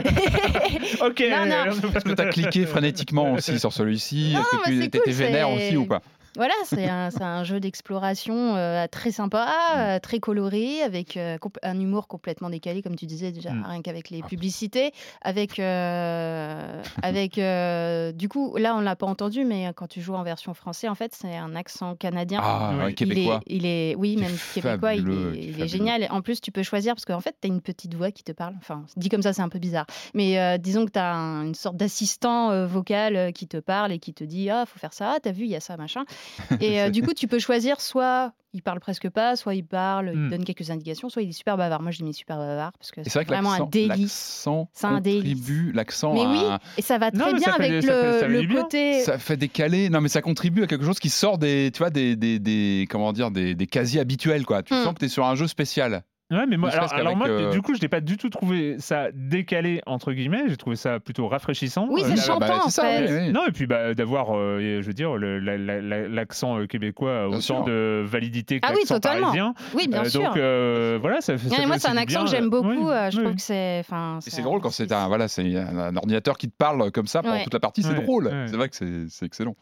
Ok. 1.02 1.24
Non, 1.30 1.46
non. 1.46 1.72
Est-ce 1.96 2.04
que 2.06 2.14
tu 2.14 2.22
as 2.22 2.26
cliqué 2.30 2.66
frénétiquement 2.66 3.34
aussi 3.34 3.60
sur 3.60 3.74
celui-ci? 3.74 4.34
Est-ce 4.34 4.50
que 4.50 4.56
mais 4.58 4.72
tu 4.72 4.80
c'est 4.80 4.86
étais 4.86 5.00
cool, 5.00 5.12
vénère 5.12 5.50
aussi 5.50 5.76
ou 5.76 5.86
pas? 5.86 6.02
Voilà, 6.36 6.54
c'est 6.66 6.88
un, 6.88 7.44
jeu 7.44 7.60
d'exploration 7.60 8.56
euh, 8.56 8.88
très 8.90 9.12
sympa, 9.12 9.46
Mm. 9.46 9.78
euh, 9.80 10.00
très 10.00 10.20
coloré, 10.20 10.82
avec 10.82 11.18
euh, 11.18 11.38
un 11.64 11.80
humour 11.80 12.08
complètement 12.08 12.50
décalé, 12.50 12.82
comme 12.82 12.96
tu 12.96 13.06
disais 13.06 13.32
déjà, 13.32 13.52
Mm. 13.52 13.64
rien 13.66 13.82
qu'avec 13.82 14.10
les 14.10 14.22
publicités. 14.24 14.92
Avec, 15.22 15.60
euh, 15.60 16.82
avec 17.02 17.38
euh, 17.38 18.12
du 18.12 18.30
coup, 18.30 18.56
là, 18.58 18.76
on 18.76 18.80
l'a 18.82 18.96
pas 18.96 19.06
entendu, 19.06 19.46
mais 19.46 19.72
quand 19.76 19.88
tu 19.88 20.02
joues 20.02 20.16
en 20.16 20.24
version 20.24 20.54
français, 20.54 20.88
en 20.90 20.96
fait, 20.96 21.14
c'est 21.16 21.36
un 21.36 21.56
accent 21.56 21.96
canadien. 21.96 22.40
Ah, 22.44 22.74
ouais, 22.78 22.90
Il 22.92 22.96
québécois. 22.96 23.40
est, 23.48 23.54
il 23.56 23.66
est, 23.66 23.96
oui, 23.96 24.18
même 24.18 24.32
québécois, 24.54 24.94
il 24.96 25.02
fabuleux, 25.02 25.34
est, 25.36 25.40
qui 25.40 25.40
est 25.40 25.52
il 25.52 25.62
est 25.62 25.68
génial. 25.68 26.08
En 26.12 26.22
plus, 26.22 26.42
tu 26.42 26.52
peux 26.52 26.64
choisir 26.64 26.96
parce 26.96 27.06
qu'en 27.06 27.20
fait, 27.22 27.36
tu 27.42 27.48
as 27.48 27.54
une 27.54 27.62
petite 27.62 27.94
voix 27.96 28.12
qui 28.12 28.24
te 28.24 28.32
parle. 28.32 28.56
Enfin, 28.58 28.84
dit 28.98 29.10
comme 29.10 29.22
ça, 29.22 29.34
c'est 29.34 29.42
un 29.42 29.50
peu 29.50 29.60
bizarre. 29.60 29.86
Mais 30.14 30.40
euh, 30.40 30.58
disons 30.58 30.86
que 30.86 30.92
tu 30.92 31.00
as 31.00 31.14
une 31.14 31.56
sorte 31.56 31.78
d'assistant 31.78 32.52
euh, 32.52 32.66
vocal 32.66 33.32
qui 33.34 33.48
te 33.48 33.58
parle 33.58 33.92
et 33.92 34.00
qui 34.00 34.14
te 34.14 34.24
dit 34.24 34.50
Ah, 34.50 34.66
faut 34.66 34.80
faire 34.80 34.94
ça, 34.94 35.14
ah, 35.16 35.20
t'as 35.22 35.32
vu, 35.32 35.46
il 35.46 35.50
y 35.52 35.56
a 35.56 35.60
ça, 35.60 35.78
machin. 35.78 36.04
Et 36.62 36.82
euh, 36.82 36.90
du 36.90 37.02
coup, 37.04 37.14
tu 37.14 37.28
peux 37.28 37.40
choisir 37.40 37.82
soit 37.82 38.34
il 38.54 38.62
parle 38.62 38.80
presque 38.80 39.10
pas, 39.10 39.36
soit 39.36 39.54
il 39.54 39.66
parle, 39.66 40.12
il 40.14 40.18
Hmm. 40.18 40.30
donne 40.30 40.44
quelques 40.46 40.70
indications, 40.72 41.10
soit 41.10 41.22
il 41.24 41.30
est 41.30 41.34
super 41.34 41.58
bavard. 41.58 41.82
Moi, 41.82 41.92
je 41.92 42.02
dis 42.04 42.14
super 42.14 42.38
bavard 42.38 42.72
parce 42.80 42.90
que 42.92 43.04
c'est 43.04 43.12
vrai 43.14 43.26
que 43.26 43.30
vraiment 43.30 43.52
un 43.52 43.66
délice. 43.66 44.48
C'est 44.74 44.86
un 44.88 45.02
délice. 45.02 45.34
contribue, 45.42 45.72
l'accent 45.74 46.14
Mais 46.14 46.26
oui, 46.26 46.40
à- 46.50 46.60
et 46.78 46.82
ça 46.82 46.98
va 46.98 47.12
très 47.12 47.34
bien 47.34 47.52
avec 47.54 47.70
des- 47.72 47.82
ça 47.82 47.88
fait- 47.94 48.06
le, 48.08 48.14
ça 48.14 48.20
fait 48.20 48.28
le 48.30 48.42
du 48.42 48.48
bien. 48.48 48.62
côté. 48.62 49.00
ça 49.02 49.18
fait 49.18 49.36
décaler. 49.36 49.90
Non, 49.90 50.00
mais 50.00 50.08
ça 50.10 50.22
contribue 50.22 50.64
à 50.64 50.68
quelque 50.68 50.86
chose 50.86 51.00
qui 51.00 51.10
sort 51.10 51.38
des, 51.38 51.70
tu 51.74 51.80
vois, 51.80 51.90
des, 51.90 52.16
des, 52.16 52.40
des- 52.40 52.88
comment 52.90 53.12
dire, 53.12 53.30
des, 53.30 53.56
des 53.56 53.68
quasi 53.68 54.00
habituels, 54.00 54.46
quoi. 54.46 54.64
Tu 54.64 54.74
Hmm. 54.74 54.84
sens 54.86 54.94
que 54.94 55.00
tu 55.00 55.06
es 55.06 55.10
sur 55.10 55.26
un 55.26 55.36
jeu 55.36 55.48
spécial. 55.48 56.04
Ouais, 56.32 56.48
mais 56.48 56.58
moi, 56.58 56.72
alors, 56.72 57.16
moi, 57.16 57.28
euh, 57.30 57.52
du 57.52 57.62
coup, 57.62 57.76
je 57.76 57.82
n'ai 57.84 57.88
pas 57.88 58.02
du 58.02 58.18
tout 58.18 58.32
trouvé 58.32 58.78
ça 58.80 59.10
décalé, 59.14 59.82
entre 59.86 60.12
guillemets. 60.12 60.46
J'ai 60.48 60.58
trouvé 60.58 60.76
ça 60.76 61.00
plutôt 61.00 61.28
rafraîchissant. 61.28 61.86
Oui, 61.92 62.02
Euh, 62.04 62.08
c'est 62.16 62.26
chantant, 62.26 62.40
bah, 62.48 62.62
en 62.66 62.70
ça, 62.70 62.82
fait. 62.82 63.08
oui, 63.12 63.18
oui. 63.28 63.32
Non, 63.32 63.42
et 63.48 63.52
puis 63.52 63.68
bah, 63.68 63.94
d'avoir, 63.94 64.36
euh, 64.36 64.82
je 64.82 64.88
veux 64.88 64.94
dire, 64.94 65.18
le- 65.18 65.38
la- 65.38 65.56
la- 65.60 65.82
la- 65.82 66.08
l'accent 66.08 66.66
québécois 66.66 67.12
a 67.16 67.28
Bien 67.28 67.38
autant 67.38 67.42
sûr. 67.42 67.64
de 67.66 68.04
validité 68.08 68.60
que 68.60 68.66
Ah 68.68 68.72
oui, 68.74 68.80
l'accent 68.80 68.96
totalement. 68.96 69.28
parisien. 69.28 69.54
Oui, 69.76 69.88
bien 69.88 70.02
Euh, 70.02 70.10
sûr. 70.10 70.22
Donc 70.24 70.38
euh, 70.38 70.98
voilà, 71.00 71.22
ça 71.22 71.38
fait. 71.38 71.44
ça 71.48 71.50
Non, 71.50 71.56
mais 71.58 71.62
fait 71.62 71.68
moi, 71.68 71.78
c'est 71.78 71.90
un 71.90 71.98
accent 71.98 72.24
bien. 72.24 72.26
que 72.26 72.32
j'aime 72.36 72.50
beaucoup. 72.50 72.70
Oui, 72.90 72.94
je 73.12 73.18
oui. 73.18 73.24
trouve 73.24 73.36
que 73.36 73.42
c'est. 73.42 73.84
c'est 74.22 74.42
drôle 74.42 74.62
quand 74.62 74.72
c'est 74.72 74.92
un, 74.92 75.08
voilà, 75.08 75.28
c'est 75.28 75.56
un, 75.56 75.96
ordinateur 75.96 76.40
qui 76.40 76.50
te 76.50 76.56
parle 76.58 76.92
comme 76.92 77.06
ça 77.06 77.22
pendant 77.22 77.36
Ouais. 77.36 77.44
toute 77.44 77.54
la 77.54 77.60
partie, 77.60 77.84
c'est 77.84 77.90
Ouais, 77.90 78.02
drôle. 78.02 78.26
ouais. 78.26 78.46
C'est 78.48 78.56
vrai 78.58 78.70
que 78.70 78.76
c'est 78.76 79.26
excellent. 79.28 79.56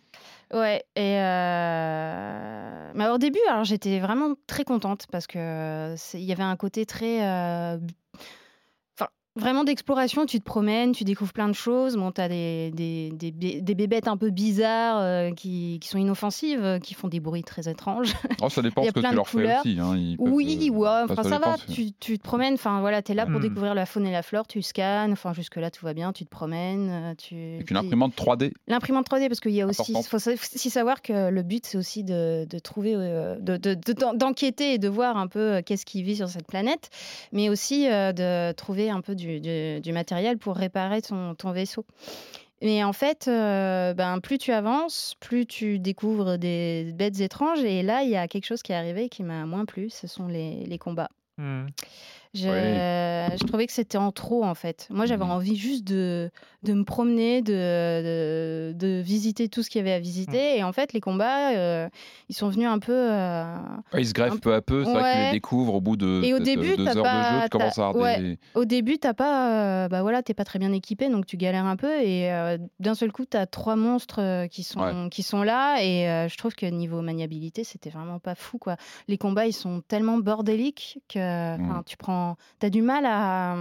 Ouais, 0.53 0.83
et 0.95 1.17
euh, 1.19 2.91
mais 2.93 3.07
au 3.07 3.17
début, 3.17 3.39
j'étais 3.63 3.99
vraiment 3.99 4.35
très 4.45 4.63
contente 4.63 5.07
parce 5.11 5.25
que 5.25 5.95
c'est- 5.97 6.21
il 6.21 6.25
y 6.25 6.31
avait 6.31 6.43
un 6.43 6.55
côté 6.55 6.85
très, 6.85 7.27
euh, 7.27 7.79
vraiment 9.35 9.63
d'exploration. 9.63 10.25
Tu 10.25 10.39
te 10.39 10.43
promènes, 10.43 10.91
tu 10.91 11.03
découvres 11.03 11.33
plein 11.33 11.47
de 11.47 11.53
choses. 11.53 11.95
Bon, 11.95 12.11
t'as 12.11 12.27
des, 12.27 12.71
des, 12.71 13.11
des, 13.11 13.31
des 13.61 13.75
bébêtes 13.75 14.07
un 14.07 14.17
peu 14.17 14.29
bizarres 14.29 14.99
euh, 15.01 15.31
qui, 15.31 15.79
qui 15.81 15.87
sont 15.89 15.97
inoffensives, 15.97 16.63
euh, 16.63 16.79
qui 16.79 16.93
font 16.93 17.07
des 17.07 17.19
bruits 17.19 17.43
très 17.43 17.67
étranges. 17.69 18.13
Oh, 18.41 18.49
ça 18.49 18.61
dépend 18.61 18.81
Il 18.83 18.85
y 18.85 18.87
ce 18.89 18.93
que 18.93 18.99
tu 18.99 19.09
de 19.09 19.15
leur 19.15 19.27
fais 19.27 19.37
couleurs. 19.37 19.61
aussi. 19.65 19.77
hein, 19.79 20.15
Oui, 20.19 20.69
ouais, 20.71 20.89
enfin, 21.09 21.23
ça, 21.23 21.39
va. 21.39 21.55
Tu, 21.73 21.91
tu 21.93 22.17
te 22.19 22.23
promènes. 22.23 22.53
Enfin 22.55 22.79
voilà, 22.81 23.01
t'es 23.01 23.13
là 23.13 23.25
pour 23.25 23.39
Hmm. 23.39 23.41
découvrir 23.43 23.73
la 23.75 23.85
faune 23.85 24.05
et 24.05 24.11
la 24.11 24.21
flore. 24.23 24.47
Tu 24.47 24.61
scannes. 24.61 25.11
Enfin 25.13 25.33
jusque 25.33 25.55
là 25.55 25.71
tout 25.71 25.85
va 25.85 25.93
bien. 25.93 26.13
Tu 26.13 26.25
te 26.25 26.29
promènes. 26.29 26.89
euh, 26.89 27.13
Tu. 27.15 27.35
Et 27.35 27.63
puis 27.65 27.73
l'imprimante 27.75 28.15
3D. 28.15 28.51
L'imprimante 28.67 29.07
3D, 29.09 29.27
parce 29.27 29.39
qu'il 29.39 29.51
y 29.53 29.61
a 29.61 29.65
aussi, 29.67 29.81
Importante. 29.93 30.05
faut 30.21 30.29
aussi 30.29 30.69
savoir 30.69 31.01
que 31.01 31.29
le 31.29 31.41
but, 31.43 31.65
c'est 31.65 31.77
aussi 31.77 32.03
de, 32.03 32.45
de 32.49 32.59
trouver, 32.59 32.93
euh, 32.95 33.37
de- 33.39 33.57
de- 33.57 33.73
de- 33.73 34.17
d'enquêter 34.17 34.73
et 34.75 34.77
de 34.77 34.87
voir 34.87 35.17
un 35.17 35.27
peu 35.27 35.61
qu'est-ce 35.65 35.85
qui 35.85 36.03
vit 36.03 36.15
sur 36.15 36.29
cette 36.29 36.47
planète, 36.47 36.89
mais 37.31 37.49
aussi 37.49 37.85
de 37.87 38.51
trouver 38.53 38.89
un 38.89 39.01
peu 39.01 39.15
du, 39.15 39.22
du- 39.23 39.93
matériel 39.93 40.37
pour 40.37 40.55
réparer 40.55 41.01
ton, 41.01 41.51
vaisseau. 41.51 41.85
Mais 42.61 42.83
en 42.83 42.93
fait, 42.93 43.27
euh, 43.27 43.93
ben, 43.93 44.19
plus 44.21 44.37
tu 44.37 44.51
avances, 44.51 45.15
plus 45.19 45.45
tu 45.45 45.79
découvres 45.79 46.37
des 46.37 46.91
bêtes 46.93 47.19
étranges. 47.19 47.63
Et 47.63 47.83
là, 47.83 48.03
il 48.03 48.09
y 48.09 48.15
a 48.15 48.27
quelque 48.27 48.45
chose 48.45 48.61
qui 48.63 48.71
est 48.71 48.75
arrivé 48.75 49.09
qui 49.09 49.23
m'a 49.23 49.45
moins 49.45 49.65
plu, 49.65 49.89
ce 49.89 50.07
sont 50.07 50.27
les, 50.27 50.63
les 50.65 50.77
combats. 50.77 51.09
Hmm. 51.37 51.65
Je, 52.33 52.47
Oui. 52.49 53.37
je 53.39 53.45
trouvais 53.45 53.67
que 53.67 53.73
c'était 53.73 53.97
en 53.97 54.11
trop 54.11 54.43
en 54.43 54.55
fait. 54.55 54.87
Moi 54.89 55.05
j'avais 55.05 55.23
Mhm. 55.23 55.31
envie 55.31 55.55
juste 55.55 55.83
de, 55.85 56.31
de 56.63 56.73
me 56.73 56.83
promener, 56.83 57.41
de, 57.43 57.51
de, 57.53 58.73
de 58.73 59.01
visiter 59.01 59.49
tout 59.49 59.61
ce 59.61 59.69
qu'il 59.69 59.79
y 59.79 59.81
avait 59.81 59.93
à 59.93 59.99
visiter. 59.99 60.57
Et 60.57 60.63
en 60.63 60.71
fait 60.73 60.93
les 60.93 60.99
combats, 60.99 61.51
euh, 61.55 61.87
ils 62.29 62.35
sont 62.35 62.49
venus 62.49 62.67
un 62.67 62.79
peu... 62.79 62.91
euh, 62.91 63.55
Ouais, 63.93 64.01
ils 64.01 64.07
se 64.07 64.13
greffent 64.13 64.39
peu 64.41 64.53
à 64.55 64.61
peu. 64.61 64.83
C'est 64.83 64.91
vrai 64.91 65.01
que 65.01 65.05
tu 65.11 65.17
Ouais. 65.19 65.25
les 65.27 65.31
découvres 65.33 65.75
au 65.75 65.81
bout 65.81 65.95
de, 65.95 66.21
Et 66.23 66.33
au 66.33 66.39
de- 66.39 66.43
début, 66.43 66.75
deux 66.75 66.85
t'as 66.85 66.89
heures 66.91 66.95
de 66.95 67.01
pas- 67.03 67.31
jeu. 67.33 67.43
Tu 67.43 67.49
commences 67.49 67.77
à 67.77 67.87
avoir 67.89 68.15
t'as- 68.15 68.19
des. 68.19 68.39
Au 68.55 68.65
début, 68.65 68.97
t'as 68.97 69.13
pas, 69.13 69.83
euh, 69.85 69.87
bah 69.89 70.01
voilà, 70.01 70.23
t'es 70.23 70.33
pas 70.33 70.43
très 70.45 70.57
bien 70.57 70.71
équipé, 70.73 71.09
donc 71.09 71.27
tu 71.27 71.37
galères 71.37 71.65
un 71.65 71.75
peu. 71.75 72.01
Et 72.01 72.31
euh, 72.31 72.57
d'un 72.79 72.95
seul 72.95 73.11
coup, 73.11 73.25
t'as 73.25 73.45
trois 73.45 73.75
monstres 73.75 74.19
euh, 74.21 74.47
qui 74.47 74.63
sont 74.63 74.79
Ouais. 74.81 75.09
qui 75.11 75.21
sont 75.21 75.43
là. 75.43 75.83
Et 75.83 76.09
euh, 76.09 76.27
je 76.27 76.37
trouve 76.37 76.55
que 76.55 76.65
niveau 76.65 77.01
maniabilité, 77.01 77.63
c'était 77.63 77.91
vraiment 77.91 78.17
pas 78.19 78.33
fou, 78.35 78.57
quoi. 78.57 78.75
Les 79.07 79.17
combats, 79.19 79.45
ils 79.45 79.53
sont 79.53 79.81
tellement 79.87 80.17
bordéliques 80.17 80.97
que, 81.09 81.57
Mm. 81.57 81.69
enfin, 81.69 81.83
tu 81.85 81.95
prends, 81.97 82.22
t'as 82.59 82.69
du 82.69 82.81
mal 82.81 83.05
à. 83.05 83.55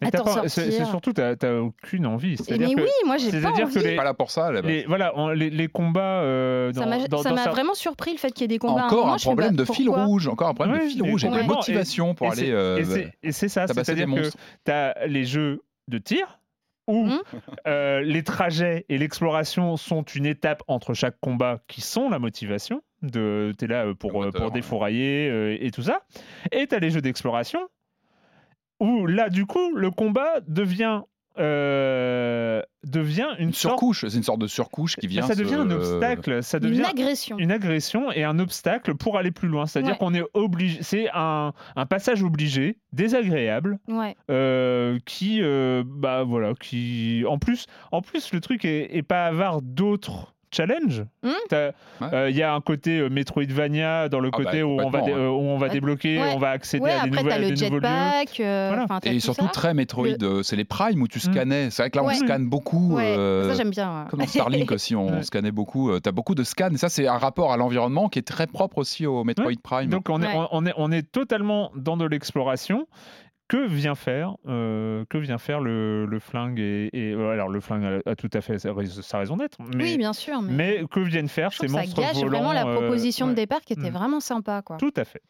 Mais 0.00 0.08
à 0.08 0.10
t'as 0.10 0.18
t'en 0.18 0.24
pas- 0.24 0.48
c'est 0.48 0.70
sortir. 0.70 0.86
surtout, 0.86 1.12
t'as 1.12 1.36
t'as 1.36 1.54
aucune 1.58 2.06
envie. 2.06 2.36
Mais 2.48 2.58
que, 2.58 2.80
oui, 2.80 2.88
moi 3.06 3.16
j'ai 3.18 3.30
pas 3.30 3.38
c'est-à-dire 3.40 3.68
que 3.68 3.78
envie. 3.78 3.88
les- 3.88 3.96
Pas 3.96 4.04
là 4.04 4.14
pour 4.14 4.30
ça. 4.30 4.50
les, 4.52 4.84
voilà, 4.86 5.12
on- 5.16 5.28
les, 5.28 5.50
les 5.50 5.68
combats 5.68 6.22
euh, 6.22 6.72
dans, 6.72 7.22
Ça 7.22 7.32
m'a 7.32 7.48
vraiment 7.50 7.74
surpris 7.74 8.12
le 8.12 8.18
fait 8.18 8.30
qu'il 8.30 8.42
y 8.42 8.44
ait 8.44 8.48
des 8.48 8.58
combats. 8.58 8.86
Encore 8.86 9.00
moment, 9.06 9.14
un 9.14 9.18
problème 9.18 9.56
bah, 9.56 9.64
de 9.64 9.72
fil 9.72 9.90
rouge. 9.90 10.28
Encore 10.28 10.48
un 10.48 10.54
problème 10.54 10.76
Ouais, 10.78 10.84
de 10.84 10.90
fil 10.90 11.02
rouge 11.02 11.24
et 11.24 11.28
de 11.28 11.42
motivation 11.42 12.14
pour 12.14 12.30
aller 12.32 12.50
euh, 12.50 12.78
et 13.22 13.32
c'est- 13.32 13.48
ça, 13.48 13.66
c'est-à-dire 13.66 14.06
que 14.06 14.30
tu 14.64 14.70
as 14.72 15.06
les 15.06 15.24
jeux 15.24 15.62
de 15.88 15.98
tir 15.98 16.38
où 16.88 17.04
Mhm. 17.04 17.20
euh, 17.66 18.00
les 18.00 18.22
trajets 18.24 18.84
et 18.88 18.96
l'exploration 18.98 19.76
sont 19.76 20.02
une 20.02 20.26
étape 20.26 20.62
entre 20.66 20.94
chaque 20.94 21.18
combat 21.20 21.60
qui 21.68 21.80
sont 21.82 22.08
la 22.08 22.18
motivation. 22.18 22.80
De, 23.02 23.54
t'es 23.56 23.66
là 23.66 23.86
pour, 23.98 24.12
moteur, 24.12 24.32
pour 24.32 24.42
ouais. 24.46 24.50
défourailler 24.50 25.28
euh, 25.30 25.56
et 25.58 25.70
tout 25.70 25.82
ça. 25.82 26.00
Et 26.52 26.66
tu 26.66 26.74
as 26.74 26.78
les 26.80 26.90
jeux 26.90 27.00
d'exploration 27.00 27.60
où 28.80 29.06
là, 29.06 29.28
du 29.28 29.46
coup, 29.46 29.74
le 29.74 29.90
combat 29.90 30.40
devient 30.48 31.02
euh, 31.38 32.60
devient 32.84 33.28
une, 33.38 33.48
Une 33.48 33.52
sorte- 33.52 33.74
surcouche, 33.78 34.04
c'est 34.08 34.16
une 34.16 34.22
sorte 34.22 34.40
de 34.40 34.46
surcouche 34.46 34.96
qui 34.96 35.06
vient. 35.06 35.22
ça 35.26 35.34
devient 35.34 35.50
se- 35.50 35.54
un 35.58 35.70
obstacle, 35.70 36.42
ça 36.42 36.58
devient 36.58 36.78
Une 36.80 36.84
agression. 36.84 37.38
une 37.38 37.52
agression 37.52 38.10
et 38.12 38.24
un 38.24 38.38
obstacle 38.38 38.94
pour 38.94 39.16
aller 39.16 39.30
plus 39.30 39.48
loin. 39.48 39.66
C'est-à-dire 39.66 39.92
Ouais. 39.92 39.98
qu'on 39.98 40.12
est 40.14 40.24
obligé, 40.34 40.82
c'est 40.82 41.08
un, 41.14 41.52
un 41.76 41.86
passage 41.86 42.22
obligé, 42.22 42.78
désagréable, 42.92 43.78
Ouais. 43.88 44.16
euh, 44.30 44.98
qui, 45.06 45.40
euh, 45.42 45.82
bah 45.86 46.24
voilà, 46.24 46.52
qui, 46.58 47.22
en 47.28 47.38
plus, 47.38 47.66
en 47.92 48.02
plus, 48.02 48.32
le 48.32 48.40
truc 48.40 48.64
est, 48.64 48.94
est 48.96 49.02
pas 49.02 49.26
avare 49.26 49.62
d'autres 49.62 50.34
challenges. 50.52 51.04
Hmm. 51.22 51.28
Ouais. 51.52 51.72
euh, 52.12 52.30
Il 52.30 52.36
y 52.36 52.42
a 52.42 52.54
un 52.54 52.60
côté 52.60 52.98
euh, 53.00 53.08
Metroidvania 53.08 54.08
dans 54.08 54.20
le 54.20 54.30
Ah 54.32 54.36
bah, 54.38 54.44
côté 54.44 54.62
où, 54.62 54.70
on 54.70 54.76
va, 54.76 54.82
dé- 54.82 54.90
complètement, 55.10 55.16
euh, 55.22 55.28
où 55.28 55.40
on 55.40 55.58
va 55.58 55.66
Ouais. 55.66 55.72
débloquer, 55.72 56.18
Ouais. 56.20 56.32
on 56.34 56.38
va 56.38 56.50
accéder 56.50 56.84
Ouais, 56.84 56.90
à 56.92 57.02
des, 57.04 57.08
après, 57.08 57.22
nouvelles- 57.22 57.28
t'as 57.28 57.38
le 57.48 57.54
des 57.54 57.64
nouveaux 57.70 57.78
lieux. 57.80 58.40
euh, 58.40 58.68
Voilà. 58.86 59.00
Et 59.04 59.14
tout 59.14 59.20
surtout 59.20 59.44
ça. 59.46 59.50
très 59.50 59.74
Metroid, 59.74 60.06
euh, 60.22 60.42
c'est 60.42 60.56
les 60.56 60.64
Prime 60.64 61.00
où 61.02 61.08
tu 61.08 61.18
Mm. 61.18 61.32
scannais. 61.32 61.70
C'est 61.70 61.82
vrai 61.82 61.90
que 61.90 61.98
là, 61.98 62.04
on 62.04 62.10
scanne 62.14 62.48
beaucoup. 62.48 62.96
Ouais, 62.96 63.14
euh, 63.16 63.50
ça 63.50 63.54
j'aime 63.56 63.70
bien. 63.70 63.90
ouais. 64.04 64.10
Comme 64.10 64.20
dans 64.20 64.26
Starlink 64.26 64.70
aussi, 64.72 64.94
on 64.96 65.06
Ouais. 65.18 65.22
scannait 65.22 65.52
beaucoup. 65.52 65.98
Tu 66.00 66.08
as 66.08 66.12
beaucoup 66.12 66.34
de 66.34 66.42
scans. 66.44 66.70
Et 66.72 66.76
ça, 66.78 66.88
c'est 66.88 67.06
un 67.06 67.18
rapport 67.18 67.52
à 67.52 67.56
l'environnement 67.56 68.08
qui 68.08 68.18
est 68.18 68.22
très 68.26 68.46
propre 68.46 68.78
aussi 68.78 69.06
au 69.06 69.24
Metroid 69.24 69.52
Prime. 69.62 69.90
Donc 69.90 70.08
on 70.08 70.20
est, 70.22 70.26
Ouais. 70.26 70.32
on, 70.36 70.48
on 70.52 70.66
est, 70.66 70.72
on 70.76 70.90
est 70.92 71.10
totalement 71.10 71.70
dans 71.76 71.96
de 71.96 72.04
l'exploration. 72.06 72.86
Que 73.50 73.66
vient 73.66 73.96
faire, 73.96 74.36
euh, 74.46 75.04
que 75.08 75.18
vient 75.18 75.38
faire 75.38 75.58
le, 75.60 76.06
le 76.06 76.18
flingue 76.20 76.60
et, 76.60 76.88
et- 76.92 77.12
euh, 77.12 77.30
alors 77.32 77.48
le 77.48 77.60
flingue 77.60 78.00
a, 78.06 78.10
a 78.10 78.14
tout 78.14 78.30
à 78.32 78.40
fait 78.40 78.60
sa, 78.60 78.72
rais- 78.72 78.86
sa 78.86 79.18
raison 79.18 79.36
d'être, 79.36 79.58
Oui, 79.74 79.98
bien 79.98 80.12
sûr. 80.12 80.40
Mais, 80.40 80.52
mais 80.80 80.84
que 80.88 81.00
viennent 81.00 81.26
faire 81.28 81.52
ces 81.52 81.66
trouve 81.66 81.68
que 81.68 81.72
ça 81.72 81.80
monstres 81.80 82.00
gâche 82.00 82.14
volants 82.22 82.28
vraiment 82.28 82.52
la 82.52 82.64
euh, 82.66 82.76
proposition 82.76 83.26
de 83.26 83.32
départ 83.32 83.62
qui 83.62 83.72
était 83.72 83.90
Mm. 83.90 83.94
vraiment 83.94 84.20
sympa. 84.20 84.62
Quoi. 84.62 84.76
Tout 84.76 84.94
à 84.96 85.04
fait. 85.04 85.22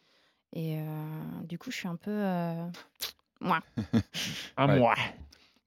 Et 0.53 0.77
euh, 0.77 0.83
du 1.49 1.57
coup, 1.57 1.71
je 1.71 1.77
suis 1.77 1.87
un 1.87 1.95
peu. 1.95 2.11
euh, 2.11 2.63
Moi. 3.41 3.59
Un 4.57 4.67
Ouais. 4.67 4.77
mois. 4.79 4.93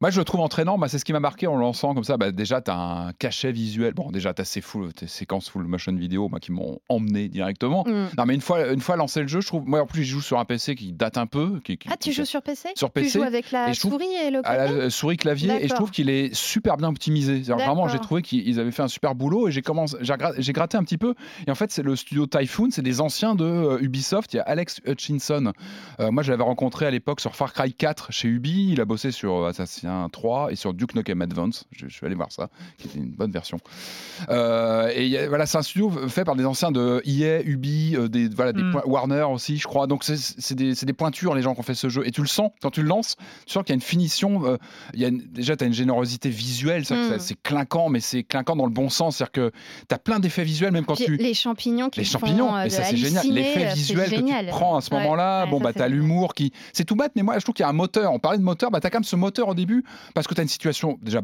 Moi, 0.01 0.11
je 0.11 0.19
le 0.19 0.25
trouve 0.25 0.41
entraînant. 0.41 0.77
Bah, 0.77 0.89
c'est 0.89 0.99
ce 0.99 1.05
qui 1.05 1.13
m'a 1.13 1.21
marqué 1.21 1.47
en 1.47 1.57
lançant 1.57 1.95
comme 1.95 2.03
ça. 2.05 2.17
Bah, 2.17 2.33
déjà, 2.33 2.61
tu 2.61 2.71
as 2.71 2.77
un 2.77 3.13
cachet 3.13 3.53
visuel. 3.53 3.95
Bon, 3.95 4.11
déjà, 4.11 4.35
tu 4.35 4.43
as 4.43 4.45
ces, 4.45 4.61
full, 4.61 4.93
tes 4.93 5.07
séquences 5.07 5.49
full 5.49 5.65
motion 5.67 5.95
vidéo 5.95 6.29
moi, 6.29 6.41
qui 6.41 6.51
m'ont 6.53 6.81
emmené 6.89 7.29
directement. 7.29 7.85
Mm. 7.87 8.09
Non, 8.19 8.27
mais 8.27 8.35
une 8.35 8.41
fois, 8.41 8.73
une 8.73 8.81
fois 8.81 8.97
lancé 8.97 9.23
le 9.23 9.29
jeu, 9.29 9.41
je 9.41 9.47
trouve. 9.47 9.63
Moi, 9.67 9.81
en 9.81 9.87
plus, 9.87 10.03
je 10.03 10.11
joue 10.11 10.21
sur 10.21 10.39
un 10.41 10.45
PC 10.45 10.75
qui 10.75 10.93
date 10.93 11.17
un 11.17 11.27
peu. 11.27 11.61
Qui, 11.65 11.79
qui- 11.79 11.89
Ah, 11.91 11.97
tu 11.97 12.11
qui- 12.11 12.17
joues 12.17 12.25
sur 12.25 12.43
PC 12.43 12.71
Sur 12.75 12.89
Tu 12.89 13.01
PC, 13.03 13.19
joues 13.21 13.25
avec 13.25 13.53
la 13.53 13.71
et 13.71 13.75
souris 13.75 14.05
et 14.27 14.31
le 14.31 14.41
à 14.41 14.43
clavier? 14.57 14.79
la 14.79 14.91
souris 14.91 15.17
clavier 15.17 15.65
et 15.65 15.69
je 15.69 15.75
trouve 15.75 15.91
qu'il 15.93 16.11
est 16.11 16.35
super 16.35 16.77
bien 16.77 16.89
optimisé. 16.89 17.41
Vraiment, 17.43 17.87
j'ai 17.89 18.01
trouvé 18.01 18.23
qu'ils 18.23 18.59
avaient 18.61 18.73
fait 18.73 18.83
un 18.83 18.89
super 18.89 19.15
boulot 19.15 19.49
et 19.49 19.53
j'ai 19.53 19.63
commencé, 19.63 19.97
j'ai 20.01 20.13
gra- 20.15 20.35
j'ai 20.37 20.53
gratté 20.53 20.77
un 20.77 20.83
petit 20.83 20.99
peu. 20.99 21.15
Et 21.47 21.51
en 21.51 21.55
fait, 21.55 21.71
c'est 21.71 21.83
le 21.85 21.95
studio 21.95 22.27
Typhoon, 22.27 22.69
c'est 22.73 22.83
des 22.83 23.01
anciens 23.01 23.37
de 23.37 23.45
euh, 23.45 23.79
Ubisoft. 23.81 24.35
Il 24.35 24.39
y 24.39 24.41
a 24.41 24.43
Alex 24.43 24.81
Hutchinson. 24.87 25.53
Euh, 26.01 26.11
moi, 26.11 26.23
je 26.25 26.33
l'avais 26.33 26.43
rencontré 26.43 26.85
à 26.85 26.91
l'époque 26.91 27.21
sur 27.21 27.37
Far 27.37 27.53
Cry 27.53 27.73
4 27.73 28.11
chez 28.13 28.29
Ubi. 28.29 28.71
Il 28.73 28.81
a 28.81 28.85
bossé 28.85 29.11
sur 29.13 29.37
euh, 29.37 29.53
Assassin 29.87 30.09
3 30.11 30.53
et 30.53 30.57
sur 30.57 30.75
Duke 30.75 30.95
Nukem 30.95 31.21
Advance. 31.23 31.65
Je, 31.73 31.87
je 31.89 31.93
suis 31.95 32.05
allé 32.07 32.15
voir 32.15 32.31
ça, 32.33 32.49
qui 32.79 32.89
était 32.89 32.99
une 32.99 33.11
bonne 33.11 33.31
version. 33.31 33.59
Euh, 34.31 34.91
et 34.95 35.05
il 35.05 35.11
y 35.11 35.19
a- 35.19 35.29
voilà, 35.29 35.47
c'est 35.47 35.59
un 35.59 35.63
studio 35.63 35.91
fait 36.09 36.25
par 36.25 36.37
des 36.37 36.45
anciens 36.45 36.71
de 36.71 37.03
EA, 37.05 37.43
Ubi, 37.45 37.95
euh, 37.97 38.09
des, 38.09 38.29
voilà, 38.29 38.53
des 38.53 38.63
Mm. 38.63 38.81
Warner 38.87 39.23
aussi, 39.31 39.57
je 39.59 39.67
crois. 39.67 39.87
Donc 39.87 40.05
c'est- 40.05 40.17
c'est 40.17 40.55
des, 40.55 40.75
c'est 40.75 40.87
des 40.87 40.93
pointures 40.93 41.35
les 41.35 41.43
gens 41.43 41.55
qui 41.55 41.61
ont 41.61 41.65
fait 41.65 41.75
ce 41.75 41.89
jeu. 41.89 42.07
Et 42.07 42.11
tu 42.11 42.21
le 42.21 42.27
sens 42.27 42.51
quand 42.63 42.71
tu 42.71 42.83
le 42.83 42.89
lances. 42.89 43.17
Tu 43.47 43.53
sens 43.53 43.63
qu'il 43.63 43.71
y 43.71 43.75
a 43.75 43.77
une 43.77 43.81
finition. 43.81 44.47
euh, 44.47 44.57
y 44.95 45.05
a 45.05 45.09
une- 45.09 45.19
déjà, 45.33 45.57
tu 45.57 45.65
as 45.65 45.67
une 45.67 45.73
générosité 45.75 46.29
visuelle. 46.29 46.83
Mm. 46.83 46.85
ça- 46.85 47.19
C'est 47.19 47.41
clinquant, 47.43 47.89
mais 47.89 48.01
c'est 48.01 48.23
clinquant 48.23 48.57
dans 48.57 48.67
le 48.67 48.73
bon 48.73 48.89
sens. 48.89 49.17
C'est-à-dire 49.17 49.33
que 49.33 49.51
tu 49.89 49.95
as 49.95 49.99
plein 49.99 50.19
d'effets 50.21 50.45
visuels, 50.45 50.73
même 50.73 50.85
quand 50.85 50.95
tu. 50.97 51.17
Les 51.17 51.35
champignons 51.35 51.89
qui 51.91 52.01
Les 52.01 52.07
font, 52.07 52.19
champignons, 52.19 52.55
euh, 52.57 52.65
et 52.65 52.71
ça 52.71 52.85
c'est 52.85 52.97
génial. 52.97 53.27
L'effet 53.29 53.73
visuel 53.75 54.11
que 54.11 54.17
tu 54.17 54.47
prends 54.49 54.77
à 54.77 54.81
ce 54.81 54.91
Ouais, 54.91 54.99
moment-là, 55.03 55.45
ouais, 55.45 55.51
bon 55.51 55.61
bah 55.61 55.73
t'as 55.73 55.85
génial. 55.85 55.99
l'humour 55.99 56.35
qui, 56.35 56.53
c'est 56.73 56.85
tout 56.85 56.97
bête, 56.97 57.13
mais 57.17 57.23
moi 57.23 57.39
je 57.39 57.45
trouve 57.45 57.55
qu'il 57.55 57.63
y 57.65 57.67
a 57.67 57.71
un 57.71 57.73
moteur. 57.73 58.13
On 58.13 58.19
parlait 58.19 58.39
de 58.39 58.43
moteur, 58.45 58.71
bah 58.71 58.81
t'as 58.81 58.91
quand 58.91 58.99
même 58.99 59.05
ce 59.05 59.17
moteur 59.17 59.49
au 59.49 59.55
début 59.55 59.74
parce 60.15 60.27
que 60.27 60.35
t'as 60.35 60.43
une 60.43 60.49
situation 60.49 60.99
déjà 61.03 61.21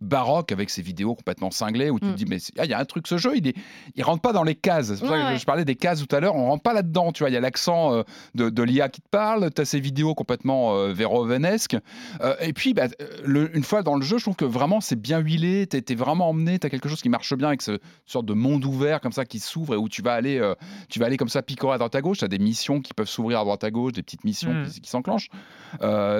baroque 0.00 0.52
avec 0.52 0.70
ces 0.70 0.82
vidéos 0.82 1.14
complètement 1.14 1.50
cinglées 1.50 1.90
où 1.90 1.98
tu 2.00 2.06
Mm. 2.06 2.12
te 2.12 2.16
dis 2.16 2.24
mais 2.26 2.38
ah, 2.58 2.64
il 2.64 2.70
y 2.70 2.74
a 2.74 2.78
un 2.78 2.84
truc 2.84 3.06
ce 3.06 3.16
jeu 3.18 3.32
il 3.36 3.46
est 3.48 3.54
il 3.94 4.02
rentre 4.04 4.20
pas 4.22 4.32
dans 4.32 4.42
les 4.42 4.54
cases 4.54 4.88
c'est 4.94 4.98
pour 5.00 5.08
ça 5.08 5.14
que 5.16 5.20
je- 5.22 5.26
ouais. 5.32 5.38
je 5.38 5.44
parlais 5.44 5.64
des 5.64 5.74
cases 5.76 6.04
tout 6.04 6.14
à 6.16 6.20
l'heure 6.20 6.34
on 6.34 6.46
rentre 6.46 6.62
pas 6.62 6.72
là 6.72 6.82
dedans 6.82 7.12
tu 7.12 7.22
vois 7.22 7.30
il 7.30 7.32
y 7.32 7.36
a 7.36 7.40
l'accent 7.40 7.92
euh, 7.94 8.02
de, 8.34 8.50
de 8.50 8.62
l'IA 8.62 8.88
qui 8.88 9.00
te 9.00 9.08
parle 9.08 9.50
t'as 9.50 9.64
ces 9.64 9.80
vidéos 9.80 10.14
complètement 10.14 10.74
euh, 10.76 10.92
vérovenesques 10.92 11.76
Euh, 12.20 12.34
et 12.40 12.52
puis 12.52 12.74
bah, 12.74 12.84
euh, 13.00 13.06
le- 13.24 13.56
une 13.56 13.62
fois 13.64 13.82
dans 13.82 13.96
le 13.96 14.02
jeu 14.02 14.18
je 14.18 14.24
trouve 14.24 14.36
que 14.36 14.44
vraiment 14.44 14.80
c'est 14.80 15.00
bien 15.00 15.18
huilé 15.18 15.66
t'es 15.66 15.80
t'es 15.82 15.94
vraiment 15.94 16.28
emmené 16.30 16.58
t'as 16.58 16.68
quelque 16.70 16.88
chose 16.88 17.02
qui 17.02 17.08
marche 17.08 17.32
bien 17.34 17.48
avec 17.48 17.62
ce 17.62 17.78
sorte 18.06 18.26
de 18.26 18.34
monde 18.34 18.64
ouvert 18.64 19.00
comme 19.00 19.12
ça 19.12 19.24
qui 19.24 19.38
s'ouvre 19.40 19.74
et 19.74 19.76
où 19.76 19.88
tu 19.88 20.02
vas 20.02 20.12
aller 20.14 20.40
tu 20.88 20.98
vas 20.98 21.06
aller 21.06 21.16
comme 21.16 21.28
ça 21.28 21.42
picorer 21.42 21.74
à 21.74 21.78
droite 21.78 21.94
à 21.94 22.00
gauche 22.02 22.18
t'as 22.18 22.28
des 22.28 22.38
missions 22.38 22.80
qui 22.80 22.94
peuvent 22.94 23.08
s'ouvrir 23.08 23.40
à 23.40 23.44
droite 23.44 23.64
à 23.64 23.70
gauche 23.70 23.92
des 23.92 24.02
petites 24.02 24.24
missions 24.24 24.52
Mm. 24.54 24.66
qui, 24.66 24.80
qui 24.82 24.90
s'enclenchent 24.90 25.28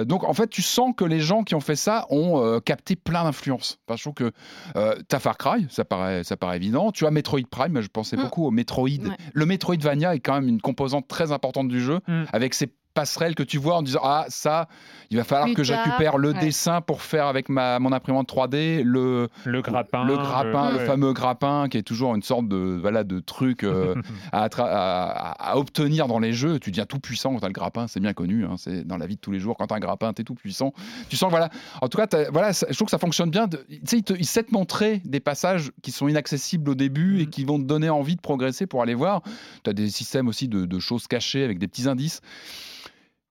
donc 0.05 0.23
en 0.23 0.33
fait, 0.33 0.49
tu 0.49 0.61
sens 0.61 0.93
que 0.95 1.05
les 1.05 1.19
gens 1.19 1.43
qui 1.43 1.55
ont 1.55 1.59
fait 1.59 1.75
ça 1.75 2.05
ont 2.09 2.59
capté 2.59 2.95
plein 2.95 3.23
d'influences. 3.23 3.64
Enfin, 3.87 3.95
je 3.97 4.01
trouve 4.03 4.13
que 4.13 4.31
euh, 4.75 4.95
t'as 5.07 5.19
Far 5.19 5.37
Cry, 5.37 5.65
ça 5.69 5.85
paraît, 5.85 6.23
ça 6.23 6.37
paraît 6.37 6.57
évident. 6.57 6.91
Tu 6.91 7.05
as 7.05 7.11
Metroid 7.11 7.41
Prime, 7.49 7.81
je 7.81 7.87
pensais 7.87 8.15
Mm. 8.17 8.21
beaucoup 8.21 8.45
au 8.45 8.51
Metroid. 8.51 8.87
Ouais. 8.89 9.17
Le 9.33 9.45
Metroidvania 9.45 10.15
est 10.15 10.19
quand 10.19 10.33
même 10.35 10.47
une 10.47 10.61
composante 10.61 11.07
très 11.07 11.31
importante 11.31 11.67
du 11.67 11.81
jeu, 11.81 11.99
Mm. 12.07 12.23
avec 12.33 12.53
ces 12.53 12.67
passerelles 12.95 13.35
que 13.35 13.43
tu 13.43 13.59
vois 13.59 13.75
en 13.75 13.83
disant 13.83 13.99
ah 14.03 14.25
ça 14.29 14.67
il 15.11 15.17
va 15.17 15.23
falloir 15.23 15.45
Plus 15.45 15.53
que 15.53 15.63
je 15.63 15.73
tard, 15.73 15.83
récupère 15.85 16.17
le 16.17 16.31
ouais. 16.31 16.39
dessin 16.39 16.81
pour 16.81 17.03
faire 17.03 17.27
avec 17.27 17.47
ma 17.49 17.77
mon 17.77 17.91
imprimante 17.91 18.27
3D 18.27 18.81
le 18.83 19.29
Le 19.43 19.61
grappin. 19.61 20.03
le 20.03 20.15
grappin, 20.17 20.71
le 20.71 20.77
ouais. 20.77 20.85
fameux 20.85 21.13
grappin 21.13 21.67
qui 21.69 21.77
est 21.77 21.83
toujours 21.83 22.15
une 22.15 22.23
sorte 22.23 22.47
de 22.47 22.79
voilà 22.81 23.03
de 23.03 23.19
truc 23.19 23.63
euh, 23.63 23.93
à, 24.31 25.53
obtenir 25.57 26.07
dans 26.07 26.19
les 26.19 26.33
jeux. 26.33 26.59
Tu 26.59 26.71
deviens 26.71 26.85
tout 26.85 26.99
puissant 26.99 27.33
quand 27.33 27.39
tu 27.39 27.45
as 27.45 27.49
le 27.49 27.53
grappin, 27.53 27.87
c'est 27.87 27.99
bien 27.99 28.13
connu. 28.13 28.45
hein, 28.45 28.55
c'est 28.57 28.85
dans 28.85 28.97
la 28.97 29.05
vie 29.07 29.15
de 29.15 29.21
tous 29.21 29.31
les 29.31 29.39
jours. 29.39 29.55
Quand 29.57 29.67
tu 29.67 29.73
as 29.73 29.77
un 29.77 29.81
grappin, 29.81 30.13
tu 30.13 30.21
es 30.21 30.25
tout 30.25 30.35
puissant. 30.35 30.73
Tu 31.09 31.15
sens 31.17 31.27
que 31.27 31.31
voilà. 31.31 31.49
En 31.81 31.87
tout 31.87 31.97
cas, 31.97 32.07
t'as- 32.07 32.29
voilà, 32.31 32.53
ça- 32.53 32.67
je 32.69 32.75
trouve 32.75 32.85
que 32.87 32.91
ça 32.91 32.97
fonctionne 32.97 33.29
bien. 33.29 33.47
de- 33.47 33.57
Tu 33.69 33.79
sais, 33.85 33.97
il, 33.97 34.03
te- 34.03 34.13
il 34.13 34.25
sait 34.25 34.43
te 34.43 34.53
montrer 34.53 35.01
des 35.05 35.19
passages 35.19 35.71
qui 35.81 35.91
sont 35.91 36.07
inaccessibles 36.07 36.69
au 36.71 36.75
début 36.75 37.21
et 37.21 37.25
Mm. 37.25 37.29
qui 37.29 37.45
vont 37.45 37.59
te 37.59 37.65
donner 37.65 37.89
envie 37.89 38.15
de 38.15 38.21
progresser 38.21 38.65
pour 38.67 38.81
aller 38.81 38.93
voir. 38.95 39.21
Tu 39.63 39.69
as 39.69 39.73
des 39.73 39.89
systèmes 39.89 40.27
aussi 40.27 40.47
de, 40.47 40.65
de 40.65 40.79
choses 40.79 41.07
cachées 41.07 41.43
avec 41.43 41.59
des 41.59 41.67
petits 41.67 41.87
indices. 41.87 42.21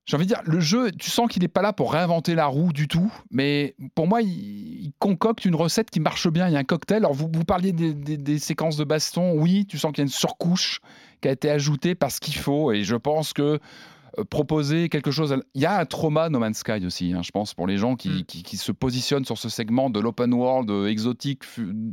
J'ai 0.06 0.16
envie 0.16 0.26
de 0.26 0.34
dire, 0.34 0.42
le 0.44 0.60
jeu, 0.60 0.90
tu 0.92 1.08
sens 1.10 1.30
qu'il 1.30 1.40
n'est 1.42 1.48
pas 1.48 1.62
là 1.62 1.72
pour 1.72 1.92
réinventer 1.94 2.34
la 2.34 2.44
roue 2.46 2.72
du 2.74 2.88
tout, 2.88 3.10
mais 3.30 3.74
pour 3.94 4.06
moi, 4.06 4.20
il, 4.20 4.28
il 4.28 4.92
concocte 4.98 5.46
une 5.46 5.54
recette 5.54 5.90
qui 5.90 5.98
marche 6.00 6.28
bien. 6.28 6.46
Il 6.48 6.52
y 6.52 6.56
a 6.56 6.58
un 6.58 6.64
cocktail. 6.64 6.98
Alors, 6.98 7.14
vous, 7.14 7.30
vous 7.32 7.44
parliez 7.44 7.72
des, 7.72 7.94
des- 7.94 8.18
des 8.18 8.38
séquences 8.38 8.76
de 8.76 8.84
baston. 8.84 9.32
Oui, 9.40 9.64
tu 9.66 9.78
sens 9.78 9.92
qu'il 9.92 9.98
y 9.98 10.02
a 10.02 10.06
une 10.06 10.10
surcouche 10.12 10.80
qui 11.22 11.28
a 11.28 11.32
été 11.32 11.48
ajoutée 11.50 11.94
parce 11.94 12.18
qu'il 12.20 12.34
faut. 12.34 12.70
Et 12.72 12.84
je 12.84 12.96
pense 12.96 13.32
que 13.32 13.58
euh, 14.18 14.24
proposer 14.24 14.90
quelque 14.90 15.10
chose. 15.10 15.34
Il 15.54 15.62
y 15.62 15.66
a 15.66 15.78
un 15.80 15.86
trauma 15.86 16.28
No 16.28 16.38
Man's 16.38 16.58
Sky 16.58 16.84
aussi, 16.84 17.14
hein, 17.14 17.22
je 17.22 17.30
pense, 17.30 17.54
pour 17.54 17.66
les 17.66 17.78
gens 17.78 17.96
qui, 17.96 18.10
Mm. 18.10 18.24
qui- 18.24 18.42
qui 18.42 18.56
se 18.58 18.72
positionnent 18.72 19.24
sur 19.24 19.38
ce 19.38 19.48
segment 19.48 19.88
de 19.88 20.00
l'open 20.00 20.34
world 20.34 20.70
euh, 20.70 20.86
exotique 20.86 21.44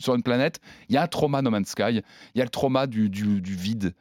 sur 0.02 0.16
une 0.16 0.22
planète. 0.24 0.60
Il 0.90 0.96
y 0.96 0.98
a 0.98 1.04
un 1.04 1.08
trauma 1.08 1.42
No 1.42 1.50
Man's 1.50 1.70
Sky. 1.70 2.02
Il 2.36 2.38
y 2.38 2.42
a 2.42 2.44
le 2.44 2.50
trauma 2.50 2.88
du, 2.88 3.10
du- 3.10 3.40
du 3.42 3.56
vide. 3.56 3.94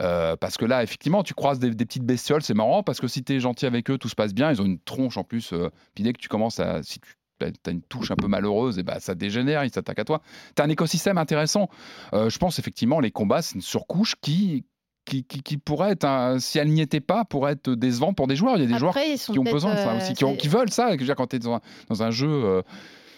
Euh, 0.00 0.36
parce 0.36 0.56
que 0.56 0.64
là, 0.64 0.82
effectivement, 0.82 1.22
tu 1.22 1.34
croises 1.34 1.58
des, 1.58 1.70
des 1.70 1.84
petites 1.84 2.04
bestioles, 2.04 2.42
c'est 2.42 2.54
marrant, 2.54 2.82
parce 2.82 3.00
que 3.00 3.08
si 3.08 3.24
tu 3.24 3.34
es 3.34 3.40
gentil 3.40 3.66
avec 3.66 3.90
eux, 3.90 3.98
tout 3.98 4.08
se 4.08 4.14
passe 4.14 4.32
bien. 4.34 4.50
Ils 4.50 4.62
ont 4.62 4.66
une 4.66 4.78
tronche 4.78 5.16
en 5.16 5.24
plus. 5.24 5.52
euh, 5.52 5.70
puis 5.94 6.04
dès 6.04 6.12
que 6.12 6.18
tu 6.20 6.28
commences 6.28 6.60
à. 6.60 6.82
Si 6.82 7.00
tu 7.00 7.46
as 7.66 7.70
une 7.70 7.82
touche 7.82 8.10
un 8.10 8.16
peu 8.16 8.26
malheureuse, 8.28 8.78
et 8.78 8.82
bah, 8.82 8.98
ça 9.00 9.14
dégénère, 9.14 9.64
ils 9.64 9.70
s'attaquent 9.72 10.00
à 10.00 10.04
toi. 10.04 10.22
Tu 10.56 10.62
as 10.62 10.64
un 10.64 10.68
écosystème 10.68 11.18
intéressant. 11.18 11.68
Euh, 12.12 12.30
je 12.30 12.38
pense 12.38 12.58
effectivement, 12.58 13.00
les 13.00 13.10
combats, 13.10 13.42
c'est 13.42 13.54
une 13.56 13.60
surcouche 13.62 14.14
qui. 14.20 14.64
Qui, 15.04 15.24
qui- 15.24 15.40
qui 15.42 15.56
pourrait 15.56 15.92
être, 15.92 16.04
un- 16.04 16.38
si 16.38 16.58
elle 16.58 16.68
n'y 16.68 16.82
était 16.82 17.00
pas, 17.00 17.24
pourrait 17.24 17.52
être 17.52 17.70
décevant 17.70 18.12
pour 18.12 18.26
des 18.26 18.36
joueurs. 18.36 18.56
Il 18.58 18.60
y 18.60 18.64
a 18.64 18.66
des 18.66 18.78
joueurs 18.78 18.90
Après, 18.90 19.14
qui 19.14 19.38
ont 19.38 19.42
besoin 19.42 19.72
de 19.72 19.78
ça 19.78 19.92
euh, 19.94 19.96
aussi, 19.96 20.12
qui, 20.12 20.24
ont- 20.26 20.36
qui 20.36 20.48
veulent 20.48 20.68
ça. 20.70 20.92
Je 20.92 20.98
veux 20.98 21.04
dire, 21.06 21.16
Quand 21.16 21.28
tu 21.28 21.36
es 21.36 21.38
dans 21.38 21.54
un, 21.54 21.60
dans 21.88 22.02
un 22.02 22.10
jeu, 22.10 22.28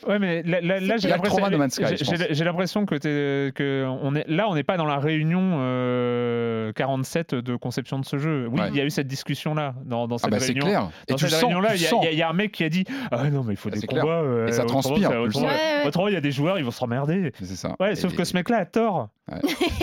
Ouais, 0.06 0.18
mais 0.18 0.42
là, 0.42 0.60
là- 0.60 0.80
là, 0.80 0.94
C'est 0.98 1.02
j'ai 1.02 2.44
l'impression, 2.44 2.86
que, 2.86 2.94
t'es- 2.96 3.52
que 3.52 3.84
on 4.02 4.14
est 4.14 4.24
là, 4.28 4.48
on 4.48 4.54
n'est 4.54 4.62
pas 4.62 4.76
dans 4.76 4.84
la 4.86 4.98
réunion 4.98 5.58
euh, 5.60 6.72
47 6.72 7.34
de 7.34 7.56
conception 7.56 7.98
de 7.98 8.04
ce 8.04 8.18
jeu. 8.18 8.46
Oui, 8.50 8.60
Ouais. 8.60 8.68
il 8.70 8.76
y 8.76 8.80
a 8.80 8.84
eu 8.84 8.90
cette 8.90 9.06
discussion 9.06 9.54
là 9.54 9.74
dans, 9.84 10.08
dans 10.08 10.16
ah 10.16 10.18
cette 10.20 10.30
bah, 10.30 10.38
c'est 10.40 10.46
réunion. 10.52 10.66
clair. 10.66 10.90
Et 11.08 11.12
Dans 11.12 11.16
le 11.20 11.28
cette 11.28 11.40
réunion-là, 11.40 11.74
il 11.74 11.82
y, 11.82 11.86
a- 11.86 12.12
y 12.12 12.16
y 12.16 12.22
un 12.22 12.32
mec 12.32 12.52
qui 12.52 12.64
a 12.64 12.68
dit 12.68 12.84
Ah 13.10 13.28
non, 13.30 13.42
mais 13.44 13.54
il 13.54 13.56
faut 13.56 13.68
Ah, 13.70 13.74
des 13.74 13.80
c'est 13.80 13.86
clair. 13.86 14.02
combats. 14.02 14.20
euh, 14.20 14.46
Et 14.48 14.52
ça 14.52 14.62
autrement, 14.64 14.80
transpire, 14.80 15.10
autrement. 15.20 15.46
Ouais, 15.48 15.52
ouais. 15.84 16.10
il 16.10 16.14
y 16.14 16.16
a 16.16 16.20
des 16.20 16.32
joueurs, 16.32 16.58
ils 16.58 16.64
vont 16.64 16.70
s'emmerder. 16.70 17.32
C'est 17.42 17.56
ça. 17.56 17.76
Ouais, 17.80 17.92
Et- 17.92 17.96
sauf 17.96 18.14
que 18.14 18.24
ce 18.24 18.34
mec-là 18.34 18.58
a 18.58 18.64
tort. 18.66 19.08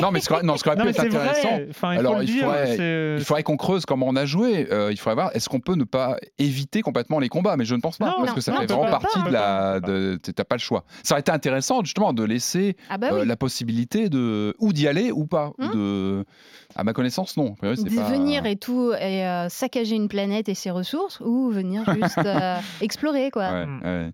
Non, 0.02 0.12
mais 0.12 0.20
ce 0.20 0.30
qu'aurait- 0.30 0.43
non, 0.43 0.58
ce 0.58 0.64
qu'aurait 0.64 0.76
Non, 0.76 0.84
pu 0.84 0.89
être 0.89 1.00
intéressant. 1.00 1.60
Enfin, 1.70 1.93
il 1.93 2.00
Alors, 2.00 2.14
faut 2.14 2.20
le 2.20 2.24
il 2.26 2.32
dire. 2.34 2.43
faudrait- 2.45 2.78
c'est- 2.78 3.16
Il 3.18 3.24
faudrait 3.26 3.43
qu'on 3.43 3.58
creuse 3.58 3.86
comment 3.86 4.06
on 4.08 4.16
a 4.16 4.26
joué. 4.26 4.68
Euh, 4.72 4.91
il 4.91 4.98
faudrait 4.98 5.16
voir, 5.16 5.32
est-ce 5.34 5.50
qu'on 5.50 5.60
peut 5.60 5.76
ne 5.76 5.84
pas 5.84 6.18
éviter 6.39 6.82
complètement 6.82 7.20
les 7.20 7.30
combats? 7.30 7.56
Mais 7.58 7.66
je 7.66 7.76
ne 7.76 7.82
pense 7.82 7.98
pas, 7.98 8.06
Non, 8.08 8.14
parce 8.18 8.30
non, 8.30 8.36
que 8.36 8.41
ça 8.41 8.52
non, 8.52 8.60
fait 8.60 8.66
vraiment 8.68 8.89
partie 8.89 9.22
de 9.24 9.30
la. 9.30 9.80
de- 9.80 10.18
T'as 10.24 10.43
pas 10.43 10.56
le 10.56 10.60
choix. 10.62 10.84
Ça 11.04 11.14
aurait 11.16 11.22
été 11.22 11.32
intéressant, 11.32 11.84
justement, 11.84 12.14
de 12.14 12.24
laisser 12.24 12.76
Ah 12.89 12.98
bah 12.98 13.10
euh, 13.12 13.26
la 13.26 13.36
possibilité 13.36 14.10
de. 14.10 14.56
ou 14.60 14.74
d'y 14.74 14.88
aller 14.88 15.12
ou 15.12 15.26
pas. 15.26 15.52
Hum. 15.60 15.72
de... 15.74 16.26
À 16.76 16.84
ma 16.84 16.93
connaissance, 16.93 17.38
non. 17.38 17.54
A 17.54 17.56
priori, 17.56 17.78
c'est 17.78 17.84
de 17.89 17.95
pas- 17.95 18.04
venir 18.10 18.45
et 18.45 18.58
tout 18.58 18.91
et 18.93 19.26
euh, 19.26 19.48
saccager 19.50 19.95
une 19.95 20.10
planète 20.10 20.50
et 20.50 20.54
ses 20.54 20.70
ressources 20.70 21.20
ou 21.22 21.50
venir 21.50 21.84
juste 21.95 22.18
euh, 22.26 22.56
explorer 22.82 23.32
quoi. 23.32 23.50
Ouais, 23.52 23.66
ouais. 23.84 24.12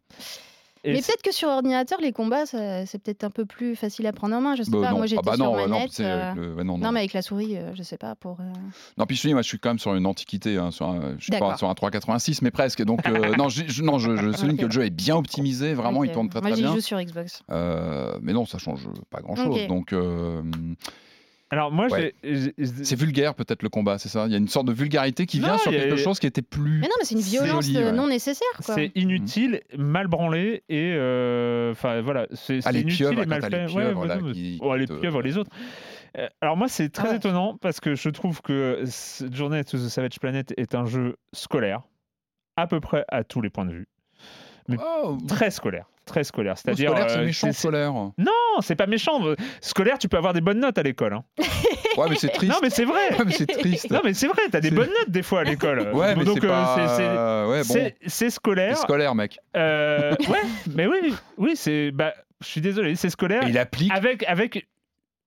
Et 0.86 0.92
Mais 0.92 1.00
peut-être 1.02 1.22
que 1.22 1.34
sur 1.34 1.48
ordinateur, 1.48 2.00
les 2.02 2.12
combats, 2.12 2.46
c'est 2.46 3.02
peut-être 3.02 3.24
un 3.24 3.30
peu 3.30 3.46
plus 3.46 3.76
facile 3.76 4.06
à 4.06 4.12
prendre 4.12 4.36
en 4.36 4.42
main. 4.42 4.56
Je 4.56 4.64
sais 4.64 4.72
Bah, 4.72 4.80
pas. 4.82 4.90
non. 4.92 4.98
Moi, 4.98 5.04
Ah 5.04 5.08
j'étais 5.08 5.22
bah 5.24 5.36
sur 5.36 5.46
non, 5.46 5.56
manette. 5.56 6.00
euh, 6.02 6.34
le- 6.58 6.64
non, 6.64 6.78
non. 6.78 6.92
Mais 6.92 7.00
avec 7.00 7.14
la 7.14 7.22
souris, 7.22 7.56
euh, 7.58 7.72
je 7.74 7.84
sais 7.84 7.98
pas. 7.98 8.16
Pour. 8.16 8.38
euh, 8.42 8.44
Non, 8.98 9.06
puis 9.06 9.16
je 9.16 9.22
dis, 9.28 9.34
moi, 9.34 9.42
je 9.44 9.48
suis 9.48 9.60
quand 9.60 9.70
même 9.70 9.80
sur 9.80 9.96
une 9.96 10.06
antiquité, 10.06 10.58
hein, 10.58 10.72
sur 10.72 10.88
un, 10.88 11.16
je 11.18 11.24
suis 11.24 11.32
pas 11.40 11.56
sur 11.56 11.70
un 11.70 11.74
386, 11.74 12.42
mais 12.42 12.52
presque. 12.52 12.84
Donc, 12.84 13.08
euh, 13.08 13.34
non, 13.38 13.48
je, 13.48 13.82
non, 13.82 13.98
je, 13.98 14.16
je 14.18 14.32
souligne 14.34 14.58
que 14.58 14.66
le 14.66 14.72
jeu 14.72 14.84
est 14.86 14.90
bien 14.90 15.16
optimisé, 15.16 15.74
vraiment, 15.74 16.04
il 16.04 16.12
tourne 16.12 16.28
très 16.30 16.42
Moi, 16.42 16.50
très 16.50 16.58
j'y 16.58 16.64
bien. 16.64 16.74
joue 16.74 16.82
sur 16.82 17.00
Xbox. 17.02 17.44
Mais 17.50 18.34
non, 18.34 18.46
ça 18.46 18.58
change 18.58 18.82
pas 19.10 19.22
grand 19.22 19.36
chose. 19.36 19.58
Ok. 19.62 19.68
Donc, 19.68 19.94
Alors 21.54 21.72
moi, 21.72 21.88
Ouais. 21.88 22.16
c'est 22.24 22.96
vulgaire 22.96 23.36
peut-être 23.36 23.62
le 23.62 23.70
combat, 23.70 24.00
c'est 24.00 24.10
ça? 24.10 24.26
Il 24.26 24.32
y 24.32 24.36
a 24.36 24.40
une 24.40 24.48
sorte 24.48 24.66
de 24.66 24.74
vulgarité 24.74 25.28
qui 25.28 25.40
Non, 25.40 25.50
vient 25.50 25.58
sur 25.60 25.72
a- 25.72 25.76
quelque 25.76 25.98
chose 25.98 26.20
qui 26.20 26.26
était 26.26 26.42
plus. 26.42 26.80
Mais 26.80 26.88
non, 26.88 26.94
mais 27.00 27.06
c'est 27.06 27.14
une 27.14 27.22
violence 27.22 27.66
joli, 27.66 27.78
ouais. 27.78 27.92
non 27.92 28.08
nécessaire. 28.08 28.48
C'est 28.60 28.92
inutile, 28.96 29.62
mal 29.78 30.08
branlé 30.08 30.64
et 30.68 30.94
euh, 30.96 31.72
enfin 31.72 32.02
voilà, 32.02 32.26
c'est 32.34 32.60
Ah, 32.66 32.72
inutile 32.72 32.96
pieuvres, 33.08 33.22
et 33.22 33.26
mal 33.28 33.42
fait. 33.44 33.50
les 33.52 33.58
Ouais, 33.74 33.84
pieuvres, 33.84 34.02
ouais, 34.02 34.08
là, 34.08 34.16
non, 34.18 34.26
mais- 34.28 34.34
qui- 34.34 34.58
oh, 34.62 34.74
qui 34.74 34.80
les 34.80 34.88
te- 34.88 34.94
pieuvres, 34.94 35.22
les 35.22 35.38
autres. 35.38 35.52
Euh, 36.18 36.28
Alors 36.42 36.58
moi, 36.58 36.68
c'est 36.68 36.90
très 36.90 37.08
Ah 37.08 37.12
ouais. 37.12 37.18
étonnant 37.18 37.58
parce 37.62 37.80
que 37.80 37.94
je 37.94 38.10
trouve 38.10 38.42
que 38.42 38.82
cette 38.86 39.36
Journée 39.36 39.64
to 39.64 39.78
the 39.78 39.90
Savage 39.90 40.20
Planet 40.20 40.54
est 40.58 40.74
un 40.74 40.86
jeu 40.86 41.18
scolaire, 41.34 41.82
à 42.56 42.66
peu 42.68 42.80
près 42.80 43.06
à 43.10 43.24
tous 43.24 43.42
les 43.42 43.50
points 43.52 43.66
de 43.66 43.74
vue. 43.74 43.88
Oh, 44.80 45.18
Très 45.28 45.52
scolaire, 45.52 45.86
très 46.06 46.24
scolaire. 46.24 46.58
C'est-à-dire, 46.58 46.90
scolaire, 46.92 47.10
c'est 47.10 47.20
euh, 47.20 47.26
méchant, 47.26 47.52
scolaire. 47.52 47.94
Non, 47.94 48.32
c'est 48.62 48.76
pas 48.76 48.88
méchant. 48.88 49.20
Scolaire, 49.62 49.98
tu 49.98 50.08
peux 50.10 50.18
avoir 50.18 50.34
des 50.34 50.42
bonnes 50.42 50.60
notes 50.60 50.78
à 50.78 50.84
l'école. 50.84 51.14
hein. 51.14 51.24
Ouais, 51.96 52.08
mais 52.10 52.16
c'est 52.16 52.30
triste. 52.30 52.52
Non, 52.52 52.58
mais 52.64 52.72
c'est 52.72 52.86
vrai. 52.86 53.12
Ouais, 53.20 53.26
mais 53.26 53.32
c'est 53.32 53.46
triste. 53.46 53.92
Non, 53.92 54.02
mais 54.04 54.16
c'est 54.16 54.28
vrai. 54.28 54.42
T'as 54.52 54.62
des 54.62 54.72
bonnes 54.72 54.90
notes 54.90 55.10
des 55.10 55.22
fois 55.22 55.42
à 55.42 55.44
l'école. 55.44 55.92
Ouais, 55.94 56.16
mais 56.16 56.26
donc 56.26 56.40
c'est 56.42 56.48
euh, 56.48 56.50
pas. 56.50 56.88
c'est- 56.98 57.52
Ouais, 57.52 57.60
bon. 57.60 58.30
scolaire. 58.32 58.76
C'est 58.78 58.82
scolaire, 58.82 59.14
mec. 59.16 59.38
Euh, 59.56 60.16
ouais, 60.28 60.42
mais 60.76 60.88
oui, 60.88 61.14
oui, 61.38 61.56
c'est. 61.56 61.92
Bah, 61.92 62.14
je 62.42 62.48
suis 62.48 62.62
désolé, 62.62 62.96
c'est 62.96 63.10
scolaire. 63.12 63.44
Et 63.46 63.50
il 63.50 63.58
applique. 63.60 63.92
Avec, 63.94 64.24
avec, 64.24 64.68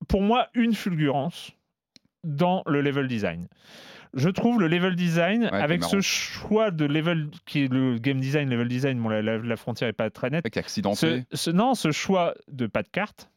pour 0.08 0.22
moi, 0.22 0.48
une 0.54 0.74
fulgurance 0.74 1.52
dans 2.24 2.62
le 2.66 2.80
level 2.80 3.06
design. 3.06 3.46
Je 4.16 4.28
trouve 4.30 4.60
le 4.60 4.66
level 4.68 4.96
design, 4.96 5.44
avec 5.62 5.84
ce 5.90 6.00
choix 6.00 6.70
de 6.70 6.84
level 6.86 7.28
qui 7.44 7.64
est 7.64 7.72
le 7.72 7.98
game 7.98 8.18
design, 8.18 8.48
level 8.50 8.66
design, 8.68 8.98
bon, 9.00 9.08
la, 9.10 9.22
la- 9.22 9.38
la 9.38 9.56
frontière 9.56 9.88
est 9.88 9.92
pas 9.92 10.10
très 10.10 10.30
nette. 10.30 10.44
Mec 10.44 10.56
accidenté. 10.56 11.24
Ce, 11.32 11.36
ce- 11.36 11.50
non, 11.50 11.74
ce 11.74 11.92
choix 11.92 12.34
de 12.48 12.66
pas 12.66 12.82
de 12.82 12.88
carte. 12.88 13.30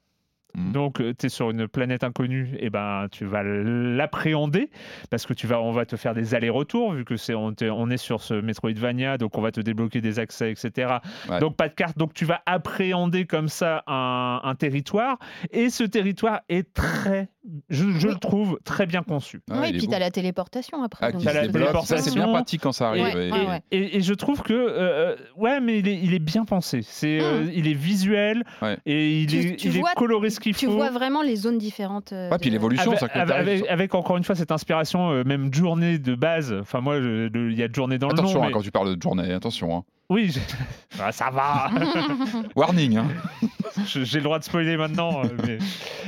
Mhm. 0.56 0.72
Donc, 0.72 1.02
tu 1.18 1.26
es 1.26 1.30
sur 1.30 1.52
une 1.52 1.68
planète 1.68 2.04
inconnue, 2.04 2.56
et 2.60 2.70
ben, 2.70 3.06
tu 3.12 3.26
vas 3.26 3.44
l'appréhender 3.44 4.70
parce 5.10 5.26
que 5.26 5.34
tu 5.34 5.48
vas, 5.48 5.62
on 5.62 5.72
va 5.72 5.86
te 5.86 5.96
faire 5.96 6.14
des 6.14 6.36
allers-retours 6.36 6.94
vu 6.94 7.06
que 7.06 7.18
c'est 7.18 7.34
on, 7.36 7.54
on 7.62 7.90
est 7.90 7.98
sur 7.98 8.22
ce 8.22 8.34
Metroidvania, 8.34 9.18
donc 9.18 9.38
on 9.38 9.42
va 9.42 9.52
te 9.52 9.62
débloquer 9.62 10.02
des 10.02 10.20
accès, 10.20 10.52
etc. 10.52 10.96
Ouais. 11.30 11.40
Donc 11.40 11.56
pas 11.56 11.68
de 11.70 11.74
carte, 11.74 11.98
donc 11.98 12.14
tu 12.14 12.26
vas 12.26 12.42
appréhender 12.46 13.26
comme 13.26 13.48
ça 13.48 13.84
un, 13.88 14.42
un 14.44 14.56
territoire, 14.56 15.18
et 15.52 15.70
ce 15.70 15.84
territoire 15.84 16.42
est 16.50 16.74
très, 16.74 17.30
je, 17.70 17.90
je 17.92 18.08
le 18.08 18.16
trouve 18.16 18.60
très 18.64 18.86
bien 18.86 19.04
conçu. 19.04 19.42
Oui, 19.50 19.68
est 19.70 19.72
puis 19.78 19.86
beau. 19.88 19.92
t'as 19.94 20.00
la 20.00 20.12
téléportation 20.12 20.84
après. 20.84 21.06
Ah, 21.08 21.12
donc 21.12 21.22
se 21.22 21.26
la 21.28 21.48
téléportation. 21.48 21.84
Ça, 21.84 21.98
c'est 21.98 22.14
bien 22.14 22.28
pratique 22.28 22.62
quand 22.62 22.72
ça 22.72 22.90
arrive. 22.90 23.04
Ouais, 23.04 23.28
et- 23.28 23.32
ouais. 23.32 23.62
Et, 23.72 23.98
et 23.98 24.02
je 24.02 24.14
trouve 24.14 24.42
que 24.42 24.54
euh, 24.54 25.16
ouais, 25.36 25.60
mais 25.60 25.80
il 25.80 25.88
est, 25.88 26.00
il 26.00 26.14
est 26.14 26.20
bien 26.20 26.46
pensé. 26.46 26.82
C'est, 26.84 27.20
euh, 27.22 27.46
il 27.54 27.68
est 27.68 27.74
visuel 27.74 28.44
Ouais. 28.62 28.78
et 28.86 29.22
il 29.22 29.28
Tu- 29.28 29.38
est, 29.38 29.56
tu 29.56 29.68
il 29.70 29.78
est 29.78 29.82
coloré 29.96 30.30
ce 30.40 30.44
qu'il 30.44 30.56
Tu 30.56 30.66
vois 30.68 30.90
vraiment 30.90 31.22
les 31.22 31.36
zones 31.36 31.58
différentes. 31.58 32.14
euh, 32.14 32.30
Ouais, 32.30 32.38
puis 32.40 32.50
l'évolution, 32.50 32.92
avec, 32.92 33.00
ça 33.00 33.06
avec, 33.14 33.28
t'arrives 33.28 33.66
avec- 33.70 33.96
encore 33.96 34.18
une 34.18 34.24
fois 34.24 34.36
cette 34.36 34.52
inspiration, 34.52 35.12
euh, 35.12 35.24
même 35.26 35.54
journée 35.54 36.00
de 36.00 36.16
base. 36.16 36.54
Enfin 36.62 36.82
moi, 36.82 36.98
il 36.98 37.54
y 37.58 37.64
a 37.64 37.68
de 37.68 37.76
journée 37.76 37.98
dans 37.98 38.10
Attention 38.10 38.28
le 38.28 38.34
nom. 38.34 38.44
hein, 38.44 38.48
mais- 38.48 38.54
quand 38.54 38.62
tu 38.62 38.72
parles 38.72 38.96
de 38.96 39.02
journée, 39.02 39.32
attention. 39.34 39.78
hein. 39.78 39.84
Oui, 40.10 40.32
je- 40.34 40.40
Ah, 41.02 41.12
ça 41.12 41.30
va. 41.30 41.70
Warning. 42.56 42.98
hein. 42.98 43.08
J'ai 43.86 44.18
le 44.18 44.24
droit 44.24 44.40
de 44.40 44.44
spoiler 44.44 44.76
maintenant. 44.76 45.22
euh, 45.24 45.28
mais- 45.46 45.58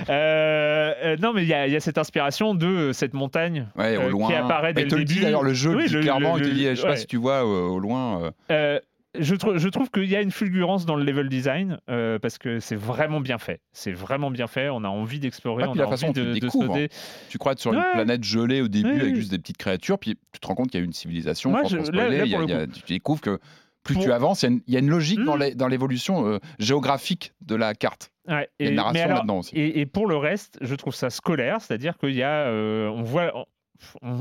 Euh, 0.09 0.93
euh, 1.03 1.17
non, 1.21 1.33
mais 1.33 1.43
il 1.43 1.47
y, 1.47 1.53
a 1.53 1.67
il 1.67 1.73
y 1.73 1.75
a 1.75 1.79
cette 1.79 1.97
inspiration 1.99 2.55
de 2.55 2.91
cette 2.93 3.13
montagne 3.13 3.67
Ouais, 3.77 3.97
au 3.97 4.01
euh, 4.01 4.09
loin. 4.09 4.27
qui 4.27 4.33
apparaît 4.35 4.73
dès 4.73 4.81
Mais 4.81 4.87
il 4.87 4.89
le 4.89 4.89
te 4.91 4.95
le 4.95 5.03
dit 5.05 5.13
début. 5.13 5.25
d'ailleurs, 5.25 5.43
le 5.43 5.53
jeu 5.53 5.75
Oui, 5.75 5.83
le 5.83 5.87
dit 5.89 5.93
le- 5.95 6.01
clairement. 6.01 6.35
le- 6.35 6.43
il 6.45 6.49
te 6.49 6.53
dit, 6.55 6.63
je 6.65 6.75
sais 6.75 6.81
ouais. 6.83 6.87
pas 6.89 6.97
si 6.97 7.05
tu 7.07 7.17
vois 7.17 7.45
euh, 7.45 7.67
au 7.67 7.79
loin. 7.79 8.31
Je, 9.19 9.35
trou- 9.35 9.57
je 9.57 9.67
trouve 9.69 9.89
qu'il 9.91 10.05
y 10.05 10.15
a 10.15 10.21
une 10.21 10.31
fulgurance 10.31 10.85
dans 10.85 10.95
le 10.95 11.03
level 11.03 11.27
design 11.29 11.79
euh, 11.89 12.17
parce 12.19 12.37
que 12.37 12.59
c'est 12.59 12.75
vraiment 12.75 13.19
bien 13.19 13.37
fait. 13.37 13.59
C'est 13.73 13.91
vraiment 13.91 14.31
bien 14.31 14.47
fait. 14.47 14.69
On 14.69 14.83
a 14.83 14.87
envie 14.87 15.19
d'explorer, 15.19 15.63
Ouais, 15.63 15.69
on 15.69 15.73
a 15.73 15.77
la 15.83 15.87
façon 15.87 16.07
envie 16.09 16.33
tu 16.33 16.39
de, 16.39 16.49
sauter. 16.49 16.89
Tu 17.29 17.37
crois 17.37 17.51
être 17.53 17.59
sur 17.59 17.73
une 17.73 17.83
planète 17.93 18.23
gelée 18.23 18.61
au 18.61 18.67
début 18.67 18.99
avec 19.01 19.15
juste 19.15 19.31
des 19.31 19.39
petites 19.39 19.57
créatures, 19.57 19.99
puis 19.99 20.17
tu 20.31 20.39
te 20.39 20.47
rends 20.47 20.55
compte 20.55 20.69
qu'il 20.71 20.79
y 20.79 20.83
a 20.83 20.85
une 20.85 20.93
civilisation. 20.93 21.49
Moi, 21.51 21.63
sans 21.63 21.69
je- 21.69 21.77
trop 21.77 21.91
là- 21.91 22.03
spoiler, 22.03 22.17
là, 22.19 22.25
il 22.25 22.31
y 22.31 22.35
a- 22.35 22.37
pour 22.37 22.47
le 22.47 22.53
il 22.53 22.57
y 22.57 22.61
a- 22.61 22.67
tu 22.67 22.81
découvres 22.93 23.21
que 23.21 23.39
plus 23.83 23.95
Pour- 23.95 24.03
tu 24.03 24.11
avances, 24.11 24.43
il 24.43 24.45
y 24.45 24.47
a 24.47 24.51
une- 24.51 24.61
il 24.67 24.73
y, 24.73 24.77
a 24.77 24.79
une 24.79 24.89
logique 24.89 25.23
dans 25.23 25.35
Mm. 25.37 25.55
dans 25.55 25.67
l'évolution 25.67 26.27
euh, 26.27 26.37
géographique 26.59 27.33
de 27.41 27.55
la 27.55 27.73
carte. 27.73 28.11
Ouais, 28.27 28.47
Il 28.59 28.65
y 28.65 28.67
a 28.67 28.71
une 28.71 28.73
et- 28.73 28.75
narration 28.77 29.07
là-dedans 29.09 29.39
aussi. 29.39 29.55
Et, 29.55 29.79
et 29.81 29.85
pour 29.87 30.05
le 30.07 30.15
reste, 30.17 30.57
je 30.61 30.75
trouve 30.75 30.93
ça 30.93 31.09
scolaire, 31.09 31.59
c'est-à-dire 31.61 31.97
qu'il 31.97 32.13
y 32.13 32.21
a, 32.23 32.47
euh, 32.47 32.87
on 32.89 33.01
voit, 33.01 33.31
on, 33.35 33.45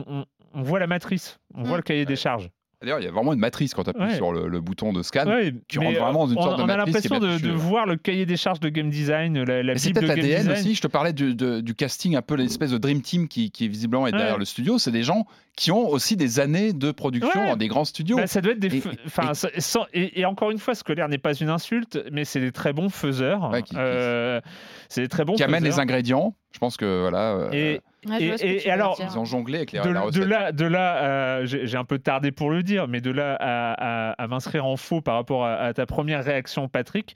on- 0.07 0.25
on 0.55 0.63
voit 0.63 0.79
la 0.81 0.87
matrice, 0.87 1.39
on 1.55 1.63
voit 1.63 1.75
Mm. 1.75 1.77
le 1.77 1.83
cahier 1.83 2.05
des 2.07 2.17
charges. 2.17 2.49
D'ailleurs, 2.83 2.99
il 2.99 3.05
y 3.05 3.09
a 3.09 3.11
vraiment 3.11 3.35
une 3.35 3.41
matrice 3.41 3.75
quand 3.75 3.85
tu 3.85 3.91
appuies 3.91 4.05
Ouais. 4.05 4.15
sur 4.15 4.33
le, 4.33 4.49
le 4.49 4.61
bouton 4.63 4.95
de 4.95 5.03
scan. 5.03 5.27
Ouais, 5.27 5.53
rentre 5.77 5.99
vraiment 5.99 6.27
dans 6.27 6.33
une 6.33 6.39
on, 6.39 6.43
sorte 6.43 6.59
de 6.59 6.63
on 6.63 6.69
a 6.71 6.77
matrice 6.79 7.01
qui 7.03 7.07
est 7.09 7.11
l'impression 7.11 7.49
de, 7.49 7.53
voir 7.55 7.85
le 7.85 7.97
cahier 7.97 8.25
des 8.25 8.39
charges 8.39 8.59
de 8.61 8.71
game 8.71 8.89
design, 8.89 9.43
la, 9.43 9.63
la 9.63 9.77
c'est 9.77 9.93
peut-être 9.93 10.07
game 10.09 10.19
ADN 10.19 10.39
design. 10.39 10.53
aussi. 10.59 10.75
Je 10.75 10.81
te 10.81 10.87
parlais 10.87 11.13
du, 11.13 11.35
de- 11.35 11.61
du 11.61 11.75
casting, 11.75 12.17
un 12.17 12.23
peu 12.23 12.37
l'espèce 12.37 12.71
de 12.71 12.79
Dream 12.79 13.03
Team 13.03 13.29
qui, 13.29 13.51
qui 13.51 13.69
visiblement 13.69 14.07
est 14.07 14.13
derrière 14.13 14.39
le 14.39 14.47
studio. 14.47 14.79
C'est 14.79 14.93
des 14.93 15.03
gens 15.03 15.27
qui 15.57 15.71
ont 15.73 15.89
aussi 15.91 16.17
des 16.17 16.41
années 16.41 16.73
de 16.73 16.91
production 16.91 17.45
dans 17.49 17.57
des 17.57 17.69
grands 17.69 17.85
studios. 17.85 18.17
Bah, 18.17 18.27
ça 18.27 18.41
doit 18.41 18.53
être 18.53 18.59
des. 18.61 18.75
Et- 18.75 18.81
fe- 18.81 18.93
et- 18.95 18.99
Enfin, 19.05 19.35
ça- 19.35 19.51
sans- 19.59 19.85
et, 19.93 20.19
et 20.21 20.25
encore 20.25 20.51
une 20.51 20.59
fois, 20.59 20.75
scolaire 20.75 21.09
n'est 21.11 21.19
pas 21.19 21.35
une 21.35 21.51
insulte, 21.51 21.99
mais 22.13 22.25
c'est 22.25 22.41
des 22.41 22.53
très 22.53 22.73
bons 22.73 22.89
faiseurs. 22.89 23.53
Euh, 23.75 24.41
c'est 24.89 25.03
des 25.03 25.09
très 25.09 25.27
bons 25.27 25.35
qui 25.35 25.43
amènent 25.43 25.65
les 25.65 25.79
ingrédients. 25.79 26.35
Je 26.53 26.59
pense 26.59 26.77
que 26.77 27.01
voilà. 27.03 27.33
euh, 27.35 27.51
Et, 27.53 27.81
Et- 28.19 28.25
et- 28.41 28.67
et 28.67 28.71
alors, 28.71 28.99
ils 29.01 29.19
ont 29.19 29.25
jonglé 29.27 29.59
avec 29.59 29.73
les, 29.73 29.81
de, 29.81 29.89
la 29.91 30.11
de 30.11 30.23
là, 30.25 30.53
de 30.53 30.65
là 30.65 31.05
euh, 31.05 31.47
j'ai 31.47 31.77
un 31.77 31.85
peu 31.85 31.99
tardé 31.99 32.33
pour 32.33 32.51
le 32.51 32.63
dire, 32.63 32.89
mais 32.89 33.01
de 33.01 33.11
là 33.11 33.37
à, 33.39 34.11
à- 34.13 34.23
à 34.23 34.27
m'inscrire 34.27 34.65
en 34.67 34.77
faux 34.77 35.01
par 35.03 35.15
rapport 35.17 35.45
à, 35.45 35.55
à 35.57 35.73
ta 35.75 35.85
première 35.87 36.25
réaction, 36.25 36.67
Patrick, 36.69 37.15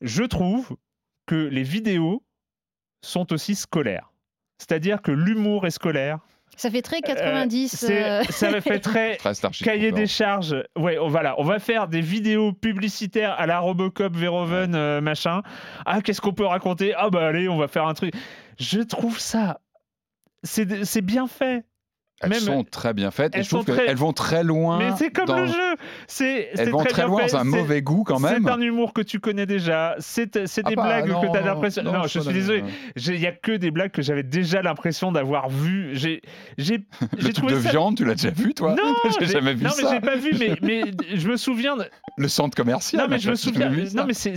je 0.00 0.22
trouve 0.24 0.76
que 1.26 1.34
les 1.36 1.62
vidéos 1.62 2.22
sont 3.04 3.32
aussi 3.32 3.54
scolaires. 3.54 4.10
C'est-à-dire 4.58 5.02
que 5.02 5.12
l'humour 5.12 5.66
est 5.66 5.70
scolaire. 5.70 6.18
Ça 6.56 6.70
fait 6.70 6.82
très 6.82 6.96
Euh, 6.96 7.14
90. 7.14 7.76
c'est- 7.76 8.04
euh, 8.04 8.22
Ça 8.30 8.50
me 8.50 8.60
fait 8.60 8.80
très 8.80 9.18
cahier 9.62 9.92
des 9.92 10.06
charges. 10.06 10.56
Ouais, 10.76 10.98
on, 10.98 11.06
voilà, 11.08 11.38
on 11.38 11.44
va 11.44 11.58
faire 11.60 11.86
des 11.86 12.00
vidéos 12.00 12.52
publicitaires 12.52 13.36
à 13.38 13.46
la 13.46 13.60
Robocop, 13.60 14.16
Verhoeven, 14.16 14.74
euh, 14.74 15.00
machin. 15.00 15.42
Ah, 15.86 16.00
qu'est-ce 16.02 16.20
qu'on 16.20 16.32
peut 16.32 16.46
raconter? 16.46 16.94
Ah 16.96 17.10
bah 17.10 17.26
allez, 17.28 17.48
on 17.48 17.58
va 17.58 17.68
faire 17.68 17.86
un 17.86 17.94
truc. 17.94 18.12
Je 18.58 18.80
trouve 18.80 19.18
ça, 19.18 19.60
c'est 20.42 21.02
bien 21.02 21.26
fait. 21.26 21.64
Elles 22.20 22.30
Même- 22.30 22.40
sont 22.40 22.64
très 22.64 22.94
bien 22.94 23.12
faites 23.12 23.36
et 23.36 23.44
je 23.44 23.48
trouve 23.48 23.64
très- 23.64 23.86
qu'elles 23.86 23.96
vont 23.96 24.12
très 24.12 24.42
loin. 24.42 24.78
Mais 24.78 24.90
c'est 24.98 25.12
comme 25.12 25.26
dans- 25.26 25.38
le 25.38 25.46
jeu. 25.46 25.76
C'est 26.08 26.50
Elles 26.56 26.70
vont 26.70 26.82
très 26.82 27.06
loin 27.06 27.22
fait. 27.24 27.30
dans 27.30 27.38
un 27.38 27.44
mauvais 27.44 27.80
goût 27.80 28.02
quand 28.02 28.18
même. 28.18 28.42
C'est 28.44 28.50
un 28.50 28.60
humour 28.60 28.92
que 28.92 29.02
tu 29.02 29.20
connais 29.20 29.46
déjà. 29.46 29.94
C'est 30.00 30.48
c'est 30.48 30.62
Ah 30.64 30.68
des 30.70 30.74
bah, 30.74 30.82
blagues 30.82 31.08
non, 31.10 31.20
que 31.20 31.30
tu 31.30 31.36
as 31.36 31.42
l'impression. 31.42 31.84
Non, 31.84 32.02
je 32.02 32.08
suis 32.08 32.20
suis 32.22 32.32
désolé. 32.32 32.64
J'ai- 32.96 33.14
Il 33.14 33.20
y 33.20 33.26
a 33.28 33.30
que 33.30 33.52
des 33.52 33.70
blagues 33.70 33.92
que 33.92 34.02
j'avais 34.02 34.24
déjà 34.24 34.62
l'impression 34.62 35.12
d'avoir 35.12 35.48
vues. 35.48 35.90
J'ai 35.92 36.20
j'ai 36.56 36.80
Le 37.20 37.32
truc 37.32 37.50
de 37.50 37.60
ça. 37.60 37.70
viande, 37.70 37.96
tu 37.96 38.04
l'as 38.04 38.16
déjà 38.16 38.30
vu 38.30 38.52
toi? 38.52 38.74
Non, 38.74 38.94
j'ai 39.20 39.26
jamais 39.26 39.54
vu 39.54 39.62
non, 39.66 39.70
ça. 39.70 39.82
mais 39.84 39.88
j'ai 39.94 40.00
pas 40.00 40.16
vu, 40.16 40.32
mais, 40.40 40.56
mais 40.60 40.82
je 41.16 41.28
me 41.28 41.36
souviens. 41.36 41.76
de- 41.76 41.86
Le 42.16 42.26
centre 42.26 42.56
commercial. 42.56 43.00
Non, 43.00 43.08
mais 43.08 43.20
je 43.20 43.30
me 43.30 43.36
souviens. 43.36 43.70
Non, 43.70 44.06
mais 44.06 44.14
c'est. 44.14 44.34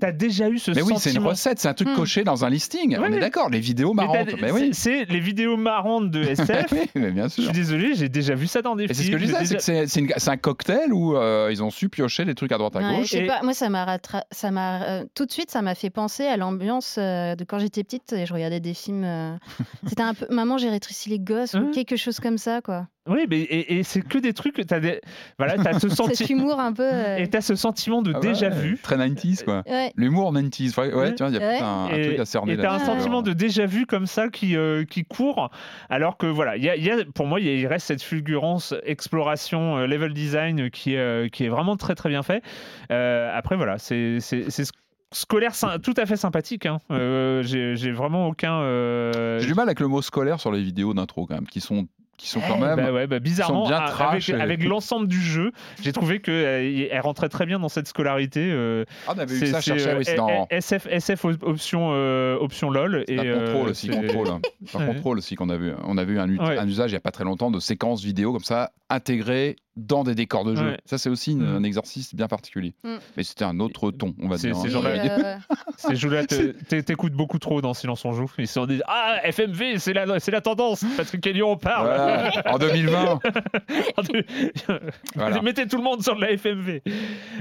T'as 0.00 0.12
déjà 0.12 0.48
eu 0.48 0.58
ce 0.58 0.70
Mais 0.72 0.82
oui, 0.82 0.94
c'est 0.98 1.12
une 1.12 1.24
recette, 1.26 1.58
c'est 1.60 1.68
un 1.68 1.74
truc 1.74 1.88
Hmm. 1.88 1.94
coché 1.96 2.24
dans 2.24 2.44
un 2.44 2.50
listing. 2.50 2.96
On 2.98 3.04
est 3.12 3.20
d'accord, 3.20 3.48
les 3.50 3.60
vidéos 3.60 3.94
Mais 3.94 4.02
marrantes. 4.06 4.34
Mais 4.40 4.50
oui. 4.50 4.70
C'est 4.72 5.04
les 5.04 5.20
vidéos 5.20 5.56
marrantes 5.56 6.10
de 6.10 6.22
SF. 6.24 6.72
oui, 6.72 6.90
mais 6.94 7.10
bien 7.10 7.24
Je 7.28 7.34
sûr. 7.34 7.44
suis 7.44 7.52
désolé, 7.52 7.94
j'ai 7.94 8.08
déjà 8.08 8.34
vu 8.34 8.46
ça 8.46 8.62
dans 8.62 8.74
des 8.76 8.84
Et 8.84 8.88
c'est 8.88 8.94
films. 9.04 9.06
ce 9.06 9.12
que 9.12 9.18
je 9.18 9.26
j'ai 9.26 9.38
disais, 9.38 9.58
c'est 9.86 10.00
déjà- 10.00 10.00
une- 10.26 10.30
un 10.32 10.36
cocktail 10.36 10.92
où 10.92 11.16
euh, 11.16 11.48
ils 11.52 11.62
ont 11.62 11.70
su 11.70 11.88
piocher 11.88 12.24
des 12.24 12.34
trucs 12.34 12.52
à 12.52 12.58
droite 12.58 12.74
à 12.76 12.80
Ouais, 12.80 12.96
gauche. 12.96 13.06
je 13.06 13.10
sais 13.12 13.24
Et- 13.24 13.26
pas, 13.26 13.42
moi 13.42 13.54
ça 13.54 13.68
m'a 13.68 13.84
rattra- 13.84 14.24
ça 14.30 14.50
m'a 14.50 14.82
euh, 14.84 15.04
tout 15.14 15.26
de 15.26 15.30
suite 15.32 15.50
ça 15.50 15.62
m'a 15.62 15.74
fait 15.74 15.90
penser 15.90 16.24
à 16.24 16.36
l'ambiance 16.36 16.96
euh, 16.98 17.34
de 17.36 17.44
quand 17.44 17.58
j'étais 17.58 17.84
petite 17.84 18.12
et 18.12 18.26
je 18.26 18.34
regardais 18.34 18.60
des 18.60 18.74
films 18.74 19.04
euh, 19.04 19.34
c'était 19.86 20.02
un 20.02 20.14
peu 20.14 20.26
maman 20.30 20.58
j'ai 20.58 20.70
rétréci 20.70 21.08
les 21.10 21.18
gosses 21.20 21.54
ou 21.54 21.58
Hein 21.58 21.70
quelque 21.74 21.96
chose 21.96 22.18
comme 22.20 22.38
ça 22.38 22.60
quoi. 22.60 22.88
Oui, 23.06 23.26
mais 23.28 23.40
et, 23.40 23.78
et 23.78 23.82
c'est 23.82 24.00
que 24.00 24.16
des 24.16 24.32
trucs 24.32 24.54
que 24.56 24.62
t'as 24.62 24.80
des. 24.80 25.00
Voilà, 25.38 25.56
t'as 25.62 25.74
ce 25.78 25.88
Cet 25.88 25.96
senti... 25.98 26.32
humour 26.32 26.58
un 26.58 26.72
peu 26.72 26.82
euh, 26.90 27.18
et 27.18 27.28
t'as 27.28 27.42
ce 27.42 27.54
sentiment 27.54 28.00
de 28.00 28.12
Ah 28.14 28.18
ouais, 28.18 28.28
déjà 28.28 28.48
vu. 28.48 28.78
Très 28.82 28.96
90s, 28.96 29.44
quoi. 29.44 29.62
ouais. 29.66 29.92
L'humour 29.96 30.32
90s. 30.32 30.80
Ouais, 30.80 30.88
ouais, 30.88 30.94
Ouais. 30.94 31.14
tu 31.14 31.22
vois, 31.22 31.30
il 31.30 31.36
y 31.36 31.42
a 31.42 31.66
un, 31.66 31.84
un 31.84 31.88
Et- 31.90 32.06
truc 32.06 32.18
à 32.20 32.24
cerner 32.24 32.54
Et 32.54 32.56
t'as 32.56 32.72
un 32.72 32.78
sentiment 32.78 33.20
de 33.20 33.32
déjà 33.34 33.66
vu 33.66 33.84
comme 33.84 34.06
ça 34.06 34.28
qui, 34.28 34.56
euh, 34.56 34.84
qui 34.84 35.04
court, 35.04 35.50
alors 35.90 36.16
que 36.16 36.26
voilà, 36.26 36.56
il 36.56 36.64
y 36.64 36.70
a, 36.70 36.76
il 36.76 36.84
y 36.84 36.90
a- 36.90 37.04
pour 37.14 37.26
moi, 37.26 37.40
il 37.40 37.66
reste 37.66 37.86
cette 37.88 38.02
fulgurance, 38.02 38.74
exploration, 38.84 39.76
euh, 39.78 39.86
level 39.86 40.14
design 40.14 40.70
qui 40.70 40.94
est, 40.94 40.98
euh, 40.98 41.28
qui 41.28 41.44
est 41.44 41.48
vraiment 41.50 41.76
très 41.76 41.94
très 41.94 42.08
bien 42.08 42.22
fait. 42.22 42.42
Euh, 42.90 43.30
après, 43.34 43.56
voilà, 43.56 43.76
c'est 43.78 44.18
c'est- 44.20 44.48
c'est 44.50 44.62
sc- 44.62 44.72
scolaire 45.12 45.52
tout 45.82 45.94
à 45.98 46.06
fait 46.06 46.16
sympathique. 46.16 46.64
hein. 46.66 46.78
Euh, 46.90 47.42
J'ai 47.42 47.76
j'ai 47.76 47.92
vraiment 47.92 48.28
aucun. 48.28 48.60
euh, 48.62 49.38
J'ai 49.40 49.46
du 49.48 49.54
mal 49.54 49.68
avec 49.68 49.80
le 49.80 49.88
mot 49.88 50.00
scolaire 50.00 50.40
sur 50.40 50.50
les 50.50 50.62
vidéos 50.62 50.94
d'intro, 50.94 51.26
quand 51.26 51.34
même, 51.34 51.46
qui 51.46 51.60
sont 51.60 51.86
qui 52.16 52.28
sont 52.28 52.40
quand 52.40 52.58
même. 52.58 52.76
Bah 52.76 52.92
ouais, 52.92 53.06
bah 53.06 53.18
bizarrement, 53.18 53.66
bien 53.66 53.78
a- 53.78 53.88
trash 53.88 54.28
avec, 54.30 54.40
et- 54.40 54.42
avec 54.42 54.64
l'ensemble 54.64 55.08
du 55.08 55.20
jeu, 55.20 55.50
j'ai 55.82 55.92
trouvé 55.92 56.20
qu'elle 56.20 56.88
elle 56.90 57.00
rentrait 57.00 57.28
très 57.28 57.46
bien 57.46 57.58
dans 57.58 57.68
cette 57.68 57.88
scolarité. 57.88 58.50
euh, 58.52 58.84
Ah, 59.08 59.12
on 59.16 59.18
avait 59.18 59.34
eu 59.34 59.38
c'est 59.38 59.46
ça, 59.46 59.60
cherchais, 59.60 59.88
euh, 59.88 59.98
oui, 59.98 60.04
c'est 60.04 60.14
dans. 60.14 60.46
SF, 60.50 60.86
SF 60.90 61.24
op- 61.24 61.42
option, 61.42 61.90
euh, 61.92 62.36
option 62.38 62.70
LOL. 62.70 63.04
Et, 63.08 63.16
Dans 63.16 63.22
contrôle 63.22 63.66
euh, 63.66 63.70
aussi, 63.70 63.86
c'est- 63.88 63.94
contrôle. 64.00 64.26
Dans 64.72 64.86
contrôle 64.86 65.18
aussi 65.18 65.34
qu'on 65.34 65.48
a 65.50 65.56
vu. 65.56 65.72
On 65.84 65.98
a 65.98 66.04
vu 66.04 66.18
un, 66.18 66.28
Ouais. 66.28 66.58
un 66.58 66.66
usage 66.68 66.90
il 66.90 66.94
n'y 66.94 66.98
a 66.98 67.00
pas 67.00 67.10
très 67.10 67.24
longtemps 67.24 67.50
de 67.50 67.60
séquences 67.60 68.02
vidéo 68.02 68.32
comme 68.32 68.44
ça 68.44 68.70
intégrées 68.90 69.56
dans 69.76 70.04
des 70.04 70.14
décors 70.14 70.44
de 70.44 70.54
jeu. 70.54 70.70
Ouais. 70.70 70.78
Ça 70.84 70.98
c'est 70.98 71.08
aussi 71.10 71.32
une- 71.32 71.42
Mm. 71.52 71.56
un 71.56 71.62
exercice 71.64 72.14
bien 72.14 72.28
particulier. 72.28 72.74
Mm. 72.84 72.96
Mais 73.16 73.22
c'était 73.24 73.44
un 73.44 73.58
autre 73.60 73.90
ton, 73.90 74.14
on 74.22 74.28
va 74.28 74.36
dire. 74.36 74.54
c'est 74.56 74.74
hein. 74.74 74.80
la- 74.82 75.38
euh, 76.32 76.52
Ces 76.68 76.82
t'écoutes 76.84 77.12
beaucoup 77.12 77.38
trop 77.38 77.60
dans 77.60 77.74
Silence 77.74 78.04
on 78.04 78.12
joue. 78.12 78.30
Ils 78.38 78.46
se 78.46 78.54
sont 78.54 78.66
dit 78.66 78.80
Ah, 78.86 79.18
FMV, 79.24 79.78
c'est 79.78 79.92
la, 79.92 80.20
c'est 80.20 80.30
la 80.30 80.40
tendance. 80.40 80.84
Patrick 80.96 81.26
Hellion, 81.26 81.50
on 81.52 81.56
parle. 81.56 81.86
Voilà. 81.86 82.52
en 82.54 82.58
2020, 82.58 83.18
Voilà. 85.14 85.42
Mettez 85.42 85.66
tout 85.66 85.76
le 85.76 85.82
monde 85.82 86.02
sur 86.02 86.16
de 86.16 86.20
la 86.20 86.30
FMV. 86.36 86.82
il 86.86 86.92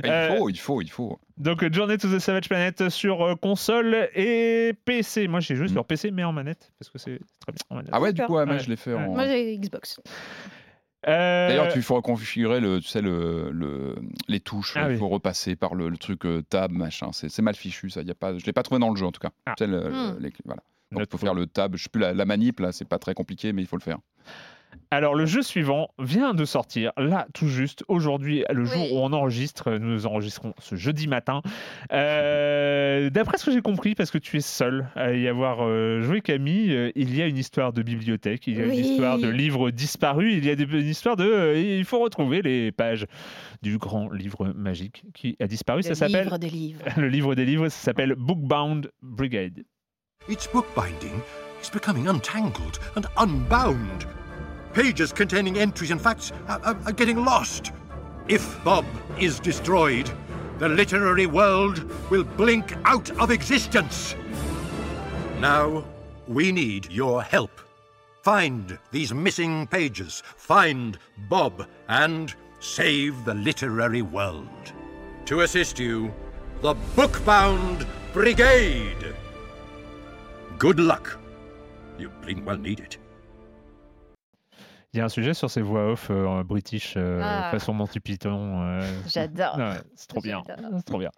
Euh, 0.09 0.37
faut, 0.37 0.49
il 0.49 0.59
faut, 0.59 0.81
il 0.81 0.89
faut. 0.89 1.19
Donc, 1.37 1.71
Journey 1.73 1.97
to 1.97 2.07
the 2.07 2.19
Savage 2.19 2.47
Planet 2.47 2.89
sur 2.89 3.21
euh, 3.23 3.35
console 3.35 4.09
et 4.15 4.73
PC. 4.85 5.27
Moi, 5.27 5.39
j'ai 5.39 5.55
joué 5.55 5.65
Mm. 5.65 5.69
sur 5.69 5.85
PC, 5.85 6.11
mais 6.11 6.23
en 6.23 6.31
manette. 6.31 6.71
Parce 6.79 6.89
que 6.89 6.97
c'est 6.97 7.19
très 7.39 7.51
bien 7.53 7.61
en 7.69 7.75
manette. 7.75 7.89
Ah 7.93 8.01
ouais, 8.01 8.13
du 8.13 8.21
coup, 8.23 8.35
Ouais. 8.37 8.59
je 8.59 8.69
l'ai 8.69 8.75
fait 8.75 8.93
Ouais. 8.93 9.03
en. 9.03 9.11
Moi, 9.13 9.25
j'ai 9.27 9.57
Xbox. 9.57 9.99
Euh, 11.07 11.47
D'ailleurs, 11.49 11.67
tu 11.73 11.81
faut 11.81 11.95
reconfigurer 11.95 12.59
le, 12.59 12.79
tu 12.79 12.87
sais, 12.87 13.01
le, 13.01 13.49
le- 13.51 13.95
les 14.27 14.39
touches. 14.39 14.73
Ah 14.77 14.83
il 14.87 14.93
oui. 14.93 14.97
faut 14.97 15.09
repasser 15.09 15.55
par 15.55 15.75
le, 15.75 15.89
le 15.89 15.97
truc 15.97 16.25
euh, 16.25 16.41
tab, 16.41 16.71
machin. 16.71 17.09
C'est 17.11 17.41
mal 17.41 17.55
fichu, 17.55 17.89
ça. 17.89 18.01
Y 18.01 18.11
a 18.11 18.15
pas, 18.15 18.37
je 18.37 18.45
l'ai 18.45 18.53
pas 18.53 18.63
trouvé 18.63 18.79
dans 18.79 18.89
le 18.89 18.95
jeu 18.95 19.05
en 19.05 19.11
tout 19.11 19.19
cas. 19.19 19.31
Ah. 19.45 19.53
Tu 19.57 19.65
sais, 19.65 19.67
le- 19.69 19.89
Hmm. 19.89 20.17
les- 20.19 20.31
voilà. 20.45 20.63
Donc, 20.91 21.01
il 21.01 21.07
faut 21.11 21.17
faire 21.17 21.33
le 21.33 21.47
tab. 21.47 21.75
Je 21.75 21.83
sais 21.83 21.89
plus 21.89 21.99
la, 22.01 22.13
la 22.13 22.25
manip 22.25 22.59
là, 22.59 22.71
c'est 22.71 22.87
pas 22.87 22.99
très 22.99 23.13
compliqué, 23.15 23.51
mais 23.51 23.61
il 23.63 23.67
faut 23.67 23.77
le 23.77 23.81
faire. 23.81 23.97
Alors, 24.91 25.15
le 25.15 25.25
jeu 25.25 25.41
suivant 25.41 25.89
vient 25.99 26.33
de 26.33 26.45
sortir, 26.45 26.91
là, 26.97 27.25
tout 27.33 27.47
juste, 27.47 27.83
aujourd'hui, 27.87 28.43
le 28.51 28.63
jour 28.65 28.81
Oui. 28.83 28.89
où 28.93 28.97
on 28.99 29.11
enregistre. 29.13 29.71
Nous 29.71 30.05
enregistrons 30.05 30.53
ce 30.59 30.75
jeudi 30.75 31.07
matin. 31.07 31.41
Euh, 31.91 33.09
D'après 33.09 33.37
ce 33.37 33.45
que 33.45 33.51
j'ai 33.51 33.61
compris, 33.61 33.95
parce 33.95 34.11
que 34.11 34.17
tu 34.17 34.37
es 34.37 34.41
seul 34.41 34.87
à 34.95 35.13
y 35.13 35.27
avoir 35.27 35.59
euh, 35.61 36.01
joué, 36.01 36.21
Camille, 36.21 36.71
euh, 36.73 36.91
il 36.95 37.15
y 37.15 37.21
a 37.21 37.27
une 37.27 37.37
histoire 37.37 37.73
de 37.73 37.81
bibliothèque, 37.81 38.47
il 38.47 38.57
y 38.57 38.61
a 38.61 38.65
une 38.65 38.73
histoire 38.73 39.17
de 39.17 39.27
livres 39.27 39.71
disparus, 39.71 40.33
il 40.37 40.45
y 40.45 40.49
a 40.49 40.55
des- 40.55 40.63
une 40.63 40.87
histoire 40.87 41.15
de. 41.15 41.23
euh, 41.25 41.59
il 41.59 41.85
faut 41.85 41.99
retrouver 41.99 42.41
les 42.41 42.71
pages 42.71 43.05
du 43.61 43.77
grand 43.77 44.11
livre 44.11 44.53
magique 44.55 45.03
qui 45.13 45.35
a 45.39 45.47
disparu. 45.47 45.83
Ça 45.83 45.89
Le 45.89 45.95
s'appelle. 45.95 46.23
livre 46.25 46.37
des 46.37 46.49
livres. 46.49 46.81
Le 46.97 47.07
livre 47.07 47.35
des 47.35 47.45
livres, 47.45 47.69
ça 47.69 47.77
s'appelle 47.85 48.15
Bookbound 48.17 48.91
Brigade. 49.01 49.63
Its 50.29 50.47
bookbinding 50.53 51.19
is 51.61 51.69
becoming 51.73 52.07
untangled 52.07 52.77
and 52.95 53.01
unbound. 53.17 54.05
Pages 54.73 55.11
containing 55.11 55.57
entries 55.59 55.91
and 55.91 56.01
facts 56.01 56.31
are, 56.47 56.59
are- 56.63 56.77
are 56.85 56.91
getting 56.91 57.23
lost. 57.23 57.71
If 58.27 58.63
Bob 58.63 58.85
is 59.19 59.39
destroyed, 59.39 60.09
the 60.57 60.69
literary 60.69 61.25
world 61.25 61.83
will 62.09 62.23
blink 62.23 62.75
out 62.85 63.09
of 63.19 63.31
existence. 63.31 64.15
Now, 65.39 65.83
we 66.27 66.51
need 66.51 66.91
your 66.91 67.21
help. 67.21 67.51
Find 68.23 68.79
these 68.91 69.13
missing 69.13 69.67
pages, 69.67 70.23
find 70.37 70.97
Bob, 71.29 71.67
and 71.89 72.33
save 72.61 73.25
the 73.25 73.33
literary 73.33 74.01
world. 74.01 74.47
To 75.25 75.41
assist 75.41 75.77
you, 75.79 76.13
the 76.61 76.75
Bookbound 76.95 77.85
Brigade. 78.13 79.13
Good 80.57 80.79
luck. 80.79 81.19
You 81.99 82.09
blink 82.21 82.45
well 82.45 82.57
need 82.57 82.79
it. 82.79 82.97
Il 84.93 84.99
y 84.99 85.01
a 85.01 85.05
un 85.05 85.09
sujet 85.09 85.33
sur 85.33 85.49
ces 85.49 85.61
voix 85.61 85.91
off 85.93 86.09
euh, 86.11 86.43
british, 86.43 86.93
euh, 86.97 87.19
Ah. 87.23 87.49
façon 87.49 87.73
Monty 87.73 87.99
Python. 87.99 88.61
euh, 88.61 88.81
J'adore. 89.07 89.57
Ouais, 89.57 89.77
c'est 89.95 90.07
trop 90.07 90.21
bien. 90.21 90.43
J'adore. 90.47 90.69
C'est 90.77 90.85
trop 90.85 90.99
bien. 90.99 91.09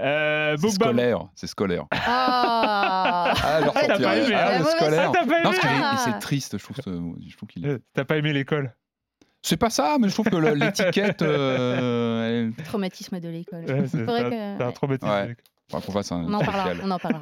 Euh, 0.00 0.56
C'est 0.60 0.70
scolaire, 0.70 1.28
c'est 1.34 1.46
scolaire. 1.48 1.86
Ah 1.92 3.32
Ah, 3.42 3.60
genre 3.64 3.72
T'as 3.74 3.98
pas 3.98 4.16
aimé, 4.16 4.34
ah, 4.34 4.48
hein 4.54 4.58
le 4.60 4.64
Ouais, 4.64 4.70
scolaire. 4.70 5.12
ça, 5.12 5.20
t'as 5.20 5.26
pas 5.26 5.42
Non, 5.42 5.50
aimé 5.52 5.60
Ah. 5.82 5.96
c'est 6.04 6.18
triste, 6.20 6.56
je 6.58 6.62
trouve. 6.64 6.76
Je 6.76 7.36
trouve 7.36 7.48
qu'il 7.48 7.66
est- 7.66 7.68
Euh, 7.70 7.78
T'as 7.94 8.04
pas 8.04 8.16
aimé 8.16 8.32
l'école? 8.32 8.74
C'est 9.42 9.56
pas 9.56 9.70
ça, 9.70 9.96
mais 9.98 10.08
je 10.08 10.12
trouve 10.14 10.26
que 10.26 10.36
l'étiquette. 10.36 11.22
euh, 11.22 12.50
elle- 12.58 12.64
Traumatisme 12.64 13.18
de 13.20 13.28
l'école. 13.28 13.64
Ouais, 13.64 13.86
c'est- 13.88 14.04
t'as- 14.04 14.22
que- 14.24 14.58
t'as 14.58 14.64
un 14.64 14.66
ouais. 14.68 14.72
traumatisme. 14.72 15.10
Ouais. 15.10 15.36
Faudra 15.70 15.86
qu'on 15.86 15.92
fasse 15.92 16.12
un. 16.12 16.24
On 16.24 16.34
en 16.34 16.40
parlera. 16.40 16.72
On 16.82 16.90
en 16.90 16.98
parlera. 16.98 17.20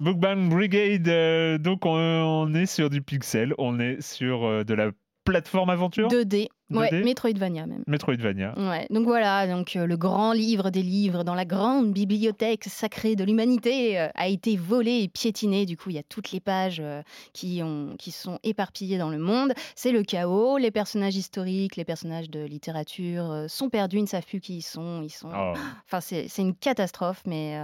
Brigade, 0.48 1.08
euh, 1.08 1.58
donc 1.58 1.84
on, 1.84 1.90
on 1.90 2.54
est 2.54 2.66
sur 2.66 2.88
du 2.88 3.02
pixel, 3.02 3.54
on 3.58 3.78
est 3.80 4.00
sur 4.00 4.44
euh, 4.44 4.64
de 4.64 4.74
la 4.74 4.90
plateforme 5.24 5.70
aventure? 5.70 6.08
2D. 6.08 6.48
Ouais, 6.70 6.88
2D. 6.90 7.04
Metroidvania 7.04 7.66
même. 7.66 7.82
Metroidvania. 7.86 8.54
Ouais, 8.56 8.86
donc 8.90 9.04
voilà, 9.04 9.46
donc 9.46 9.74
euh, 9.76 9.86
le 9.86 9.96
grand 9.96 10.32
livre 10.32 10.70
des 10.70 10.82
livres 10.82 11.24
dans 11.24 11.34
la 11.34 11.44
grande 11.44 11.92
bibliothèque 11.92 12.64
sacrée 12.64 13.16
de 13.16 13.24
l'humanité 13.24 13.98
euh, 13.98 14.08
a 14.14 14.28
été 14.28 14.56
volé 14.56 15.02
et 15.02 15.08
piétiné. 15.08 15.66
Du 15.66 15.76
coup, 15.76 15.90
il 15.90 15.96
y 15.96 15.98
a 15.98 16.02
toutes 16.02 16.30
les 16.32 16.40
pages 16.40 16.80
euh, 16.80 17.02
qui, 17.32 17.60
ont, 17.62 17.96
qui 17.98 18.12
sont 18.12 18.38
éparpillées 18.44 18.98
dans 18.98 19.10
le 19.10 19.18
monde. 19.18 19.52
C'est 19.74 19.92
le 19.92 20.02
chaos. 20.02 20.58
Les 20.58 20.70
personnages 20.70 21.16
historiques, 21.16 21.76
les 21.76 21.84
personnages 21.84 22.30
de 22.30 22.44
littérature 22.44 23.46
sont 23.48 23.68
perdus, 23.68 23.98
ils 23.98 24.02
ne 24.02 24.06
savent 24.06 24.26
plus 24.26 24.40
qui 24.40 24.58
ils 24.58 24.62
sont. 24.62 25.02
Ils 25.02 25.10
sont... 25.10 25.30
Oh. 25.34 25.54
Enfin, 25.86 26.00
c'est 26.00 26.28
c'est 26.28 26.42
une 26.42 26.54
catastrophe, 26.54 27.22
mais, 27.26 27.60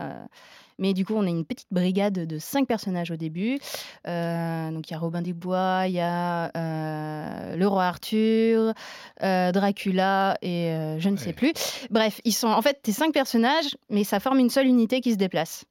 mais 0.79 0.93
du 0.95 1.05
coup, 1.05 1.15
on 1.17 1.23
a 1.27 1.29
une 1.31 1.45
petite 1.45 1.69
brigade 1.71 2.15
de 2.27 2.39
cinq 2.39 2.67
personnages 2.67 3.11
au 3.11 3.17
début. 3.17 3.59
Euh, 4.07 4.71
donc, 4.71 4.89
il 4.89 4.93
y 4.93 4.97
a 4.97 4.99
Robin 4.99 5.23
des 5.23 5.33
Bois, 5.33 5.85
il 5.87 5.93
y 5.95 6.01
a 6.01 6.51
euh, 6.57 7.57
le 7.57 7.67
roi 7.67 7.85
Arthur, 7.85 8.73
euh, 9.23 9.53
Dracula 9.53 10.37
et 10.43 10.97
je 10.99 11.09
ne 11.09 11.17
sais 11.17 11.29
Ouais. 11.29 11.33
plus. 11.33 11.53
Bref, 11.91 12.21
ils 12.25 12.33
sont 12.33 12.49
en 12.49 12.63
fait 12.63 12.81
tes 12.83 12.93
cinq 12.93 13.13
personnages, 13.13 13.77
mais 13.91 14.05
ça 14.05 14.21
forme 14.21 14.39
une 14.39 14.51
seule 14.51 14.67
unité 14.67 15.01
qui 15.01 15.13
se 15.13 15.19
déplace. 15.19 15.65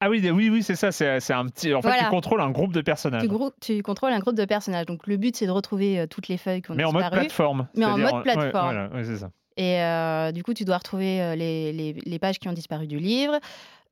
Ah 0.00 0.10
oui, 0.10 0.20
oui, 0.30 0.50
oui, 0.50 0.62
c'est 0.62 0.74
ça. 0.74 0.92
C'est 0.92 1.32
un 1.32 1.46
petit. 1.46 1.72
En 1.72 1.80
fait, 1.80 1.88
Voilà. 1.88 2.04
tu 2.04 2.10
contrôles 2.10 2.42
un 2.42 2.50
groupe 2.50 2.72
de 2.72 2.82
personnages. 2.82 3.26
Tu, 3.62 3.82
contrôles 3.82 4.12
un 4.12 4.18
groupe 4.18 4.34
de 4.34 4.44
personnages. 4.44 4.84
Donc, 4.84 5.06
le 5.06 5.16
but, 5.16 5.34
c'est 5.36 5.46
de 5.46 5.50
retrouver 5.50 6.06
toutes 6.10 6.28
les 6.28 6.36
feuilles 6.36 6.60
qui 6.60 6.70
ont 6.70 6.74
Mais 6.74 6.84
en 6.84 6.92
mode 6.92 7.10
plateforme. 7.10 7.66
Mais 7.74 7.86
en 7.86 7.96
mode 7.96 8.22
plateforme. 8.22 8.50
voilà, 8.74 8.88
ouais, 8.88 9.04
c'est 9.04 9.16
ça. 9.16 9.30
Et 9.56 9.80
euh, 9.80 10.32
du 10.32 10.42
coup, 10.42 10.52
tu 10.54 10.64
dois 10.64 10.78
retrouver 10.78 11.20
euh, 11.22 11.34
les, 11.34 11.72
les- 11.72 11.92
les 12.04 12.18
pages 12.18 12.38
qui 12.38 12.48
ont 12.48 12.52
disparu 12.52 12.86
du 12.86 12.98
livre. 12.98 13.38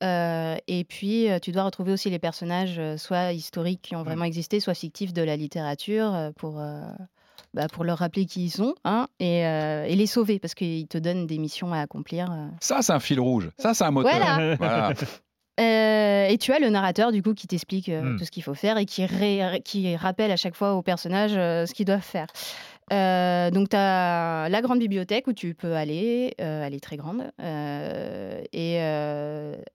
Euh, 0.03 0.57
et 0.67 0.85
puis, 0.85 1.29
tu 1.41 1.53
dois 1.53 1.63
retrouver 1.65 1.93
aussi 1.93 2.11
les 2.11 2.19
personnages, 2.19 2.81
soit 2.99 3.33
historiques 3.33 3.81
qui 3.83 3.97
ont 3.97 4.01
Mm. 4.01 4.05
vraiment 4.05 4.25
existé, 4.25 4.61
soit 4.61 4.75
fictifs 4.75 5.13
de 5.13 5.23
la 5.23 5.37
littérature, 5.37 6.31
pour, 6.37 6.61
euh, 6.61 6.83
bah, 7.55 7.69
pour 7.73 7.85
leur 7.85 7.99
rappeler 7.99 8.27
qui 8.27 8.45
ils 8.47 8.51
sont, 8.51 8.75
hein, 8.85 9.07
et, 9.21 9.39
et 9.41 9.95
les 9.97 10.07
sauver, 10.07 10.39
parce 10.39 10.55
qu'ils 10.55 10.89
te 10.89 10.99
donnent 10.99 11.27
des 11.27 11.39
missions 11.39 11.73
à 11.73 11.79
accomplir. 11.81 12.29
Ça, 12.61 12.83
c'est 12.83 12.93
un 12.93 13.01
fil 13.01 13.21
rouge. 13.21 13.49
Ça, 13.59 13.73
c'est 13.73 13.85
un 13.85 13.91
moteur. 13.93 14.13
Voilà. 14.15 14.57
Voilà. 14.59 14.93
Euh, 15.61 16.27
et 16.27 16.37
tu 16.37 16.53
as 16.53 16.59
le 16.59 16.69
narrateur, 16.69 17.13
du 17.13 17.23
coup, 17.23 17.33
qui 17.33 17.47
t'explique 17.47 17.89
euh, 17.89 18.03
Mm. 18.03 18.19
tout 18.19 18.25
ce 18.25 18.33
qu'il 18.33 18.43
faut 18.43 18.55
faire 18.55 18.77
et 18.77 18.87
qui, 18.87 19.07
ré- 19.07 19.63
qui 19.65 19.95
rappelle 19.95 20.33
à 20.33 20.37
chaque 20.37 20.57
fois 20.57 20.75
aux 20.75 20.83
personnages 20.83 21.37
euh, 21.37 21.65
ce 21.65 21.73
qu'ils 21.73 21.87
doivent 21.87 22.01
faire. 22.03 22.27
Euh, 22.93 23.51
donc, 23.51 23.71
tu 23.71 23.77
as 23.77 24.49
la 24.51 24.61
grande 24.63 24.79
bibliothèque 24.79 25.27
où 25.27 25.33
tu 25.33 25.55
peux 25.55 25.75
aller, 25.75 26.35
euh, 26.41 26.65
elle 26.65 26.75
est 26.75 26.83
très 26.83 26.97
grande. 26.97 27.31
euh, 27.41 28.43
et 28.53 28.79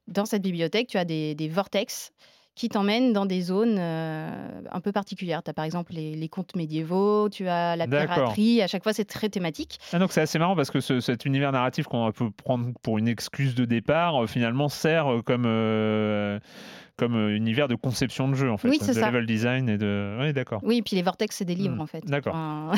dans 0.08 0.26
cette 0.26 0.42
bibliothèque, 0.42 0.88
tu 0.88 0.98
as 0.98 1.06
des 1.06 1.50
vortex 1.52 2.12
qui 2.60 2.68
t'emmènent 2.68 3.14
dans 3.14 3.26
des 3.26 3.40
zones 3.42 3.78
euh, 3.80 4.62
un 4.70 4.82
peu 4.82 4.92
particulières. 4.92 5.42
Tu 5.44 5.50
as 5.50 5.54
par 5.54 5.64
exemple 5.64 5.94
les, 5.94 6.14
les 6.14 6.28
contes 6.28 6.58
médiévaux, 6.58 7.30
tu 7.30 7.48
as 7.48 7.78
la 7.78 7.88
piraterie, 7.88 8.62
à 8.62 8.68
chaque 8.68 8.84
fois 8.84 8.92
c'est 8.92 9.06
très 9.06 9.30
thématique. 9.30 9.78
Ah, 9.94 9.98
donc 10.00 10.12
c'est 10.12 10.20
assez 10.20 10.38
marrant 10.40 10.58
parce 10.58 10.70
que 10.70 10.82
ce- 10.82 11.00
cet 11.00 11.24
univers 11.26 11.54
narratif 11.54 11.86
qu'on 11.86 12.12
peut 12.12 12.30
prendre 12.32 12.72
pour 12.82 12.98
une 12.98 13.08
excuse 13.08 13.56
de 13.56 13.64
départ, 13.64 14.22
euh, 14.24 14.28
finalement 14.28 14.68
sert 14.68 15.10
euh, 15.10 15.22
comme, 15.22 15.46
euh, 15.46 16.38
comme 16.98 17.30
univers 17.30 17.70
de 17.70 17.76
conception 17.76 18.28
de 18.28 18.36
jeu 18.36 18.52
en 18.52 18.58
fait, 18.58 18.68
Oui, 18.68 18.78
de 18.78 18.84
c'est 18.84 18.94
ça. 18.94 19.08
level 19.10 19.26
design 19.26 19.70
et 19.70 19.78
de. 19.78 20.18
Oui, 20.20 20.34
d'accord. 20.34 20.60
Oui, 20.62 20.80
et 20.80 20.82
puis 20.82 20.98
les 20.98 21.02
vortex, 21.02 21.38
c'est 21.38 21.46
des 21.46 21.56
livres 21.56 21.78
Hmm, 21.78 21.82
en 21.82 21.88
fait. 21.88 22.06
d'accord. 22.08 22.36
Enfin, 22.36 22.74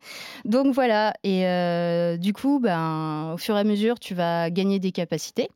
Donc 0.46 0.72
voilà, 0.72 1.12
et 1.22 2.16
du 2.18 2.32
coup, 2.32 2.60
ben, 2.60 3.32
au 3.34 3.36
fur 3.36 3.56
et 3.56 3.60
à 3.60 3.64
mesure, 3.64 3.98
tu 4.00 4.14
vas 4.14 4.48
gagner 4.48 4.78
des 4.78 4.90
capacités. 4.92 5.50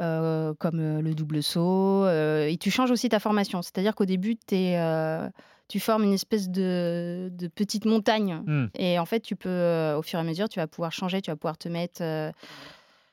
Euh, 0.00 0.54
comme 0.58 0.80
euh, 0.80 1.00
le 1.02 1.14
double 1.14 1.42
saut, 1.42 2.04
euh, 2.04 2.46
et 2.48 2.56
tu 2.56 2.70
changes 2.70 2.90
aussi 2.90 3.08
ta 3.08 3.20
formation. 3.20 3.62
C'est-à-dire 3.62 3.94
qu'au 3.94 4.06
début, 4.06 4.36
t'es, 4.36 4.74
euh, 4.76 5.28
tu 5.68 5.78
formes 5.80 6.04
une 6.04 6.12
espèce 6.14 6.48
de, 6.48 7.28
de 7.32 7.46
petite 7.48 7.84
montagne. 7.84 8.42
Hmm. 8.46 8.66
Et 8.76 8.98
en 8.98 9.04
fait, 9.06 9.20
tu 9.20 9.36
peux, 9.36 9.94
au 9.96 10.02
fur 10.02 10.18
et 10.18 10.22
à 10.22 10.24
mesure, 10.24 10.48
tu 10.48 10.58
vas 10.58 10.66
pouvoir 10.66 10.92
changer, 10.92 11.20
tu 11.20 11.30
vas 11.30 11.36
pouvoir 11.36 11.58
te 11.58 11.68
mettre 11.68 12.02
euh, 12.02 12.32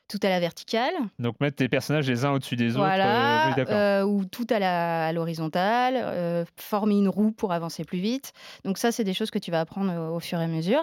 tout 0.08 0.18
à 0.22 0.28
la 0.30 0.40
verticale. 0.40 0.94
Donc 1.18 1.38
mettre 1.38 1.56
tes 1.56 1.68
personnages 1.68 2.08
les 2.08 2.24
uns 2.24 2.30
au-dessus 2.32 2.56
des 2.56 2.70
autres. 2.70 2.78
Voilà, 2.86 3.44
euh, 3.44 3.48
oui, 3.48 3.54
d'accord. 3.56 3.76
euh, 3.76 4.02
ou 4.04 4.24
tout 4.24 4.46
à 4.48 4.58
la- 4.58 5.06
à 5.08 5.12
l'horizontale, 5.12 5.94
euh, 5.98 6.44
former 6.56 6.96
une 6.96 7.08
roue 7.10 7.30
pour 7.30 7.52
avancer 7.52 7.84
plus 7.84 7.98
vite. 7.98 8.32
Donc 8.64 8.78
ça, 8.78 8.90
c'est 8.90 9.04
des 9.04 9.12
choses 9.14 9.30
que 9.30 9.38
tu 9.38 9.50
vas 9.50 9.60
apprendre 9.60 9.92
au, 9.92 10.16
au 10.16 10.20
fur 10.20 10.40
et 10.40 10.44
à 10.44 10.46
mesure. 10.48 10.82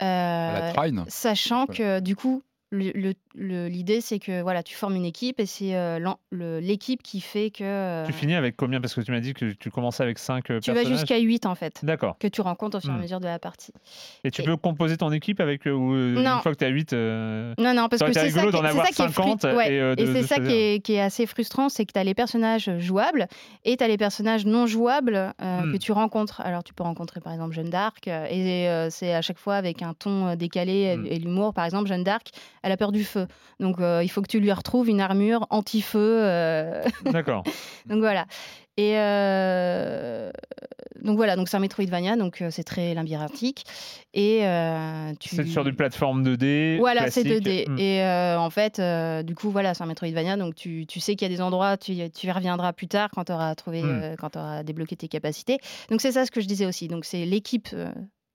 La 0.00 0.72
Trine. 0.74 1.04
sachant 1.08 1.66
que 1.66 2.00
du 2.00 2.16
coup, 2.16 2.42
l'idée, 2.72 4.00
c'est 4.00 4.18
que 4.18 4.42
voilà, 4.42 4.62
tu 4.62 4.74
formes 4.74 4.94
une 4.96 5.04
équipe 5.04 5.40
et 5.40 5.46
c'est 5.46 5.74
euh, 5.74 5.98
l'équipe 6.32 7.02
qui 7.02 7.20
fait 7.20 7.50
que 7.50 7.64
euh, 7.64 8.06
Tu 8.06 8.12
finis 8.12 8.34
avec 8.34 8.56
combien? 8.56 8.80
Parce 8.80 8.94
que 8.94 9.00
tu 9.00 9.10
m'as 9.10 9.20
dit 9.20 9.34
que 9.34 9.52
tu 9.52 9.70
commençais 9.70 10.02
avec 10.02 10.18
5 10.18 10.44
tu 10.44 10.52
vas 10.52 10.60
personnages. 10.60 10.86
jusqu'à 10.88 11.18
8 11.18 11.46
en 11.46 11.54
fait, 11.54 11.80
D'accord. 11.84 12.16
que 12.18 12.28
tu 12.28 12.40
rencontres 12.40 12.78
au 12.78 12.80
fur 12.80 12.90
et 12.90 12.94
à 12.94 12.96
Hmm. 12.96 13.02
mesure 13.02 13.20
de 13.20 13.26
la 13.26 13.38
partie. 13.38 13.72
Et 14.24 14.30
tu 14.30 14.42
Et- 14.42 14.44
peux 14.44 14.56
composer 14.56 14.96
ton 14.96 15.12
équipe 15.12 15.40
avec. 15.40 15.66
euh, 15.66 15.72
ou, 15.72 15.94
Non. 15.94 16.36
Une 16.36 16.42
fois 16.42 16.52
que 16.52 16.58
tu 16.58 16.64
as 16.64 16.68
8. 16.68 16.92
euh, 16.92 17.54
Non, 17.58 17.74
non, 17.74 17.88
parce 17.88 18.02
que 18.02 18.12
c'est 18.12 18.30
ça, 18.30 18.40
rigolo 18.40 18.50
qui 18.50 18.56
est- 18.56 18.60
d'en 18.60 18.64
avoir 18.68 18.86
ça 18.86 18.92
qui 18.92 19.02
est 19.02 19.04
frui- 19.06 19.14
50 19.38 19.44
ouais. 19.44 19.94
et, 19.98 20.06
c'est 20.06 20.22
ça 20.22 20.36
qui 20.36 20.52
est, 20.52 20.84
qui 20.84 20.92
est 20.94 21.00
assez 21.00 21.26
frustrant, 21.26 21.68
c'est 21.68 21.84
que 21.86 21.92
tu 21.92 21.98
as 21.98 22.04
les 22.04 22.14
personnages 22.14 22.70
jouables 22.78 23.26
et 23.64 23.76
tu 23.76 23.84
as 23.84 23.88
les 23.88 23.96
personnages 23.98 24.46
non 24.46 24.66
jouables 24.66 25.32
que 25.38 25.76
tu 25.76 25.92
rencontres. 25.92 26.40
Alors 26.40 26.62
tu 26.64 26.74
peux 26.74 26.82
rencontrer 26.84 27.20
par 27.20 27.32
exemple 27.32 27.54
Jeanne 27.54 27.70
d'Arc 27.70 28.06
et 28.08 28.86
c'est 28.90 29.14
à 29.14 29.22
chaque 29.22 29.38
fois 29.38 29.56
avec 29.56 29.82
un 29.82 29.94
ton 29.94 30.34
décalé 30.36 30.96
Hmm. 30.96 31.06
et 31.06 31.18
l'humour. 31.18 31.54
Par 31.54 31.64
exemple, 31.64 31.88
Jeanne 31.88 32.04
d'Arc, 32.04 32.30
elle 32.62 32.72
a 32.72 32.76
peur 32.76 32.92
du 32.92 33.04
feu. 33.04 33.26
Donc 33.58 33.80
euh, 33.80 34.02
il 34.02 34.08
faut 34.08 34.22
que 34.22 34.28
tu 34.28 34.40
lui 34.40 34.52
retrouves 34.52 34.88
une 34.88 35.00
armure 35.00 35.46
anti-feu. 35.50 35.98
euh, 36.22 36.82
D'accord. 37.04 37.42
donc 37.86 37.98
voilà. 38.00 38.26
Et 38.76 38.94
euh, 38.96 40.30
donc 41.02 41.16
voilà, 41.16 41.36
donc 41.36 41.48
c'est 41.48 41.56
un 41.56 41.60
Metroidvania, 41.60 42.16
donc 42.16 42.42
c'est 42.50 42.64
très 42.64 42.94
labyrinthique. 42.94 43.64
Et 44.14 44.40
tu... 45.18 45.34
C'est 45.36 45.46
sur 45.46 45.64
du 45.64 45.74
plateforme 45.74 46.22
2D. 46.24 46.78
Voilà, 46.78 47.10
c'est 47.10 47.24
classique. 47.24 47.46
2D. 47.46 47.70
Hmm. 47.70 47.78
Et 47.78 48.36
en 48.36 48.48
fait, 48.50 48.80
du 49.26 49.34
coup, 49.34 49.50
voilà, 49.50 49.74
c'est 49.74 49.82
un 49.82 49.86
Metroidvania. 49.86 50.36
Donc, 50.36 50.54
tu, 50.54 50.86
tu 50.86 51.00
sais 51.00 51.16
qu'il 51.16 51.30
y 51.30 51.32
a 51.32 51.34
des 51.34 51.42
endroits, 51.42 51.76
tu, 51.76 51.94
tu 52.10 52.26
y 52.26 52.30
reviendras 52.32 52.72
plus 52.72 52.88
tard 52.88 53.10
quand 53.14 53.24
tu 53.24 53.32
auras 53.32 53.54
trouvé, 53.54 53.82
Mm. 53.82 54.00
euh, 54.02 54.16
quand 54.18 54.30
tu 54.30 54.38
auras 54.38 54.62
débloqué 54.62 54.96
tes 54.96 55.08
capacités. 55.08 55.58
Donc, 55.90 56.00
c'est 56.00 56.12
ça 56.12 56.24
ce 56.24 56.30
que 56.30 56.40
je 56.40 56.46
disais 56.46 56.66
aussi. 56.66 56.88
Donc, 56.88 57.04
c'est 57.04 57.24
l'équipe 57.24 57.68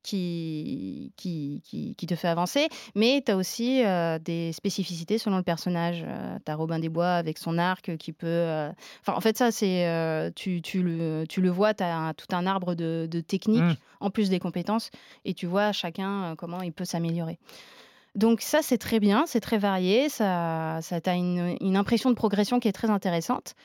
qui, 0.05 1.11
qui, 1.17 1.61
qui, 1.65 1.95
qui 1.95 2.05
te 2.05 2.15
fait 2.15 2.27
avancer. 2.27 2.67
Mais 2.95 3.21
tu 3.25 3.31
as 3.31 3.35
aussi 3.37 3.83
euh, 3.83 4.19
des 4.19 4.53
spécificités 4.53 5.17
selon 5.17 5.37
le 5.37 5.43
personnage. 5.43 6.05
tu 6.45 6.51
as 6.51 6.55
Robin 6.55 6.79
des 6.79 6.89
Bois 6.89 7.13
avec 7.15 7.37
son 7.37 7.57
arc 7.57 7.97
qui 7.97 8.13
peut. 8.13 8.27
euh, 8.27 8.71
Enfin, 9.01 9.17
en 9.17 9.21
fait, 9.21 9.37
ça, 9.37 9.51
c'est. 9.51 9.87
euh, 9.87 10.29
tu, 10.35 10.61
tu, 10.61 10.81
le, 10.83 11.25
tu 11.27 11.41
le 11.41 11.49
vois, 11.49 11.73
tu 11.73 11.83
as 11.83 12.13
tout 12.15 12.33
un 12.35 12.45
arbre 12.45 12.75
de, 12.75 13.07
de 13.09 13.19
techniques 13.21 13.61
Mm. 13.63 13.73
en 14.01 14.09
plus 14.11 14.29
des 14.29 14.39
compétences. 14.39 14.91
Et 15.25 15.33
tu 15.33 15.45
vois 15.47 15.71
chacun 15.71 16.23
euh, 16.31 16.35
comment 16.35 16.61
il 16.61 16.71
peut 16.71 16.85
s'améliorer. 16.85 17.39
Donc 18.15 18.41
ça, 18.41 18.59
c'est 18.61 18.77
très 18.77 18.99
bien, 18.99 19.25
c'est 19.27 19.41
très 19.41 19.57
varié, 19.57 20.07
ça, 20.09 20.79
ça 20.81 21.01
t'a 21.01 21.15
une, 21.15 21.57
une 21.59 21.75
impression 21.75 22.09
de 22.09 22.15
progression 22.15 22.59
qui 22.61 22.67
est 22.67 22.71
très 22.73 22.89
intéressante. 22.89 23.55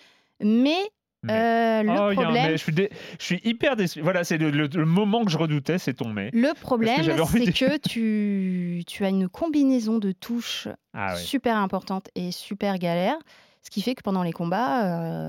Mais, 0.40 0.78
Mais- 1.22 1.32
euh, 1.32 1.82
le, 1.82 1.90
Oh, 1.92 2.12
problème, 2.14 2.32
mais. 2.32 2.52
Je 2.52 2.56
suis, 2.62 2.72
dé- 2.72 2.90
je 3.18 3.24
suis 3.24 3.40
hyper 3.44 3.76
déçu. 3.76 4.00
Voilà, 4.00 4.24
c'est 4.24 4.38
le, 4.38 4.50
le- 4.50 4.68
le 4.72 4.84
moment 4.86 5.24
que 5.24 5.30
je 5.30 5.36
redoutais, 5.38 5.78
c'est 5.78 5.94
ton 5.94 6.08
mais. 6.08 6.30
le 6.32 6.52
problème, 6.58 6.96
c'est 7.02 7.14
de- 7.14 7.50
que 7.50 7.76
tu, 7.76 8.82
tu 8.86 9.04
as 9.04 9.08
une 9.10 9.28
combinaison 9.28 9.98
de 9.98 10.12
touches 10.12 10.68
Ah 10.94 11.14
ouais. 11.14 11.20
super 11.20 11.56
importante 11.56 12.08
et 12.14 12.30
super 12.32 12.78
galère. 12.78 13.18
Ce 13.62 13.68
qui 13.68 13.82
fait 13.82 13.94
que 13.94 14.02
pendant 14.02 14.22
les 14.22 14.32
combats, 14.32 14.84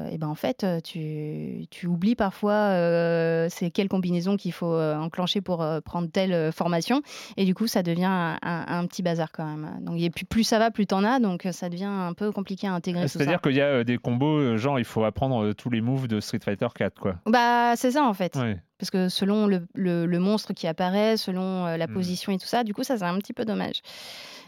euh, 0.05 0.09
eh 0.09 0.17
ben 0.17 0.27
en 0.29 0.35
fait, 0.35 0.63
euh, 0.63 0.79
tu, 0.79 1.67
tu 1.69 1.85
oublies 1.87 2.15
parfois 2.15 2.53
euh, 2.53 3.47
c'est 3.49 3.71
quelle 3.71 3.89
combinaison 3.89 4.37
qu'il 4.37 4.53
faut 4.53 4.73
euh, 4.73 4.95
enclencher 4.97 5.41
pour 5.41 5.61
euh, 5.61 5.81
prendre 5.81 6.09
telle 6.09 6.51
formation. 6.53 7.01
Et 7.35 7.43
du 7.43 7.53
coup, 7.53 7.67
ça 7.67 7.83
devient 7.83 8.05
un, 8.05 8.37
un- 8.41 8.65
un 8.67 8.87
petit 8.87 9.03
bazar 9.03 9.33
quand 9.33 9.45
même. 9.45 9.79
Donc, 9.81 9.99
et 9.99 10.09
plus 10.09 10.45
ça 10.45 10.59
va, 10.59 10.71
plus 10.71 10.87
t'en 10.87 11.03
as. 11.03 11.19
Donc, 11.19 11.45
ça 11.51 11.67
devient 11.67 11.83
un 11.83 12.13
peu 12.13 12.31
compliqué 12.31 12.67
à 12.67 12.73
intégrer. 12.73 13.07
C'est-à-dire 13.09 13.41
qu'il 13.41 13.53
y 13.55 13.61
a 13.61 13.83
des 13.83 13.97
combos, 13.97 14.55
genre 14.57 14.79
il 14.79 14.85
faut 14.85 15.03
apprendre 15.03 15.51
tous 15.51 15.69
les 15.69 15.81
moves 15.81 16.07
de 16.07 16.21
Street 16.21 16.39
Fighter 16.41 16.67
4, 16.73 16.99
quoi. 17.01 17.15
Bah, 17.25 17.73
c'est 17.75 17.91
ça 17.91 18.03
en 18.05 18.13
fait. 18.13 18.37
Parce 18.79 18.89
que 18.89 19.09
selon 19.09 19.45
le, 19.45 19.67
le- 19.75 20.05
le 20.07 20.19
monstre 20.19 20.53
qui 20.53 20.65
apparaît, 20.67 21.15
selon 21.17 21.65
la 21.65 21.85
Hmm. 21.85 21.93
position 21.93 22.31
et 22.31 22.37
tout 22.39 22.47
ça, 22.47 22.63
du 22.63 22.73
coup, 22.73 22.83
ça, 22.83 22.97
c'est 22.97 23.03
un 23.03 23.17
petit 23.19 23.33
peu 23.33 23.43
dommage. 23.45 23.81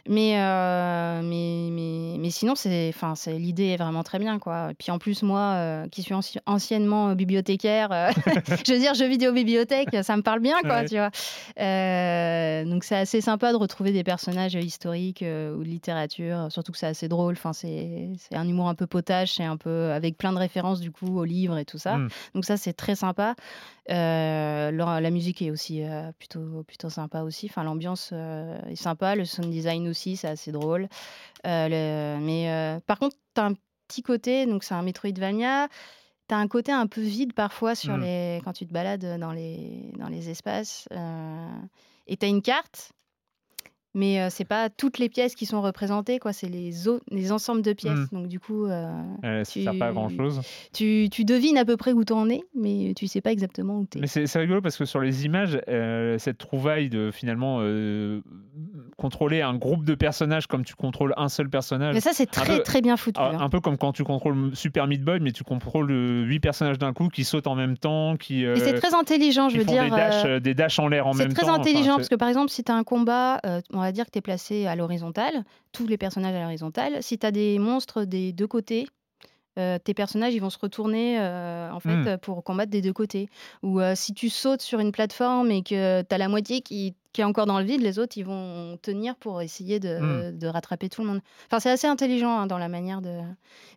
Mais, 0.10 0.38
euh, 0.38 1.22
mais, 1.24 1.70
mais, 1.72 2.18
mais 2.20 2.30
sinon, 2.30 2.56
c'est, 2.56 2.89
enfin, 2.93 3.16
c'est, 3.16 3.39
l'idée 3.39 3.68
est 3.68 3.78
vraiment 3.78 4.04
très 4.04 4.20
bien. 4.20 4.38
Quoi. 4.38 4.72
Et 4.72 4.74
puis 4.74 4.91
en 4.91 4.99
plus, 4.99 5.24
moi, 5.24 5.54
euh, 5.56 5.88
qui 5.88 6.01
suis 6.01 6.14
anci- 6.14 6.39
anciennement 6.45 7.10
euh, 7.10 7.16
bibliothécaire, 7.16 7.89
euh, 7.93 8.12
je 8.68 8.74
veux 8.74 8.80
dire, 8.80 8.95
jeux 8.95 9.08
vidéo 9.08 9.32
bibliothèque, 9.32 9.95
ça 10.04 10.18
me 10.18 10.22
parle 10.22 10.41
bien, 10.41 10.60
quoi, 10.62 10.82
Ouais. 10.82 10.86
tu 10.86 10.95
vois. 10.95 11.10
Donc 12.66 12.84
c'est 12.84 12.97
assez 12.97 13.22
sympa 13.22 13.54
de 13.54 13.58
retrouver 13.58 13.93
des 13.93 14.04
personnages 14.04 14.56
historiques 14.56 15.22
ou 15.22 15.64
de 15.64 15.68
littérature, 15.68 16.47
surtout 16.49 16.74
que 16.74 16.78
c'est 16.78 16.88
assez 16.88 17.08
drôle. 17.08 17.34
Enfin, 17.34 17.54
c'est, 17.54 18.10
c'est 18.18 18.36
un 18.36 18.47
humour 18.47 18.68
un 18.68 18.76
peu 18.76 18.88
potage, 18.88 19.36
c'est 19.36 19.45
un 19.45 19.58
peu 19.58 19.91
avec 19.91 20.18
plein 20.18 20.34
de 20.34 20.38
références 20.39 20.82
du 20.82 20.91
coup 20.91 21.18
aux 21.18 21.26
livres 21.26 21.58
et 21.58 21.66
tout 21.66 21.78
ça. 21.78 21.97
Mm. 21.97 22.10
Donc 22.36 22.45
ça, 22.45 22.58
c'est 22.58 22.74
très 22.74 22.95
sympa. 22.95 23.36
La, 23.88 25.12
musique 25.12 25.41
est 25.41 25.51
aussi 25.51 25.84
plutôt, 26.18 26.64
plutôt 26.68 26.89
sympa 26.89 27.22
aussi. 27.22 27.47
Enfin, 27.49 27.64
l'ambiance 27.64 28.12
est 28.12 28.76
sympa. 28.76 29.16
Le 29.16 29.26
sound 29.26 29.49
design 29.49 29.88
aussi, 29.88 29.93
c'est 29.94 30.28
assez 30.28 30.52
drôle. 30.52 30.88
Euh, 31.46 31.68
le- 31.70 32.20
mais 32.24 32.50
euh, 32.52 32.80
par 32.86 33.00
contre, 33.00 33.16
tu 33.36 33.41
as 33.41 33.46
un 33.46 33.54
petit 33.88 34.02
côté, 34.04 34.46
donc 34.46 34.64
c'est 34.64 34.74
un 34.74 34.82
Metroidvania. 34.82 35.68
Tu 36.30 36.36
as 36.36 36.38
un 36.38 36.48
côté 36.48 36.72
un 36.72 36.88
peu 36.88 37.02
vide 37.02 37.34
parfois 37.34 37.76
sur 37.76 37.98
Mm. 37.98 38.02
les, 38.02 38.41
quand 38.46 38.54
tu 38.54 38.66
te 38.66 38.74
balades 38.74 39.20
dans 39.20 39.32
les, 39.34 39.91
dans 39.98 40.08
les 40.10 40.30
espaces. 40.30 40.88
euh, 40.91 41.50
et 42.08 42.18
tu 42.18 42.26
as 42.26 42.30
une 42.30 42.41
carte, 42.41 42.91
mais 43.94 44.20
euh, 44.22 44.28
c'est 44.30 44.46
pas 44.46 44.70
toutes 44.70 44.98
les 45.00 45.10
pièces 45.10 45.36
qui 45.36 45.46
sont 45.46 45.62
représentées, 45.62 46.20
quoi. 46.20 46.34
C'est 46.34 46.48
les, 46.50 47.32
ensembles 47.32 47.62
de 47.62 47.74
pièces. 47.74 47.94
Mm. 47.94 48.08
Donc 48.12 48.28
du 48.28 48.39
coup, 48.39 48.66
euh, 48.66 48.91
Euh, 49.24 49.44
ça 49.44 49.52
Tu- 49.52 49.64
sert 49.64 49.78
pas 49.78 49.88
à 49.88 49.91
grand-chose. 49.91 50.41
tu, 50.74 51.08
tu 51.12 51.26
devines 51.26 51.58
à 51.58 51.66
peu 51.66 51.78
près 51.78 51.94
où 51.94 52.04
t'en 52.04 52.30
es, 52.30 52.41
mais 52.56 52.94
tu 52.96 53.08
sais 53.08 53.22
pas 53.22 53.32
exactement 53.32 53.80
où 53.80 53.86
t'es. 53.86 54.00
Mais 54.00 54.08
c'est 54.08 54.28
c'est 54.28 54.39
rigolo 54.39 54.62
parce 54.62 54.78
que 54.78 54.86
sur 54.86 55.00
les 55.00 55.26
images, 55.26 55.60
euh, 55.68 56.18
cette 56.18 56.38
trouvaille 56.38 56.89
de 56.89 57.12
finalement 57.12 57.58
euh, 57.62 58.22
contrôler 58.98 59.41
un 59.41 59.56
groupe 59.56 59.84
de 59.86 59.96
personnages 59.96 60.48
comme 60.48 60.64
tu 60.66 60.76
contrôles 60.76 61.14
un 61.18 61.30
seul 61.30 61.50
personnage. 61.50 61.94
Mais 61.94 62.02
ça, 62.02 62.12
c'est 62.14 62.26
très 62.30 62.58
peu- 62.58 62.64
très 62.64 62.82
bien 62.82 62.98
foutu. 62.98 63.20
Hein. 63.20 63.38
Un 63.39 63.50
peu 63.50 63.60
comme 63.60 63.78
quand 63.78 63.91
tu 63.94 64.04
contrôles 64.04 64.52
Super 64.56 64.88
Meat 64.88 65.04
Boy, 65.04 65.20
mais 65.22 65.32
tu 65.32 65.44
contrôles 65.44 65.91
euh, 65.91 66.24
huit 66.24 66.39
personnages 66.39 66.78
d'un 66.78 66.94
coup 66.94 67.10
qui 67.10 67.24
sautent 67.24 67.48
en 67.48 67.56
même 67.56 67.78
temps, 67.78 68.16
qui, 68.18 68.44
Et 68.44 68.56
c'est 68.58 68.74
très 68.74 68.94
intelligent, 68.94 69.50
je 69.50 69.58
veux 69.58 69.64
font 69.66 69.72
dire. 69.72 69.84
des, 69.84 69.89
dashs, 69.89 70.41
des 70.41 70.54
dashs 70.54 70.80
en 70.80 70.88
l'air 70.88 71.08
en 71.08 71.14
C'est 71.14 71.24
même 71.26 71.34
très 71.34 71.46
temps. 71.46 71.52
Enfin, 71.54 71.62
intelligent 71.62 71.84
c'est- 71.94 71.96
parce 71.98 72.10
que 72.10 72.16
par 72.16 72.28
exemple, 72.30 72.50
si 72.50 72.64
tu 72.64 72.72
as 72.72 72.76
un 72.76 72.84
combat, 72.84 73.39
on 73.74 73.80
va 73.84 73.91
dire 73.91 74.05
que 74.05 74.11
tu 74.11 74.17
es 74.19 74.21
placé 74.21 74.65
à 74.65 74.75
l'horizontale, 74.75 75.43
tous 75.71 75.86
les 75.88 75.97
personnages 75.97 76.36
à 76.36 76.41
l'horizontale. 76.41 77.01
Si 77.03 77.17
tu 77.19 77.25
as 77.25 77.31
des 77.31 77.59
monstres 77.59 78.03
des 78.05 78.31
deux 78.34 78.47
côtés, 78.47 78.88
euh, 79.59 79.77
tes 79.77 79.93
personnages 79.93 80.34
ils 80.34 80.39
vont 80.39 80.49
se 80.49 80.57
retourner 80.57 81.19
euh, 81.19 81.71
en 81.71 81.79
fait 81.79 81.95
Mm. 81.95 82.07
euh, 82.07 82.17
pour 82.17 82.43
combattre 82.43 82.71
des 82.71 82.81
deux 82.81 82.93
côtés. 82.93 83.29
Ou 83.61 83.79
euh, 83.79 83.93
si 83.95 84.13
tu 84.15 84.29
sautes 84.29 84.61
sur 84.63 84.79
une 84.79 84.91
plateforme 84.91 85.51
et 85.51 85.61
que 85.61 86.01
tu 86.01 86.15
as 86.15 86.17
la 86.17 86.27
moitié 86.27 86.61
qui, 86.61 86.95
qui 87.13 87.21
est 87.21 87.23
encore 87.23 87.45
dans 87.45 87.59
le 87.59 87.65
vide, 87.65 87.81
les 87.81 87.99
autres 87.99 88.17
ils 88.17 88.25
vont 88.25 88.77
tenir 88.81 89.15
pour 89.15 89.41
essayer 89.43 89.79
de, 89.79 89.99
Mm. 90.31 90.39
de 90.39 90.47
rattraper 90.47 90.89
tout 90.89 91.01
le 91.01 91.07
monde. 91.07 91.21
Enfin, 91.47 91.59
c'est 91.59 91.69
assez 91.69 91.86
intelligent 91.88 92.36
hein, 92.36 92.47
dans 92.47 92.57
la 92.57 92.67
manière 92.67 93.01
de. 93.01 93.19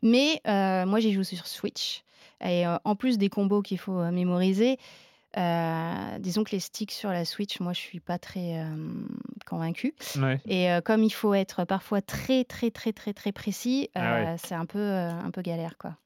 Mais 0.02 0.40
moi 0.86 0.98
j'ai 1.00 1.12
joué 1.12 1.24
sur 1.24 1.46
Switch 1.46 2.02
et 2.44 2.64
en 2.66 2.96
plus 2.96 3.18
des 3.18 3.28
combos 3.28 3.62
qu'il 3.62 3.78
faut 3.78 4.00
mémoriser. 4.11 4.78
Euh, 5.37 6.18
disons 6.18 6.45
que 6.45 6.51
les 6.53 6.61
sticks 6.61 6.93
sur 6.93 7.11
la 7.11 7.24
Switch, 7.24 7.61
moi 7.61 7.72
je 7.72 7.80
suis 7.80 8.01
pas 8.01 8.18
très 8.18 8.59
euh, 8.59 8.66
convaincue. 9.47 9.95
Ouais. 10.16 10.41
Et 10.47 10.70
euh, 10.70 10.80
comme 10.80 11.03
il 11.03 11.11
faut 11.11 11.34
être 11.34 11.64
parfois 11.64 12.01
très 12.03 12.45
très 12.45 12.70
très 12.70 12.93
très 12.93 13.12
très 13.12 13.32
précis, 13.32 13.91
Ah 13.95 14.01
ouais. 14.01 14.26
euh, 14.28 14.37
c'est 14.39 14.55
un 14.55 14.66
peu 14.66 14.80
un 14.80 15.30
peu 15.30 15.43
galère 15.43 15.76
quoi. 15.78 15.97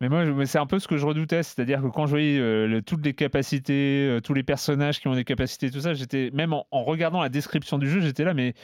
Mais 0.00 0.08
moi, 0.08 0.24
c'est 0.46 0.58
un 0.58 0.64
peu 0.66 0.78
ce 0.78 0.88
que 0.88 0.96
je 0.96 1.04
redoutais, 1.04 1.42
c'est-à-dire 1.42 1.82
que 1.82 1.88
quand 1.88 2.06
je 2.06 2.10
voyais 2.10 2.38
euh, 2.38 2.66
le- 2.66 2.80
toutes 2.80 3.04
les 3.04 3.12
capacités, 3.12 4.06
euh, 4.08 4.20
tous 4.20 4.32
les 4.32 4.42
personnages 4.42 4.98
qui 4.98 5.08
ont 5.08 5.14
des 5.14 5.24
capacités, 5.24 5.70
tout 5.70 5.80
ça, 5.80 5.92
j'étais 5.92 6.30
même 6.32 6.54
en, 6.54 6.66
en 6.70 6.82
regardant 6.84 7.20
la 7.20 7.28
description 7.28 7.76
du 7.76 7.86
jeu, 7.86 8.00
j'étais 8.00 8.24
là, 8.24 8.32
mais 8.32 8.54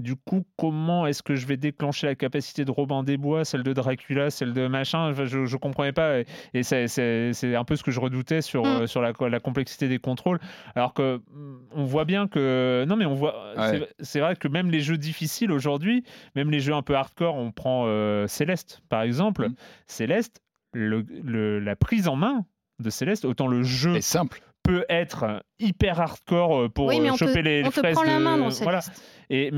du 0.00 0.16
coup, 0.16 0.44
comment 0.56 1.06
est-ce 1.06 1.22
que 1.22 1.36
je 1.36 1.46
vais 1.46 1.56
déclencher 1.56 2.08
la 2.08 2.16
capacité 2.16 2.64
de 2.64 2.70
Robin 2.72 3.04
des 3.04 3.16
Bois, 3.18 3.44
celle 3.44 3.62
de 3.62 3.72
Dracula, 3.72 4.30
celle 4.30 4.52
de 4.52 4.66
machin? 4.66 5.10
Enfin, 5.12 5.26
Je, 5.26 5.46
je 5.46 5.56
comprenais 5.56 5.92
pas, 5.92 6.18
et, 6.20 6.26
et 6.54 6.62
c'est- 6.64 7.54
un 7.54 7.64
peu 7.64 7.76
ce 7.76 7.84
que 7.84 7.92
je 7.92 8.00
redoutais 8.00 8.42
sur, 8.42 8.64
Mm. 8.64 8.66
euh, 8.82 8.86
sur 8.88 9.00
la, 9.00 9.12
la 9.28 9.38
complexité 9.40 9.86
des 9.86 9.98
contrôles, 10.00 10.40
alors 10.74 10.92
que 10.92 11.18
mm, 11.18 11.58
on 11.76 11.84
voit 11.84 12.04
bien 12.04 12.26
que 12.26 12.84
non, 12.88 12.96
mais 12.96 13.06
on 13.06 13.14
voit, 13.14 13.54
Ouais. 13.56 13.86
c'est- 14.00 14.18
vrai 14.20 14.34
que 14.34 14.48
même 14.48 14.70
les 14.72 14.80
jeux 14.80 14.98
difficiles 14.98 15.52
aujourd'hui, 15.52 16.02
même 16.34 16.50
les 16.50 16.58
jeux 16.60 16.74
un 16.74 16.82
peu 16.82 16.96
hardcore, 16.96 17.36
on 17.36 17.52
prend 17.52 17.84
euh, 17.86 18.26
Céleste 18.26 18.82
par 18.88 19.02
exemple, 19.02 19.48
Mm. 19.50 19.54
Céleste 19.86 20.40
le- 20.72 21.04
le- 21.24 21.58
la 21.60 21.76
prise 21.76 22.08
en 22.08 22.16
main 22.16 22.44
de 22.78 22.90
Céleste, 22.90 23.24
autant 23.24 23.46
le 23.46 23.62
jeu 23.62 23.94
C'est 23.94 24.00
simple. 24.00 24.40
peut 24.62 24.84
être 24.88 25.42
hyper 25.58 26.00
hardcore 26.00 26.58
euh, 26.62 26.68
pour 26.68 26.86
oui, 26.86 27.00
mais 27.00 27.08
euh, 27.08 27.12
on 27.12 27.16
te, 27.16 27.26
choper 27.26 27.42
les, 27.42 27.60
on 27.62 27.66
les 27.66 27.70
te 27.72 27.80
fraises 27.80 27.94
prend 27.94 28.04
la 28.04 28.18
main 28.18 28.38
dans 28.38 28.48
voilà. 28.48 28.80
Et, 29.28 29.50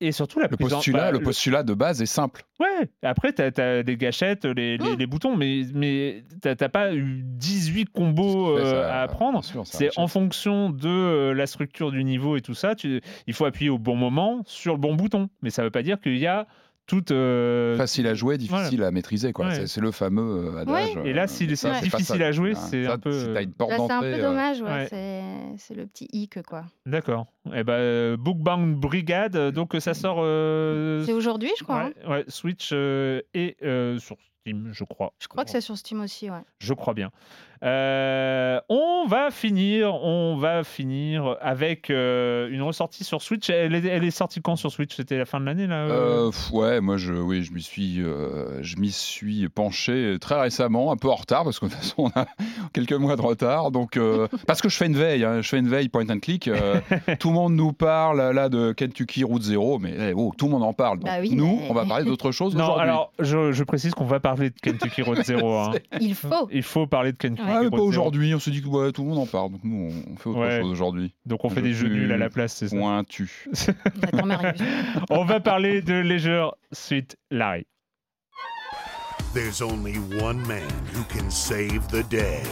et 0.00 0.12
surtout 0.12 0.38
la 0.38 0.46
Le 0.46 0.54
en- 0.54 0.56
postulat, 0.68 0.98
bah, 1.06 1.10
le 1.10 1.18
postulat 1.20 1.62
de 1.64 1.74
base 1.74 2.00
est 2.02 2.06
simple. 2.06 2.44
Ouais, 2.60 2.88
après, 3.02 3.32
tu 3.32 3.42
as, 3.42 3.82
des 3.82 3.96
gâchettes, 3.96 4.44
les, 4.44 4.78
les- 4.78 4.94
les 4.94 5.06
boutons, 5.08 5.34
mais, 5.36 5.62
mais 5.74 6.22
tu 6.40 6.48
n'as 6.48 6.68
pas 6.68 6.94
eu 6.94 7.20
18 7.24 7.86
combos 7.86 8.58
ça- 8.58 8.64
euh, 8.64 8.88
à 8.92 9.02
apprendre. 9.02 9.42
C'est 9.64 9.90
en 9.98 10.06
fonction 10.06 10.70
de 10.70 10.88
euh, 10.88 11.34
la 11.34 11.46
structure 11.48 11.90
du 11.90 12.04
niveau 12.04 12.36
et 12.36 12.42
tout 12.42 12.54
ça, 12.54 12.76
tu, 12.76 13.00
il 13.26 13.34
faut 13.34 13.44
appuyer 13.44 13.70
au 13.70 13.78
bon 13.78 13.96
moment 13.96 14.42
sur 14.46 14.74
le 14.74 14.78
bon 14.78 14.94
bouton. 14.94 15.30
Mais 15.42 15.50
ça 15.50 15.62
ne 15.62 15.66
veut 15.66 15.70
pas 15.72 15.82
dire 15.82 16.00
qu'il 16.00 16.18
y 16.18 16.26
a 16.28 16.46
toute. 16.88 17.12
euh, 17.12 17.76
Facile 17.76 18.08
à 18.08 18.14
jouer, 18.14 18.36
difficile 18.38 18.82
à 18.82 18.90
maîtriser. 18.90 19.32
quoi. 19.32 19.46
Ouais. 19.46 19.54
C'est- 19.54 19.66
C'est 19.68 19.80
le 19.80 19.92
fameux 19.92 20.52
euh, 20.56 20.60
adage. 20.62 20.96
Ouais. 20.96 21.08
Et 21.08 21.12
là, 21.12 21.22
euh, 21.22 21.26
ça, 21.28 21.74
c'est 21.74 21.84
difficile 21.84 22.22
à 22.24 22.32
jouer, 22.32 22.52
Hein, 22.56 22.66
c'est 22.70 22.84
ça, 22.84 22.94
un 22.94 22.98
peu, 22.98 23.12
Si 23.12 23.26
t'as 23.32 23.42
une 23.42 23.52
porte 23.52 23.70
Là, 23.70 23.76
c'est 23.86 23.92
un 23.92 24.00
peu 24.00 24.06
euh, 24.06 24.20
dommage, 24.22 24.60
ouais, 24.62 24.68
ouais. 24.68 24.86
c'est- 24.90 25.22
c'est 25.58 25.74
le 25.74 25.86
petit 25.86 26.08
hic, 26.12 26.42
quoi. 26.42 26.64
D'accord. 26.86 27.26
Eh 27.54 27.62
ben, 27.62 27.72
euh, 27.74 28.16
Bookbound 28.16 28.74
Brigade, 28.74 29.36
euh, 29.36 29.50
donc 29.52 29.74
euh, 29.76 29.80
ça 29.80 29.94
sort. 29.94 30.18
euh, 30.20 31.04
C'est 31.06 31.12
aujourd'hui, 31.12 31.50
je 31.58 31.62
crois. 31.64 31.90
hein. 32.06 32.22
Switch 32.28 32.70
euh, 32.72 33.20
et 33.34 33.56
euh, 33.62 33.98
sur 33.98 34.16
Steam, 34.48 34.70
je 34.72 34.84
crois. 34.84 35.12
Je 35.18 35.28
crois 35.28 35.44
que 35.44 35.50
c'est 35.50 35.60
sur 35.60 35.76
Steam 35.76 36.00
aussi, 36.00 36.30
ouais. 36.30 36.38
Je 36.58 36.72
crois 36.74 36.94
bien. 36.94 37.10
Euh, 37.64 38.60
on 38.68 39.06
va 39.08 39.30
finir, 39.32 39.92
on 39.94 40.36
va 40.36 40.62
finir 40.62 41.36
avec 41.40 41.90
euh, 41.90 42.48
une 42.50 42.62
ressortie 42.62 43.02
sur 43.02 43.20
Switch. 43.20 43.50
Elle 43.50 43.74
est, 43.74 43.84
elle 43.84 44.04
est 44.04 44.12
sortie 44.12 44.40
quand 44.40 44.54
sur 44.54 44.70
Switch? 44.70 44.94
C'était 44.94 45.18
la 45.18 45.24
fin 45.24 45.40
de 45.40 45.44
l'année 45.46 45.66
là 45.66 45.86
euh? 45.86 46.30
Pff, 46.30 46.52
ouais, 46.52 46.80
moi 46.80 46.96
je, 46.98 47.12
oui, 47.12 47.42
je 47.42 47.52
m'y 47.52 47.60
suis, 47.62 48.00
euh, 48.00 48.62
je 48.62 48.76
m'y 48.76 48.92
suis 48.92 49.48
penché 49.48 50.18
très 50.20 50.40
récemment, 50.40 50.92
un 50.92 50.96
peu 50.96 51.08
en 51.10 51.16
retard 51.16 51.42
parce 51.42 51.58
que 51.58 51.66
de 51.66 51.70
toute 51.72 51.80
façon 51.80 52.12
on 52.14 52.20
a 52.20 52.26
quelques 52.72 52.92
mois 52.92 53.16
de 53.16 53.22
retard. 53.22 53.72
Donc 53.72 53.96
euh, 53.96 54.28
parce 54.46 54.62
que 54.62 54.68
je 54.68 54.76
fais 54.76 54.86
une 54.86 54.96
veille, 54.96 55.24
hein, 55.24 55.40
je 55.42 55.48
fais 55.48 55.58
une 55.58 55.68
veille 55.68 55.88
point 55.88 56.08
and 56.08 56.20
click. 56.20 56.46
euh, 56.46 56.80
tout 57.18 57.28
le 57.30 57.34
monde 57.34 57.54
nous 57.54 57.72
parle 57.72 58.20
là 58.30 58.48
de 58.48 58.70
Kentucky 58.70 59.24
Route 59.24 59.42
Zero, 59.42 59.80
mais 59.80 59.94
eh, 59.98 60.12
oh, 60.14 60.32
tout 60.38 60.46
le 60.46 60.52
monde 60.52 60.62
en 60.62 60.74
parle. 60.74 61.00
Donc, 61.00 61.08
Bah 61.08 61.16
oui, 61.20 61.34
nous, 61.34 61.56
mais- 61.56 61.66
on 61.70 61.74
va 61.74 61.86
parler 61.86 62.04
d'autre 62.04 62.30
chose 62.30 62.54
Non, 62.54 62.76
alors 62.76 63.12
je, 63.18 63.50
je 63.50 63.64
précise 63.64 63.94
qu'on 63.94 64.04
va 64.04 64.20
parler 64.20 64.37
de 64.38 64.54
Kentucky 64.62 65.02
Road 65.02 65.22
Zero. 65.24 65.56
hein. 65.58 65.72
Il 66.00 66.14
faut. 66.14 66.48
Il 66.52 66.62
faut 66.62 66.86
parler 66.86 67.12
de 67.12 67.16
Kentucky 67.16 67.42
Ouais. 67.42 67.48
Ah, 67.50 67.60
mais 67.60 67.66
Road 67.66 67.70
pas 67.70 67.76
Zero. 67.78 67.88
aujourd'hui. 67.88 68.34
On 68.34 68.38
se 68.38 68.50
dit 68.50 68.62
que 68.62 68.68
ouais, 68.68 68.92
tout 68.92 69.02
le 69.02 69.08
monde 69.08 69.18
en 69.18 69.26
parle. 69.26 69.52
Donc 69.52 69.60
nous, 69.64 69.90
on, 70.10 70.16
fait 70.16 70.28
autre 70.30 70.38
Ouais. 70.40 70.60
chose 70.60 70.70
aujourd'hui. 70.70 71.14
Donc 71.26 71.44
on 71.44 71.48
fait 71.48 71.56
peu 71.56 71.62
des 71.62 71.74
jeux 71.74 71.88
nuls 71.88 72.12
à 72.12 72.16
la 72.16 72.30
place, 72.30 72.54
c'est 72.54 72.68
ça 72.68 72.76
Pointu. 72.76 73.46
Attends, 74.02 74.26
Marius. 74.26 74.60
On 75.10 75.24
va 75.24 75.40
parler 75.40 75.82
de 75.82 75.94
Leisure 75.94 76.54
Suite 76.72 77.16
Larry. 77.30 77.66
There's 79.34 79.60
only 79.60 79.98
one 80.20 80.40
man 80.46 80.68
who 80.94 81.02
can 81.04 81.30
save 81.30 81.86
the 81.88 82.02
day. 82.08 82.42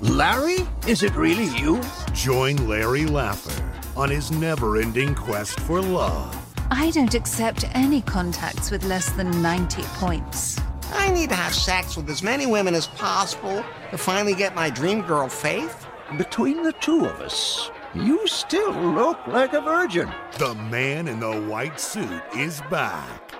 Larry? 0.00 0.64
Is 0.88 1.02
it 1.02 1.14
really 1.14 1.46
you? 1.60 1.80
Join 2.14 2.56
Larry 2.68 3.04
Laffer 3.04 3.52
on 3.96 4.10
his 4.10 4.30
never 4.30 4.78
ending 4.80 5.14
quest 5.14 5.58
for 5.60 5.80
love. 5.82 6.34
I 6.70 6.90
don't 6.90 7.14
accept 7.14 7.64
any 7.74 8.00
contacts 8.02 8.70
with 8.70 8.82
less 8.84 9.10
than 9.12 9.30
90 9.42 9.82
points. 10.00 10.58
I 10.94 11.10
need 11.10 11.28
to 11.30 11.34
have 11.36 11.54
sex 11.54 11.96
with 11.96 12.08
as 12.10 12.22
many 12.22 12.46
women 12.46 12.74
as 12.74 12.86
possible 12.86 13.62
to 13.90 13.96
finally 13.98 14.34
get 14.34 14.54
my 14.54 14.70
dream 14.70 15.02
girl 15.02 15.28
Faith. 15.28 15.86
Between 16.16 16.62
the 16.62 16.72
two 16.80 17.04
of 17.04 17.20
us, 17.20 17.70
you 17.94 18.20
still 18.26 18.70
look 18.72 19.18
like 19.26 19.54
a 19.54 19.60
virgin. 19.60 20.08
The 20.38 20.54
man 20.70 21.08
in 21.08 21.18
the 21.18 21.48
white 21.50 21.80
suit 21.80 22.22
is 22.36 22.60
back. 22.70 23.32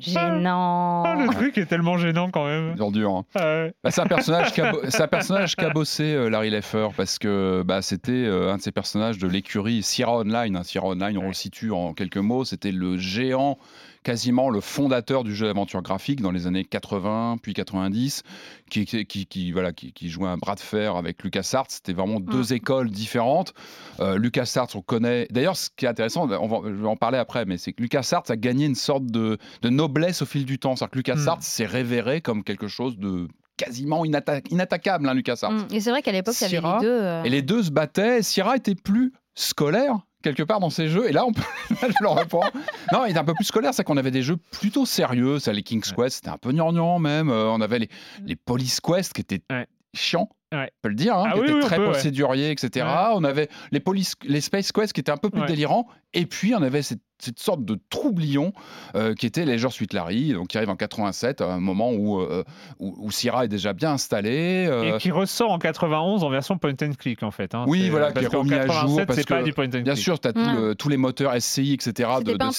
Gênant. 0.00 1.04
Ah, 1.06 1.14
le 1.16 1.28
truc 1.32 1.58
est 1.58 1.66
tellement 1.66 1.96
gênant 1.96 2.30
quand 2.32 2.44
même. 2.46 2.74
Dur, 2.74 2.90
dur. 2.90 3.10
hein. 3.10 3.24
Ah 3.36 3.40
ouais. 3.44 3.74
Bah, 3.84 3.90
c'est 3.92 4.00
un 4.00 4.06
personnage 4.06 4.50
qui 4.52 4.60
a, 4.60 4.72
bo- 4.72 4.80
c'est 4.88 5.00
un 5.02 5.06
personnage 5.08 5.54
qui 5.54 5.64
a 5.64 5.70
bossé 5.70 6.14
euh, 6.14 6.28
Larry 6.28 6.50
Leffer 6.50 6.88
parce 6.96 7.20
que 7.20 7.62
bah, 7.64 7.82
c'était 7.82 8.10
euh, 8.10 8.52
un 8.52 8.56
de 8.56 8.62
ces 8.62 8.72
personnages 8.72 9.18
de 9.18 9.28
l'écurie 9.28 9.84
Sierra 9.84 10.16
Online. 10.18 10.56
hein. 10.56 10.62
Sierra 10.64 10.88
Online, 10.88 11.18
on 11.18 11.28
le 11.28 11.34
situe 11.34 11.70
en 11.70 11.92
quelques 11.94 12.16
mots, 12.16 12.44
c'était 12.44 12.72
le 12.72 12.96
géant, 12.98 13.58
quasiment 14.02 14.50
le 14.50 14.60
fondateur 14.60 15.24
du 15.24 15.34
jeu 15.34 15.46
d'aventure 15.46 15.82
graphique 15.82 16.20
dans 16.20 16.30
les 16.32 16.46
années 16.46 16.64
80 16.64 17.36
puis 17.42 17.54
90, 17.54 18.22
qui, 18.70 18.84
qui, 18.86 19.52
voilà, 19.52 19.72
qui, 19.72 19.92
qui 19.92 20.08
jouait 20.08 20.28
un 20.28 20.36
bras 20.38 20.54
de 20.54 20.60
fer 20.60 20.96
avec 20.96 21.22
LucasArts. 21.22 21.66
C'était 21.68 21.92
vraiment 21.92 22.20
deux 22.20 22.52
écoles 22.52 22.90
différentes. 22.90 23.54
Euh, 24.00 24.16
LucasArts, 24.18 24.68
on 24.74 24.82
connaît. 24.82 25.26
D'ailleurs, 25.30 25.56
ce 25.56 25.68
qui 25.76 25.84
est 25.84 25.88
intéressant, 25.88 26.28
on 26.30 26.46
va, 26.48 26.68
je 26.68 26.74
vais 26.74 26.88
en 26.88 26.96
parler 26.96 27.18
après, 27.18 27.44
mais 27.44 27.58
c'est 27.58 27.72
que 27.72 27.82
LucasArts 27.82 28.24
a 28.28 28.36
gagné 28.36 28.66
une 28.66 28.74
sorte 28.74 29.06
de, 29.06 29.38
de 29.62 29.68
noblesse 29.68 30.22
au 30.22 30.26
fil 30.26 30.44
du 30.44 30.58
temps. 30.58 30.74
C'est-à-dire 30.76 30.90
que 30.92 30.98
LucasArts 30.98 31.42
s'est 31.42 31.66
révéré 31.66 32.20
comme 32.20 32.42
quelque 32.44 32.68
chose 32.68 32.98
de 32.98 33.28
quasiment 33.56 34.04
inatta- 34.04 34.42
inattaquable, 34.50 35.08
hein, 35.08 35.14
LucasArts. 35.14 35.52
Mm. 35.52 35.66
Et 35.72 35.80
c'est 35.80 35.90
vrai 35.90 36.02
qu'à 36.02 36.10
l'époque, 36.12 36.34
il 36.40 36.50
y 36.52 36.56
avait 36.56 36.66
les 36.74 36.80
deux. 36.80 37.00
euh, 37.02 37.22
Et 37.24 37.28
les 37.30 37.42
deux 37.42 37.62
se 37.62 37.70
battaient. 37.70 38.22
Sierra 38.22 38.56
était 38.56 38.74
plus 38.74 39.12
scolaire 39.34 40.00
quelque 40.22 40.42
part 40.42 40.60
dans 40.60 40.70
ses 40.70 40.88
jeux. 40.88 41.08
Et 41.08 41.12
là, 41.12 41.24
on 41.26 41.32
peut, 41.32 41.42
là, 41.70 41.88
je 41.88 42.02
le 42.02 42.08
reprends. 42.08 42.44
Non, 42.92 43.04
il 43.06 43.10
était 43.10 43.18
un 43.18 43.24
peu 43.24 43.34
plus 43.34 43.44
scolaire, 43.44 43.74
c'est 43.74 43.84
qu'on 43.84 43.96
avait 43.96 44.10
des 44.10 44.22
jeux 44.22 44.36
plutôt 44.52 44.86
sérieux. 44.86 45.38
Ça, 45.38 45.52
les 45.52 45.62
King's 45.62 45.92
Quest, 45.92 46.16
c'était 46.16 46.30
un 46.30 46.38
peu 46.38 46.52
gnangnan 46.52 46.98
même. 46.98 47.30
Euh, 47.30 47.46
on 47.50 47.60
avait 47.60 47.78
les, 47.80 47.88
les 48.24 48.36
Police 48.36 48.80
Quest 48.80 49.12
qui 49.12 49.20
étaient 49.20 49.42
Ouais. 49.50 49.66
chiants. 49.94 50.28
Ouais. 50.52 50.70
On 50.76 50.80
peut 50.82 50.88
le 50.90 50.94
dire, 50.94 51.16
hein, 51.16 51.24
Ah 51.28 51.32
qui 51.32 51.40
oui, 51.40 51.44
étaient 51.46 51.54
oui, 51.54 51.60
on 51.62 51.66
très 51.66 51.76
peut, 51.76 51.82
ouais. 51.86 51.90
procéduriers, 51.92 52.50
etc. 52.50 52.86
On 53.14 53.24
avait 53.24 53.48
les, 53.70 53.80
police, 53.80 54.14
les 54.24 54.40
Space 54.40 54.70
Quest 54.72 54.92
qui 54.92 55.00
étaient 55.00 55.10
un 55.12 55.16
peu 55.16 55.30
plus 55.30 55.40
Ouais. 55.40 55.46
délirants. 55.46 55.86
Et 56.14 56.26
puis, 56.26 56.54
on 56.54 56.62
avait 56.62 56.82
cette, 56.82 57.00
cette 57.18 57.38
sorte 57.38 57.64
de 57.64 57.78
troublion 57.88 58.52
euh, 58.94 59.14
qui 59.14 59.26
était 59.26 59.44
Leisure 59.46 59.72
Suite 59.72 59.92
Larry, 59.94 60.32
donc 60.34 60.48
qui 60.48 60.58
arrive 60.58 60.68
en 60.70 60.76
87, 60.76 61.40
à 61.40 61.46
un 61.54 61.60
moment 61.60 61.90
où, 61.92 62.20
euh, 62.20 62.44
où, 62.80 62.94
où 62.98 63.10
Sierra 63.10 63.44
est 63.44 63.48
déjà 63.48 63.72
bien 63.72 63.92
installé. 63.92 64.66
euh, 64.68 64.96
Et 64.96 64.98
qui 64.98 65.10
ressort 65.10 65.50
en 65.52 65.58
91 65.58 66.22
en 66.24 66.28
version 66.30 66.58
point 66.58 66.72
and 66.82 66.92
click 66.98 67.22
en 67.22 67.30
fait. 67.30 67.54
hein. 67.54 67.64
Oui, 67.66 67.88
voilà, 67.88 68.08
qui 68.08 68.14
parce 68.14 68.26
est 68.26 68.36
remis 68.36 68.54
à 68.54 68.62
jour, 68.66 68.74
87, 68.96 69.06
parce 69.06 69.18
c'est 69.18 69.28
pas 69.28 69.38
que, 69.40 69.44
du 69.44 69.52
point 69.52 69.66
and 69.66 69.70
click. 69.70 69.84
Bien 69.84 69.94
sûr, 69.94 70.20
tu 70.20 70.28
as 70.28 70.32
Ouais. 70.32 70.74
tous 70.74 70.88
les 70.88 70.96
moteurs 70.98 71.32
SCI, 71.40 71.72
etc. 71.74 72.10
de, 72.24 72.32
de 72.34 72.42
un 72.44 72.50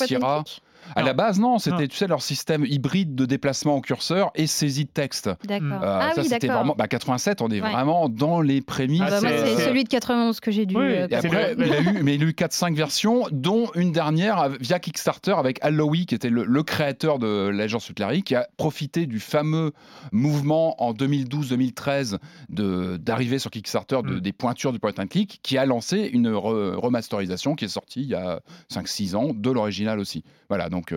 À 0.96 1.02
la 1.04 1.14
base, 1.14 1.40
non, 1.40 1.58
c'était 1.60 1.88
tu 1.88 1.96
sais, 1.98 2.08
leur 2.08 2.22
système 2.22 2.66
hybride 2.66 3.16
de 3.16 3.26
déplacement 3.26 3.76
au 3.78 3.82
curseur 3.82 4.32
et 4.36 4.48
saisie 4.48 4.86
de 4.86 4.90
texte. 4.90 5.30
D'accord. 5.46 5.82
Euh, 5.84 6.00
ah 6.02 6.12
ça, 6.16 6.22
oui, 6.22 6.28
c'était 6.28 6.48
vraiment. 6.48 6.76
Bah, 6.78 6.88
87, 6.88 7.42
on 7.42 7.50
est 7.50 7.62
Ouais. 7.62 7.72
vraiment 7.72 8.10
dans 8.10 8.42
les 8.42 8.62
prémices. 8.62 9.02
Ah 9.06 9.10
bah, 9.10 9.22
moi, 9.22 9.30
c'est- 9.46 9.64
celui 9.66 9.84
de 9.84 9.90
91 9.90 10.40
que 10.40 10.52
j'ai 10.52 10.66
dû. 10.66 10.76
Oui, 10.76 10.84
euh, 10.84 11.08
après, 11.12 11.56
il, 11.58 11.64
a 11.74 11.82
eu, 11.82 12.04
mais 12.04 12.16
il 12.16 12.24
a 12.24 12.26
eu 12.28 12.34
4-5 12.34 12.76
versions, 12.76 13.26
dont 13.32 13.70
une 13.76 13.92
dernière 13.92 14.50
via 14.60 14.80
Kickstarter 14.80 15.34
avec 15.38 15.60
Alloy, 15.64 16.06
qui 16.06 16.16
était 16.16 16.30
le, 16.30 16.44
le 16.44 16.64
créateur 16.64 17.20
de 17.20 17.48
l'Agent 17.50 17.80
Larry, 17.98 18.24
qui 18.24 18.36
a 18.36 18.48
profité 18.58 19.06
du 19.06 19.20
fameux 19.20 19.72
mouvement 20.12 20.82
en 20.84 20.94
2012-2013 20.94 22.18
de- 22.50 22.98
d'arriver 22.98 23.40
sur 23.40 23.52
Kickstarter 23.52 24.00
de- 24.04 24.16
Mm. 24.16 24.20
des 24.20 24.34
pointures 24.34 24.72
du 24.74 24.80
point 24.80 24.92
and 25.00 25.08
click, 25.08 25.40
qui 25.44 25.58
a 25.58 25.66
lancé 25.66 26.10
une 26.14 26.30
re- 26.30 26.76
remasterisation 26.76 27.56
qui 27.56 27.66
est 27.66 27.70
sortie 27.70 28.02
il 28.02 28.10
y 28.10 28.16
a 28.16 28.42
5-6 28.70 29.16
ans 29.16 29.32
de 29.34 29.52
l'original 29.52 30.00
aussi. 30.00 30.24
Voilà, 30.50 30.70
donc. 30.74 30.94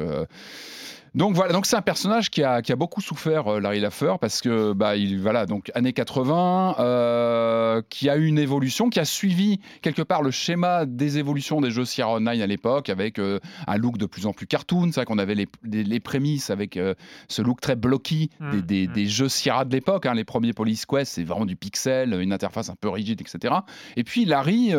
Donc 1.17 1.35
voilà, 1.35 1.53
donc 1.53 1.67
c'est 1.67 1.77
un 1.77 1.83
personnage 1.83 2.31
qui 2.31 2.43
a, 2.45 2.61
qui 2.63 2.71
a 2.73 2.77
beaucoup 2.77 3.01
souffert, 3.01 3.49
euh, 3.55 3.61
Larry 3.61 3.81
Laffer, 3.81 4.15
parce 4.21 4.41
que 4.43 4.73
bah 4.75 4.97
il 4.97 5.19
voilà 5.21 5.47
donc 5.47 5.73
années 5.75 5.93
80, 5.95 6.77
euh, 6.79 7.83
qui 7.89 8.09
a 8.11 8.17
eu 8.17 8.27
une 8.27 8.39
évolution, 8.39 8.91
qui 8.91 9.01
a 9.01 9.05
suivi 9.05 9.59
quelque 9.81 10.03
part 10.03 10.23
le 10.23 10.31
schéma 10.31 10.85
des 10.87 11.17
évolutions 11.19 11.61
des 11.61 11.71
jeux 11.71 11.85
Sierra 11.87 12.13
Online 12.15 12.43
à 12.43 12.47
l'époque, 12.47 12.91
avec 12.91 13.19
euh, 13.19 13.41
un 13.67 13.77
look 13.79 13.97
de 13.99 14.05
plus 14.07 14.27
en 14.27 14.33
plus 14.33 14.47
cartoon. 14.47 14.87
C'est 14.93 14.97
vrai 14.97 15.05
qu'on 15.07 15.19
avait 15.19 15.35
les, 15.35 15.47
les- 15.65 15.85
les 15.85 16.01
prémices 16.01 16.51
avec 16.51 16.77
euh, 16.77 16.95
ce 17.29 17.41
look 17.43 17.61
très 17.61 17.77
blocky 17.77 18.31
des, 18.41 18.47
Mm, 18.59 18.61
des- 18.63 18.89
mm. 18.89 18.93
des 18.93 19.07
jeux 19.07 19.29
Sierra 19.31 19.65
de 19.65 19.73
l'époque. 19.73 20.05
hein. 20.07 20.15
Les 20.15 20.25
premiers 20.25 20.53
Police 20.53 20.85
Quest, 20.87 21.13
c'est 21.15 21.25
vraiment 21.25 21.47
du 21.47 21.57
pixel, 21.57 22.13
une 22.21 22.33
interface 22.33 22.69
un 22.69 22.77
peu 22.79 22.89
rigide, 22.91 23.21
etc. 23.23 23.55
Et 23.97 24.05
puis 24.05 24.27
Larry 24.27 24.73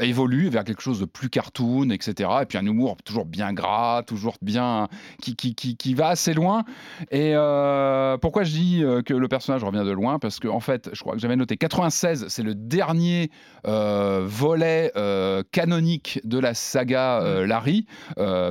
évolue 0.00 0.48
vers 0.48 0.64
quelque 0.64 0.82
chose 0.82 1.00
de 1.00 1.04
plus 1.04 1.28
cartoon, 1.28 1.90
etc. 1.90 2.30
Et 2.42 2.46
puis 2.46 2.58
un 2.58 2.64
humour 2.66 2.96
toujours 3.04 3.26
bien 3.26 3.52
gras, 3.52 4.02
toujours 4.02 4.36
bien 4.40 4.88
qui, 5.20 5.36
qui, 5.36 5.54
qui, 5.54 5.73
qui 5.78 5.94
va 5.94 6.08
assez 6.08 6.34
loin. 6.34 6.64
Et 7.10 7.32
euh, 7.34 8.16
pourquoi 8.18 8.44
je 8.44 8.52
dis 8.52 8.82
euh, 8.84 9.02
que 9.02 9.14
le 9.14 9.28
personnage 9.28 9.64
revient 9.64 9.84
de 9.84 9.90
loin? 9.92 10.18
Parce 10.18 10.38
que 10.40 10.48
en 10.48 10.60
fait, 10.60 10.90
je 10.92 11.00
crois 11.00 11.14
que 11.14 11.20
j'avais 11.20 11.36
noté 11.36 11.56
96, 11.56 12.26
c'est 12.28 12.42
le 12.42 12.54
dernier 12.54 13.30
euh, 13.66 14.22
volet 14.24 14.92
euh, 14.96 15.42
canonique 15.52 16.20
de 16.24 16.38
la 16.38 16.54
saga 16.54 17.20
euh, 17.22 17.46
Larry, 17.46 17.86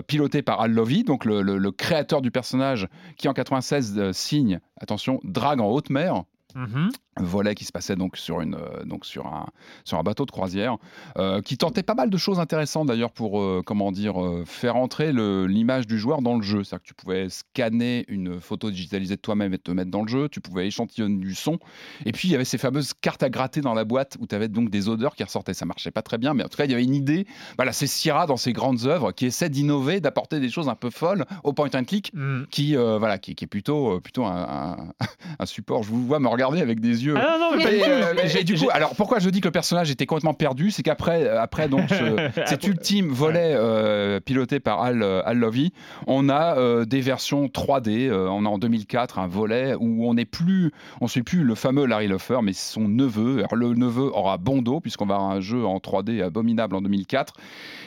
piloté 0.07 0.41
par 0.41 0.61
Al 0.61 0.71
Lovey, 0.71 1.03
donc 1.03 1.25
le, 1.25 1.41
le- 1.41 1.57
le 1.57 1.71
créateur 1.71 2.21
du 2.21 2.31
personnage, 2.31 2.87
qui 3.17 3.27
en 3.27 3.33
96 3.33 3.97
euh, 3.97 4.13
signe, 4.13 4.59
attention, 4.79 5.19
Drague 5.23 5.61
en 5.61 5.67
haute 5.67 5.89
mer 5.89 6.23
Mhm. 6.55 6.89
un 7.12 7.12
volet 7.19 7.55
qui 7.55 7.65
se 7.65 7.71
passait 7.71 7.95
donc 7.95 8.17
sur, 8.17 8.41
une, 8.41 8.55
euh, 8.55 8.83
donc 8.85 9.05
sur, 9.05 9.27
un, 9.27 9.47
sur 9.85 9.97
un 9.99 10.03
bateau 10.03 10.25
de 10.25 10.31
croisière, 10.31 10.77
euh, 11.17 11.41
qui 11.41 11.57
tentait 11.57 11.83
pas 11.83 11.93
mal 11.93 12.09
de 12.09 12.17
choses 12.17 12.39
intéressantes 12.39 12.87
d'ailleurs 12.87 13.11
pour 13.11 13.39
euh, 13.41 13.61
comment 13.65 13.91
dire, 13.91 14.21
euh, 14.23 14.43
faire 14.45 14.75
entrer 14.75 15.11
l'image 15.13 15.87
du 15.87 15.99
joueur 15.99 16.21
dans 16.21 16.35
le 16.35 16.41
jeu. 16.43 16.63
C'est-à-dire 16.63 16.83
que 16.83 16.87
tu 16.87 16.93
pouvais 16.93 17.27
scanner 17.29 18.05
une 18.07 18.39
photo 18.39 18.71
digitalisée 18.71 19.15
de 19.15 19.21
toi-même 19.21 19.53
et 19.53 19.57
te 19.59 19.71
mettre 19.71 19.91
dans 19.91 20.01
le 20.01 20.07
jeu, 20.07 20.29
tu 20.29 20.41
pouvais 20.41 20.67
échantillonner 20.67 21.17
du 21.19 21.35
son, 21.35 21.59
et 22.05 22.11
puis 22.11 22.27
il 22.29 22.31
y 22.31 22.35
avait 22.35 22.45
ces 22.45 22.57
fameuses 22.57 22.93
cartes 22.99 23.23
à 23.23 23.29
gratter 23.29 23.61
dans 23.61 23.73
la 23.73 23.83
boîte 23.85 24.17
où 24.19 24.27
tu 24.27 24.33
avais 24.35 24.47
donc 24.47 24.69
des 24.69 24.89
odeurs 24.89 25.15
qui 25.15 25.23
ressortaient. 25.23 25.53
Ça 25.53 25.65
marchait 25.65 25.91
pas 25.91 26.01
très 26.01 26.17
bien, 26.17 26.33
mais 26.33 26.43
en 26.43 26.47
tout 26.47 26.57
cas 26.57 26.65
il 26.65 26.71
y 26.71 26.73
avait 26.73 26.83
une 26.83 26.95
idée. 26.95 27.27
Voilà, 27.57 27.71
c'est 27.73 27.87
Sierra 27.87 28.25
dans 28.25 28.37
ses 28.37 28.53
grandes 28.53 28.85
œuvres 28.85 29.11
qui 29.11 29.25
essaie 29.27 29.49
d'innover, 29.49 29.99
d'apporter 30.01 30.39
des 30.39 30.49
choses 30.49 30.69
un 30.69 30.75
peu 30.75 30.89
folles 30.89 31.25
au 31.43 31.53
point 31.53 31.69
and 31.75 31.83
click 31.83 32.11
Mm. 32.13 32.43
qui, 32.51 32.75
voilà, 32.75 33.17
qui, 33.17 33.33
qui 33.35 33.45
est 33.45 33.47
plutôt, 33.47 33.99
plutôt 34.01 34.25
un, 34.25 34.77
un- 34.79 35.05
un 35.39 35.45
support. 35.45 35.83
Je 35.83 35.89
vous 35.89 36.05
vois 36.05 36.19
me 36.19 36.27
regarder 36.27 36.61
avec 36.61 36.79
des 36.79 37.02
yeux. 37.02 37.02
Ah 37.15 37.37
non, 37.39 37.51
non, 37.51 37.57
mais 37.57 37.63
pas 37.63 37.71
Et, 37.71 37.77
du 37.77 37.83
tout. 37.83 37.89
euh, 37.89 38.13
Mais 38.15 38.27
j'ai- 38.27 38.43
du 38.43 38.55
coup, 38.55 38.67
alors 38.71 38.95
pourquoi 38.95 39.19
je 39.19 39.29
dis 39.29 39.41
que 39.41 39.47
le 39.47 39.51
personnage 39.51 39.91
était 39.91 40.05
complètement 40.05 40.33
perdu, 40.33 40.71
c'est 40.71 40.83
qu'après, 40.83 41.23
euh, 41.23 41.41
après 41.41 41.67
donc 41.69 41.89
ce- 41.89 42.29
cet 42.45 42.65
ultime 42.67 43.07
volet 43.09 43.53
euh, 43.55 44.19
piloté 44.19 44.59
par 44.59 44.81
Al, 44.81 45.01
euh, 45.03 45.21
Al 45.25 45.37
Lovey, 45.37 45.71
on 46.07 46.29
a 46.29 46.57
euh, 46.57 46.85
des 46.85 47.01
versions 47.01 47.47
3D. 47.47 48.07
euh, 48.09 48.27
on 48.29 48.45
a 48.45 48.49
en 48.49 48.57
2004 48.57 49.19
un 49.19 49.27
volet 49.27 49.75
où 49.79 50.07
on 50.07 50.13
n'est 50.13 50.25
plus, 50.25 50.71
on 51.01 51.07
suit 51.07 51.23
plus 51.23 51.43
le 51.43 51.55
fameux 51.55 51.85
Larry 51.85 52.07
Luffer, 52.07 52.39
mais 52.43 52.53
son 52.53 52.87
neveu. 52.87 53.39
Alors, 53.39 53.55
le 53.55 53.73
neveu 53.73 54.11
aura 54.13 54.37
bon 54.37 54.61
dos 54.61 54.79
puisqu'on 54.79 55.05
va 55.05 55.15
avoir 55.15 55.31
un 55.31 55.39
jeu 55.41 55.65
en 55.65 55.77
3D 55.79 56.21
abominable 56.23 56.75
en 56.75 56.81
2004. 56.81 57.33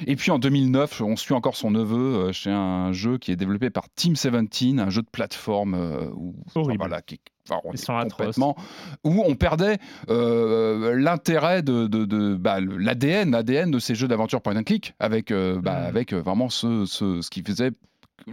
Et 0.07 0.17
puis 0.17 0.31
en 0.31 0.39
2009, 0.39 1.01
on 1.01 1.17
suit 1.17 1.35
encore 1.35 1.57
son 1.57 1.71
neveu 1.71 2.17
euh, 2.29 2.33
chez 2.33 2.51
un 2.51 2.93
jeu 2.93 3.19
qui 3.19 3.33
est 3.33 3.37
développé 3.37 3.71
par 3.71 3.85
Team 3.95 4.15
17, 4.15 4.79
un 4.79 4.91
jeu 4.91 5.03
de 5.03 5.09
plateforme 5.11 5.75
euh, 5.75 6.09
où, 6.15 6.35
enfin, 6.55 6.75
voilà, 6.79 7.01
qui, 7.03 7.21
enfin, 7.49 7.61
on 7.65 7.71
Ils 7.73 7.75
est 7.75 7.85
sont 7.85 7.97
atroces. 7.97 8.17
complètement 8.37 8.57
où 9.05 9.23
on 9.27 9.35
perdait 9.35 9.79
euh, 10.11 10.95
l'intérêt 10.97 11.63
de, 11.63 11.87
de, 11.87 12.05
de- 12.05 12.35
bah, 12.37 12.59
l'ADN, 12.61 13.31
l'ADN 13.33 13.71
de 13.71 13.79
ces 13.79 13.95
jeux 13.95 14.09
d'aventure 14.09 14.41
point 14.41 14.57
and 14.57 14.63
click, 14.65 14.95
avec, 15.01 15.31
euh, 15.31 15.61
bah, 15.61 15.81
Mm. 15.83 15.87
avec 15.87 16.13
euh, 16.13 16.21
vraiment 16.21 16.49
ce, 16.49 16.85
ce, 16.87 17.21
ce 17.21 17.31
qui 17.31 17.43
faisait 17.43 17.71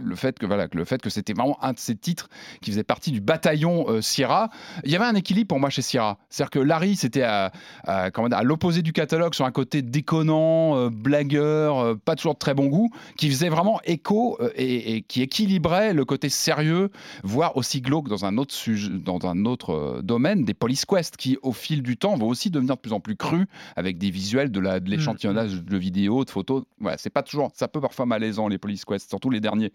le 0.00 0.16
fait 0.16 0.38
que 0.38 0.46
voilà 0.46 0.66
que 0.68 0.76
le 0.76 0.84
fait 0.84 1.00
que 1.00 1.10
c'était 1.10 1.34
vraiment 1.34 1.62
un 1.62 1.72
de 1.72 1.78
ces 1.78 1.94
titres 1.94 2.28
qui 2.60 2.70
faisait 2.70 2.82
partie 2.82 3.12
du 3.12 3.20
bataillon 3.20 3.88
euh, 3.88 4.00
Sierra. 4.00 4.50
Il 4.84 4.90
y 4.90 4.96
avait 4.96 5.04
un 5.04 5.14
équilibre 5.14 5.48
pour 5.48 5.60
moi 5.60 5.70
chez 5.70 5.82
Sierra. 5.82 6.18
C'est-à-dire 6.28 6.50
que 6.50 6.58
Larry 6.58 6.96
c'était 6.96 7.22
à, 7.22 7.52
à, 7.84 8.06
à 8.06 8.42
l'opposé 8.42 8.82
du 8.82 8.92
catalogue 8.92 9.34
sur 9.34 9.44
un 9.44 9.52
côté 9.52 9.82
déconnant 9.82 10.76
euh, 10.76 10.90
blagueur 10.90 11.78
euh, 11.78 11.94
pas 11.94 12.16
toujours 12.16 12.34
de 12.34 12.38
très 12.38 12.54
bon 12.54 12.66
goût 12.66 12.90
qui 13.16 13.30
faisait 13.30 13.48
vraiment 13.48 13.80
écho 13.84 14.38
et, 14.56 14.96
et 14.96 15.02
qui 15.02 15.22
équilibrait 15.22 15.94
le 15.94 16.04
côté 16.04 16.28
sérieux 16.28 16.90
voire 17.22 17.56
aussi 17.56 17.80
glauque 17.80 18.08
dans 18.08 18.24
un 18.24 18.36
autre 18.36 18.54
sujet 18.54 18.90
dans 18.90 19.20
un 19.26 19.44
autre 19.44 20.00
domaine 20.02 20.44
des 20.44 20.54
Police 20.54 20.84
Quest 20.84 21.16
qui 21.16 21.38
au 21.42 21.52
fil 21.52 21.82
du 21.82 21.96
temps 21.96 22.16
vont 22.16 22.28
aussi 22.28 22.50
devenir 22.50 22.74
de 22.74 22.80
plus 22.80 22.92
en 22.92 23.00
plus 23.00 23.16
crus 23.16 23.46
avec 23.76 23.98
des 23.98 24.10
visuels 24.10 24.50
de 24.50 24.60
la 24.60 24.80
de 24.80 24.90
l'échantillonnage 24.90 25.62
de 25.62 25.76
vidéos 25.76 26.24
de 26.24 26.30
photos. 26.30 26.64
Voilà 26.80 26.98
c'est 26.98 27.10
pas 27.10 27.22
toujours 27.22 27.50
ça 27.54 27.68
peut 27.68 27.80
parfois 27.80 28.06
malaisant 28.06 28.48
les 28.48 28.58
Police 28.58 28.84
Quest 28.84 29.08
surtout 29.08 29.30
les 29.30 29.40
derniers 29.40 29.72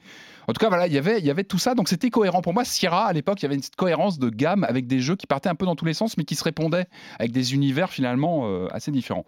en 0.49 0.53
tout 0.53 0.59
cas, 0.59 0.69
voilà, 0.69 0.87
il 0.87 0.93
y 0.93 0.97
avait, 0.97 1.19
il 1.19 1.25
y 1.25 1.29
avait 1.29 1.43
tout 1.43 1.59
ça, 1.59 1.75
donc 1.75 1.89
c'était 1.89 2.09
cohérent 2.09 2.41
pour 2.41 2.55
moi. 2.55 2.65
Sierra, 2.65 3.05
à 3.05 3.13
l'époque, 3.13 3.39
il 3.39 3.43
y 3.43 3.45
avait 3.45 3.55
une 3.55 3.61
cohérence 3.77 4.17
de 4.17 4.31
gamme 4.31 4.63
avec 4.63 4.87
des 4.87 4.99
jeux 4.99 5.15
qui 5.15 5.27
partaient 5.27 5.49
un 5.49 5.53
peu 5.53 5.67
dans 5.67 5.75
tous 5.75 5.85
les 5.85 5.93
sens, 5.93 6.17
mais 6.17 6.23
qui 6.23 6.33
se 6.33 6.43
répondaient 6.43 6.87
avec 7.19 7.31
des 7.31 7.53
univers 7.53 7.91
finalement 7.91 8.47
euh, 8.47 8.67
assez 8.71 8.89
différents. 8.89 9.25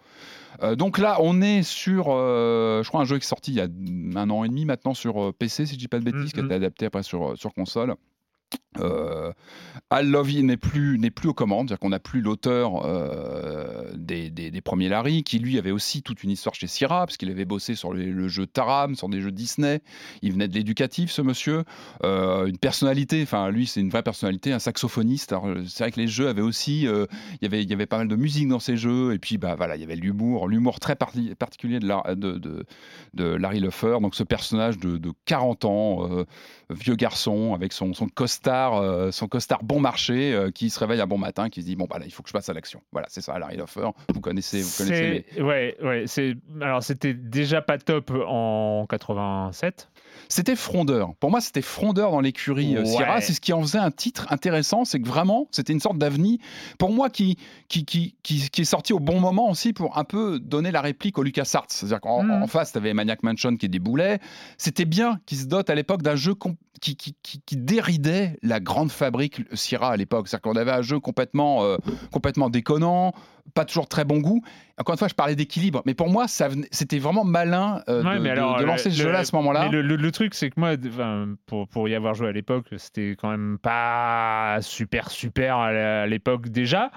Euh, 0.63 0.75
donc 0.75 0.97
là, 0.97 1.17
on 1.21 1.39
est 1.43 1.61
sur, 1.61 2.07
euh, 2.07 2.81
je 2.81 2.87
crois, 2.89 3.01
un 3.01 3.05
jeu 3.05 3.19
qui 3.19 3.25
est 3.25 3.27
sorti 3.27 3.51
il 3.51 3.57
y 3.57 3.61
a 3.61 3.67
un 4.19 4.29
an 4.31 4.43
et 4.43 4.49
demi 4.49 4.65
maintenant 4.65 4.95
sur 4.95 5.31
PC, 5.35 5.67
si 5.67 5.75
je 5.75 5.79
dis 5.79 5.87
pas 5.87 5.99
de 5.99 6.05
bêtises, 6.05 6.33
qui 6.33 6.39
a 6.39 6.43
été 6.43 6.55
adapté 6.55 6.87
après 6.87 7.03
sur, 7.03 7.37
sur 7.37 7.53
console. 7.53 7.93
Euh, 8.79 9.33
Al 9.89 10.07
Lovey 10.09 10.41
n'est 10.43 10.55
plus, 10.55 10.97
n'est 10.97 11.11
plus 11.11 11.27
aux 11.27 11.33
commandes, 11.33 11.67
c'est-à-dire 11.67 11.79
qu'on 11.81 11.89
n'a 11.89 11.99
plus 11.99 12.21
l'auteur 12.21 12.85
euh, 12.85 13.91
des, 13.95 14.29
des- 14.29 14.61
premiers 14.61 14.87
Larry, 14.87 15.23
qui 15.23 15.39
lui 15.39 15.57
avait 15.57 15.71
aussi 15.71 16.01
toute 16.03 16.23
une 16.23 16.29
histoire 16.29 16.55
chez 16.55 16.67
Sierra, 16.67 17.05
parce 17.05 17.17
qu'il 17.17 17.29
avait 17.29 17.43
bossé 17.45 17.75
sur 17.75 17.91
le 17.91 18.27
jeu 18.29 18.47
Taram, 18.47 18.95
sur 18.95 19.09
des 19.09 19.19
jeux 19.19 19.31
Disney. 19.31 19.81
Il 20.21 20.31
venait 20.31 20.47
de 20.47 20.53
l'éducatif, 20.53 21.11
ce 21.11 21.21
monsieur. 21.21 21.63
Euh, 22.03 22.45
une 22.45 22.57
personnalité, 22.57 23.21
enfin 23.23 23.49
lui, 23.49 23.67
c'est 23.67 23.81
une 23.81 23.89
vraie 23.89 24.03
personnalité, 24.03 24.53
un 24.53 24.59
saxophoniste. 24.59 25.33
Euh, 25.33 25.65
c'est 25.67 25.83
vrai 25.83 25.91
que 25.91 25.99
les 25.99 26.07
jeux 26.07 26.29
avaient 26.29 26.41
aussi, 26.41 26.83
il 26.83 27.07
y 27.41 27.45
avait, 27.45 27.63
il 27.63 27.69
y 27.69 27.73
avait 27.73 27.87
pas 27.87 27.97
mal 27.97 28.07
de 28.07 28.15
musique 28.15 28.47
dans 28.47 28.59
ces 28.59 28.77
jeux, 28.77 29.13
et 29.13 29.19
puis 29.19 29.37
bah 29.37 29.55
voilà, 29.55 29.75
il 29.75 29.81
y 29.81 29.83
avait 29.85 29.95
l'humour, 29.97 30.47
l'humour 30.47 30.79
très 30.79 30.95
parti- 30.95 31.35
particulier 31.35 31.79
de, 31.79 31.87
Lar- 31.87 32.15
de, 32.15 32.37
de- 32.37 32.65
de 33.13 33.25
Larry 33.25 33.59
Luffer, 33.59 33.97
donc 34.01 34.15
ce 34.15 34.23
personnage 34.23 34.77
de, 34.77 34.97
de 34.97 35.11
40 35.25 35.65
ans, 35.65 36.09
vieux 36.69 36.95
garçon 36.95 37.53
avec 37.53 37.73
son, 37.73 37.93
son 37.93 38.07
costard, 38.41 38.77
euh, 38.81 39.11
son 39.11 39.27
costard 39.27 39.63
bon 39.63 39.79
marché, 39.79 40.33
euh, 40.33 40.49
qui 40.51 40.69
se 40.69 40.79
réveille 40.79 40.99
un 41.01 41.07
bon 41.07 41.17
matin, 41.17 41.49
qui 41.49 41.61
se 41.61 41.67
dit 41.67 41.75
bon 41.75 41.85
bah 41.85 41.99
là, 41.99 42.05
il 42.05 42.11
faut 42.11 42.23
que 42.23 42.29
je 42.29 42.33
passe 42.33 42.49
à 42.49 42.53
l'action. 42.53 42.81
Voilà, 42.91 43.07
c'est 43.09 43.21
ça, 43.21 43.37
Larry 43.37 43.57
Luffer. 43.57 43.89
Vous 44.13 44.19
connaissez, 44.21 44.61
vous 44.61 44.77
connaissez. 44.77 45.25
C'est- 45.35 45.41
Ouais, 45.41 45.77
ouais. 45.83 46.03
C'est 46.07 46.35
alors 46.59 46.81
c'était 46.81 47.13
déjà 47.13 47.61
pas 47.61 47.77
top 47.77 48.11
en 48.27 48.85
87. 48.89 49.90
C'était 50.33 50.55
frondeur. 50.55 51.13
Pour 51.19 51.29
moi, 51.29 51.41
c'était 51.41 51.61
frondeur 51.61 52.11
dans 52.11 52.21
l'écurie 52.21 52.77
euh, 52.77 52.79
Ouais. 52.79 52.85
Sierra. 52.85 53.19
C'est 53.19 53.33
ce 53.33 53.41
qui 53.41 53.51
en 53.51 53.61
faisait 53.61 53.79
un 53.79 53.91
titre 53.91 54.27
intéressant. 54.29 54.85
C'est 54.85 55.01
que 55.01 55.07
vraiment, 55.07 55.47
c'était 55.51 55.73
une 55.73 55.81
sorte 55.81 55.97
d'avenir. 55.97 56.39
Pour 56.77 56.91
moi, 56.91 57.09
qui, 57.09 57.35
qui, 57.67 57.83
qui, 57.83 58.15
qui, 58.23 58.49
qui 58.49 58.61
est 58.61 58.65
sorti 58.65 58.93
au 58.93 58.99
bon 58.99 59.19
moment 59.19 59.49
aussi 59.49 59.73
pour 59.73 59.97
un 59.97 60.05
peu 60.05 60.39
donner 60.39 60.71
la 60.71 60.79
réplique 60.79 61.17
au 61.17 61.23
LucasArts. 61.23 61.65
C'est-à-dire 61.67 61.99
qu'en 61.99 62.23
Mm. 62.23 62.43
en 62.43 62.47
face, 62.47 62.71
tu 62.71 62.77
avais 62.77 62.93
Maniac 62.93 63.23
Mansion 63.23 63.57
qui 63.57 63.67
déboulait. 63.67 64.19
C'était 64.57 64.85
bien 64.85 65.19
qu'il 65.25 65.37
se 65.37 65.45
dote 65.45 65.69
à 65.69 65.75
l'époque 65.75 66.01
d'un 66.01 66.15
jeu 66.15 66.33
com- 66.33 66.55
qui, 66.79 66.95
qui, 66.95 67.13
qui, 67.21 67.41
qui 67.45 67.57
déridait 67.57 68.37
la 68.41 68.59
grande 68.61 68.89
fabrique 68.91 69.41
Sierra 69.53 69.91
à 69.91 69.97
l'époque. 69.97 70.27
C'est-à-dire 70.29 70.43
qu'on 70.51 70.57
avait 70.57 70.71
un 70.71 70.81
jeu 70.81 70.99
complètement, 71.01 71.63
euh, 71.63 71.75
complètement 72.11 72.49
déconnant, 72.49 73.11
pas 73.53 73.65
toujours 73.65 73.87
très 73.87 74.05
bon 74.05 74.19
goût. 74.19 74.41
Encore 74.77 74.93
une 74.93 74.99
fois, 74.99 75.07
je 75.07 75.13
parlais 75.13 75.35
d'équilibre, 75.35 75.81
mais 75.85 75.93
pour 75.93 76.09
moi, 76.09 76.27
ça 76.27 76.49
c'était 76.71 76.99
vraiment 76.99 77.23
malin 77.23 77.81
euh, 77.89 78.03
Ouais, 78.03 78.19
de, 78.19 78.63
lancer 78.65 78.89
le- 78.89 78.95
ce 78.95 79.01
jeu-là 79.03 79.19
à 79.19 79.25
ce 79.25 79.35
moment-là. 79.35 79.69
Le, 79.69 79.81
le- 79.81 79.95
le 79.95 80.11
truc, 80.11 80.33
c'est 80.33 80.49
que 80.49 80.59
moi, 80.59 80.71
pour, 81.45 81.67
pour 81.67 81.87
y 81.89 81.95
avoir 81.95 82.13
joué 82.13 82.27
à 82.29 82.31
l'époque, 82.31 82.65
c'était 82.77 83.15
quand 83.19 83.29
même 83.29 83.57
pas 83.61 84.57
super, 84.61 85.11
super 85.11 85.57
à 85.57 86.07
l'époque 86.07 86.49
déjà. 86.49 86.91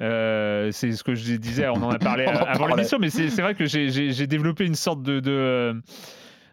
Euh, 0.00 0.70
c'est 0.72 0.90
ce 0.92 1.04
que 1.04 1.14
je 1.14 1.34
disais, 1.36 1.68
on 1.68 1.74
en 1.82 1.90
a 1.90 1.98
parlé 2.00 2.26
On 2.28 2.30
avant 2.36 2.66
l'émission, 2.66 2.98
mais 2.98 3.10
c'est 3.10 3.28
vrai 3.40 3.54
que 3.54 3.64
j'ai- 3.66 4.26
développé 4.26 4.64
une 4.64 4.74
sorte 4.74 5.02
de. 5.02 5.20
de 5.20 5.30
euh, 5.30 5.74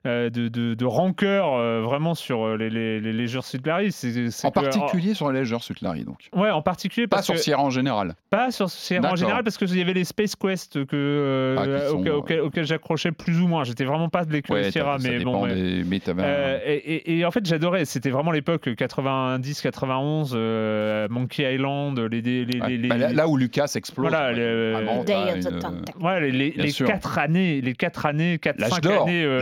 de, 0.05 0.47
de- 0.47 0.73
de 0.73 0.85
rancœur 0.85 1.53
euh, 1.53 1.81
vraiment 1.81 2.15
sur 2.15 2.43
euh, 2.45 2.57
les, 2.57 2.69
les, 2.69 2.99
les 2.99 3.13
légers 3.13 3.41
Sud 3.43 3.65
Larry. 3.67 3.91
C'est- 3.91 4.31
c'est 4.31 4.47
En 4.47 4.51
que- 4.51 4.59
particulier 4.61 5.13
sur 5.13 5.31
les 5.31 5.39
légers 5.41 5.57
Larry, 5.81 6.03
donc. 6.03 6.29
Ouais, 6.35 6.49
en 6.49 6.61
particulier 6.61 7.07
Pas 7.07 7.17
parce 7.17 7.25
sur 7.25 7.35
que- 7.35 7.39
Sierra 7.41 7.61
en 7.63 7.69
général. 7.69 8.15
pas 8.29 8.51
sur 8.51 8.69
Sierra 8.69 9.11
en 9.11 9.15
général 9.15 9.43
parce 9.43 9.57
qu'il 9.57 9.77
y 9.77 9.81
avait 9.81 9.93
les 9.93 10.03
Space 10.05 10.35
Quest 10.35 10.85
que, 10.85 10.95
euh, 10.95 11.55
Ah, 11.59 11.65
qui 11.65 11.87
sont, 11.89 11.97
auxquels, 11.99 12.11
euh, 12.11 12.15
auxquels- 12.17 12.41
auxquels 12.41 12.65
j'accrochais 12.65 13.11
plus 13.11 13.39
ou 13.39 13.47
moins. 13.47 13.63
J'étais 13.63 13.85
vraiment 13.85 14.09
pas 14.09 14.25
de 14.25 14.31
l'écurie 14.33 14.61
Ouais, 14.61 14.71
Sierra, 14.71 14.97
mais 15.01 15.19
bon. 15.19 15.43
ouais. 15.43 15.53
des- 15.55 15.83
mais 15.83 15.99
t'avais 15.99 16.23
un- 16.23 16.25
Euh, 16.25 16.59
et, 16.65 16.75
et- 16.75 17.17
et 17.19 17.25
en 17.25 17.31
fait, 17.31 17.45
j'adorais. 17.45 17.85
C'était 17.85 18.09
vraiment 18.09 18.31
l'époque 18.31 18.69
90-91, 18.75 20.33
euh, 20.35 21.07
Monkey 21.09 21.53
Island, 21.55 21.99
les. 21.99 22.21
les, 22.21 22.45
les, 22.45 22.59
Ouais. 22.61 22.69
les- 22.77 22.87
Bah, 22.87 22.97
là, 22.97 23.07
les- 23.09 23.13
là 23.15 23.27
où 23.27 23.37
Lucas 23.37 23.71
explose. 23.75 24.09
Voilà, 24.09 24.29
ouais, 24.31 24.35
le- 24.35 24.71
vraiment, 24.73 25.03
Day 25.03 25.13
t'as 25.13 25.33
of 25.33 25.39
the 25.39 25.51
une- 25.51 25.59
Tentacle. 25.59 25.97
Ouais, 25.99 26.29
les, 26.31 26.71
quatre 26.71 27.17
années, 27.17 27.61
les 27.61 27.73
quatre 27.73 28.05
années, 28.05 28.37
quatre, 28.39 28.59
cinq 28.65 28.85
années, 28.85 29.23
euh, 29.23 29.39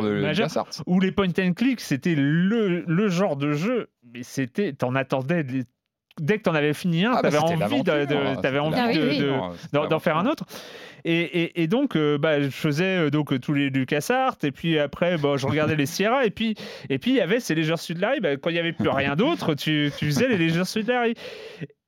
d'or 0.00 0.10
de 0.10 0.20
LucasArts. 0.28 0.68
où 0.86 1.00
les 1.00 1.12
point 1.12 1.28
and 1.38 1.52
click, 1.54 1.80
c'était 1.80 2.14
le, 2.14 2.84
le 2.86 3.08
genre 3.08 3.36
de 3.36 3.52
jeu, 3.52 3.88
mais 4.12 4.22
c'était, 4.22 4.72
t'en 4.72 4.94
attendais, 4.94 5.44
des- 5.44 5.64
dès 6.20 6.38
que 6.38 6.42
t'en 6.44 6.54
avais 6.54 6.74
fini 6.74 7.04
un, 7.04 7.12
Ah 7.12 7.22
bah, 7.22 7.30
t'avais 7.30 7.38
envie, 7.38 7.54
Ah. 8.76 9.52
C'était 9.60 9.88
d'en, 9.88 9.98
faire 9.98 10.16
un 10.16 10.26
autre. 10.26 10.44
Et, 11.06 11.20
et- 11.20 11.62
et 11.62 11.66
donc, 11.66 11.96
euh, 11.96 12.16
bah, 12.18 12.40
je 12.40 12.48
faisais 12.48 12.96
euh, 13.06 13.10
donc 13.10 13.38
tous 13.40 13.52
les 13.52 13.68
LucasArts, 13.68 14.36
et 14.42 14.52
puis 14.52 14.78
après, 14.78 15.18
bah, 15.18 15.34
je 15.36 15.46
regardais 15.46 15.76
les 15.76 15.86
Sierra, 15.86 16.24
et 16.24 16.30
puis 16.30 16.54
et 16.88 16.98
puis 16.98 17.10
il 17.10 17.16
y 17.16 17.20
avait 17.20 17.40
ces 17.40 17.54
Légers 17.54 17.76
Sud 17.76 17.98
Larry. 17.98 18.20
Bah, 18.20 18.36
quand 18.36 18.48
il 18.50 18.56
y 18.56 18.58
avait 18.60 18.72
plus 18.72 18.88
rien 18.88 19.16
d'autre, 19.16 19.54
tu, 19.54 19.90
tu 19.98 20.06
faisais 20.06 20.28
les 20.28 20.38
Légers 20.38 20.64
Sud 20.64 20.86
Larry. 20.88 21.14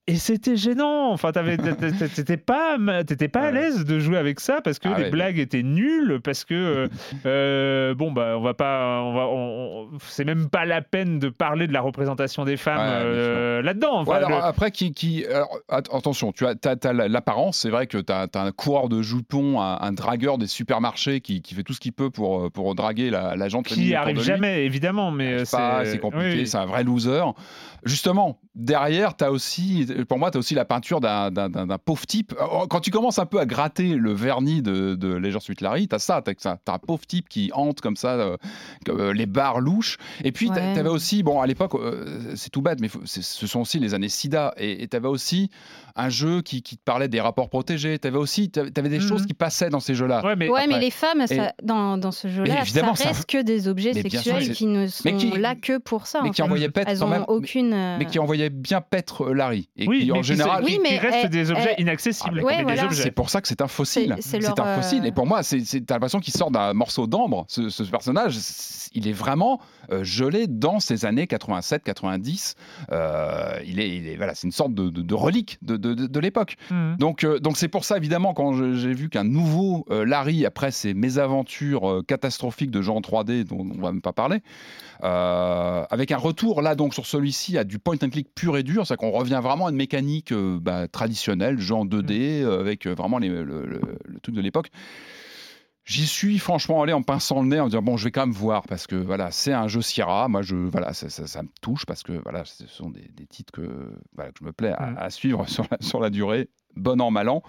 Et 0.09 0.15
c'était 0.17 0.57
gênant. 0.57 1.11
Enfin, 1.11 1.33
t'avais- 1.33 1.57
t'étais 1.57 2.37
pas, 2.37 2.77
t'étais 3.05 3.27
pas 3.27 3.41
à 3.41 3.51
l'aise 3.51 3.85
de 3.85 3.99
jouer 3.99 4.19
avec 4.19 4.39
ça 4.39 4.61
parce 4.63 4.79
que 4.79 4.89
Ah 4.89 4.97
les 4.99 5.05
ouais. 5.05 5.11
blagues 5.11 5.39
étaient 5.41 5.65
nulles, 5.65 6.21
parce 6.23 6.45
que 6.45 6.55
euh, 6.55 6.89
euh, 7.27 7.95
bon 7.95 8.13
bah 8.13 8.35
on 8.39 8.41
va 8.41 8.55
pas, 8.55 9.01
on 9.03 9.13
va, 9.15 9.27
on- 9.27 9.89
on- 9.95 9.99
c'est 10.07 10.25
même 10.25 10.49
pas 10.49 10.65
la 10.65 10.81
peine 10.81 11.19
de 11.19 11.29
parler 11.29 11.67
de 11.67 11.73
la 11.73 11.81
représentation 11.81 12.45
des 12.45 12.57
femmes 12.57 12.79
Ouais, 12.79 13.05
euh, 13.05 13.63
là-dedans. 13.63 13.97
Enfin, 13.99 14.21
le- 14.21 14.35
Après, 14.37 14.71
qui, 14.71 14.93
qui, 14.93 15.25
alors, 15.27 15.59
attention, 15.71 16.31
tu 16.31 16.47
as, 16.47 16.55
t'as- 16.55 16.77
t'as 16.77 16.93
la- 16.93 17.09
l'apparence. 17.09 17.59
C'est 17.59 17.71
vrai 17.71 17.89
que 17.89 17.99
tu 17.99 18.13
as, 18.13 18.29
un 18.35 18.53
coureur 18.53 18.89
de 18.89 19.03
jupons, 19.03 19.61
un, 19.61 19.79
un 19.81 19.91
dragueur 19.93 20.39
des 20.39 20.47
supermarchés 20.47 21.21
qui, 21.21 21.43
qui 21.43 21.55
fait 21.55 21.65
tout 21.65 21.73
ce 21.73 21.81
qu'il 21.81 21.93
peut 21.93 22.11
pour, 22.11 22.49
pour 22.53 22.77
draguer 22.77 23.11
la, 23.11 23.35
la 23.35 23.49
gente 23.49 23.67
qui 23.67 23.93
arrive 23.97 24.21
jamais, 24.23 24.65
évidemment, 24.67 25.11
mais 25.11 25.45
c'est 25.45 25.99
compliqué, 26.01 26.27
oui, 26.31 26.39
oui. 26.43 26.47
c'est 26.47 26.59
un 26.59 26.67
vrai 26.67 26.85
loser. 26.85 27.23
Justement, 27.85 28.39
derrière, 28.55 29.17
tu 29.17 29.25
as 29.25 29.31
aussi, 29.31 29.87
pour 30.05 30.19
moi, 30.19 30.31
tu 30.31 30.37
as 30.37 30.41
aussi 30.41 30.55
la 30.55 30.65
peinture 30.65 31.01
d'un- 31.01 31.31
pauvre 31.85 32.07
type. 32.07 32.35
Alors, 32.39 32.67
Quand 32.69 32.81
tu 32.81 32.91
commences 32.91 33.19
un 33.19 33.27
peu 33.27 33.39
à 33.41 33.47
gratter 33.47 33.95
le 33.95 34.13
vernis 34.13 34.63
de, 34.63 34.95
de 34.95 35.15
Leisure 35.15 35.43
Suite 35.43 35.61
Larry, 35.61 35.89
tu 35.89 35.95
as 35.95 35.99
ça, 35.99 36.23
tu 36.23 36.31
as, 36.47 36.59
un 36.73 36.79
pauvre 36.79 37.07
type 37.07 37.29
qui 37.29 37.51
hante 37.55 37.81
comme 37.81 37.97
ça 37.97 38.11
euh, 38.15 38.37
euh, 38.89 39.13
les 39.13 39.27
bars 39.27 39.61
louches. 39.61 39.99
Et 40.25 40.33
puis, 40.33 40.47
tu 40.47 40.53
Ouais. 40.55 40.79
avais 40.79 40.89
aussi, 40.89 41.23
bon, 41.23 41.41
à 41.41 41.47
l'époque, 41.47 41.75
euh, 41.75 42.33
c'est 42.37 42.51
tout 42.51 42.63
bête, 42.63 42.81
mais 42.81 42.89
ce 43.05 43.47
sont 43.47 43.61
aussi 43.61 43.79
les 43.79 43.95
années 43.95 44.09
SIDA. 44.09 44.55
Et 44.57 44.87
tu 44.89 44.97
avais 44.97 45.09
aussi 45.09 45.51
un 45.97 46.09
jeu 46.09 46.43
qui, 46.43 46.63
qui 46.63 46.77
te 46.77 46.83
parlait 46.85 47.09
des 47.09 47.21
rapports 47.21 47.49
protégés. 47.49 47.99
Tu 47.99 48.07
avais 48.07 48.19
aussi 48.19 48.51
t'avais- 48.51 48.71
t'avais 48.71 48.89
des 48.89 48.99
Mhm. 49.01 49.09
choses 49.09 49.27
qui 49.27 49.35
passaient 49.35 49.71
dans 49.71 49.81
ces 49.81 49.95
jeux-là. 49.95 50.25
Ouais, 50.25 50.37
mais 50.37 50.49
Ouais, 50.49 50.67
mais 50.67 50.75
après- 50.75 50.85
les 50.85 50.91
femmes, 50.91 51.27
ça, 51.27 51.53
dans, 51.63 51.99
dans 51.99 52.13
ce 52.13 52.29
jeu-là, 52.29 52.55
ça 52.57 52.61
évidemment, 52.63 52.95
ça- 52.95 53.09
reste 53.09 53.27
que 53.29 53.43
des 53.43 53.67
objets 53.69 53.93
Mais 53.95 54.03
bien 54.03 54.21
sûr, 54.21 54.35
sexuels 54.35 54.55
qui 54.55 54.67
ne 54.67 54.87
sont 54.87 55.17
qui- 55.17 55.31
là 55.39 55.55
que 55.55 55.79
pour 55.79 56.07
ça. 56.07 56.21
mais 56.23 56.29
en 56.29 56.33
qui 56.33 56.43
envoyaient 56.43 56.71
Elles 56.87 56.99
quand 56.99 57.09
même- 57.09 57.25
aucune. 57.29 57.73
euh, 57.73 57.97
mais 57.99 58.05
qui 58.07 58.19
envoyait 58.19 58.37
irait 58.37 58.51
bien 58.51 58.83
pêtre 58.83 59.31
Larry. 59.33 59.71
Et 59.77 59.89
Oui, 59.89 60.01
qui, 60.01 60.07
mais 60.07 60.13
en 60.13 60.21
qui- 60.21 60.29
général, 60.29 60.63
qui, 60.65 60.73
Oui, 60.73 60.81
mais 60.83 60.99
reste 60.99 61.17
elle- 61.25 61.31
des 61.31 61.51
objets 61.51 61.75
inaccessibles. 61.79 62.43
Ouais, 62.43 62.57
mais 62.59 62.63
voilà. 62.65 62.83
des 62.83 62.87
objets. 62.89 63.03
c'est 63.05 63.11
pour 63.11 63.31
ça 63.31 63.41
que 63.41 63.49
c'est 63.49 63.63
un 63.63 63.67
fossile. 63.69 64.13
C'est- 64.17 64.23
c'est 64.23 64.41
C'est 64.43 64.55
leur, 64.57 64.67
un 64.67 64.83
fossile. 64.83 65.03
euh, 65.03 65.07
Et 65.07 65.13
pour 65.13 65.27
moi, 65.27 65.43
c'est, 65.43 65.61
c'est- 65.65 65.81
t'as 65.81 65.95
l'impression 65.95 66.21
qu'il 66.21 66.35
sort 66.35 66.51
d'un 66.51 66.75
morceau 66.75 67.07
d'ambre. 67.07 67.47
Ce, 67.49 67.71
ce 67.71 67.83
personnage, 67.85 68.37
il 68.93 69.09
est 69.09 69.13
vraiment 69.13 69.61
euh, 69.93 70.03
gelé 70.03 70.49
dans 70.49 70.81
ces 70.81 71.05
années 71.07 71.27
87-90. 71.29 72.55
Euh, 72.93 73.59
il 73.67 73.79
est, 73.81 73.97
il 73.97 74.09
est, 74.09 74.17
voilà, 74.17 74.35
c'est 74.35 74.47
une 74.47 74.53
sorte 74.53 74.75
de, 74.75 74.91
de- 74.91 75.03
de 75.03 75.15
relique 75.15 75.59
de, 75.63 75.77
de- 75.87 75.95
de- 75.95 76.07
de 76.07 76.21
l'époque. 76.21 76.57
Mhm. 76.71 76.97
Donc, 76.99 77.25
euh, 77.25 77.39
donc 77.39 77.57
c'est 77.57 77.69
pour 77.69 77.85
ça, 77.85 77.97
évidemment, 77.97 78.35
quand 78.35 78.53
j'ai 78.75 78.93
vu 78.95 79.09
qu'un 79.09 79.25
nouveau 79.25 79.85
euh, 79.91 80.05
Larry, 80.05 80.45
après 80.47 80.71
ces 80.71 80.95
mésaventures 80.95 81.89
euh, 81.91 82.03
catastrophiques 82.07 82.71
de 82.71 82.83
gens 82.83 82.97
en 82.97 83.01
3D, 83.01 83.45
dont 83.45 83.61
on 83.77 83.81
va 83.81 83.93
même 83.93 84.01
pas 84.03 84.13
parler, 84.13 84.39
avec 85.91 86.11
un 86.13 86.17
retour 86.17 86.63
là, 86.63 86.75
donc 86.75 86.95
sur 86.95 87.07
celui-ci, 87.07 87.59
à 87.59 87.65
du 87.65 87.79
point 87.79 87.97
and 88.03 88.09
click 88.11 88.29
pur 88.35 88.57
et 88.57 88.63
dur, 88.63 88.87
c'est 88.87 88.97
qu'on 88.97 89.11
revient 89.11 89.41
vraiment 89.43 89.67
à 89.67 89.71
une 89.71 89.77
mécanique 89.77 90.33
bah, 90.35 90.89
traditionnelle, 90.89 91.59
en 91.71 91.85
2D, 91.85 92.43
euh, 92.43 92.61
avec 92.61 92.87
vraiment 92.87 93.19
les- 93.19 93.29
le, 93.29 93.45
le- 93.45 93.81
le 94.05 94.21
truc 94.21 94.35
de 94.35 94.41
l'époque. 94.41 94.71
J'y 95.89 96.05
suis 96.05 96.39
franchement 96.41 96.83
allé 96.83 96.93
en 96.93 97.03
pinçant 97.03 97.41
le 97.43 97.47
nez 97.49 97.61
en 97.61 97.67
disant 97.67 97.81
bon 97.81 97.97
je 97.97 98.05
vais 98.05 98.11
quand 98.11 98.27
même 98.27 98.35
voir 98.35 98.65
parce 98.65 98.89
que 98.89 98.97
voilà 98.97 99.31
c'est 99.31 99.53
un 99.53 99.69
jeu 99.69 99.81
Sierra. 99.83 100.27
Moi 100.27 100.43
je 100.43 100.57
voilà 100.57 100.93
ça, 100.93 101.09
ça- 101.09 101.29
ça 101.29 101.43
me 101.45 101.49
touche 101.63 101.87
parce 101.87 102.03
que 102.03 102.21
voilà 102.25 102.45
ce 102.45 102.67
sont 102.67 102.91
des, 102.91 103.09
des 103.17 103.27
titres 103.27 103.53
que 103.53 103.93
voilà 104.17 104.33
que 104.33 104.39
je 104.41 104.45
me 104.45 104.53
plais 104.53 104.73
à, 104.73 104.95
à 104.99 105.11
suivre 105.11 105.45
sur 105.49 105.65
la, 105.71 105.77
sur 105.81 106.01
la 106.01 106.11
durée 106.11 106.49
bon 106.75 107.01
an 107.01 107.11
mal 107.13 107.29
an. 107.29 107.43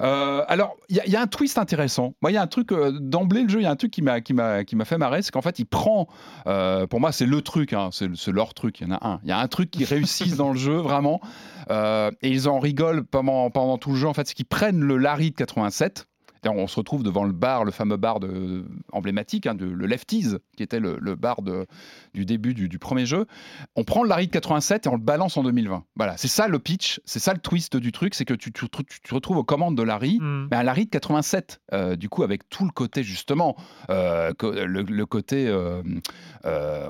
Euh, 0.00 0.42
alors 0.48 0.76
il 0.88 1.00
y, 1.06 1.10
y 1.10 1.14
a 1.14 1.20
un 1.20 1.26
twist 1.26 1.58
intéressant. 1.58 2.14
Moi 2.22 2.30
il 2.30 2.34
y 2.34 2.38
a 2.38 2.42
un 2.42 2.46
truc 2.46 2.72
euh, 2.72 2.90
d'emblée 2.90 3.42
le 3.42 3.50
jeu 3.50 3.60
il 3.60 3.64
y 3.64 3.66
a 3.66 3.70
un 3.70 3.76
truc 3.76 3.90
qui 3.90 4.00
m'a 4.00 4.22
qui 4.22 4.32
m'a 4.32 4.64
qui 4.64 4.76
m'a 4.76 4.86
fait 4.86 4.96
marrer 4.98 5.20
c'est 5.20 5.30
qu'en 5.30 5.42
fait 5.42 5.58
il 5.58 5.66
prend 5.66 6.08
euh, 6.46 6.86
pour 6.86 7.00
moi 7.00 7.12
c'est 7.12 7.26
le 7.26 7.42
truc 7.42 7.74
hein, 7.74 7.90
c'est 7.92 8.08
c'est 8.16 8.32
leur 8.32 8.54
truc 8.54 8.80
il 8.80 8.88
y 8.88 8.90
en 8.90 8.94
a 8.94 9.06
un. 9.06 9.20
Il 9.24 9.28
y 9.28 9.32
a 9.32 9.38
un 9.38 9.46
truc 9.48 9.70
qui 9.70 9.84
réussissent 9.84 10.36
dans 10.36 10.50
le 10.52 10.58
jeu 10.58 10.76
vraiment 10.78 11.20
et 11.70 12.10
ils 12.30 12.48
en 12.48 12.58
rigolent 12.60 13.04
pendant 13.04 13.50
pendant 13.50 13.76
tout 13.76 13.90
le 13.90 13.96
jeu. 13.96 14.08
En 14.08 14.14
fait 14.14 14.26
c'est 14.26 14.34
qu'ils 14.34 14.46
prennent 14.46 14.80
le 14.80 14.96
Larry 14.96 15.32
de 15.32 15.36
87 15.36 15.76
D'ailleurs, 15.86 16.06
on 16.52 16.66
se 16.66 16.76
retrouve 16.76 17.02
devant 17.02 17.24
le 17.24 17.32
bar, 17.32 17.64
le 17.64 17.70
fameux 17.70 17.96
bar 17.96 18.20
de, 18.20 18.64
emblématique, 18.92 19.46
hein, 19.46 19.54
de, 19.54 19.64
le 19.66 19.86
Lefties, 19.86 20.36
qui 20.56 20.62
était 20.62 20.80
le, 20.80 20.98
le 21.00 21.14
bar 21.14 21.42
de- 21.42 21.66
du 22.14 22.24
début 22.24 22.54
du, 22.54 22.68
du 22.68 22.78
premier 22.78 23.06
jeu. 23.06 23.26
On 23.76 23.84
prend 23.84 24.02
le 24.02 24.08
Larry 24.08 24.26
de 24.26 24.32
87 24.32 24.86
et 24.86 24.88
on 24.88 24.94
le 24.96 24.98
balance 25.02 25.36
en 25.36 25.42
2020. 25.42 25.84
Voilà, 25.96 26.16
c'est 26.16 26.28
ça 26.28 26.48
le 26.48 26.58
pitch, 26.58 27.00
c'est 27.04 27.18
ça 27.18 27.32
le 27.32 27.38
twist 27.40 27.76
du 27.76 27.92
truc, 27.92 28.14
c'est 28.14 28.24
que 28.24 28.34
tu, 28.34 28.52
tu, 28.52 28.66
tu 28.68 29.00
te 29.00 29.14
retrouves 29.14 29.36
aux 29.38 29.44
commandes 29.44 29.76
de 29.76 29.82
Larry, 29.82 30.18
Mhm. 30.20 30.48
mais 30.50 30.56
un 30.56 30.62
Larry 30.62 30.84
de 30.86 30.90
87, 30.90 31.60
euh, 31.72 31.96
du 31.96 32.08
coup, 32.08 32.22
avec 32.22 32.48
tout 32.48 32.64
le 32.64 32.70
côté, 32.70 33.02
justement, 33.02 33.56
euh, 33.90 34.32
le, 34.42 34.82
le 34.82 35.06
côté, 35.06 35.46
euh, 35.48 35.82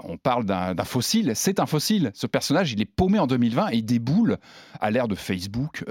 on 0.04 0.16
parle 0.16 0.44
d'un 0.44 0.74
fossile, 0.84 1.32
c'est 1.34 1.60
un 1.60 1.66
fossile. 1.66 2.10
Ce 2.14 2.26
personnage, 2.26 2.72
il 2.72 2.80
est 2.80 2.84
paumé 2.86 3.18
en 3.18 3.26
2020 3.26 3.68
et 3.72 3.76
il 3.76 3.84
déboule 3.84 4.38
à 4.80 4.90
l'ère 4.90 5.08
de 5.08 5.14
Facebook, 5.14 5.84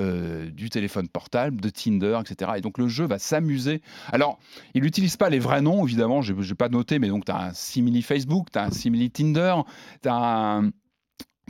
du 0.51 0.69
téléphone 0.69 1.07
portable, 1.07 1.61
de 1.61 1.69
Tinder, 1.69 2.19
etc. 2.21 2.51
Et 2.57 2.61
donc 2.61 2.77
le 2.77 2.87
jeu 2.87 3.05
va 3.05 3.19
s'amuser. 3.19 3.52
Alors, 4.11 4.39
il 4.73 4.83
n'utilise 4.83 5.17
pas 5.17 5.29
les 5.29 5.39
vrais 5.39 5.61
noms, 5.61 5.85
évidemment, 5.85 6.21
je 6.21 6.33
n'ai 6.33 6.55
pas 6.55 6.69
noté, 6.69 6.99
mais 6.99 7.07
donc 7.09 7.25
tu 7.25 7.31
as 7.31 7.39
un 7.41 7.53
simili 7.53 8.01
Facebook, 8.01 8.47
tu 8.51 8.59
as 8.59 8.63
un 8.65 8.71
simili 8.71 9.09
Tinder, 9.11 9.55
tu 10.01 10.09
as 10.09 10.15
un... 10.15 10.69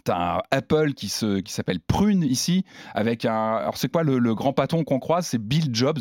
T'as 0.06 0.38
un 0.38 0.42
Apple 0.52 0.94
qui 0.96 1.08
se 1.08 1.40
qui 1.40 1.54
s'appelle 1.54 1.80
Prune 1.80 2.24
ici 2.24 2.66
avec 2.94 3.24
un 3.24 3.54
alors 3.56 3.78
c'est 3.78 3.90
quoi 3.90 4.04
le, 4.04 4.20
le 4.20 4.36
grand 4.36 4.52
patron 4.52 4.84
qu'on 4.84 5.00
croise? 5.00 5.28
C'est 5.28 5.38
Bill 5.38 5.70
Jobs 5.74 6.00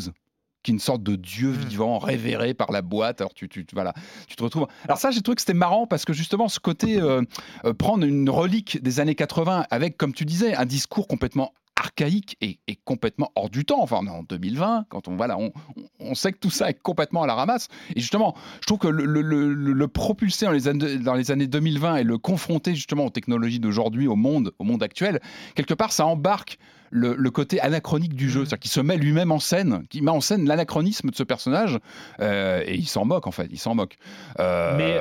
qui 0.61 0.71
est 0.71 0.73
une 0.73 0.79
sorte 0.79 1.03
de 1.03 1.15
dieu 1.15 1.51
vivant 1.51 1.99
révéré 1.99 2.53
par 2.53 2.71
la 2.73 2.81
boîte. 2.81 3.21
Alors 3.21 3.33
tu, 3.33 3.47
tu 3.47 3.65
tu- 3.65 3.75
voilà 3.75 3.93
tu 4.27 4.35
te 4.35 4.43
retrouves. 4.43 4.67
Alors 4.85 4.97
ça 4.97 5.11
j'ai 5.11 5.21
trouvé 5.21 5.35
que 5.35 5.41
c'était 5.41 5.53
marrant 5.53 5.87
parce 5.87 6.03
que 6.03 6.11
justement 6.11 6.49
ce 6.49 6.59
côté 6.59 6.99
euh, 6.99 7.21
euh, 7.63 7.73
prendre 7.73 8.05
une 8.05 8.29
relique 8.29 8.81
des 8.83 8.99
années 8.99 9.15
80 9.15 9.67
avec 9.69 9.95
comme 9.95 10.11
tu 10.13 10.25
disais 10.25 10.53
un 10.53 10.65
discours 10.65 11.07
complètement 11.07 11.53
archaïque 11.83 12.37
et, 12.41 12.59
et 12.67 12.75
complètement 12.75 13.31
hors 13.35 13.49
du 13.49 13.65
temps. 13.65 13.81
Enfin, 13.81 13.99
on 14.01 14.07
est 14.07 14.09
en 14.09 14.23
2020, 14.23 14.85
quand 14.89 15.07
on, 15.07 15.15
voilà, 15.15 15.37
on, 15.37 15.51
on- 15.99 16.15
sait 16.15 16.31
que 16.31 16.37
tout 16.39 16.49
ça 16.49 16.69
est 16.69 16.79
complètement 16.81 17.23
à 17.23 17.27
la 17.27 17.35
ramasse. 17.35 17.67
Et 17.95 17.99
justement, 17.99 18.35
je 18.61 18.65
trouve 18.67 18.79
que 18.79 18.87
le, 18.87 19.05
le- 19.05 19.21
le- 19.21 19.53
le- 19.53 19.73
le 19.73 19.87
propulser 19.87 20.45
dans 20.45 20.51
les, 20.51 20.67
années, 20.67 20.97
dans 20.97 21.13
les 21.15 21.31
années 21.31 21.47
2020 21.47 21.97
et 21.97 22.03
le 22.03 22.17
confronter 22.17 22.73
justement 22.75 23.05
aux 23.05 23.09
technologies 23.09 23.59
d'aujourd'hui, 23.59 24.07
au 24.07 24.15
monde, 24.15 24.51
au 24.59 24.63
monde 24.63 24.81
actuel, 24.83 25.19
quelque 25.55 25.73
part, 25.73 25.91
ça 25.91 26.05
embarque 26.05 26.57
le, 26.91 27.15
le 27.15 27.31
côté 27.31 27.59
anachronique 27.59 28.13
du 28.13 28.29
jeu, 28.29 28.41
c'est-à-dire 28.45 28.59
qu'il 28.59 28.71
se 28.71 28.79
met 28.79 28.97
lui-même 28.97 29.31
en 29.31 29.39
scène, 29.39 29.85
qui 29.89 30.01
met 30.01 30.11
en 30.11 30.21
scène 30.21 30.47
l'anachronisme 30.47 31.09
de 31.09 31.15
ce 31.15 31.23
personnage, 31.23 31.79
euh, 32.19 32.63
et 32.65 32.75
il 32.75 32.87
s'en 32.87 33.03
moque 33.05 33.25
en 33.27 33.31
fait, 33.31 33.47
il 33.49 33.57
s'en 33.59 33.73
moque. 33.75 33.97
Euh, 34.39 34.77
Mais 34.77 34.99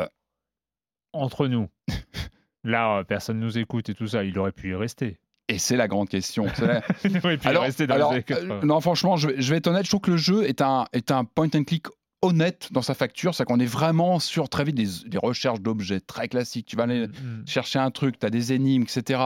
entre 1.13 1.47
nous, 1.49 1.69
là, 2.65 3.05
personne 3.05 3.39
nous 3.39 3.59
écoute 3.59 3.89
et 3.91 3.95
tout 3.95 4.07
ça, 4.07 4.25
il 4.25 4.39
aurait 4.39 4.53
pu 4.53 4.71
y 4.71 4.75
rester. 4.75 5.19
Et 5.49 5.59
c'est 5.59 5.77
la 5.77 5.89
grande 5.89 6.09
question. 6.09 6.47
la- 6.61 6.83
alors, 7.45 7.63
rester 7.65 7.87
dans 7.87 7.95
alors, 7.95 8.11
les 8.13 8.17
années 8.17 8.25
80. 8.25 8.55
euh, 8.55 8.67
non, 8.67 8.81
franchement, 8.81 9.17
je 9.17 9.29
vais, 9.29 9.35
je 9.43 9.51
vais 9.51 9.57
être 9.59 9.67
honnête, 9.67 9.85
je 9.85 9.91
trouve 9.91 10.01
que 10.01 10.11
le 10.13 10.17
jeu 10.17 10.45
est 10.45 10.61
un, 10.63 10.87
est 10.93 11.11
un 11.11 11.25
point 11.25 11.49
and 11.55 11.65
click 11.65 11.87
honnête 12.23 12.69
dans 12.71 12.83
sa 12.83 12.95
facture, 12.95 13.35
c'est 13.35 13.45
qu'on 13.45 13.59
est 13.59 13.67
vraiment 13.67 14.21
sur 14.21 14.49
très 14.49 14.63
vite 14.63 14.77
des, 14.77 14.87
des 15.09 15.19
recherches 15.19 15.61
d'objets 15.61 15.99
très 16.01 16.29
classiques. 16.29 16.67
Tu 16.67 16.77
vas 16.77 16.85
aller 16.85 17.09
Mm. 17.09 17.43
chercher 17.47 17.81
un 17.81 17.91
truc, 17.91 18.19
tu 18.21 18.25
as 18.27 18.31
des 18.31 18.53
énigmes, 18.53 18.85
etc. 18.85 19.21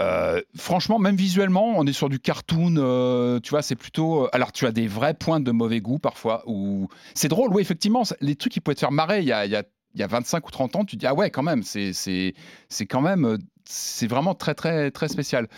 Euh, 0.00 0.40
franchement, 0.56 0.98
même 0.98 1.16
visuellement, 1.16 1.74
on 1.76 1.86
est 1.86 1.92
sur 1.92 2.08
du 2.08 2.18
cartoon. 2.20 2.74
euh, 2.76 3.40
tu 3.40 3.50
vois, 3.50 3.62
c'est 3.62 3.76
plutôt. 3.76 4.24
euh, 4.24 4.28
alors, 4.32 4.52
tu 4.52 4.66
as 4.66 4.72
des 4.72 4.86
vraies 4.86 5.14
pointes 5.14 5.44
de 5.44 5.50
mauvais 5.52 5.80
goût 5.80 5.98
parfois. 5.98 6.42
Où 6.46 6.88
c'est 7.14 7.28
drôle, 7.28 7.52
oui, 7.52 7.62
effectivement, 7.62 8.02
les 8.20 8.36
trucs 8.36 8.52
qui 8.52 8.60
pouvaient 8.60 8.74
te 8.74 8.80
faire 8.80 8.92
marrer 8.92 9.20
il 9.20 9.26
y 9.26 9.32
a, 9.32 9.46
il 9.46 9.52
y 9.52 9.56
a- 9.56 9.62
il 9.94 10.00
y 10.00 10.04
a 10.04 10.06
25 10.06 10.46
ou 10.46 10.50
30 10.50 10.76
ans, 10.76 10.84
tu 10.84 10.96
te 10.96 11.00
dis 11.00 11.06
ah 11.06 11.14
ouais, 11.14 11.30
quand 11.30 11.42
même, 11.42 11.62
c'est 11.62 11.92
c'est 11.94 12.34
c'est 12.68 12.86
quand 12.86 13.00
même 13.00 13.38
c'est 13.68 14.06
vraiment 14.06 14.34
très 14.34 14.54
très 14.54 14.90
très 14.90 15.08
spécial. 15.08 15.48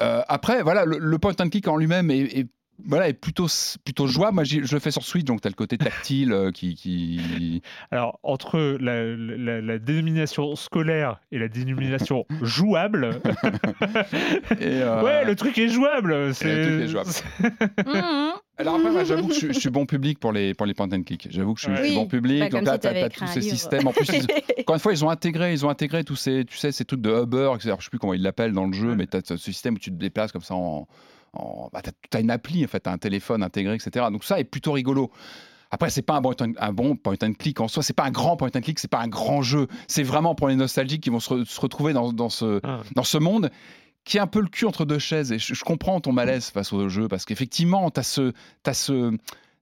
Euh, 0.00 0.22
après, 0.28 0.62
voilà, 0.62 0.84
le, 0.84 1.18
point 1.18 1.32
and 1.40 1.48
click 1.48 1.66
en 1.66 1.76
lui-même 1.76 2.10
est- 2.10 2.48
voilà, 2.86 3.08
est 3.08 3.12
plutôt, 3.12 3.46
plutôt 3.84 4.06
jouable. 4.06 4.34
Moi, 4.36 4.44
je 4.44 4.60
le 4.60 4.78
fais 4.80 4.90
sur 4.90 5.02
Switch, 5.02 5.24
donc 5.24 5.40
tu 5.40 5.48
as 5.48 5.50
le 5.50 5.54
côté 5.56 5.76
tactile 5.78 6.32
euh, 6.32 6.50
qui, 6.52 6.74
qui, 6.74 7.60
Alors, 7.90 8.18
entre 8.22 8.58
la, 8.80 9.04
la- 9.16 9.60
la 9.60 9.78
dénomination 9.78 10.54
scolaire 10.56 11.20
et 11.32 11.38
la 11.38 11.48
dénomination 11.48 12.24
jouable, 12.42 13.20
Et, 14.60 14.82
euh, 14.82 15.02
ouais, 15.02 15.24
le 15.24 15.34
truc 15.36 15.58
est 15.58 15.68
jouable. 15.68 16.34
C'est 16.34 16.62
truc 16.62 16.82
est 16.82 16.88
jouable. 16.88 17.10
Alors 18.60 18.74
après, 18.76 18.90
moi, 18.90 19.04
j'avoue 19.04 19.28
que 19.28 19.34
je, 19.34 19.52
je 19.52 19.58
suis 19.58 19.70
bon 19.70 19.86
public 19.86 20.18
pour 20.18 20.32
les, 20.32 20.52
pour 20.54 20.66
les 20.66 20.74
point 20.74 20.88
and 20.92 21.02
click. 21.04 21.28
J'avoue 21.30 21.54
que 21.54 21.60
je, 21.60 21.66
suis- 21.66 21.76
je 21.76 21.80
suis 21.82 21.90
Oui, 21.90 21.94
bon 21.96 22.06
public. 22.06 22.50
donc 22.50 22.64
là, 22.64 22.74
si 22.74 22.80
t'as 22.80 23.08
tous 23.08 23.26
ces 23.28 23.40
livre. 23.40 23.52
systèmes. 23.54 23.86
En 23.86 23.92
plus, 23.92 24.08
ils- 24.08 24.26
encore 24.60 24.74
une 24.74 24.80
fois, 24.80 24.92
ils 24.92 25.04
ont 25.04 25.10
intégré, 25.10 25.52
ils 25.52 25.64
ont 25.64 25.68
intégré 25.70 26.02
tous 26.04 26.16
ces, 26.16 26.44
tu 26.44 26.56
sais, 26.56 26.72
ces 26.72 26.84
trucs 26.84 27.00
de 27.00 27.22
Uber, 27.22 27.52
etc. 27.54 27.74
Je 27.78 27.84
sais 27.84 27.90
plus 27.90 27.98
comment 27.98 28.14
ils 28.14 28.22
l'appellent 28.22 28.52
dans 28.52 28.66
le 28.66 28.72
jeu, 28.72 28.94
mais 28.96 29.06
tu 29.06 29.16
as 29.16 29.20
ce 29.24 29.36
système 29.36 29.74
où 29.74 29.78
tu 29.78 29.90
te 29.90 29.96
déplaces 29.96 30.32
comme 30.32 30.42
ça 30.42 30.54
en. 30.54 30.88
En 31.38 31.70
bah, 31.72 31.80
tu 31.82 31.90
as, 32.16 32.20
une 32.20 32.30
appli, 32.30 32.64
en 32.64 32.68
fait, 32.68 32.80
tu 32.80 32.88
as 32.88 32.92
un 32.92 32.98
téléphone 32.98 33.42
intégré, 33.42 33.74
etc. 33.74 34.06
Donc 34.12 34.24
ça 34.24 34.38
est 34.40 34.44
plutôt 34.44 34.72
rigolo. 34.72 35.10
Après, 35.70 35.90
c'est 35.90 36.02
pas 36.02 36.14
un 36.16 36.20
bon, 36.22 36.34
un 36.58 36.72
bon 36.72 36.96
point 36.96 37.16
and 37.22 37.34
click 37.38 37.60
en 37.60 37.68
soi, 37.68 37.82
c'est 37.82 37.92
pas 37.92 38.04
un 38.04 38.10
grand 38.10 38.36
point 38.38 38.48
and 38.56 38.60
click, 38.62 38.78
c'est 38.78 38.88
pas 38.88 39.00
un 39.00 39.08
grand 39.08 39.42
jeu. 39.42 39.66
C'est 39.86 40.02
vraiment 40.02 40.34
pour 40.34 40.48
les 40.48 40.56
nostalgiques 40.56 41.02
qui 41.02 41.10
vont 41.10 41.20
se, 41.20 41.28
re- 41.34 41.44
se 41.44 41.60
retrouver 41.60 41.92
dans, 41.92 42.12
dans 42.12 42.30
ce, 42.30 42.60
Ah. 42.64 42.80
dans 42.94 43.04
ce 43.04 43.18
monde 43.18 43.50
qui 44.04 44.16
est 44.16 44.20
un 44.20 44.26
peu 44.26 44.40
le 44.40 44.48
cul 44.48 44.64
entre 44.64 44.86
deux 44.86 44.98
chaises. 44.98 45.30
Et 45.32 45.38
je, 45.38 45.52
je 45.52 45.64
comprends 45.64 46.00
ton 46.00 46.12
malaise 46.12 46.48
face 46.48 46.72
au 46.72 46.88
jeu 46.88 47.08
parce 47.08 47.26
qu'effectivement, 47.26 47.90
tu 47.90 48.00
as 48.00 48.02
ce, 48.02 48.32
t'as 48.62 48.72
ce, 48.72 49.14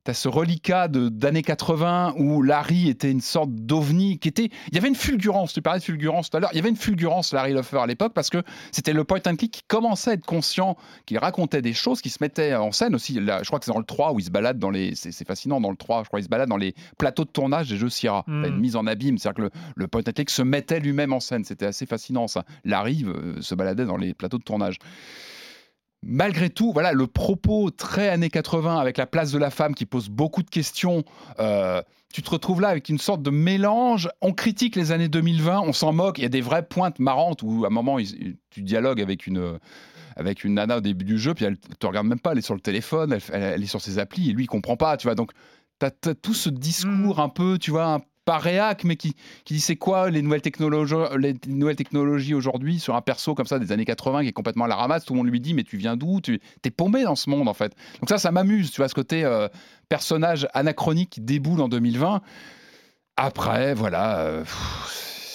t'as 0.06 0.14
ce 0.14 0.28
reliquat 0.28 0.86
de- 0.86 1.08
d'années 1.08 1.42
80 1.42 2.14
où 2.16 2.40
Larry 2.40 2.88
était 2.88 3.10
une 3.10 3.20
sorte 3.20 3.50
d'ovni 3.50 4.18
qui 4.20 4.28
était. 4.28 4.50
Il 4.68 4.74
y 4.74 4.78
avait 4.78 4.86
une 4.88 4.94
fulgurance, 4.94 5.52
tu 5.52 5.60
parlais 5.62 5.80
de 5.80 5.84
fulgurance 5.84 6.30
tout 6.30 6.36
à 6.36 6.40
l'heure, 6.40 6.50
il 6.52 6.56
y 6.56 6.60
avait 6.60 6.68
une 6.68 6.76
fulgurance 6.76 7.32
Larry 7.32 7.52
Lofer 7.52 7.78
à 7.78 7.86
l'époque 7.86 8.12
parce 8.14 8.30
que 8.30 8.42
c'était 8.70 8.92
le 8.92 9.02
point 9.02 9.18
and 9.26 9.34
click 9.34 9.50
qui 9.50 9.62
commençait 9.66 10.10
à 10.10 10.14
être 10.14 10.24
conscient, 10.24 10.76
qu'il 11.06 11.18
racontait 11.18 11.60
des 11.60 11.72
choses, 11.74 12.00
qui 12.00 12.10
se 12.10 12.18
mettait 12.20 12.54
en 12.54 12.70
scène 12.70 12.94
aussi. 12.94 13.14
Là, 13.20 13.40
je 13.42 13.48
crois 13.48 13.58
que 13.58 13.64
c'est 13.64 13.72
dans 13.72 13.78
le 13.78 13.84
3 13.84 14.12
où 14.12 14.20
il 14.20 14.24
se 14.24 14.30
balade 14.30 14.58
dans 14.60 14.70
les. 14.70 14.94
C'est 14.94 15.26
fascinant 15.26 15.60
dans 15.60 15.70
le 15.70 15.76
3, 15.76 16.04
je 16.04 16.08
crois, 16.08 16.20
il 16.20 16.24
se 16.24 16.28
balade 16.28 16.48
dans 16.48 16.56
les 16.56 16.74
plateaux 16.98 17.24
de 17.24 17.30
tournage 17.30 17.68
des 17.68 17.76
jeux 17.76 17.88
Sierra. 17.88 18.22
Mm. 18.28 18.42
T'as 18.42 18.48
une 18.48 18.60
mise 18.60 18.76
en 18.76 18.86
abîme, 18.86 19.18
c'est-à-dire 19.18 19.36
que 19.36 19.42
le, 19.42 19.50
le 19.74 19.88
point 19.88 20.02
and 20.06 20.12
click 20.12 20.30
se 20.30 20.42
mettait 20.42 20.78
lui-même 20.78 21.12
en 21.12 21.20
scène. 21.20 21.44
C'était 21.44 21.66
assez 21.66 21.84
fascinant 21.84 22.28
ça. 22.28 22.44
Larry 22.64 23.04
euh, 23.04 23.40
se 23.40 23.56
baladait 23.56 23.84
dans 23.84 23.96
les 23.96 24.14
plateaux 24.14 24.38
de 24.38 24.44
tournage. 24.44 24.78
Malgré 26.02 26.50
tout, 26.50 26.72
voilà 26.72 26.92
le 26.92 27.06
propos 27.06 27.70
très 27.70 28.08
années 28.08 28.30
80 28.30 28.78
avec 28.78 28.96
la 28.96 29.06
place 29.06 29.32
de 29.32 29.38
la 29.38 29.50
femme 29.50 29.74
qui 29.74 29.86
pose 29.86 30.08
beaucoup 30.08 30.42
de 30.42 30.50
questions. 30.50 31.04
euh, 31.40 31.82
tu 32.12 32.22
te 32.22 32.30
retrouves 32.30 32.60
là 32.62 32.68
avec 32.68 32.88
une 32.88 32.98
sorte 32.98 33.22
de 33.22 33.30
mélange. 33.30 34.08
On 34.22 34.32
critique 34.32 34.76
les 34.76 34.92
années 34.92 35.08
2020, 35.08 35.60
on 35.60 35.72
s'en 35.72 35.92
moque. 35.92 36.18
Il 36.18 36.22
y 36.22 36.26
a 36.26 36.30
des 36.30 36.40
vraies 36.40 36.66
pointes 36.66 36.98
marrantes 36.98 37.42
où 37.42 37.64
à 37.64 37.66
un 37.66 37.70
moment 37.70 37.98
il- 37.98 38.36
tu 38.50 38.62
dialogues 38.62 39.00
avec 39.02 39.26
une 39.26 39.58
avec 40.16 40.44
une 40.44 40.54
nana 40.54 40.78
au 40.78 40.80
début 40.80 41.04
du 41.04 41.18
jeu, 41.18 41.34
puis 41.34 41.44
elle 41.44 41.58
te 41.58 41.86
regarde 41.86 42.06
même 42.06 42.18
pas, 42.18 42.32
elle 42.32 42.38
est 42.38 42.42
sur 42.42 42.54
le 42.54 42.60
téléphone, 42.60 43.18
elle, 43.32 43.62
est 43.62 43.66
sur 43.66 43.82
ses 43.82 43.98
applis 43.98 44.30
et 44.30 44.32
lui 44.32 44.44
il 44.44 44.46
comprend 44.46 44.76
pas, 44.78 44.96
tu 44.96 45.06
vois. 45.08 45.14
Donc 45.14 45.32
tu 45.78 45.84
as, 45.86 46.14
tout 46.14 46.32
ce 46.32 46.48
discours 46.48 47.20
un 47.20 47.28
peu, 47.28 47.58
tu 47.58 47.70
vois, 47.70 48.00
pas 48.26 48.38
réac, 48.38 48.84
mais 48.84 48.96
qui, 48.96 49.14
qui 49.44 49.54
dit 49.54 49.60
c'est 49.60 49.76
quoi 49.76 50.10
les 50.10 50.20
nouvelles 50.20 50.42
technologies, 50.42 50.96
les 51.16 51.36
nouvelles 51.46 51.76
technologies 51.76 52.34
aujourd'hui 52.34 52.78
sur 52.78 52.96
un 52.96 53.00
perso 53.00 53.34
comme 53.34 53.46
ça 53.46 53.58
des 53.58 53.72
années 53.72 53.84
80 53.86 54.22
qui 54.22 54.28
est 54.28 54.32
complètement 54.32 54.64
à 54.64 54.68
la 54.68 54.76
ramasse? 54.76 55.04
Tout 55.06 55.14
le 55.14 55.18
monde 55.18 55.28
lui 55.28 55.40
dit 55.40 55.54
mais 55.54 55.62
tu 55.62 55.78
viens 55.78 55.96
d'où? 55.96 56.20
Tu 56.20 56.40
es 56.64 56.70
paumé 56.70 57.04
dans 57.04 57.14
ce 57.14 57.30
monde 57.30 57.48
en 57.48 57.54
fait. 57.54 57.72
Donc 58.00 58.10
ça, 58.10 58.18
ça 58.18 58.32
m'amuse, 58.32 58.72
tu 58.72 58.82
vois, 58.82 58.88
ce 58.88 58.94
côté 58.94 59.24
euh, 59.24 59.48
personnage 59.88 60.48
anachronique 60.52 61.10
qui 61.10 61.20
déboule 61.20 61.60
en 61.60 61.68
2020. 61.68 62.20
Après, 63.16 63.72
voilà. 63.74 64.18
euh, 64.18 64.44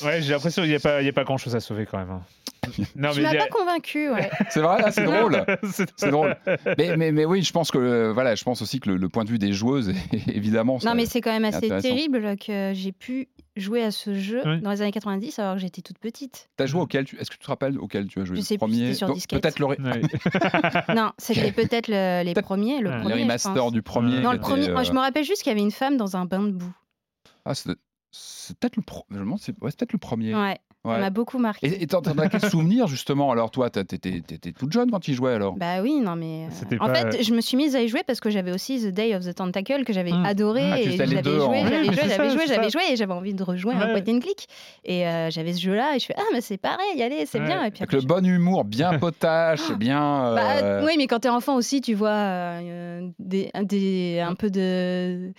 Ouais, 0.03 0.21
j'ai 0.21 0.33
l'impression 0.33 0.61
qu'il 0.61 0.71
n'y 0.71 0.75
a 0.77 0.79
pas, 0.79 1.01
il 1.01 1.05
y 1.05 1.09
a 1.09 1.13
pas 1.13 1.23
grand 1.23 1.37
chose 1.37 1.55
à 1.55 1.59
sauver 1.59 1.85
quand 1.85 1.97
même. 1.97 2.09
hein. 2.11 2.21
Non, 2.95 3.09
Tu 3.11 3.21
mais 3.21 3.23
m'as 3.23 3.29
a- 3.41 3.47
pas 3.47 3.47
convaincu, 3.47 4.09
ouais. 4.11 4.29
C'est 4.49 4.61
vrai, 4.61 4.91
c'est 4.91 5.03
drôle. 5.03 5.43
C'est- 5.97 6.09
drôle. 6.09 6.35
Mais, 6.77 6.95
mais, 6.95 7.11
mais 7.11 7.25
oui, 7.25 7.41
je 7.43 7.51
pense 7.51 7.71
que 7.71 7.77
euh, 7.79 8.13
voilà, 8.13 8.35
je 8.35 8.43
pense 8.43 8.61
aussi 8.61 8.79
que 8.79 8.89
le, 8.89 8.97
le 8.97 9.09
point 9.09 9.23
de 9.25 9.29
vue 9.29 9.39
des 9.39 9.51
joueuses, 9.51 9.91
évidemment. 10.27 10.77
Non, 10.83 10.93
mais 10.93 11.05
c'est 11.07 11.21
quand 11.21 11.31
même 11.31 11.45
assez 11.45 11.69
terrible 11.81 12.37
que 12.37 12.71
j'ai 12.75 12.91
pu 12.91 13.29
jouer 13.57 13.83
à 13.83 13.91
ce 13.91 14.13
jeu 14.13 14.41
Oui. 14.45 14.61
dans 14.61 14.71
les 14.71 14.81
années 14.81 14.91
90 14.91 15.39
alors 15.39 15.55
que 15.55 15.59
j'étais 15.61 15.81
toute 15.81 15.97
petite. 15.97 16.49
T'as 16.55 16.67
joué 16.67 16.79
auquel 16.81 17.03
tu... 17.03 17.17
Est-ce 17.19 17.29
que 17.29 17.35
tu 17.35 17.41
te 17.41 17.47
rappelles 17.47 17.77
auquel 17.79 18.07
tu 18.07 18.21
as 18.21 18.25
joué? 18.25 18.35
Je 18.35 18.41
le 18.41 18.45
sais 18.45 18.55
plus, 18.55 18.59
premier? 18.59 18.77
c'était 18.77 18.93
sur 18.93 19.07
Donc, 19.07 19.15
disquette. 19.17 19.41
Peut-être 19.41 19.59
le, 19.59 20.95
non, 20.95 21.11
c'était 21.17 21.51
peut-être 21.51 21.87
le- 21.89 22.23
les 22.23 22.33
Peut-être 22.33 22.45
premiers. 22.45 22.79
Le 22.79 22.89
les 22.91 22.97
premier, 22.99 23.13
les 23.15 23.19
je 23.19 23.23
remasters 23.23 23.53
pense. 23.55 23.71
du 23.73 23.81
premier. 23.81 24.19
Non, 24.21 24.31
le 24.31 24.39
premier. 24.39 24.69
Moi, 24.69 24.83
je 24.83 24.91
euh, 24.91 24.93
me 24.93 24.99
rappelle 24.99 25.25
juste 25.25 25.41
qu'il 25.43 25.49
y 25.49 25.53
avait 25.53 25.61
une 25.61 25.71
femme 25.71 25.97
dans 25.97 26.15
un 26.15 26.25
bain 26.25 26.43
de 26.43 26.51
boue. 26.51 26.73
Ah, 27.43 27.55
c'est 27.55 27.71
c'est 28.11 28.57
peut-être 28.57 28.75
le, 28.75 28.81
pro- 28.83 29.05
je 29.09 29.15
me 29.15 29.21
demande, 29.21 29.39
c'est 29.39 29.51
ouais, 29.61 29.71
c'est 29.71 29.79
peut-être 29.79 29.93
le 29.93 29.99
premier. 29.99 30.35
Ouais, 30.35 30.57
Ouais. 30.83 30.95
ça 30.95 30.99
m'a 30.99 31.09
beaucoup 31.11 31.37
marqué. 31.37 31.67
Et 31.67 31.83
et 31.83 31.87
t'en 31.87 32.01
t'en 32.01 32.17
as 32.17 32.27
quel 32.27 32.41
souvenir 32.41 32.87
justement? 32.87 33.31
Alors 33.31 33.51
toi, 33.51 33.69
t'étais 33.69 33.97
t'étais 34.21 34.51
toute 34.51 34.71
jeune 34.71 34.89
quand 34.89 34.99
tu 34.99 35.11
y 35.11 35.13
jouais 35.13 35.33
alors 35.33 35.53
Bah 35.55 35.81
oui, 35.83 35.99
non 35.99 36.15
mais. 36.15 36.47
euh, 36.71 36.77
En 36.79 36.87
pas- 36.87 37.11
fait, 37.11 37.21
je 37.23 37.33
me 37.35 37.41
suis 37.41 37.55
mise 37.55 37.75
à 37.75 37.81
y 37.83 37.87
jouer 37.87 38.01
parce 38.05 38.19
que 38.19 38.31
j'avais 38.31 38.51
aussi 38.51 38.81
The 38.81 38.87
Day 38.87 39.15
of 39.15 39.23
the 39.23 39.35
Tentacle 39.35 39.83
que 39.83 39.93
j'avais 39.93 40.11
Hmm. 40.11 40.25
adoré 40.25 40.71
Ah, 40.71 40.79
et 40.81 40.97
j'avais 40.97 41.19
en- 41.19 41.45
joué, 41.45 41.61
j'avais 41.61 41.83
joué, 41.85 41.93
j'avais 41.93 42.09
ça, 42.09 42.29
joué, 42.29 42.47
j'avais 42.47 42.69
joué 42.71 42.81
et 42.91 42.95
j'avais 42.95 43.13
envie 43.13 43.35
de 43.35 43.43
rejouer 43.43 43.75
Ouais. 43.75 43.81
un 43.81 44.01
point 44.01 44.13
and 44.15 44.19
click. 44.21 44.47
Et 44.83 45.07
euh, 45.07 45.29
j'avais 45.29 45.53
ce 45.53 45.61
jeu-là 45.61 45.95
et 45.95 45.99
je 45.99 46.05
fais 46.07 46.15
ah 46.17 46.23
mais 46.33 46.41
c'est 46.41 46.57
pareil, 46.57 46.99
allez, 47.03 47.27
c'est 47.27 47.39
Ouais. 47.39 47.45
bien. 47.45 47.63
Et 47.63 47.69
puis 47.69 47.83
Avec 47.83 47.93
le 47.93 47.99
je- 47.99 48.07
bon 48.07 48.25
humour, 48.25 48.65
bien 48.65 48.89
potache, 48.99 49.71
bien. 49.77 50.33
Bah, 50.33 50.55
euh, 50.63 50.85
oui, 50.85 50.93
mais 50.97 51.05
quand 51.05 51.19
t'es 51.19 51.29
enfant 51.29 51.55
aussi, 51.57 51.81
tu 51.81 51.93
vois 51.93 52.09
euh, 52.09 53.07
des, 53.19 53.51
des, 53.63 54.19
un 54.19 54.33
peu 54.33 54.49
de. 54.49 55.31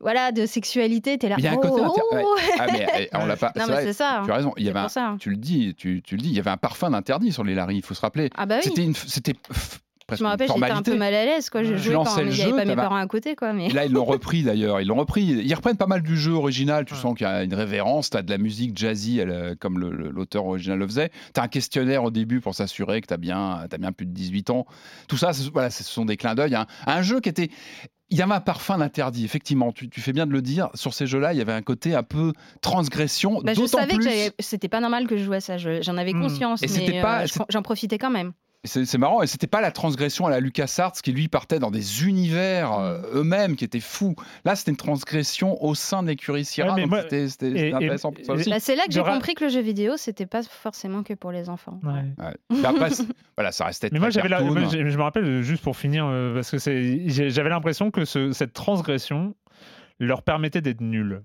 Voilà, 0.00 0.32
de 0.32 0.46
sexualité, 0.46 1.18
t'es 1.18 1.28
là. 1.28 1.36
Il 1.38 1.44
y 1.44 1.48
a 1.48 1.52
un 1.52 1.56
oh, 1.56 1.60
côté 1.60 1.82
oh, 1.84 2.14
ouais. 2.14 2.24
Ah 2.58 2.66
mais 2.72 2.86
eh, 2.98 3.16
on 3.16 3.26
l'a 3.26 3.36
pas. 3.36 3.52
Non, 3.56 3.64
mais 3.68 3.82
c'est 3.82 3.92
ça. 3.92 4.22
Tu 4.24 4.30
as 4.30 4.34
raison. 4.34 4.52
Il 4.56 4.64
y 4.64 4.68
avait 4.68 4.78
un- 4.78 4.88
ça. 4.88 5.16
Tu 5.18 5.30
le 5.30 5.36
dis, 5.36 5.74
tu, 5.76 6.02
tu 6.02 6.16
le 6.16 6.22
dis. 6.22 6.28
Il 6.28 6.36
y 6.36 6.38
avait 6.38 6.50
un 6.50 6.56
parfum 6.56 6.90
d'interdit 6.90 7.32
sur 7.32 7.44
les 7.44 7.54
Larry. 7.54 7.76
Il 7.76 7.82
faut 7.82 7.94
se 7.94 8.00
rappeler. 8.00 8.30
Ah 8.36 8.46
bah 8.46 8.56
oui. 8.56 8.62
C'était 8.64 8.84
une, 8.84 8.94
c'était 8.94 9.34
Je 10.16 10.22
me 10.22 10.28
rappelle, 10.28 10.48
j'étais 10.48 10.70
un 10.70 10.82
peu 10.82 10.96
mal 10.96 11.12
à 11.14 11.24
l'aise 11.24 11.50
quand 11.50 11.64
je 11.64 11.76
jouais 11.76 11.94
quand 11.94 12.18
il 12.18 12.28
n'y 12.28 12.42
avait 12.42 12.52
pas 12.52 12.64
mes 12.64 12.76
parents 12.76 12.96
à 12.96 13.06
côté, 13.06 13.34
quoi. 13.34 13.52
Mais... 13.52 13.68
Là, 13.70 13.86
ils 13.86 13.92
l'ont 13.92 14.04
repris 14.04 14.42
d'ailleurs. 14.42 14.80
Ils 14.80 14.86
l'ont 14.86 14.96
repris. 14.96 15.22
Ils 15.22 15.54
reprennent 15.54 15.76
pas 15.76 15.86
mal 15.86 16.02
du 16.02 16.16
jeu 16.16 16.32
original. 16.32 16.84
Tu 16.84 16.94
Ouais. 16.94 17.00
sens 17.00 17.14
qu'il 17.16 17.26
y 17.26 17.30
a 17.30 17.42
une 17.42 17.54
révérence. 17.54 18.10
Tu 18.10 18.16
as 18.16 18.22
de 18.22 18.30
la 18.30 18.38
musique 18.38 18.78
jazzy, 18.78 19.18
elle, 19.18 19.30
euh, 19.30 19.54
comme 19.58 19.78
l'auteur 19.78 20.46
original 20.46 20.78
le 20.78 20.86
faisait. 20.86 21.10
Tu 21.34 21.40
as 21.40 21.42
un 21.42 21.48
questionnaire 21.48 22.04
au 22.04 22.10
début 22.10 22.40
pour 22.40 22.54
s'assurer 22.54 23.00
que 23.00 23.08
tu 23.08 23.14
as 23.14 23.18
bien, 23.18 23.66
t'as 23.68 23.78
bien 23.78 23.92
plus 23.92 24.06
de 24.06 24.12
18 24.12 24.50
ans. 24.50 24.66
Tout 25.08 25.16
ça, 25.16 25.32
ce, 25.32 25.50
voilà, 25.50 25.70
ce 25.70 25.82
sont 25.82 26.04
des 26.04 26.16
clins 26.16 26.34
d'œil 26.34 26.56
un 26.86 27.02
jeu 27.02 27.20
qui 27.20 27.28
était. 27.28 27.50
Il 28.10 28.16
y 28.18 28.22
avait 28.22 28.32
un 28.34 28.40
parfum 28.40 28.78
d'interdit, 28.78 29.24
effectivement. 29.24 29.70
Tu, 29.72 29.88
tu 29.90 30.00
fais 30.00 30.12
bien 30.12 30.26
de 30.26 30.32
le 30.32 30.40
dire. 30.40 30.70
Sur 30.74 30.94
ces 30.94 31.06
jeux-là, 31.06 31.34
il 31.34 31.38
y 31.38 31.42
avait 31.42 31.52
un 31.52 31.60
côté 31.62 31.94
un 31.94 32.02
peu 32.02 32.32
transgression. 32.62 33.40
Bah, 33.42 33.52
je 33.54 33.66
savais 33.66 33.86
que 33.88 33.94
plus- 33.96 34.04
j'avais- 34.04 34.32
c'était 34.38 34.68
pas 34.68 34.80
normal 34.80 35.06
que 35.06 35.16
je 35.16 35.24
jouais 35.24 35.36
à 35.36 35.40
ça. 35.40 35.58
je- 35.58 35.82
J'en 35.82 35.96
avais 35.96 36.14
Hmm. 36.14 36.22
conscience, 36.22 36.62
Et 36.62 36.68
mais 36.86 37.02
pas- 37.02 37.24
euh, 37.24 37.26
j'en 37.50 37.62
profitais 37.62 37.98
quand 37.98 38.10
même. 38.10 38.32
C'est 38.64 38.98
marrant, 38.98 39.22
et 39.22 39.28
c'était 39.28 39.46
pas 39.46 39.60
la 39.60 39.70
transgression 39.70 40.26
à 40.26 40.30
la 40.30 40.40
LucasArts 40.40 40.92
qui 40.94 41.12
lui 41.12 41.28
partait 41.28 41.60
dans 41.60 41.70
des 41.70 42.04
univers 42.04 42.72
euh, 42.72 43.00
eux-mêmes 43.14 43.54
qui 43.54 43.64
étaient 43.64 43.78
fous. 43.78 44.16
Là, 44.44 44.56
c'était 44.56 44.72
une 44.72 44.76
transgression 44.76 45.62
au 45.62 45.76
sein 45.76 46.02
de 46.02 46.08
l'écurie 46.08 46.44
Sierra, 46.44 46.70
Ouais, 46.70 46.74
mais 46.74 46.82
donc 46.82 46.90
moi- 46.90 47.02
c'était 47.02 47.28
c'était- 47.28 47.46
et- 47.46 47.50
c'était 47.50 47.68
et- 47.70 47.74
intéressant 47.74 48.10
pour 48.12 48.24
ça 48.24 48.32
aussi. 48.32 48.50
Bah, 48.50 48.56
c'est 48.58 48.74
là 48.74 48.82
que 48.86 48.92
j'ai 48.92 49.02
compris 49.02 49.34
que 49.34 49.44
le 49.44 49.50
jeu 49.50 49.60
vidéo, 49.60 49.96
c'était 49.96 50.26
pas 50.26 50.42
forcément 50.42 51.04
que 51.04 51.14
pour 51.14 51.30
les 51.30 51.48
enfants. 51.48 51.78
Ouais. 51.84 52.24
Ouais. 52.24 52.34
Mais 52.50 52.64
après, 52.66 52.90
c'est- 52.90 53.06
voilà, 53.36 53.52
ça 53.52 53.64
restait 53.64 53.90
Mais 53.92 54.00
moi, 54.00 54.10
j'avais 54.10 54.28
je 54.28 54.96
me 54.96 55.02
rappelle, 55.02 55.42
juste 55.42 55.62
pour 55.62 55.76
finir, 55.76 56.06
euh, 56.06 56.34
parce 56.34 56.50
que 56.50 56.58
j'avais 56.58 57.48
l'impression 57.50 57.92
que 57.92 58.04
ce- 58.04 58.32
cette 58.32 58.52
transgression 58.54 59.36
leur 60.00 60.22
permettait 60.22 60.60
d'être 60.60 60.80
nuls. 60.80 61.22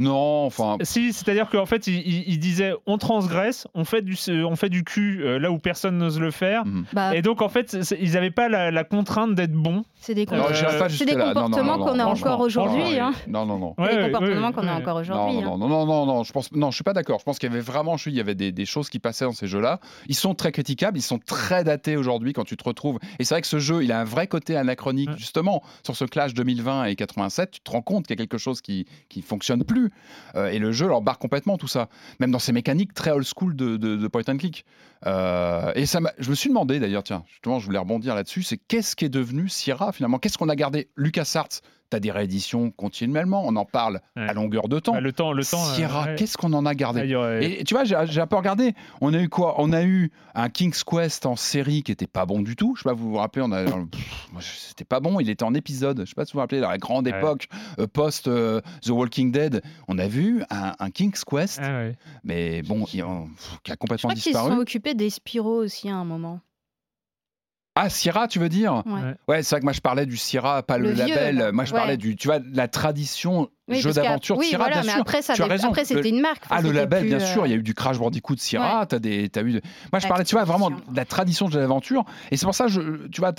Non, 0.00 0.44
enfin, 0.46 0.76
Si, 0.82 1.12
c'est-à-dire 1.12 1.48
qu'en 1.50 1.66
fait, 1.66 1.86
ils 1.86 1.96
il, 2.06 2.24
il 2.28 2.38
disaient 2.38 2.72
on 2.86 2.98
transgresse, 2.98 3.66
on 3.74 3.84
fait 3.84 4.02
du, 4.02 4.16
on 4.44 4.56
fait 4.56 4.68
du 4.68 4.84
cul 4.84 5.22
euh, 5.22 5.38
là 5.38 5.50
où 5.50 5.58
personne 5.58 5.98
n'ose 5.98 6.18
le 6.20 6.30
faire. 6.30 6.64
Mhm. 6.66 6.84
Bah, 6.92 7.14
Et 7.16 7.22
donc, 7.22 7.42
en 7.42 7.48
fait, 7.48 7.76
ils 8.00 8.12
n'avaient 8.12 8.30
pas 8.30 8.48
la, 8.48 8.70
la 8.70 8.84
contrainte 8.84 9.34
d'être 9.34 9.52
bons. 9.52 9.84
c'est 10.00 10.14
des, 10.14 10.26
pas 10.26 10.36
comportements 10.38 11.78
qu'on 11.78 11.98
a 11.98 12.04
encore 12.06 12.40
aujourd'hui. 12.40 12.98
hein. 12.98 13.12
Non, 13.26 13.46
non, 13.46 13.58
non. 13.58 13.74
C'est 13.78 13.84
Ouais, 13.84 13.90
des 13.96 14.02
ouais, 14.02 14.10
comportements 14.10 14.46
ouais, 14.48 14.52
qu'on 14.52 14.66
a 14.68 14.74
encore 14.74 14.94
Non, 14.96 15.00
aujourd'hui. 15.00 15.40
non, 15.42 15.58
non, 15.58 15.68
non, 15.68 15.86
non, 15.86 16.06
non, 16.06 16.24
je 16.24 16.32
pense, 16.32 16.52
non, 16.52 16.70
je 16.70 16.74
suis 16.76 16.84
pas 16.84 16.92
d'accord. 16.92 17.18
Je 17.20 17.24
pense 17.24 17.38
qu'il 17.38 17.48
y 17.48 17.52
avait 17.52 17.60
vraiment, 17.62 17.96
je 17.96 18.02
suis, 18.02 18.10
il 18.10 18.16
y 18.16 18.20
avait 18.20 18.34
des, 18.34 18.52
des 18.52 18.66
choses 18.66 18.88
qui 18.90 18.98
passaient 18.98 19.24
dans 19.24 19.32
ces 19.32 19.46
jeux-là. 19.46 19.80
Ils 20.08 20.14
sont 20.14 20.34
très 20.34 20.52
critiquables, 20.52 20.98
ils 20.98 21.02
sont 21.02 21.18
très 21.18 21.64
datés 21.64 21.96
aujourd'hui 21.96 22.32
quand 22.32 22.44
tu 22.44 22.56
te 22.56 22.64
retrouves. 22.64 22.98
Et 23.18 23.24
c'est 23.24 23.34
vrai 23.34 23.42
que 23.42 23.46
ce 23.46 23.58
jeu, 23.58 23.82
il 23.84 23.92
a 23.92 24.00
un 24.00 24.04
vrai 24.04 24.26
côté 24.26 24.56
anachronique, 24.56 25.10
Ouais. 25.10 25.16
justement, 25.18 25.62
sur 25.84 25.94
ce 25.96 26.04
clash 26.04 26.34
2020 26.34 26.84
et 26.86 26.96
87. 26.96 27.50
Tu 27.50 27.60
te 27.60 27.70
rends 27.70 27.82
compte 27.82 28.06
qu'il 28.06 28.16
y 28.18 28.18
a 28.20 28.22
quelque 28.24 28.38
chose 28.38 28.60
qui 28.60 28.86
qui 29.08 29.22
fonctionne 29.22 29.64
plus. 29.68 29.92
Euh, 30.34 30.48
et 30.48 30.58
le 30.58 30.72
jeu 30.72 30.88
leur 30.88 31.00
barre 31.00 31.18
complètement 31.18 31.56
tout 31.56 31.68
ça, 31.68 31.88
même 32.18 32.32
dans 32.32 32.40
ses 32.40 32.52
mécaniques 32.52 32.94
très 32.94 33.12
old 33.12 33.24
school 33.24 33.54
de, 33.54 34.08
point 34.08 34.22
and 34.28 34.38
click. 34.38 34.64
Euh, 35.06 35.70
et 35.76 35.86
ça, 35.86 36.00
je 36.18 36.30
me 36.30 36.34
suis 36.34 36.48
demandé 36.48 36.80
d'ailleurs, 36.80 37.04
tiens, 37.04 37.22
justement, 37.28 37.60
je 37.60 37.66
voulais 37.66 37.78
rebondir 37.78 38.16
là-dessus, 38.16 38.42
c'est 38.42 38.56
qu'est-ce 38.56 38.96
qui 38.96 39.04
est 39.04 39.10
devenu 39.10 39.48
Sierra 39.48 39.92
finalement? 39.92 40.18
Qu'est-ce 40.18 40.38
qu'on 40.38 40.48
a 40.48 40.56
gardé? 40.56 40.88
LucasArts 40.96 41.60
T'as 41.90 42.00
des 42.00 42.10
rééditions 42.10 42.70
continuellement, 42.70 43.42
on 43.46 43.56
en 43.56 43.64
parle 43.64 44.00
Ouais. 44.16 44.28
à 44.28 44.34
longueur 44.34 44.68
de 44.68 44.78
temps. 44.78 44.92
Bah, 44.92 45.00
le 45.00 45.12
temps, 45.12 45.32
le 45.32 45.42
temps. 45.44 45.56
euh, 45.64 45.74
Sierra, 45.74 46.04
ouais. 46.04 46.14
qu'est-ce 46.16 46.36
qu'on 46.36 46.52
en 46.52 46.66
a 46.66 46.74
gardé 46.74 47.00
et 47.40 47.64
tu 47.64 47.72
vois, 47.74 47.84
j'ai 47.84 47.94
un 48.20 48.26
peu 48.26 48.36
regardé. 48.36 48.74
On 49.00 49.14
a 49.14 49.18
eu 49.22 49.28
quoi? 49.30 49.54
On 49.58 49.72
a 49.72 49.82
eu 49.84 50.10
un 50.34 50.50
King's 50.50 50.84
Quest 50.84 51.24
en 51.24 51.34
série 51.36 51.82
qui 51.82 51.90
était 51.92 52.06
pas 52.06 52.26
bon 52.26 52.40
du 52.42 52.56
tout. 52.56 52.74
Je 52.76 52.82
sais 52.82 52.88
pas, 52.88 52.94
vous 52.94 53.10
vous 53.12 53.16
rappelez 53.16 53.42
On 53.42 53.52
a, 53.52 53.64
je- 53.66 53.72
c'était 54.40 54.84
pas 54.84 55.00
bon. 55.00 55.18
Il 55.20 55.30
était 55.30 55.44
en 55.44 55.54
épisode. 55.54 56.00
Je 56.04 56.10
sais 56.10 56.14
pas 56.14 56.24
si 56.26 56.32
vous 56.32 56.36
vous 56.36 56.40
rappelez, 56.40 56.60
dans 56.60 56.68
la 56.68 56.78
grande 56.78 57.06
Ouais. 57.06 57.16
époque 57.18 57.48
euh, 57.78 57.86
post 57.86 58.28
euh, 58.28 58.60
The 58.82 58.90
Walking 58.90 59.32
Dead, 59.32 59.62
on 59.88 59.98
a 59.98 60.08
vu 60.08 60.42
un, 60.50 60.74
un 60.78 60.90
King's 60.90 61.24
Quest, 61.24 61.58
Ah, 61.62 61.68
ouais. 61.78 61.96
mais 62.22 62.60
bon, 62.62 62.84
qui 62.84 63.00
a 63.00 63.06
Je 63.64 63.72
complètement 63.76 64.08
crois 64.08 64.14
qu'ils 64.14 64.22
se 64.22 64.28
disparu. 64.28 64.52
sont 64.52 64.58
occupés 64.58 64.94
des 64.94 65.08
Spyro 65.10 65.54
aussi 65.62 65.88
à 65.88 65.94
un 65.96 66.04
moment. 66.04 66.40
Ah, 67.80 67.88
Sierra, 67.90 68.26
tu 68.26 68.40
veux 68.40 68.48
dire? 68.48 68.82
Ouais. 69.28 69.42
C'est 69.42 69.50
vrai 69.50 69.60
que 69.60 69.64
moi 69.66 69.72
je 69.72 69.80
parlais 69.80 70.04
du 70.04 70.16
Sierra, 70.16 70.64
pas 70.64 70.78
le, 70.78 70.92
label. 70.92 71.50
Moi 71.52 71.64
je 71.64 71.72
Ouais. 71.72 71.78
parlais 71.78 71.96
du, 71.96 72.16
tu 72.16 72.26
vois, 72.26 72.40
de 72.40 72.56
la 72.56 72.66
tradition 72.66 73.48
Oui, 73.68 73.80
jeu 73.80 73.92
d'aventure 73.92 74.36
Oui, 74.38 74.46
Sierra, 74.46 74.64
voilà, 74.64 74.76
bien 74.80 74.86
mais 74.86 74.92
sûr. 74.92 75.00
après, 75.02 75.22
ça 75.22 75.34
tu 75.34 75.42
as 75.42 75.46
raison. 75.46 75.68
après, 75.68 75.84
c'était 75.84 76.08
une 76.08 76.20
marque. 76.20 76.42
Ah, 76.50 76.62
le 76.62 76.72
label, 76.72 77.00
plus, 77.00 77.08
bien 77.08 77.18
euh, 77.18 77.32
sûr, 77.32 77.46
il 77.46 77.50
y 77.50 77.52
a 77.52 77.56
eu 77.56 77.62
du 77.62 77.74
Crash 77.74 77.98
Bandicoot 77.98 78.34
de 78.34 78.40
Sierra, 78.40 78.86
t'as 78.86 78.98
des, 78.98 79.28
t'as 79.28 79.42
eu. 79.42 79.52
de- 79.52 79.60
Moi, 79.92 80.00
je 80.00 80.08
parlais, 80.08 80.24
tu 80.24 80.34
vois, 80.34 80.44
vraiment 80.44 80.70
de 80.70 80.76
la 80.94 81.04
tradition 81.04 81.48
de 81.48 81.58
l'aventure, 81.58 82.04
et 82.30 82.36
c'est 82.36 82.46
pour 82.46 82.54
ça, 82.54 82.66
je, 82.68 83.06
tu 83.08 83.20
vois, 83.20 83.32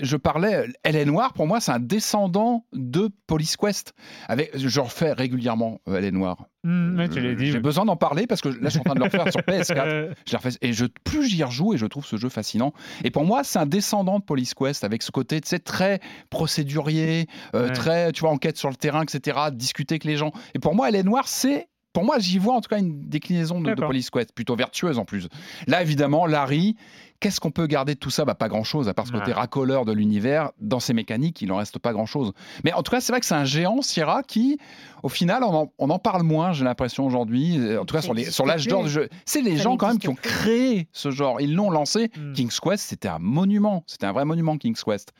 je 0.00 0.16
parlais. 0.16 0.66
Elle 0.82 0.96
est 0.96 1.04
noire, 1.04 1.32
pour 1.32 1.46
moi, 1.46 1.60
c'est 1.60 1.72
un 1.72 1.80
descendant 1.80 2.64
de 2.72 3.10
Police 3.26 3.56
Quest. 3.56 3.92
Avec, 4.28 4.50
je 4.56 4.80
refais 4.80 5.12
régulièrement 5.12 5.80
euh, 5.88 5.96
Elle 5.98 6.04
est 6.04 6.10
noire. 6.12 6.36
Ouais, 6.66 7.10
tu 7.10 7.20
l'as 7.20 7.34
dit. 7.34 7.46
J'ai 7.48 7.52
oui. 7.54 7.60
besoin 7.60 7.84
d'en 7.84 7.96
parler 7.96 8.26
parce 8.26 8.40
que 8.40 8.48
là, 8.48 8.54
je 8.64 8.68
suis 8.70 8.78
en 8.80 8.84
train 8.84 8.94
de 8.94 9.00
le 9.00 9.04
refaire 9.04 9.30
sur 9.30 9.40
PS4. 9.46 9.86
Euh, 9.86 10.14
Je 10.26 10.32
la 10.32 10.38
refais- 10.38 10.56
et 10.62 10.72
je, 10.72 10.86
plus 10.86 11.28
j'y 11.28 11.44
rejoue 11.44 11.74
et 11.74 11.76
je 11.76 11.84
trouve 11.84 12.06
ce 12.06 12.16
jeu 12.16 12.30
fascinant. 12.30 12.72
Et 13.04 13.10
pour 13.10 13.24
moi, 13.26 13.44
c'est 13.44 13.58
un 13.58 13.66
descendant 13.66 14.18
de 14.18 14.24
Police 14.24 14.54
Quest 14.54 14.82
avec 14.82 15.02
ce 15.02 15.10
côté, 15.10 15.42
tu 15.42 15.48
sais, 15.50 15.58
très 15.58 16.00
procédurier, 16.48 17.26
euh, 17.54 17.66
Ouais. 17.66 17.72
très, 17.72 18.12
tu 18.12 18.20
vois, 18.20 18.30
enquête 18.30 18.56
sur 18.56 18.68
le 18.70 18.76
terrain, 18.76 19.02
etc., 19.02 19.38
discuter 19.64 19.94
avec 19.94 20.04
les 20.04 20.16
gens. 20.16 20.32
Et 20.54 20.58
pour 20.58 20.74
moi, 20.74 20.88
Elle 20.88 20.96
est 20.96 21.02
noire, 21.02 21.26
c'est. 21.28 21.68
Pour 21.92 22.04
moi, 22.04 22.18
j'y 22.18 22.38
vois 22.38 22.54
en 22.54 22.60
tout 22.60 22.68
cas 22.68 22.78
une 22.80 23.08
déclinaison 23.08 23.60
de, 23.60 23.72
de. 23.72 23.80
Police 23.80 24.10
Quest, 24.10 24.32
plutôt 24.34 24.56
vertueuse 24.56 24.98
en 24.98 25.04
plus. 25.04 25.28
Là, 25.68 25.80
évidemment, 25.80 26.26
Larry, 26.26 26.74
qu'est-ce 27.20 27.38
qu'on 27.38 27.52
peut 27.52 27.68
garder 27.68 27.94
de 27.94 28.00
tout 28.00 28.10
ça? 28.10 28.24
Bah, 28.24 28.34
Pas 28.34 28.48
grand-chose, 28.48 28.88
à 28.88 28.94
part 28.94 29.06
ce 29.06 29.12
côté 29.12 29.26
Ouais. 29.28 29.32
racoleur 29.32 29.84
de 29.84 29.92
l'univers. 29.92 30.50
Dans 30.60 30.80
ses 30.80 30.92
mécaniques, 30.92 31.40
il 31.40 31.52
en 31.52 31.56
reste 31.56 31.78
pas 31.78 31.92
grand-chose. 31.92 32.32
Mais 32.64 32.72
en 32.72 32.82
tout 32.82 32.90
cas, 32.90 33.00
c'est 33.00 33.12
vrai 33.12 33.20
que 33.20 33.26
c'est 33.26 33.36
un 33.36 33.44
géant, 33.44 33.80
Sierra, 33.80 34.24
qui, 34.24 34.58
au 35.04 35.08
final, 35.08 35.44
on 35.44 35.54
en, 35.54 35.72
on 35.78 35.88
en 35.88 36.00
parle 36.00 36.24
moins, 36.24 36.52
j'ai 36.52 36.64
l'impression, 36.64 37.06
aujourd'hui. 37.06 37.58
Euh, 37.60 37.80
En 37.80 37.84
tout 37.84 37.94
cas, 37.94 38.02
sur 38.02 38.12
les- 38.12 38.24
sur 38.28 38.44
l'âge 38.44 38.66
d'or 38.66 38.82
du 38.82 38.90
jeu. 38.90 39.08
C'est 39.24 39.40
les 39.42 39.56
Ça 39.58 39.62
gens, 39.62 39.76
quand 39.76 39.86
même, 39.86 39.98
qui 40.00 40.08
ont 40.08 40.16
créé 40.16 40.88
ce 40.90 41.12
genre. 41.12 41.40
Ils 41.40 41.54
l'ont 41.54 41.70
lancé. 41.70 42.10
Hmm. 42.16 42.32
King's 42.32 42.58
Quest, 42.58 42.82
c'était 42.88 43.06
un 43.08 43.20
monument. 43.20 43.84
C'était 43.86 44.06
un 44.06 44.12
vrai 44.12 44.24
monument, 44.24 44.58
King's 44.58 44.82
Quest. 44.82 45.12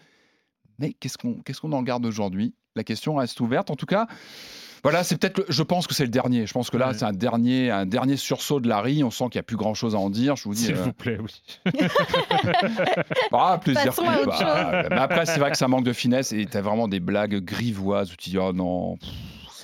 Mais 0.80 0.92
qu'est-ce 0.92 1.16
qu'on 1.18 1.34
qu'est-ce 1.34 1.60
qu'on 1.60 1.70
en 1.72 1.84
garde 1.84 2.04
aujourd'hui? 2.04 2.52
La 2.76 2.84
question 2.84 3.14
reste 3.16 3.40
ouverte. 3.40 3.70
En 3.70 3.76
tout 3.76 3.86
cas, 3.86 4.06
voilà, 4.82 5.02
c'est 5.04 5.16
peut-être. 5.16 5.44
Je 5.48 5.62
pense 5.62 5.86
que 5.86 5.94
c'est 5.94 6.02
le 6.04 6.10
dernier. 6.10 6.46
Je 6.46 6.52
pense 6.52 6.70
que 6.70 6.76
là, 6.76 6.88
Ouais. 6.88 6.94
c'est 6.94 7.04
un 7.04 7.12
dernier, 7.12 7.70
un 7.70 7.86
dernier 7.86 8.16
sursaut 8.16 8.60
de 8.60 8.68
Larry. 8.68 9.02
On 9.02 9.10
sent 9.10 9.24
qu'il 9.30 9.38
n'y 9.38 9.40
a 9.40 9.44
plus 9.44 9.56
grand-chose 9.56 9.94
à 9.94 9.98
en 9.98 10.10
dire. 10.10 10.36
Je 10.36 10.44
vous 10.44 10.54
dis. 10.54 10.64
S'il 10.64 10.74
euh, 10.74 10.82
vous 10.82 10.92
plaît, 10.92 11.18
oui. 11.20 11.42
ah, 13.32 13.58
plaisir. 13.62 13.94
Coupable. 13.94 14.88
Mais 14.90 14.96
après, 14.98 15.24
c'est 15.24 15.38
vrai 15.38 15.50
que 15.50 15.56
ça 15.56 15.68
manque 15.68 15.84
de 15.84 15.92
finesse 15.92 16.32
et 16.32 16.44
t'as 16.46 16.60
vraiment 16.60 16.88
des 16.88 17.00
blagues 17.00 17.36
grivoises 17.44 18.12
où 18.12 18.16
tu 18.16 18.30
dis, 18.30 18.38
oh 18.38 18.52
non. 18.52 18.98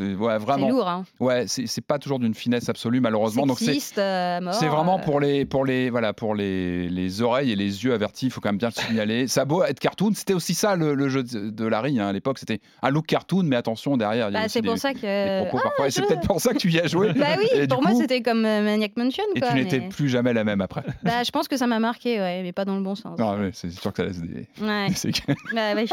C'est 0.00 0.14
ouais, 0.14 0.38
vraiment. 0.38 0.68
lourd, 0.70 0.88
hein. 0.88 1.04
Ouais, 1.20 1.44
c'est 1.46 1.66
c'est 1.66 1.80
pas 1.84 1.98
toujours 1.98 2.18
d'une 2.18 2.34
finesse 2.34 2.68
absolue, 2.70 3.00
malheureusement. 3.00 3.44
Donc 3.46 3.58
c'est. 3.58 3.76
Euh, 3.98 4.40
C'est 4.52 4.68
vraiment 4.68 4.98
euh, 4.98 5.02
pour 5.02 5.20
les 5.20 5.44
pour 5.44 5.64
les 5.66 5.90
voilà 5.90 6.12
pour 6.14 6.34
les, 6.34 6.88
les 6.88 7.20
oreilles 7.22 7.52
et 7.52 7.56
les 7.56 7.84
yeux 7.84 7.92
avertis. 7.92 8.26
Il 8.26 8.30
faut 8.30 8.40
quand 8.40 8.48
même 8.48 8.58
bien 8.58 8.70
le 8.74 8.80
signaler. 8.82 9.28
Ça 9.28 9.42
a 9.42 9.44
beau 9.44 9.62
être 9.62 9.78
cartoon, 9.78 10.12
c'était 10.14 10.32
aussi 10.32 10.54
ça 10.54 10.74
le, 10.76 10.94
le 10.94 11.08
jeu 11.10 11.22
de, 11.22 11.66
Larry 11.66 12.00
hein, 12.00 12.08
à 12.08 12.12
l'époque. 12.12 12.38
C'était 12.38 12.60
un 12.82 12.90
look 12.90 13.06
cartoon, 13.06 13.42
mais 13.44 13.56
attention 13.56 13.96
derrière. 13.98 14.30
Bah, 14.30 14.48
c'est 14.48 14.62
pour 14.62 14.74
des- 14.74 14.80
ça 14.80 14.94
que. 14.94 15.42
Ah, 15.42 15.90
c'est 15.90 16.06
peut-être 16.06 16.26
pour 16.26 16.40
ça 16.40 16.52
que 16.54 16.58
tu 16.58 16.70
y 16.70 16.80
as 16.80 16.86
joué. 16.86 17.12
Bah 17.12 17.26
oui, 17.38 17.46
Et 17.54 17.66
du 17.66 17.68
pour 17.68 17.82
moi 17.82 17.92
c'était 17.94 18.22
comme 18.22 18.44
euh, 18.44 18.62
Maniac 18.62 18.96
Mansion. 18.96 19.24
Et 19.36 19.40
tu 19.40 19.54
n'étais 19.54 19.80
mais- 19.80 19.88
plus 19.90 20.08
jamais 20.08 20.32
la 20.32 20.44
même 20.44 20.60
après. 20.62 20.82
Bah, 21.02 21.22
je 21.24 21.30
pense 21.30 21.46
que 21.48 21.56
ça 21.56 21.66
m'a 21.66 21.78
marqué, 21.78 22.18
ouais, 22.18 22.42
mais 22.42 22.52
pas 22.52 22.64
dans 22.64 22.76
le 22.76 22.82
bon 22.82 22.94
sens. 22.94 23.18
Ouais, 23.18 23.50
c'est 23.52 23.70
sûr 23.70 23.92
que 23.92 23.98
ça 23.98 24.04
laisse 24.04 24.20
des. 24.20 24.48
Ouais. 24.62 24.88
des. 25.04 25.12
Bah. 25.54 25.74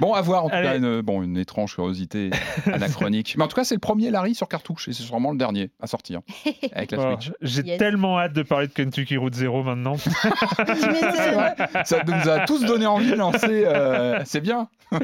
Bon, 0.00 0.14
à 0.14 0.22
voir 0.22 0.44
en 0.44 0.48
tout 0.48 0.54
cas 0.54 0.76
une, 0.76 1.02
bon, 1.02 1.22
une 1.22 1.36
étrange 1.36 1.74
curiosité 1.74 2.30
anachronique. 2.66 3.01
chronique. 3.02 3.34
Mais 3.36 3.44
en 3.44 3.48
tout 3.48 3.56
cas, 3.56 3.64
c'est 3.64 3.74
le 3.74 3.80
premier 3.80 4.10
Larry 4.10 4.34
sur 4.34 4.48
cartouche 4.48 4.88
et 4.88 4.92
c'est 4.92 5.02
sûrement 5.02 5.30
le 5.32 5.38
dernier 5.38 5.70
à 5.80 5.86
sortir 5.86 6.20
avec 6.74 6.90
la 6.92 7.16
Switch. 7.16 7.32
J'ai 7.42 7.62
Yes. 7.62 7.78
tellement 7.78 8.18
hâte 8.18 8.32
de 8.32 8.42
parler 8.42 8.66
de 8.68 8.72
Kentucky 8.72 9.16
Route 9.16 9.34
Zero 9.34 9.62
maintenant. 9.62 9.96
Ça 11.84 12.02
nous 12.06 12.28
a 12.28 12.40
tous 12.46 12.64
donné 12.64 12.86
envie 12.86 13.10
de 13.10 13.16
lancer. 13.16 13.64
euh, 13.66 14.20
c'est 14.24 14.40
bien. 14.40 14.68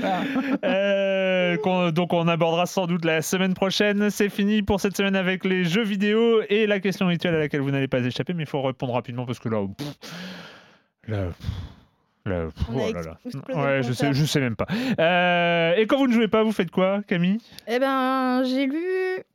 Euh, 0.64 1.90
donc 1.92 2.12
on 2.12 2.28
abordera 2.28 2.66
sans 2.66 2.86
doute 2.86 3.04
la 3.04 3.22
semaine 3.22 3.54
prochaine. 3.54 4.10
C'est 4.10 4.28
fini 4.28 4.62
pour 4.62 4.80
cette 4.80 4.96
semaine 4.96 5.16
avec 5.16 5.44
les 5.44 5.64
jeux 5.64 5.82
vidéo 5.84 6.42
et 6.48 6.66
la 6.66 6.78
question 6.80 7.06
rituelle 7.06 7.34
à 7.34 7.38
laquelle 7.38 7.60
vous 7.62 7.70
n'allez 7.70 7.88
pas 7.88 8.00
échapper, 8.00 8.34
mais 8.34 8.42
il 8.42 8.48
faut 8.48 8.60
répondre 8.62 8.92
rapidement 8.92 9.24
parce 9.24 9.38
que 9.38 9.48
là, 9.48 9.64
pff, 9.76 9.94
là, 11.08 11.26
pff, 11.28 11.46
là, 12.26 12.46
pff, 12.46 12.66
oh 12.74 12.92
là 12.92 13.02
là. 13.02 13.18
Ouais, 13.54 13.82
je 13.82 13.92
sais, 13.92 14.12
je 14.12 14.24
sais 14.24 14.40
même 14.40 14.56
pas. 14.56 14.66
Euh, 14.98 15.74
et 15.76 15.86
quand 15.86 15.98
vous 15.98 16.06
ne 16.06 16.12
jouez 16.12 16.28
pas, 16.28 16.42
vous 16.42 16.52
faites 16.52 16.70
quoi, 16.70 17.02
Camille? 17.06 17.38
Eh 17.66 17.78
ben, 17.78 18.42
j'ai 18.44 18.66
lu 18.66 18.84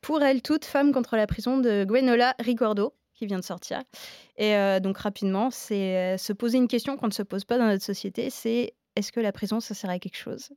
Pour 0.02 0.22
elle 0.22 0.42
toute 0.42 0.66
femme 0.66 0.92
contre 0.92 1.16
la 1.16 1.28
prison 1.28 1.58
de 1.58 1.86
Gwenola 1.86 2.36
Ricordo, 2.40 2.94
qui 3.14 3.26
vient 3.26 3.40
de 3.40 3.44
sortir. 3.44 3.82
Et 4.38 4.56
euh, 4.56 4.80
donc, 4.80 4.98
rapidement, 4.98 5.50
c'est 5.52 5.98
euh, 5.98 6.18
se 6.18 6.34
poser 6.34 6.58
une 6.58 6.68
question 6.68 6.98
qu'on 6.98 7.08
ne 7.08 7.14
se 7.14 7.24
pose 7.24 7.46
pas 7.46 7.58
dans 7.58 7.68
notre 7.68 7.84
société 7.84 8.30
c'est 8.30 8.74
est-ce 8.96 9.12
que 9.12 9.20
la 9.20 9.32
prison, 9.32 9.60
ça 9.60 9.74
sert 9.74 9.90
à 9.90 10.00
quelque 10.00 10.18
chose? 10.18 10.50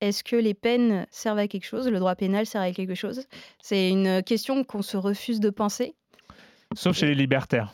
Est-ce 0.00 0.24
que 0.24 0.36
les 0.36 0.54
peines 0.54 1.06
servent 1.10 1.38
à 1.38 1.48
quelque 1.48 1.66
chose? 1.66 1.88
Le 1.88 1.98
droit 1.98 2.14
pénal 2.14 2.46
sert 2.46 2.60
à 2.60 2.72
quelque 2.72 2.94
chose? 2.94 3.26
C'est 3.62 3.90
une 3.90 4.22
question 4.22 4.64
qu'on 4.64 4.82
se 4.82 4.96
refuse 4.96 5.40
de 5.40 5.50
penser. 5.50 5.94
Sauf 6.74 6.96
chez 6.96 7.06
les 7.06 7.14
libertaires. 7.14 7.72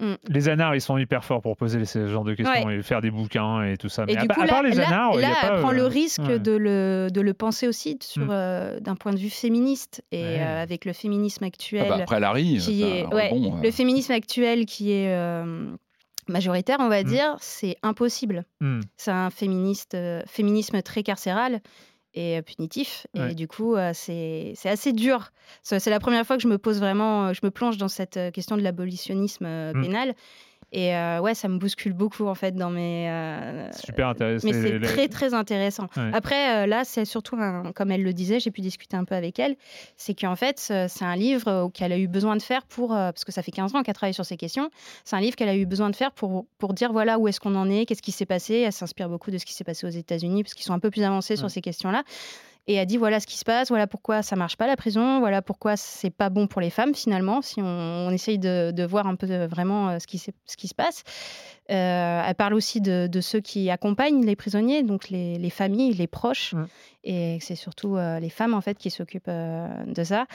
Mm. 0.00 0.14
Les 0.28 0.48
anards, 0.48 0.74
ils 0.76 0.80
sont 0.80 0.96
hyper 0.96 1.24
forts 1.24 1.42
pour 1.42 1.56
poser 1.56 1.84
ce 1.84 2.06
genre 2.06 2.22
de 2.24 2.34
questions 2.34 2.66
Ouais. 2.66 2.76
et 2.78 2.82
faire 2.82 3.00
des 3.00 3.10
bouquins 3.10 3.64
et 3.64 3.76
tout 3.76 3.88
ça. 3.88 4.06
Mais 4.06 4.12
Et 4.12 4.16
à, 4.18 4.22
du 4.22 4.28
pa- 4.28 4.34
coup, 4.34 4.40
à 4.42 4.46
là, 4.46 4.52
part 4.52 4.62
les 4.62 4.72
là- 4.74 4.86
anards, 4.88 5.10
il 5.14 5.18
y 5.18 5.22
là, 5.22 5.30
a 5.30 5.48
pas, 5.48 5.54
elle 5.54 5.60
prend 5.60 5.70
euh, 5.70 5.74
le 5.74 5.86
risque 5.86 6.20
ouais. 6.22 6.38
de, 6.38 6.52
le, 6.52 7.08
de 7.12 7.20
le 7.20 7.34
penser 7.34 7.66
aussi 7.66 7.98
sur, 8.02 8.26
Mm. 8.26 8.30
euh, 8.30 8.80
d'un 8.80 8.94
point 8.94 9.12
de 9.12 9.18
vue 9.18 9.30
féministe 9.30 10.04
et 10.12 10.22
Ouais. 10.22 10.38
euh, 10.40 10.62
avec 10.62 10.84
le 10.84 10.92
féminisme 10.92 11.42
Ah 11.44 11.46
actuel. 11.48 11.88
bah, 11.88 11.96
après 12.00 12.20
Larry, 12.20 12.58
qui 12.58 12.82
est 12.82 13.04
euh. 13.12 13.50
le 13.62 13.70
féminisme 13.70 14.12
actuel 14.12 14.66
qui 14.66 14.92
est 14.92 15.12
euh, 15.14 15.66
majoritaire, 16.28 16.76
on 16.80 16.88
va 16.88 17.02
Mm. 17.02 17.06
dire, 17.06 17.36
c'est 17.40 17.76
impossible. 17.82 18.44
Hmm. 18.60 18.80
C'est 18.96 19.10
un 19.10 19.30
féministe, 19.30 19.94
euh, 19.94 20.22
féminisme 20.26 20.80
très 20.82 21.02
carcéral 21.02 21.60
et 22.18 22.36
euh, 22.38 22.42
punitif. 22.42 23.06
Et 23.14 23.34
du 23.34 23.46
coup, 23.46 23.76
euh, 23.76 23.92
c'est 23.94 24.54
assez 24.64 24.92
dur. 24.92 25.30
C'est 25.62 25.86
la 25.86 26.00
première 26.00 26.26
fois 26.26 26.36
que 26.36 26.42
je 26.42 26.48
me 26.48 26.58
pose 26.58 26.80
vraiment, 26.80 27.26
euh, 27.28 27.32
je 27.32 27.40
me 27.44 27.50
plonge 27.50 27.78
dans 27.78 27.88
cette 27.88 28.18
question 28.32 28.56
de 28.56 28.62
l'abolitionnisme 28.62 29.46
euh, 29.46 29.72
Mm. 29.72 30.16
Et 30.70 30.94
euh, 30.94 31.20
ouais, 31.20 31.34
ça 31.34 31.48
me 31.48 31.56
bouscule 31.58 31.94
beaucoup 31.94 32.26
en 32.26 32.34
fait 32.34 32.54
dans 32.54 32.68
mes. 32.68 33.08
euh, 33.08 33.70
Super 33.72 34.08
intéressant. 34.08 34.46
mais 34.46 34.52
c'est 34.52 34.78
Les- 34.78 34.86
très 34.86 35.08
très 35.08 35.32
intéressant. 35.32 35.84
Ouais. 35.96 36.10
Après, 36.12 36.64
euh, 36.64 36.66
là, 36.66 36.84
c'est 36.84 37.06
surtout, 37.06 37.36
un- 37.36 37.72
comme 37.72 37.90
elle 37.90 38.02
le 38.02 38.12
disait, 38.12 38.38
j'ai 38.38 38.50
pu 38.50 38.60
discuter 38.60 38.94
un 38.96 39.04
peu 39.04 39.14
avec 39.14 39.38
elle, 39.38 39.56
c'est 39.96 40.12
qu'en 40.12 40.36
fait, 40.36 40.68
euh, 40.70 40.84
c'est 40.88 41.06
un 41.06 41.16
livre 41.16 41.48
euh, 41.48 41.68
qu'elle 41.70 41.92
a 41.92 41.98
eu 41.98 42.06
besoin 42.06 42.36
de 42.36 42.42
faire 42.42 42.66
pour, 42.66 42.90
parce 42.90 43.24
que 43.24 43.32
ça 43.32 43.42
fait 43.42 43.50
15 43.50 43.74
ans 43.74 43.82
qu'elle 43.82 43.94
travaille 43.94 44.12
sur 44.12 44.26
ces 44.26 44.36
questions, 44.36 44.68
c'est 45.04 45.16
un 45.16 45.20
livre 45.20 45.36
qu'elle 45.36 45.48
a 45.48 45.56
eu 45.56 45.64
besoin 45.64 45.88
de 45.88 45.96
faire 45.96 46.12
pour, 46.12 46.44
pour 46.58 46.74
dire 46.74 46.92
voilà 46.92 47.18
où 47.18 47.28
est-ce 47.28 47.40
qu'on 47.40 47.54
en 47.54 47.70
est, 47.70 47.86
qu'est-ce 47.86 48.02
qui 48.02 48.12
s'est 48.12 48.26
passé. 48.26 48.54
Elle 48.66 48.72
s'inspire 48.72 49.08
beaucoup 49.08 49.30
de 49.30 49.38
ce 49.38 49.46
qui 49.46 49.54
s'est 49.54 49.64
passé 49.64 49.86
aux 49.86 49.90
États-Unis, 49.90 50.42
parce 50.42 50.52
qu'ils 50.52 50.64
sont 50.66 50.74
un 50.74 50.78
peu 50.80 50.90
plus 50.90 51.02
avancés 51.02 51.36
sur 51.36 51.50
ces 51.50 51.62
questions-là. 51.62 52.02
Et 52.68 52.74
elle 52.74 52.86
dit 52.86 52.98
voilà 52.98 53.18
ce 53.18 53.26
qui 53.26 53.38
se 53.38 53.46
passe, 53.46 53.68
voilà 53.68 53.86
pourquoi 53.86 54.22
ça 54.22 54.36
marche 54.36 54.56
pas 54.56 54.66
la 54.66 54.76
prison, 54.76 55.20
voilà 55.20 55.40
pourquoi 55.40 55.78
c'est 55.78 56.10
pas 56.10 56.28
bon 56.28 56.46
pour 56.46 56.60
les 56.60 56.68
femmes 56.68 56.94
finalement, 56.94 57.40
si 57.40 57.62
on, 57.62 58.10
essaye 58.10 58.38
de, 58.38 58.84
voir 58.84 59.06
un 59.06 59.16
peu 59.16 59.26
de- 59.26 59.46
vraiment 59.46 59.88
euh, 59.88 59.98
ce 59.98 60.06
qui, 60.06 60.18
se 60.18 60.74
passe. 60.74 61.02
Euh, 61.70 62.22
elle 62.26 62.34
parle 62.34 62.52
aussi 62.52 62.82
de, 62.82 63.20
ceux 63.22 63.40
qui 63.40 63.70
accompagnent 63.70 64.24
les 64.24 64.36
prisonniers, 64.36 64.82
donc 64.82 65.08
les, 65.08 65.38
les 65.38 65.50
familles, 65.50 65.94
les 65.94 66.06
proches, 66.06 66.54
Mm. 66.54 66.66
Et 67.10 67.38
c'est 67.40 67.54
surtout 67.56 67.96
euh, 67.96 68.20
les 68.20 68.28
femmes 68.30 68.54
en 68.54 68.60
fait 68.60 68.76
qui 68.78 68.90
s'occupent 68.90 69.24
euh, 69.28 69.66
de 69.86 70.04
ça. 70.04 70.26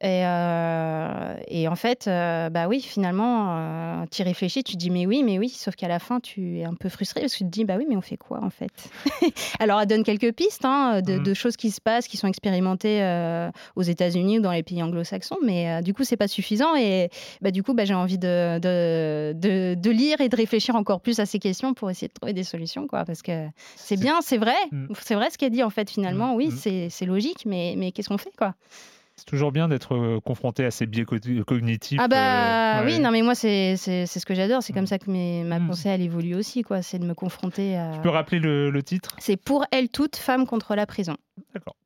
Et, 0.00 0.24
euh, 0.26 1.36
et 1.48 1.68
en 1.68 1.76
fait, 1.76 2.04
bah 2.06 2.66
oui, 2.68 2.80
finalement, 2.80 4.04
tu 4.10 4.22
y 4.22 4.24
réfléchis, 4.24 4.64
tu 4.64 4.72
te 4.72 4.78
dis 4.78 4.90
mais 4.90 5.06
oui, 5.06 5.22
mais 5.22 5.38
oui, 5.38 5.48
sauf 5.48 5.76
qu'à 5.76 5.88
la 5.88 5.98
fin, 5.98 6.20
tu 6.20 6.58
es 6.58 6.64
un 6.64 6.74
peu 6.74 6.88
frustré 6.88 7.20
parce 7.20 7.32
que 7.34 7.38
tu 7.38 7.44
te 7.44 7.50
dis 7.50 7.64
bah 7.64 7.74
oui, 7.78 7.86
mais 7.88 7.96
on 7.96 8.00
fait 8.00 8.16
quoi 8.16 8.42
en 8.42 8.50
fait? 8.50 8.90
Alors, 9.60 9.80
elle 9.80 9.86
donne 9.86 10.02
quelques 10.04 10.32
pistes 10.32 10.64
hein, 10.64 11.00
de, 11.02 11.14
Mhm. 11.14 11.22
de 11.22 11.34
choses 11.34 11.56
qui 11.56 11.70
se 11.70 11.80
passent, 11.80 12.08
qui 12.08 12.16
sont 12.16 12.26
expérimentées 12.28 13.00
aux 13.76 13.82
États-Unis 13.82 14.38
ou 14.38 14.42
dans 14.42 14.52
les 14.52 14.62
pays 14.62 14.82
anglo-saxons, 14.82 15.38
mais 15.44 15.82
du 15.82 15.94
coup, 15.94 16.04
c'est 16.04 16.16
pas 16.16 16.28
suffisant. 16.28 16.74
Et 16.76 17.08
bah, 17.40 17.50
du 17.50 17.62
coup, 17.62 17.74
bah, 17.74 17.84
j'ai 17.84 17.94
envie 17.94 18.18
de, 18.18 18.58
de, 18.58 19.32
de- 19.34 19.74
de 19.78 19.90
lire 19.90 20.20
et 20.20 20.28
de 20.28 20.36
réfléchir 20.36 20.74
encore 20.76 21.00
plus 21.00 21.18
à 21.20 21.26
ces 21.26 21.38
questions 21.38 21.74
pour 21.74 21.90
essayer 21.90 22.08
de 22.08 22.12
trouver 22.12 22.32
des 22.32 22.44
solutions, 22.44 22.86
quoi. 22.86 23.04
Parce 23.04 23.22
que 23.22 23.46
c'est 23.76 23.96
bien, 23.98 24.20
c'est 24.22 24.38
vrai, 24.38 24.54
Mhm. 24.72 24.88
c'est 25.00 25.14
vrai 25.14 25.30
ce 25.30 25.38
qu'elle 25.38 25.50
dit 25.52 25.62
en 25.62 25.70
fait. 25.70 25.90
Finalement, 25.90 26.13
oui, 26.34 26.46
Mhm. 26.46 26.50
c'est 26.56 26.88
c'est 26.90 27.06
logique, 27.06 27.44
mais, 27.46 27.74
mais 27.76 27.92
qu'est-ce 27.92 28.08
qu'on 28.08 28.18
fait, 28.18 28.32
quoi? 28.36 28.54
C'est 29.16 29.26
toujours 29.26 29.52
bien 29.52 29.68
d'être 29.68 29.94
euh, 29.94 30.18
confronté 30.20 30.64
à 30.64 30.72
ces 30.72 30.86
biais 30.86 31.04
co- 31.04 31.16
cognitifs. 31.46 32.00
Ah 32.02 32.08
bah 32.08 32.80
euh, 32.80 32.84
oui, 32.84 32.98
non, 32.98 33.12
mais 33.12 33.22
moi, 33.22 33.36
c'est 33.36 33.76
ce 33.76 34.26
que 34.26 34.34
j'adore. 34.34 34.62
C'est 34.62 34.72
comme 34.72 34.82
Mhm. 34.82 34.86
ça 34.88 34.98
que 34.98 35.08
mes, 35.10 35.44
ma 35.44 35.60
Mhm. 35.60 35.68
pensée 35.68 35.88
elle 35.88 36.02
évolue 36.02 36.34
aussi, 36.34 36.62
quoi. 36.62 36.82
C'est 36.82 36.98
de 36.98 37.04
me 37.06 37.14
confronter 37.14 37.76
à. 37.76 37.92
Tu 37.94 38.00
peux 38.00 38.08
rappeler 38.08 38.40
le, 38.40 38.70
le 38.70 38.82
titre? 38.82 39.14
C'est 39.20 39.36
pour 39.36 39.64
elle 39.70 39.88
toute 39.88 40.16
femme 40.16 40.46
contre 40.46 40.74
la 40.74 40.84
prison. 40.86 41.16
D'accord. 41.54 41.76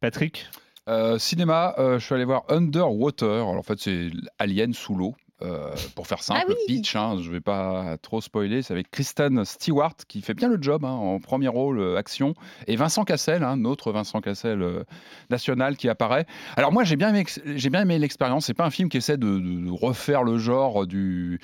Patrick? 0.00 0.46
Euh, 0.86 1.18
cinéma, 1.18 1.74
euh, 1.78 1.98
je 1.98 2.04
suis 2.04 2.14
allé 2.14 2.26
voir 2.26 2.44
Underwater. 2.50 3.26
Alors, 3.48 3.56
en 3.56 3.62
fait, 3.62 3.80
c'est 3.80 4.10
Alien 4.38 4.74
sous 4.74 4.94
l'eau. 4.94 5.14
Euh, 5.42 5.74
pour 5.96 6.06
faire 6.06 6.22
simple, 6.22 6.42
Ah 6.42 6.46
oui. 6.48 6.54
le 6.60 6.74
pitch, 6.74 6.94
hein, 6.94 7.18
je 7.20 7.28
vais 7.28 7.40
pas 7.40 7.96
trop 8.00 8.20
spoiler, 8.20 8.62
c'est 8.62 8.72
avec 8.72 8.90
Kristen 8.92 9.44
Stewart 9.44 9.96
qui 10.06 10.22
fait 10.22 10.32
bien 10.32 10.48
le 10.48 10.62
job 10.62 10.84
hein, 10.84 10.92
en 10.92 11.18
premier 11.18 11.48
rôle 11.48 11.80
euh, 11.80 11.96
action 11.96 12.34
et 12.68 12.76
Vincent 12.76 13.04
Cassel, 13.04 13.42
hein, 13.42 13.56
notre 13.56 13.90
Vincent 13.90 14.20
Cassel 14.20 14.62
euh, 14.62 14.84
national 15.30 15.76
qui 15.76 15.88
apparaît. 15.88 16.26
Alors 16.56 16.72
moi 16.72 16.84
j'ai 16.84 16.94
bien 16.94 17.08
aimé, 17.08 17.24
j'ai 17.56 17.68
bien 17.68 17.82
aimé 17.82 17.98
l'expérience. 17.98 18.46
C'est 18.46 18.54
pas 18.54 18.64
un 18.64 18.70
film 18.70 18.88
qui 18.88 18.98
essaie 18.98 19.16
de, 19.16 19.38
de 19.38 19.70
refaire 19.72 20.22
le 20.22 20.38
genre 20.38 20.86
du 20.86 21.40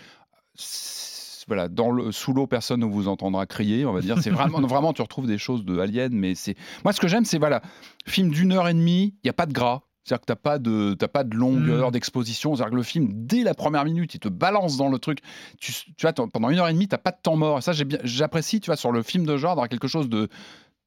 voilà, 1.49 1.69
dans 1.69 1.91
le, 1.91 2.13
sous 2.13 2.33
l'eau, 2.33 2.47
personne 2.47 2.81
ne 2.81 2.87
vous 2.87 3.09
entendra 3.09 3.45
crier, 3.45 3.85
on 3.85 3.93
va 3.93 4.01
dire. 4.01 4.19
C'est 4.23 4.31
vraiment, 4.31 4.61
vraiment, 4.69 4.93
tu 4.93 5.03
retrouves 5.03 5.27
des 5.27 5.39
choses 5.39 5.65
de 5.65 5.81
Alien, 5.81 6.13
mais 6.13 6.37
c'est. 6.37 6.55
Moi, 6.85 6.93
ce 6.93 7.01
que 7.01 7.09
j'aime, 7.09 7.25
c'est, 7.25 7.39
voilà, 7.39 7.61
film 8.07 8.31
d'une 8.31 8.53
heure 8.53 8.69
et 8.69 8.75
demie, 8.75 9.15
il 9.17 9.21
n'y 9.27 9.31
a 9.31 9.33
pas 9.33 9.47
de 9.47 9.53
gras. 9.53 9.83
C'est-à-dire 10.05 10.21
que 10.21 10.27
tu 10.27 10.33
n'as 10.33 10.37
pas, 10.37 10.59
de, 10.59 10.95
pas 11.07 11.25
de 11.25 11.37
longueur, 11.37 11.89
Mm. 11.89 11.93
d'exposition. 11.93 12.55
C'est-à-dire 12.57 12.71
que 12.71 12.77
le 12.77 12.83
film, 12.83 13.09
dès 13.13 13.43
la 13.43 13.55
première 13.55 13.85
minute, 13.85 14.15
il 14.15 14.21
te 14.21 14.29
balance 14.29 14.77
dans 14.77 14.89
le 14.89 14.99
truc. 14.99 15.19
Tu, 15.61 15.73
tu 15.73 15.93
vois, 16.03 16.13
pendant 16.13 16.49
une 16.51 16.59
heure 16.59 16.69
et 16.69 16.73
demie, 16.73 16.89
tu 16.89 16.95
n'as 16.95 16.99
pas 16.99 17.11
de 17.13 17.19
temps 17.23 17.37
mort. 17.37 17.59
Et 17.59 17.61
ça, 17.61 17.73
j'apprécie, 17.73 18.61
tu 18.61 18.67
vois, 18.67 18.77
sur 18.77 18.93
le 18.93 19.03
film 19.03 19.27
de 19.27 19.37
genre, 19.37 19.51
d'avoir 19.53 19.69
quelque 19.69 19.89
chose 19.89 20.09
de. 20.09 20.29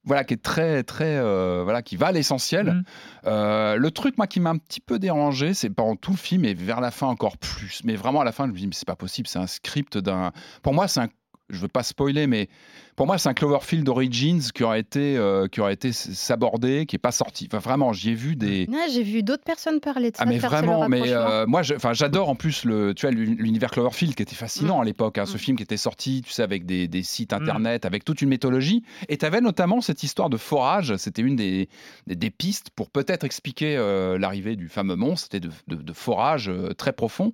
Voilà, 0.06 0.26
qui 0.26 0.34
est 0.34 0.44
très, 0.44 0.84
très. 0.84 1.16
euh, 1.18 1.62
voilà, 1.64 1.82
qui 1.82 1.96
va 1.96 2.08
à 2.08 2.12
l'essentiel. 2.12 2.66
Mm. 2.74 2.84
Euh, 3.28 3.76
le 3.78 3.92
truc, 3.92 4.18
moi, 4.18 4.28
qui 4.28 4.40
m'a 4.40 4.50
un 4.50 4.58
petit 4.58 4.82
peu 4.82 5.00
dérangé, 5.00 5.54
c'est 5.54 5.70
pendant 5.70 5.96
tout 5.96 6.12
le 6.12 6.18
film 6.18 6.44
et 6.44 6.54
vers 6.54 6.82
la 6.82 6.92
fin 6.92 7.08
encore 7.08 7.38
plus. 7.38 7.82
Mais 7.86 7.96
vraiment, 7.96 8.20
à 8.22 8.26
la 8.26 8.32
fin, 8.34 8.46
je 8.48 8.52
me 8.52 8.58
dis, 8.58 8.68
mais 8.68 8.74
c'est 8.74 8.88
pas 8.88 8.96
possible, 8.98 9.28
c'est 9.28 9.40
un 9.40 9.48
script 9.48 9.98
d'un. 9.98 10.32
Pour 10.62 10.74
moi, 10.74 10.88
c'est 10.88 11.00
un. 11.02 11.08
Je 11.50 11.60
veux 11.60 11.68
pas 11.68 11.84
spoiler, 11.84 12.26
mais 12.26 12.50
pour 12.96 13.08
moi, 13.08 13.18
c'est 13.18 13.30
un 13.30 13.34
Cloverfield 13.34 13.88
Origins 13.90 14.42
qui 14.54 14.64
aurait 14.64 14.80
été, 14.80 15.18
euh, 15.18 15.48
qui 15.48 15.62
aurait 15.62 15.74
été 15.74 15.92
sabordé, 15.92 16.86
qui 16.86 16.96
est 16.96 17.00
pas 17.00 17.12
sorti. 17.12 17.48
Enfin, 17.52 17.60
vraiment, 17.60 17.94
j'y 17.94 18.12
ai 18.12 18.14
vu 18.14 18.36
des. 18.36 18.68
Ah, 18.74 18.88
J'ai 18.92 19.04
vu 19.04 19.24
d'autres 19.24 19.44
personnes 19.44 19.80
parler 19.80 20.12
de 20.12 20.18
ça. 20.18 20.24
Ah 20.24 20.30
mais 20.30 20.38
vraiment, 20.38 20.88
mais 20.90 21.02
euh, 21.08 21.46
moi, 21.48 21.62
j'adore 21.64 22.30
en 22.30 22.36
plus 22.36 22.66
le, 22.66 22.94
tu 22.94 23.06
vois, 23.06 23.12
l'uni- 23.16 23.36
l'univers 23.36 23.72
Cloverfield 23.72 24.16
qui 24.16 24.24
était 24.24 24.36
fascinant 24.36 24.82
à 24.82 24.86
l'époque. 24.86 25.18
hein, 25.18 25.26
ce 25.26 25.36
Mm. 25.36 25.40
film 25.40 25.58
qui 25.58 25.64
était 25.64 25.78
sorti, 25.78 26.22
tu 26.26 26.32
sais, 26.32 26.44
avec 26.44 26.66
des, 26.66 26.88
des 26.88 27.04
sites 27.04 27.34
Mm. 27.34 27.42
internet, 27.42 27.86
avec 27.86 28.06
toute 28.06 28.22
une 28.22 28.30
mythologie. 28.30 28.84
Et 29.10 29.18
tu 29.18 29.26
avais 29.26 29.42
notamment 29.42 29.82
cette 29.82 30.04
histoire 30.04 30.30
de 30.30 30.38
forage. 30.38 30.96
C'était 30.98 31.22
une 31.22 31.36
des, 31.36 31.70
des, 32.08 32.16
des 32.16 32.30
pistes 32.30 32.70
pour 32.76 32.90
peut-être 32.90 33.24
expliquer 33.24 33.76
euh, 33.78 34.18
l'arrivée 34.18 34.56
du 34.56 34.70
fameux 34.70 34.96
monstre. 34.96 35.30
C'était 35.32 35.40
de, 35.48 35.52
de- 35.68 35.82
de 35.82 35.94
forage 35.94 36.50
euh, 36.50 36.74
très 36.74 36.94
profond. 36.94 37.34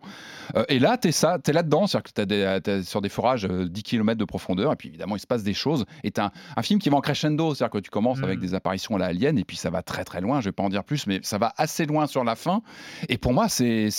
Et 0.70 0.80
là, 0.80 0.98
tu 0.98 1.10
es 1.10 1.12
es 1.12 1.52
là-dedans, 1.54 1.88
c'est-à-dire 1.88 2.12
que 2.14 2.60
tu 2.60 2.72
es 2.72 2.84
sur 2.84 3.02
des 3.02 3.10
forages 3.10 3.46
euh, 3.46 3.68
10 3.68 3.84
km 3.84 4.18
de 4.18 4.26
profondeur. 4.26 4.72
Et 4.74 4.76
puis 4.76 4.90
évidemment, 4.90 5.16
il 5.16 5.20
se 5.20 5.28
passe 5.28 5.44
des 5.44 5.49
choses. 5.54 5.86
Et 6.04 6.12
tu 6.12 6.22
un, 6.22 6.32
un 6.56 6.62
film 6.62 6.80
qui 6.80 6.90
va 6.90 6.98
en 6.98 7.02
crescendo, 7.02 7.54
c'est-à-dire 7.56 7.72
que 7.72 7.78
tu 7.84 7.90
commences 7.90 8.20
Mm. 8.20 8.24
avec 8.24 8.40
des 8.40 8.54
apparitions 8.56 8.96
à 8.96 9.00
la 9.00 9.06
Alien 9.08 9.38
et 9.38 9.44
puis 9.44 9.56
ça 9.58 9.70
va 9.70 9.82
très 9.84 10.04
très 10.04 10.22
loin. 10.22 10.42
Je 10.42 10.46
vais 10.50 10.52
pas 10.52 10.64
en 10.64 10.70
dire 10.70 10.84
plus, 10.84 11.08
mais 11.08 11.20
ça 11.24 11.38
va 11.38 11.54
assez 11.58 11.86
loin 11.86 12.08
sur 12.08 12.24
la 12.24 12.36
fin. 12.36 12.62
Et 13.08 13.18
pour 13.18 13.34
moi, 13.34 13.48
c'est 13.50 13.90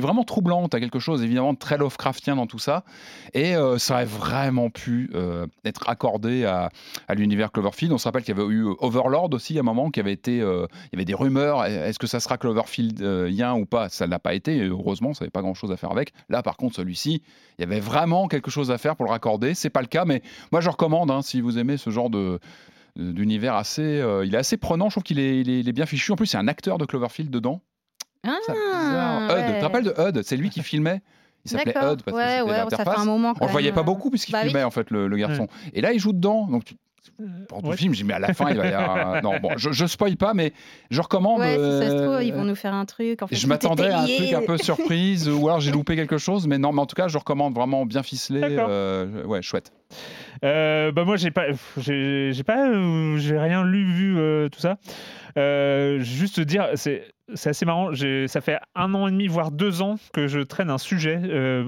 vraiment 0.00 0.24
troublant. 0.24 0.68
Tu 0.68 0.76
as 0.76 0.80
quelque 0.80 0.98
chose 0.98 1.22
évidemment 1.22 1.52
de 1.52 1.58
très 1.58 1.78
Lovecraftien 1.78 2.36
dans 2.36 2.46
tout 2.46 2.58
ça. 2.58 2.84
Et 3.32 3.56
euh, 3.56 3.78
ça 3.78 3.94
aurait 3.94 4.04
vraiment 4.04 4.70
pu 4.70 5.10
euh, 5.14 5.46
être 5.64 5.88
accordé 5.88 6.44
à, 6.44 6.70
à 7.08 7.14
l'univers 7.14 7.50
Cloverfield. 7.52 7.92
On 7.92 7.98
se 7.98 8.04
rappelle 8.04 8.22
qu'il 8.22 8.36
y 8.36 8.40
avait 8.40 8.48
eu 8.52 8.66
Overlord 8.78 9.30
aussi 9.32 9.56
à 9.56 9.60
un 9.60 9.64
moment, 9.64 9.90
qui 9.90 10.00
avait 10.00 10.12
été. 10.12 10.40
euh, 10.40 10.66
il 10.92 10.96
y 10.96 10.96
avait 10.96 11.04
des 11.04 11.14
rumeurs. 11.14 11.64
Est-ce 11.64 11.98
que 11.98 12.06
ça 12.06 12.20
sera 12.20 12.38
Cloverfield 12.38 13.02
euh, 13.02 13.28
yen 13.30 13.52
ou 13.52 13.66
pas? 13.66 13.88
Ça 13.88 14.06
ne 14.06 14.10
l'a 14.10 14.18
pas 14.18 14.34
été. 14.34 14.56
Et 14.58 14.64
heureusement, 14.68 15.14
ça 15.14 15.24
n'avait 15.24 15.30
pas 15.30 15.42
grand-chose 15.42 15.72
à 15.72 15.76
faire 15.76 15.90
avec. 15.90 16.12
Là, 16.28 16.42
par 16.42 16.56
contre, 16.56 16.76
celui-ci, 16.76 17.22
il 17.58 17.62
y 17.62 17.64
avait 17.64 17.80
vraiment 17.80 18.28
quelque 18.28 18.50
chose 18.50 18.70
à 18.70 18.78
faire 18.78 18.94
pour 18.96 19.06
le 19.06 19.10
raccorder. 19.10 19.54
C'est 19.54 19.70
pas 19.70 19.80
le 19.80 19.86
cas, 19.88 20.04
mais 20.04 20.22
moi, 20.52 20.60
je 20.60 20.68
recommande 20.70 20.93
hein, 21.02 21.22
si 21.22 21.40
vous 21.40 21.58
aimez 21.58 21.76
ce 21.76 21.90
genre 21.90 22.10
de 22.10 22.38
d'univers 22.96 23.54
assez 23.54 23.82
euh, 23.82 24.24
il 24.24 24.34
est 24.34 24.38
assez 24.38 24.56
prenant 24.56 24.88
je 24.88 24.94
trouve 24.94 25.02
qu'il 25.02 25.18
est, 25.18 25.40
il 25.40 25.50
est, 25.50 25.58
il 25.60 25.68
est 25.68 25.72
bien 25.72 25.84
fichu 25.86 26.12
en 26.12 26.16
plus 26.16 26.26
c'est 26.26 26.38
un 26.38 26.46
acteur 26.46 26.78
de 26.78 26.84
Cloverfield 26.84 27.28
dedans 27.30 27.60
Ah, 28.24 28.36
ça, 28.46 28.52
bizarre. 28.52 29.22
Hud, 29.24 29.30
ouais. 29.36 29.52
tu 29.52 29.58
te 29.58 29.64
rappelles 29.64 29.84
de 29.84 29.94
Hud 29.98 30.22
C'est 30.22 30.36
lui 30.36 30.48
qui 30.50 30.62
filmait. 30.70 31.02
Il 31.44 31.50
s'appelait. 31.50 31.72
Hud 31.72 32.02
parce 32.02 32.16
Ouais, 32.16 32.22
que 32.22 32.28
c'était 32.30 32.42
ouais, 32.42 32.48
ça 32.48 32.64
fait 32.64 32.70
l'interface. 32.78 32.98
un 33.00 33.04
moment 33.04 33.34
On 33.40 33.46
le 33.46 33.50
voyait 33.52 33.72
pas 33.72 33.80
euh, 33.80 33.84
beaucoup 33.84 34.10
puisqu'il 34.10 34.32
bah 34.32 34.38
oui. 34.42 34.48
filmait 34.48 34.62
en 34.64 34.70
fait 34.70 34.90
le, 34.90 35.08
le 35.08 35.16
garçon. 35.16 35.46
Et 35.74 35.80
là, 35.82 35.92
il 35.92 35.98
joue 35.98 36.12
dedans. 36.12 36.46
Donc 36.46 36.64
tu- 36.64 36.76
pour 37.48 37.58
tout 37.60 37.66
Ouais. 37.66 37.72
le 37.72 37.76
film, 37.76 37.94
j'ai 37.94 38.02
mais 38.02 38.14
à 38.14 38.18
la 38.18 38.32
fin, 38.32 38.48
il 38.50 38.56
va 38.56 38.66
y 38.66 38.72
avoir. 38.72 39.22
Non, 39.22 39.38
bon, 39.40 39.50
je, 39.58 39.70
je 39.72 39.84
spoil 39.86 40.16
pas, 40.16 40.32
mais 40.34 40.52
je 40.90 41.00
recommande. 41.02 41.40
Ouais, 41.40 41.54
si 41.56 41.60
ça 41.86 41.90
se 41.90 41.96
trouve, 41.96 42.14
euh, 42.14 42.22
ils 42.24 42.32
vont 42.32 42.44
nous 42.44 42.54
faire 42.54 42.72
un 42.74 42.86
truc. 42.86 43.20
En 43.22 43.26
fait, 43.26 43.36
je 43.36 43.46
m'attendais 43.46 43.90
à 43.90 44.00
un 44.00 44.06
truc 44.06 44.32
un 44.32 44.40
peu 44.46 44.56
surprise 44.56 45.28
ou 45.28 45.46
alors 45.48 45.60
j'ai 45.60 45.70
loupé 45.70 45.94
quelque 45.96 46.16
chose, 46.16 46.46
mais 46.46 46.56
non, 46.58 46.72
mais 46.72 46.80
en 46.80 46.86
tout 46.86 46.96
cas, 46.96 47.08
je 47.08 47.18
recommande 47.18 47.54
vraiment 47.54 47.84
bien 47.84 48.02
ficelé. 48.02 48.40
Euh, 48.42 49.22
ouais, 49.26 49.42
chouette. 49.42 49.70
Euh, 50.44 50.92
bah 50.92 51.04
moi 51.04 51.16
j'ai 51.16 51.30
pas 51.30 51.46
j'ai 51.78 52.32
pas 52.44 52.68
euh, 52.68 53.16
j'ai 53.18 53.38
rien 53.38 53.64
lu 53.64 53.84
vu 53.84 54.18
euh, 54.18 54.48
tout 54.48 54.60
ça. 54.60 54.76
Euh, 55.36 56.00
juste 56.00 56.40
dire 56.40 56.68
c'est 56.74 57.04
c'est 57.34 57.50
assez 57.50 57.64
marrant. 57.64 57.90
Ça 58.26 58.40
fait 58.42 58.58
un 58.74 58.92
an 58.94 59.08
et 59.08 59.10
demi 59.10 59.26
voire 59.26 59.50
deux 59.50 59.80
ans 59.80 59.96
que 60.12 60.26
je 60.26 60.40
traîne 60.40 60.68
un 60.68 60.76
sujet 60.78 61.16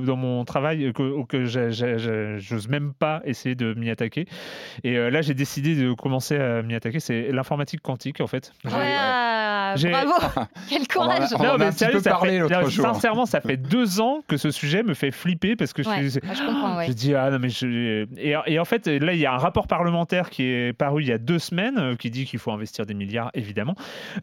dans 0.05 0.16
mon 0.16 0.44
travail 0.44 0.93
que, 0.93 1.44
j'ai- 1.47 2.39
j'ose 2.39 2.69
même 2.69 2.93
pas 2.93 3.23
essayer 3.24 3.55
de 3.55 3.73
m'y 3.73 3.89
attaquer. 3.89 4.27
Et 4.85 4.97
là 5.11 5.23
j'ai 5.23 5.32
décidé 5.35 5.74
de 5.74 5.94
commencer 5.94 6.36
à 6.36 6.61
m'y 6.62 6.74
attaquer. 6.74 7.01
C'est 7.01 7.32
l'informatique 7.32 7.81
quantique 7.81 8.20
en 8.20 8.27
fait. 8.27 8.53
J'ai- 8.65 8.70
Ah, 8.74 9.36
bravo 9.85 10.12
Quel 10.69 10.86
courage 10.89 11.28
On 11.39 11.43
a 11.44 11.55
un 11.66 11.70
petit 11.73 11.86
peu 11.86 12.01
ça 12.01 12.11
parlé 12.11 12.32
fait- 12.32 12.39
l'autre 12.40 12.61
non, 12.62 12.69
jour. 12.69 12.85
Sincèrement, 12.85 13.27
ça 13.27 13.40
fait 13.40 13.57
deux 13.57 14.01
ans 14.01 14.23
que 14.28 14.36
ce 14.36 14.51
sujet 14.51 14.82
me 14.82 14.94
fait 14.94 15.11
flipper 15.11 15.57
parce 15.57 15.73
que 15.73 15.82
je, 15.82 15.89
Ouais, 15.89 16.09
suis- 16.09 16.20
ouais, 16.20 16.35
je 16.35 16.47
comprends, 16.47 16.77
ouais. 16.77 16.86
je 16.89 16.93
dis 16.93 17.15
ah 17.15 17.31
non 17.31 17.39
mais 17.39 17.48
je... 17.48 18.07
et, 18.19 18.35
et 18.47 18.59
en 18.59 18.65
fait 18.65 18.86
là 18.86 19.12
il 19.12 19.19
y 19.19 19.27
a 19.27 19.32
un 19.32 19.39
rapport 19.39 19.66
parlementaire 19.66 20.31
qui 20.31 20.44
est 20.44 20.73
paru 20.73 21.03
il 21.03 21.09
y 21.09 21.12
a 21.12 21.19
deux 21.19 21.39
semaines 21.39 21.78
euh, 21.78 21.97
qui 21.97 22.11
dit 22.11 22.24
qu'il 22.24 22.39
faut 22.39 22.51
investir 22.53 22.86
des 22.86 22.94
milliards 22.94 23.31
évidemment 23.35 23.74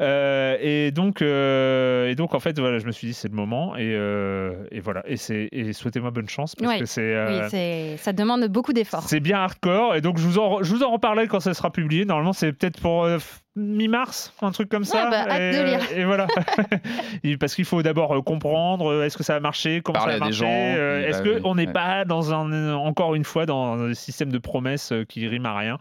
Euh, 0.01 0.57
et 0.59 0.91
donc 0.91 1.21
euh, 1.21 2.09
et 2.09 2.15
donc 2.15 2.33
en 2.33 2.39
fait 2.39 2.57
voilà 2.59 2.79
je 2.79 2.85
me 2.85 2.91
suis 2.91 3.07
dit 3.07 3.13
c'est 3.13 3.27
le 3.29 3.35
moment 3.35 3.75
et, 3.75 3.93
euh, 3.95 4.53
et 4.71 4.79
voilà 4.79 5.03
et 5.07 5.17
c'est 5.17 5.49
et 5.51 5.73
souhaitez-moi 5.73 6.11
bonne 6.11 6.29
chance 6.29 6.55
parce 6.55 6.71
Ouais. 6.73 6.79
que 6.79 6.85
c'est 6.85 7.01
euh, 7.01 7.41
Oui, 7.43 7.47
c'est- 7.49 7.97
ça 7.97 8.13
demande 8.13 8.45
beaucoup 8.47 8.73
d'efforts. 8.73 9.03
c'est 9.03 9.19
bien 9.19 9.37
hardcore 9.39 9.95
et 9.95 10.01
donc 10.01 10.17
je 10.17 10.23
vous 10.27 10.39
en 10.39 10.63
je 10.63 10.73
vous 10.73 10.83
en 10.83 10.91
reparlerai 10.91 11.27
quand 11.27 11.39
ça 11.39 11.53
sera 11.53 11.71
publié 11.71 12.05
normalement 12.05 12.33
c'est 12.33 12.51
peut-être 12.53 12.79
pour 12.81 13.03
euh, 13.05 13.17
mi-mars 13.55 14.33
un 14.41 14.51
truc 14.51 14.67
comme 14.69 14.83
ça 14.83 15.05
Ouais, 15.05 15.09
bah, 15.11 15.25
hâte 15.29 15.39
et, 15.41 15.51
de 15.51 15.57
euh, 15.57 15.63
lire. 15.65 15.79
et 15.95 16.05
voilà 16.05 16.27
Et 17.23 17.37
parce 17.37 17.53
qu'il 17.55 17.65
faut 17.65 17.83
d'abord 17.83 18.11
euh, 18.15 18.21
comprendre 18.21 18.91
euh, 18.91 19.03
est-ce 19.05 19.15
que 19.17 19.23
ça 19.23 19.33
va 19.33 19.39
marcher 19.39 19.81
comment 19.81 19.99
Parler 19.99 20.13
ça 20.13 20.19
marcher 20.19 20.33
gens, 20.33 20.47
euh, 20.49 21.07
est-ce 21.07 21.19
bah, 21.19 21.23
que 21.23 21.29
oui, 21.35 21.41
on 21.43 21.55
n'est 21.55 21.67
ouais. 21.67 21.73
pas 21.73 22.03
dans 22.05 22.33
un 22.33 22.73
encore 22.73 23.13
une 23.15 23.23
fois 23.23 23.45
dans 23.45 23.73
un 23.79 23.93
système 23.93 24.31
de 24.31 24.37
promesses 24.39 24.91
euh, 24.91 25.05
qui 25.05 25.27
rime 25.27 25.45
à 25.45 25.55
rien 25.57 25.77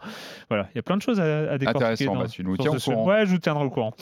voilà 0.49 0.67
il 0.73 0.75
y 0.75 0.79
a 0.79 0.83
plein 0.83 0.97
de 0.97 1.01
choses 1.01 1.19
à, 1.19 1.51
à 1.51 1.57
décortiquer 1.57 1.83
Intéressant, 2.05 2.13
dans- 2.13 2.19
bah, 2.21 2.27
tu 2.27 2.43
nous 2.43 2.57
tiens 2.57 2.71
au 2.71 2.77
courant. 2.79 3.05
ouais 3.05 3.25
je 3.25 3.31
vous 3.31 3.39
tiendrai 3.39 3.63
au 3.65 3.69
courant 3.69 3.93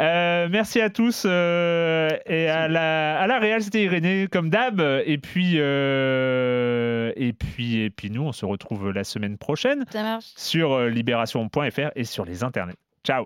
Euh, 0.00 0.48
merci 0.50 0.80
à 0.80 0.88
tous 0.90 1.24
euh, 1.26 2.08
et 2.26 2.48
à 2.48 2.66
la 2.68 3.18
à 3.20 3.26
la 3.26 3.38
réal 3.38 3.62
c'était 3.62 3.82
Irénée 3.84 4.26
comme 4.30 4.48
d'hab 4.50 4.80
et 5.04 5.18
puis 5.18 5.56
euh, 5.58 7.12
et 7.16 7.32
puis 7.32 7.80
et 7.82 7.90
puis 7.90 8.10
nous 8.10 8.22
on 8.22 8.32
se 8.32 8.44
retrouve 8.46 8.90
la 8.90 9.04
semaine 9.04 9.36
prochaine 9.38 9.84
Ça 9.90 10.02
marche. 10.02 10.24
sur 10.36 10.72
euh, 10.72 10.88
libération.fr 10.88 11.90
et 11.94 12.04
sur 12.04 12.24
les 12.24 12.42
internets. 12.42 12.74
Ciao 13.08 13.24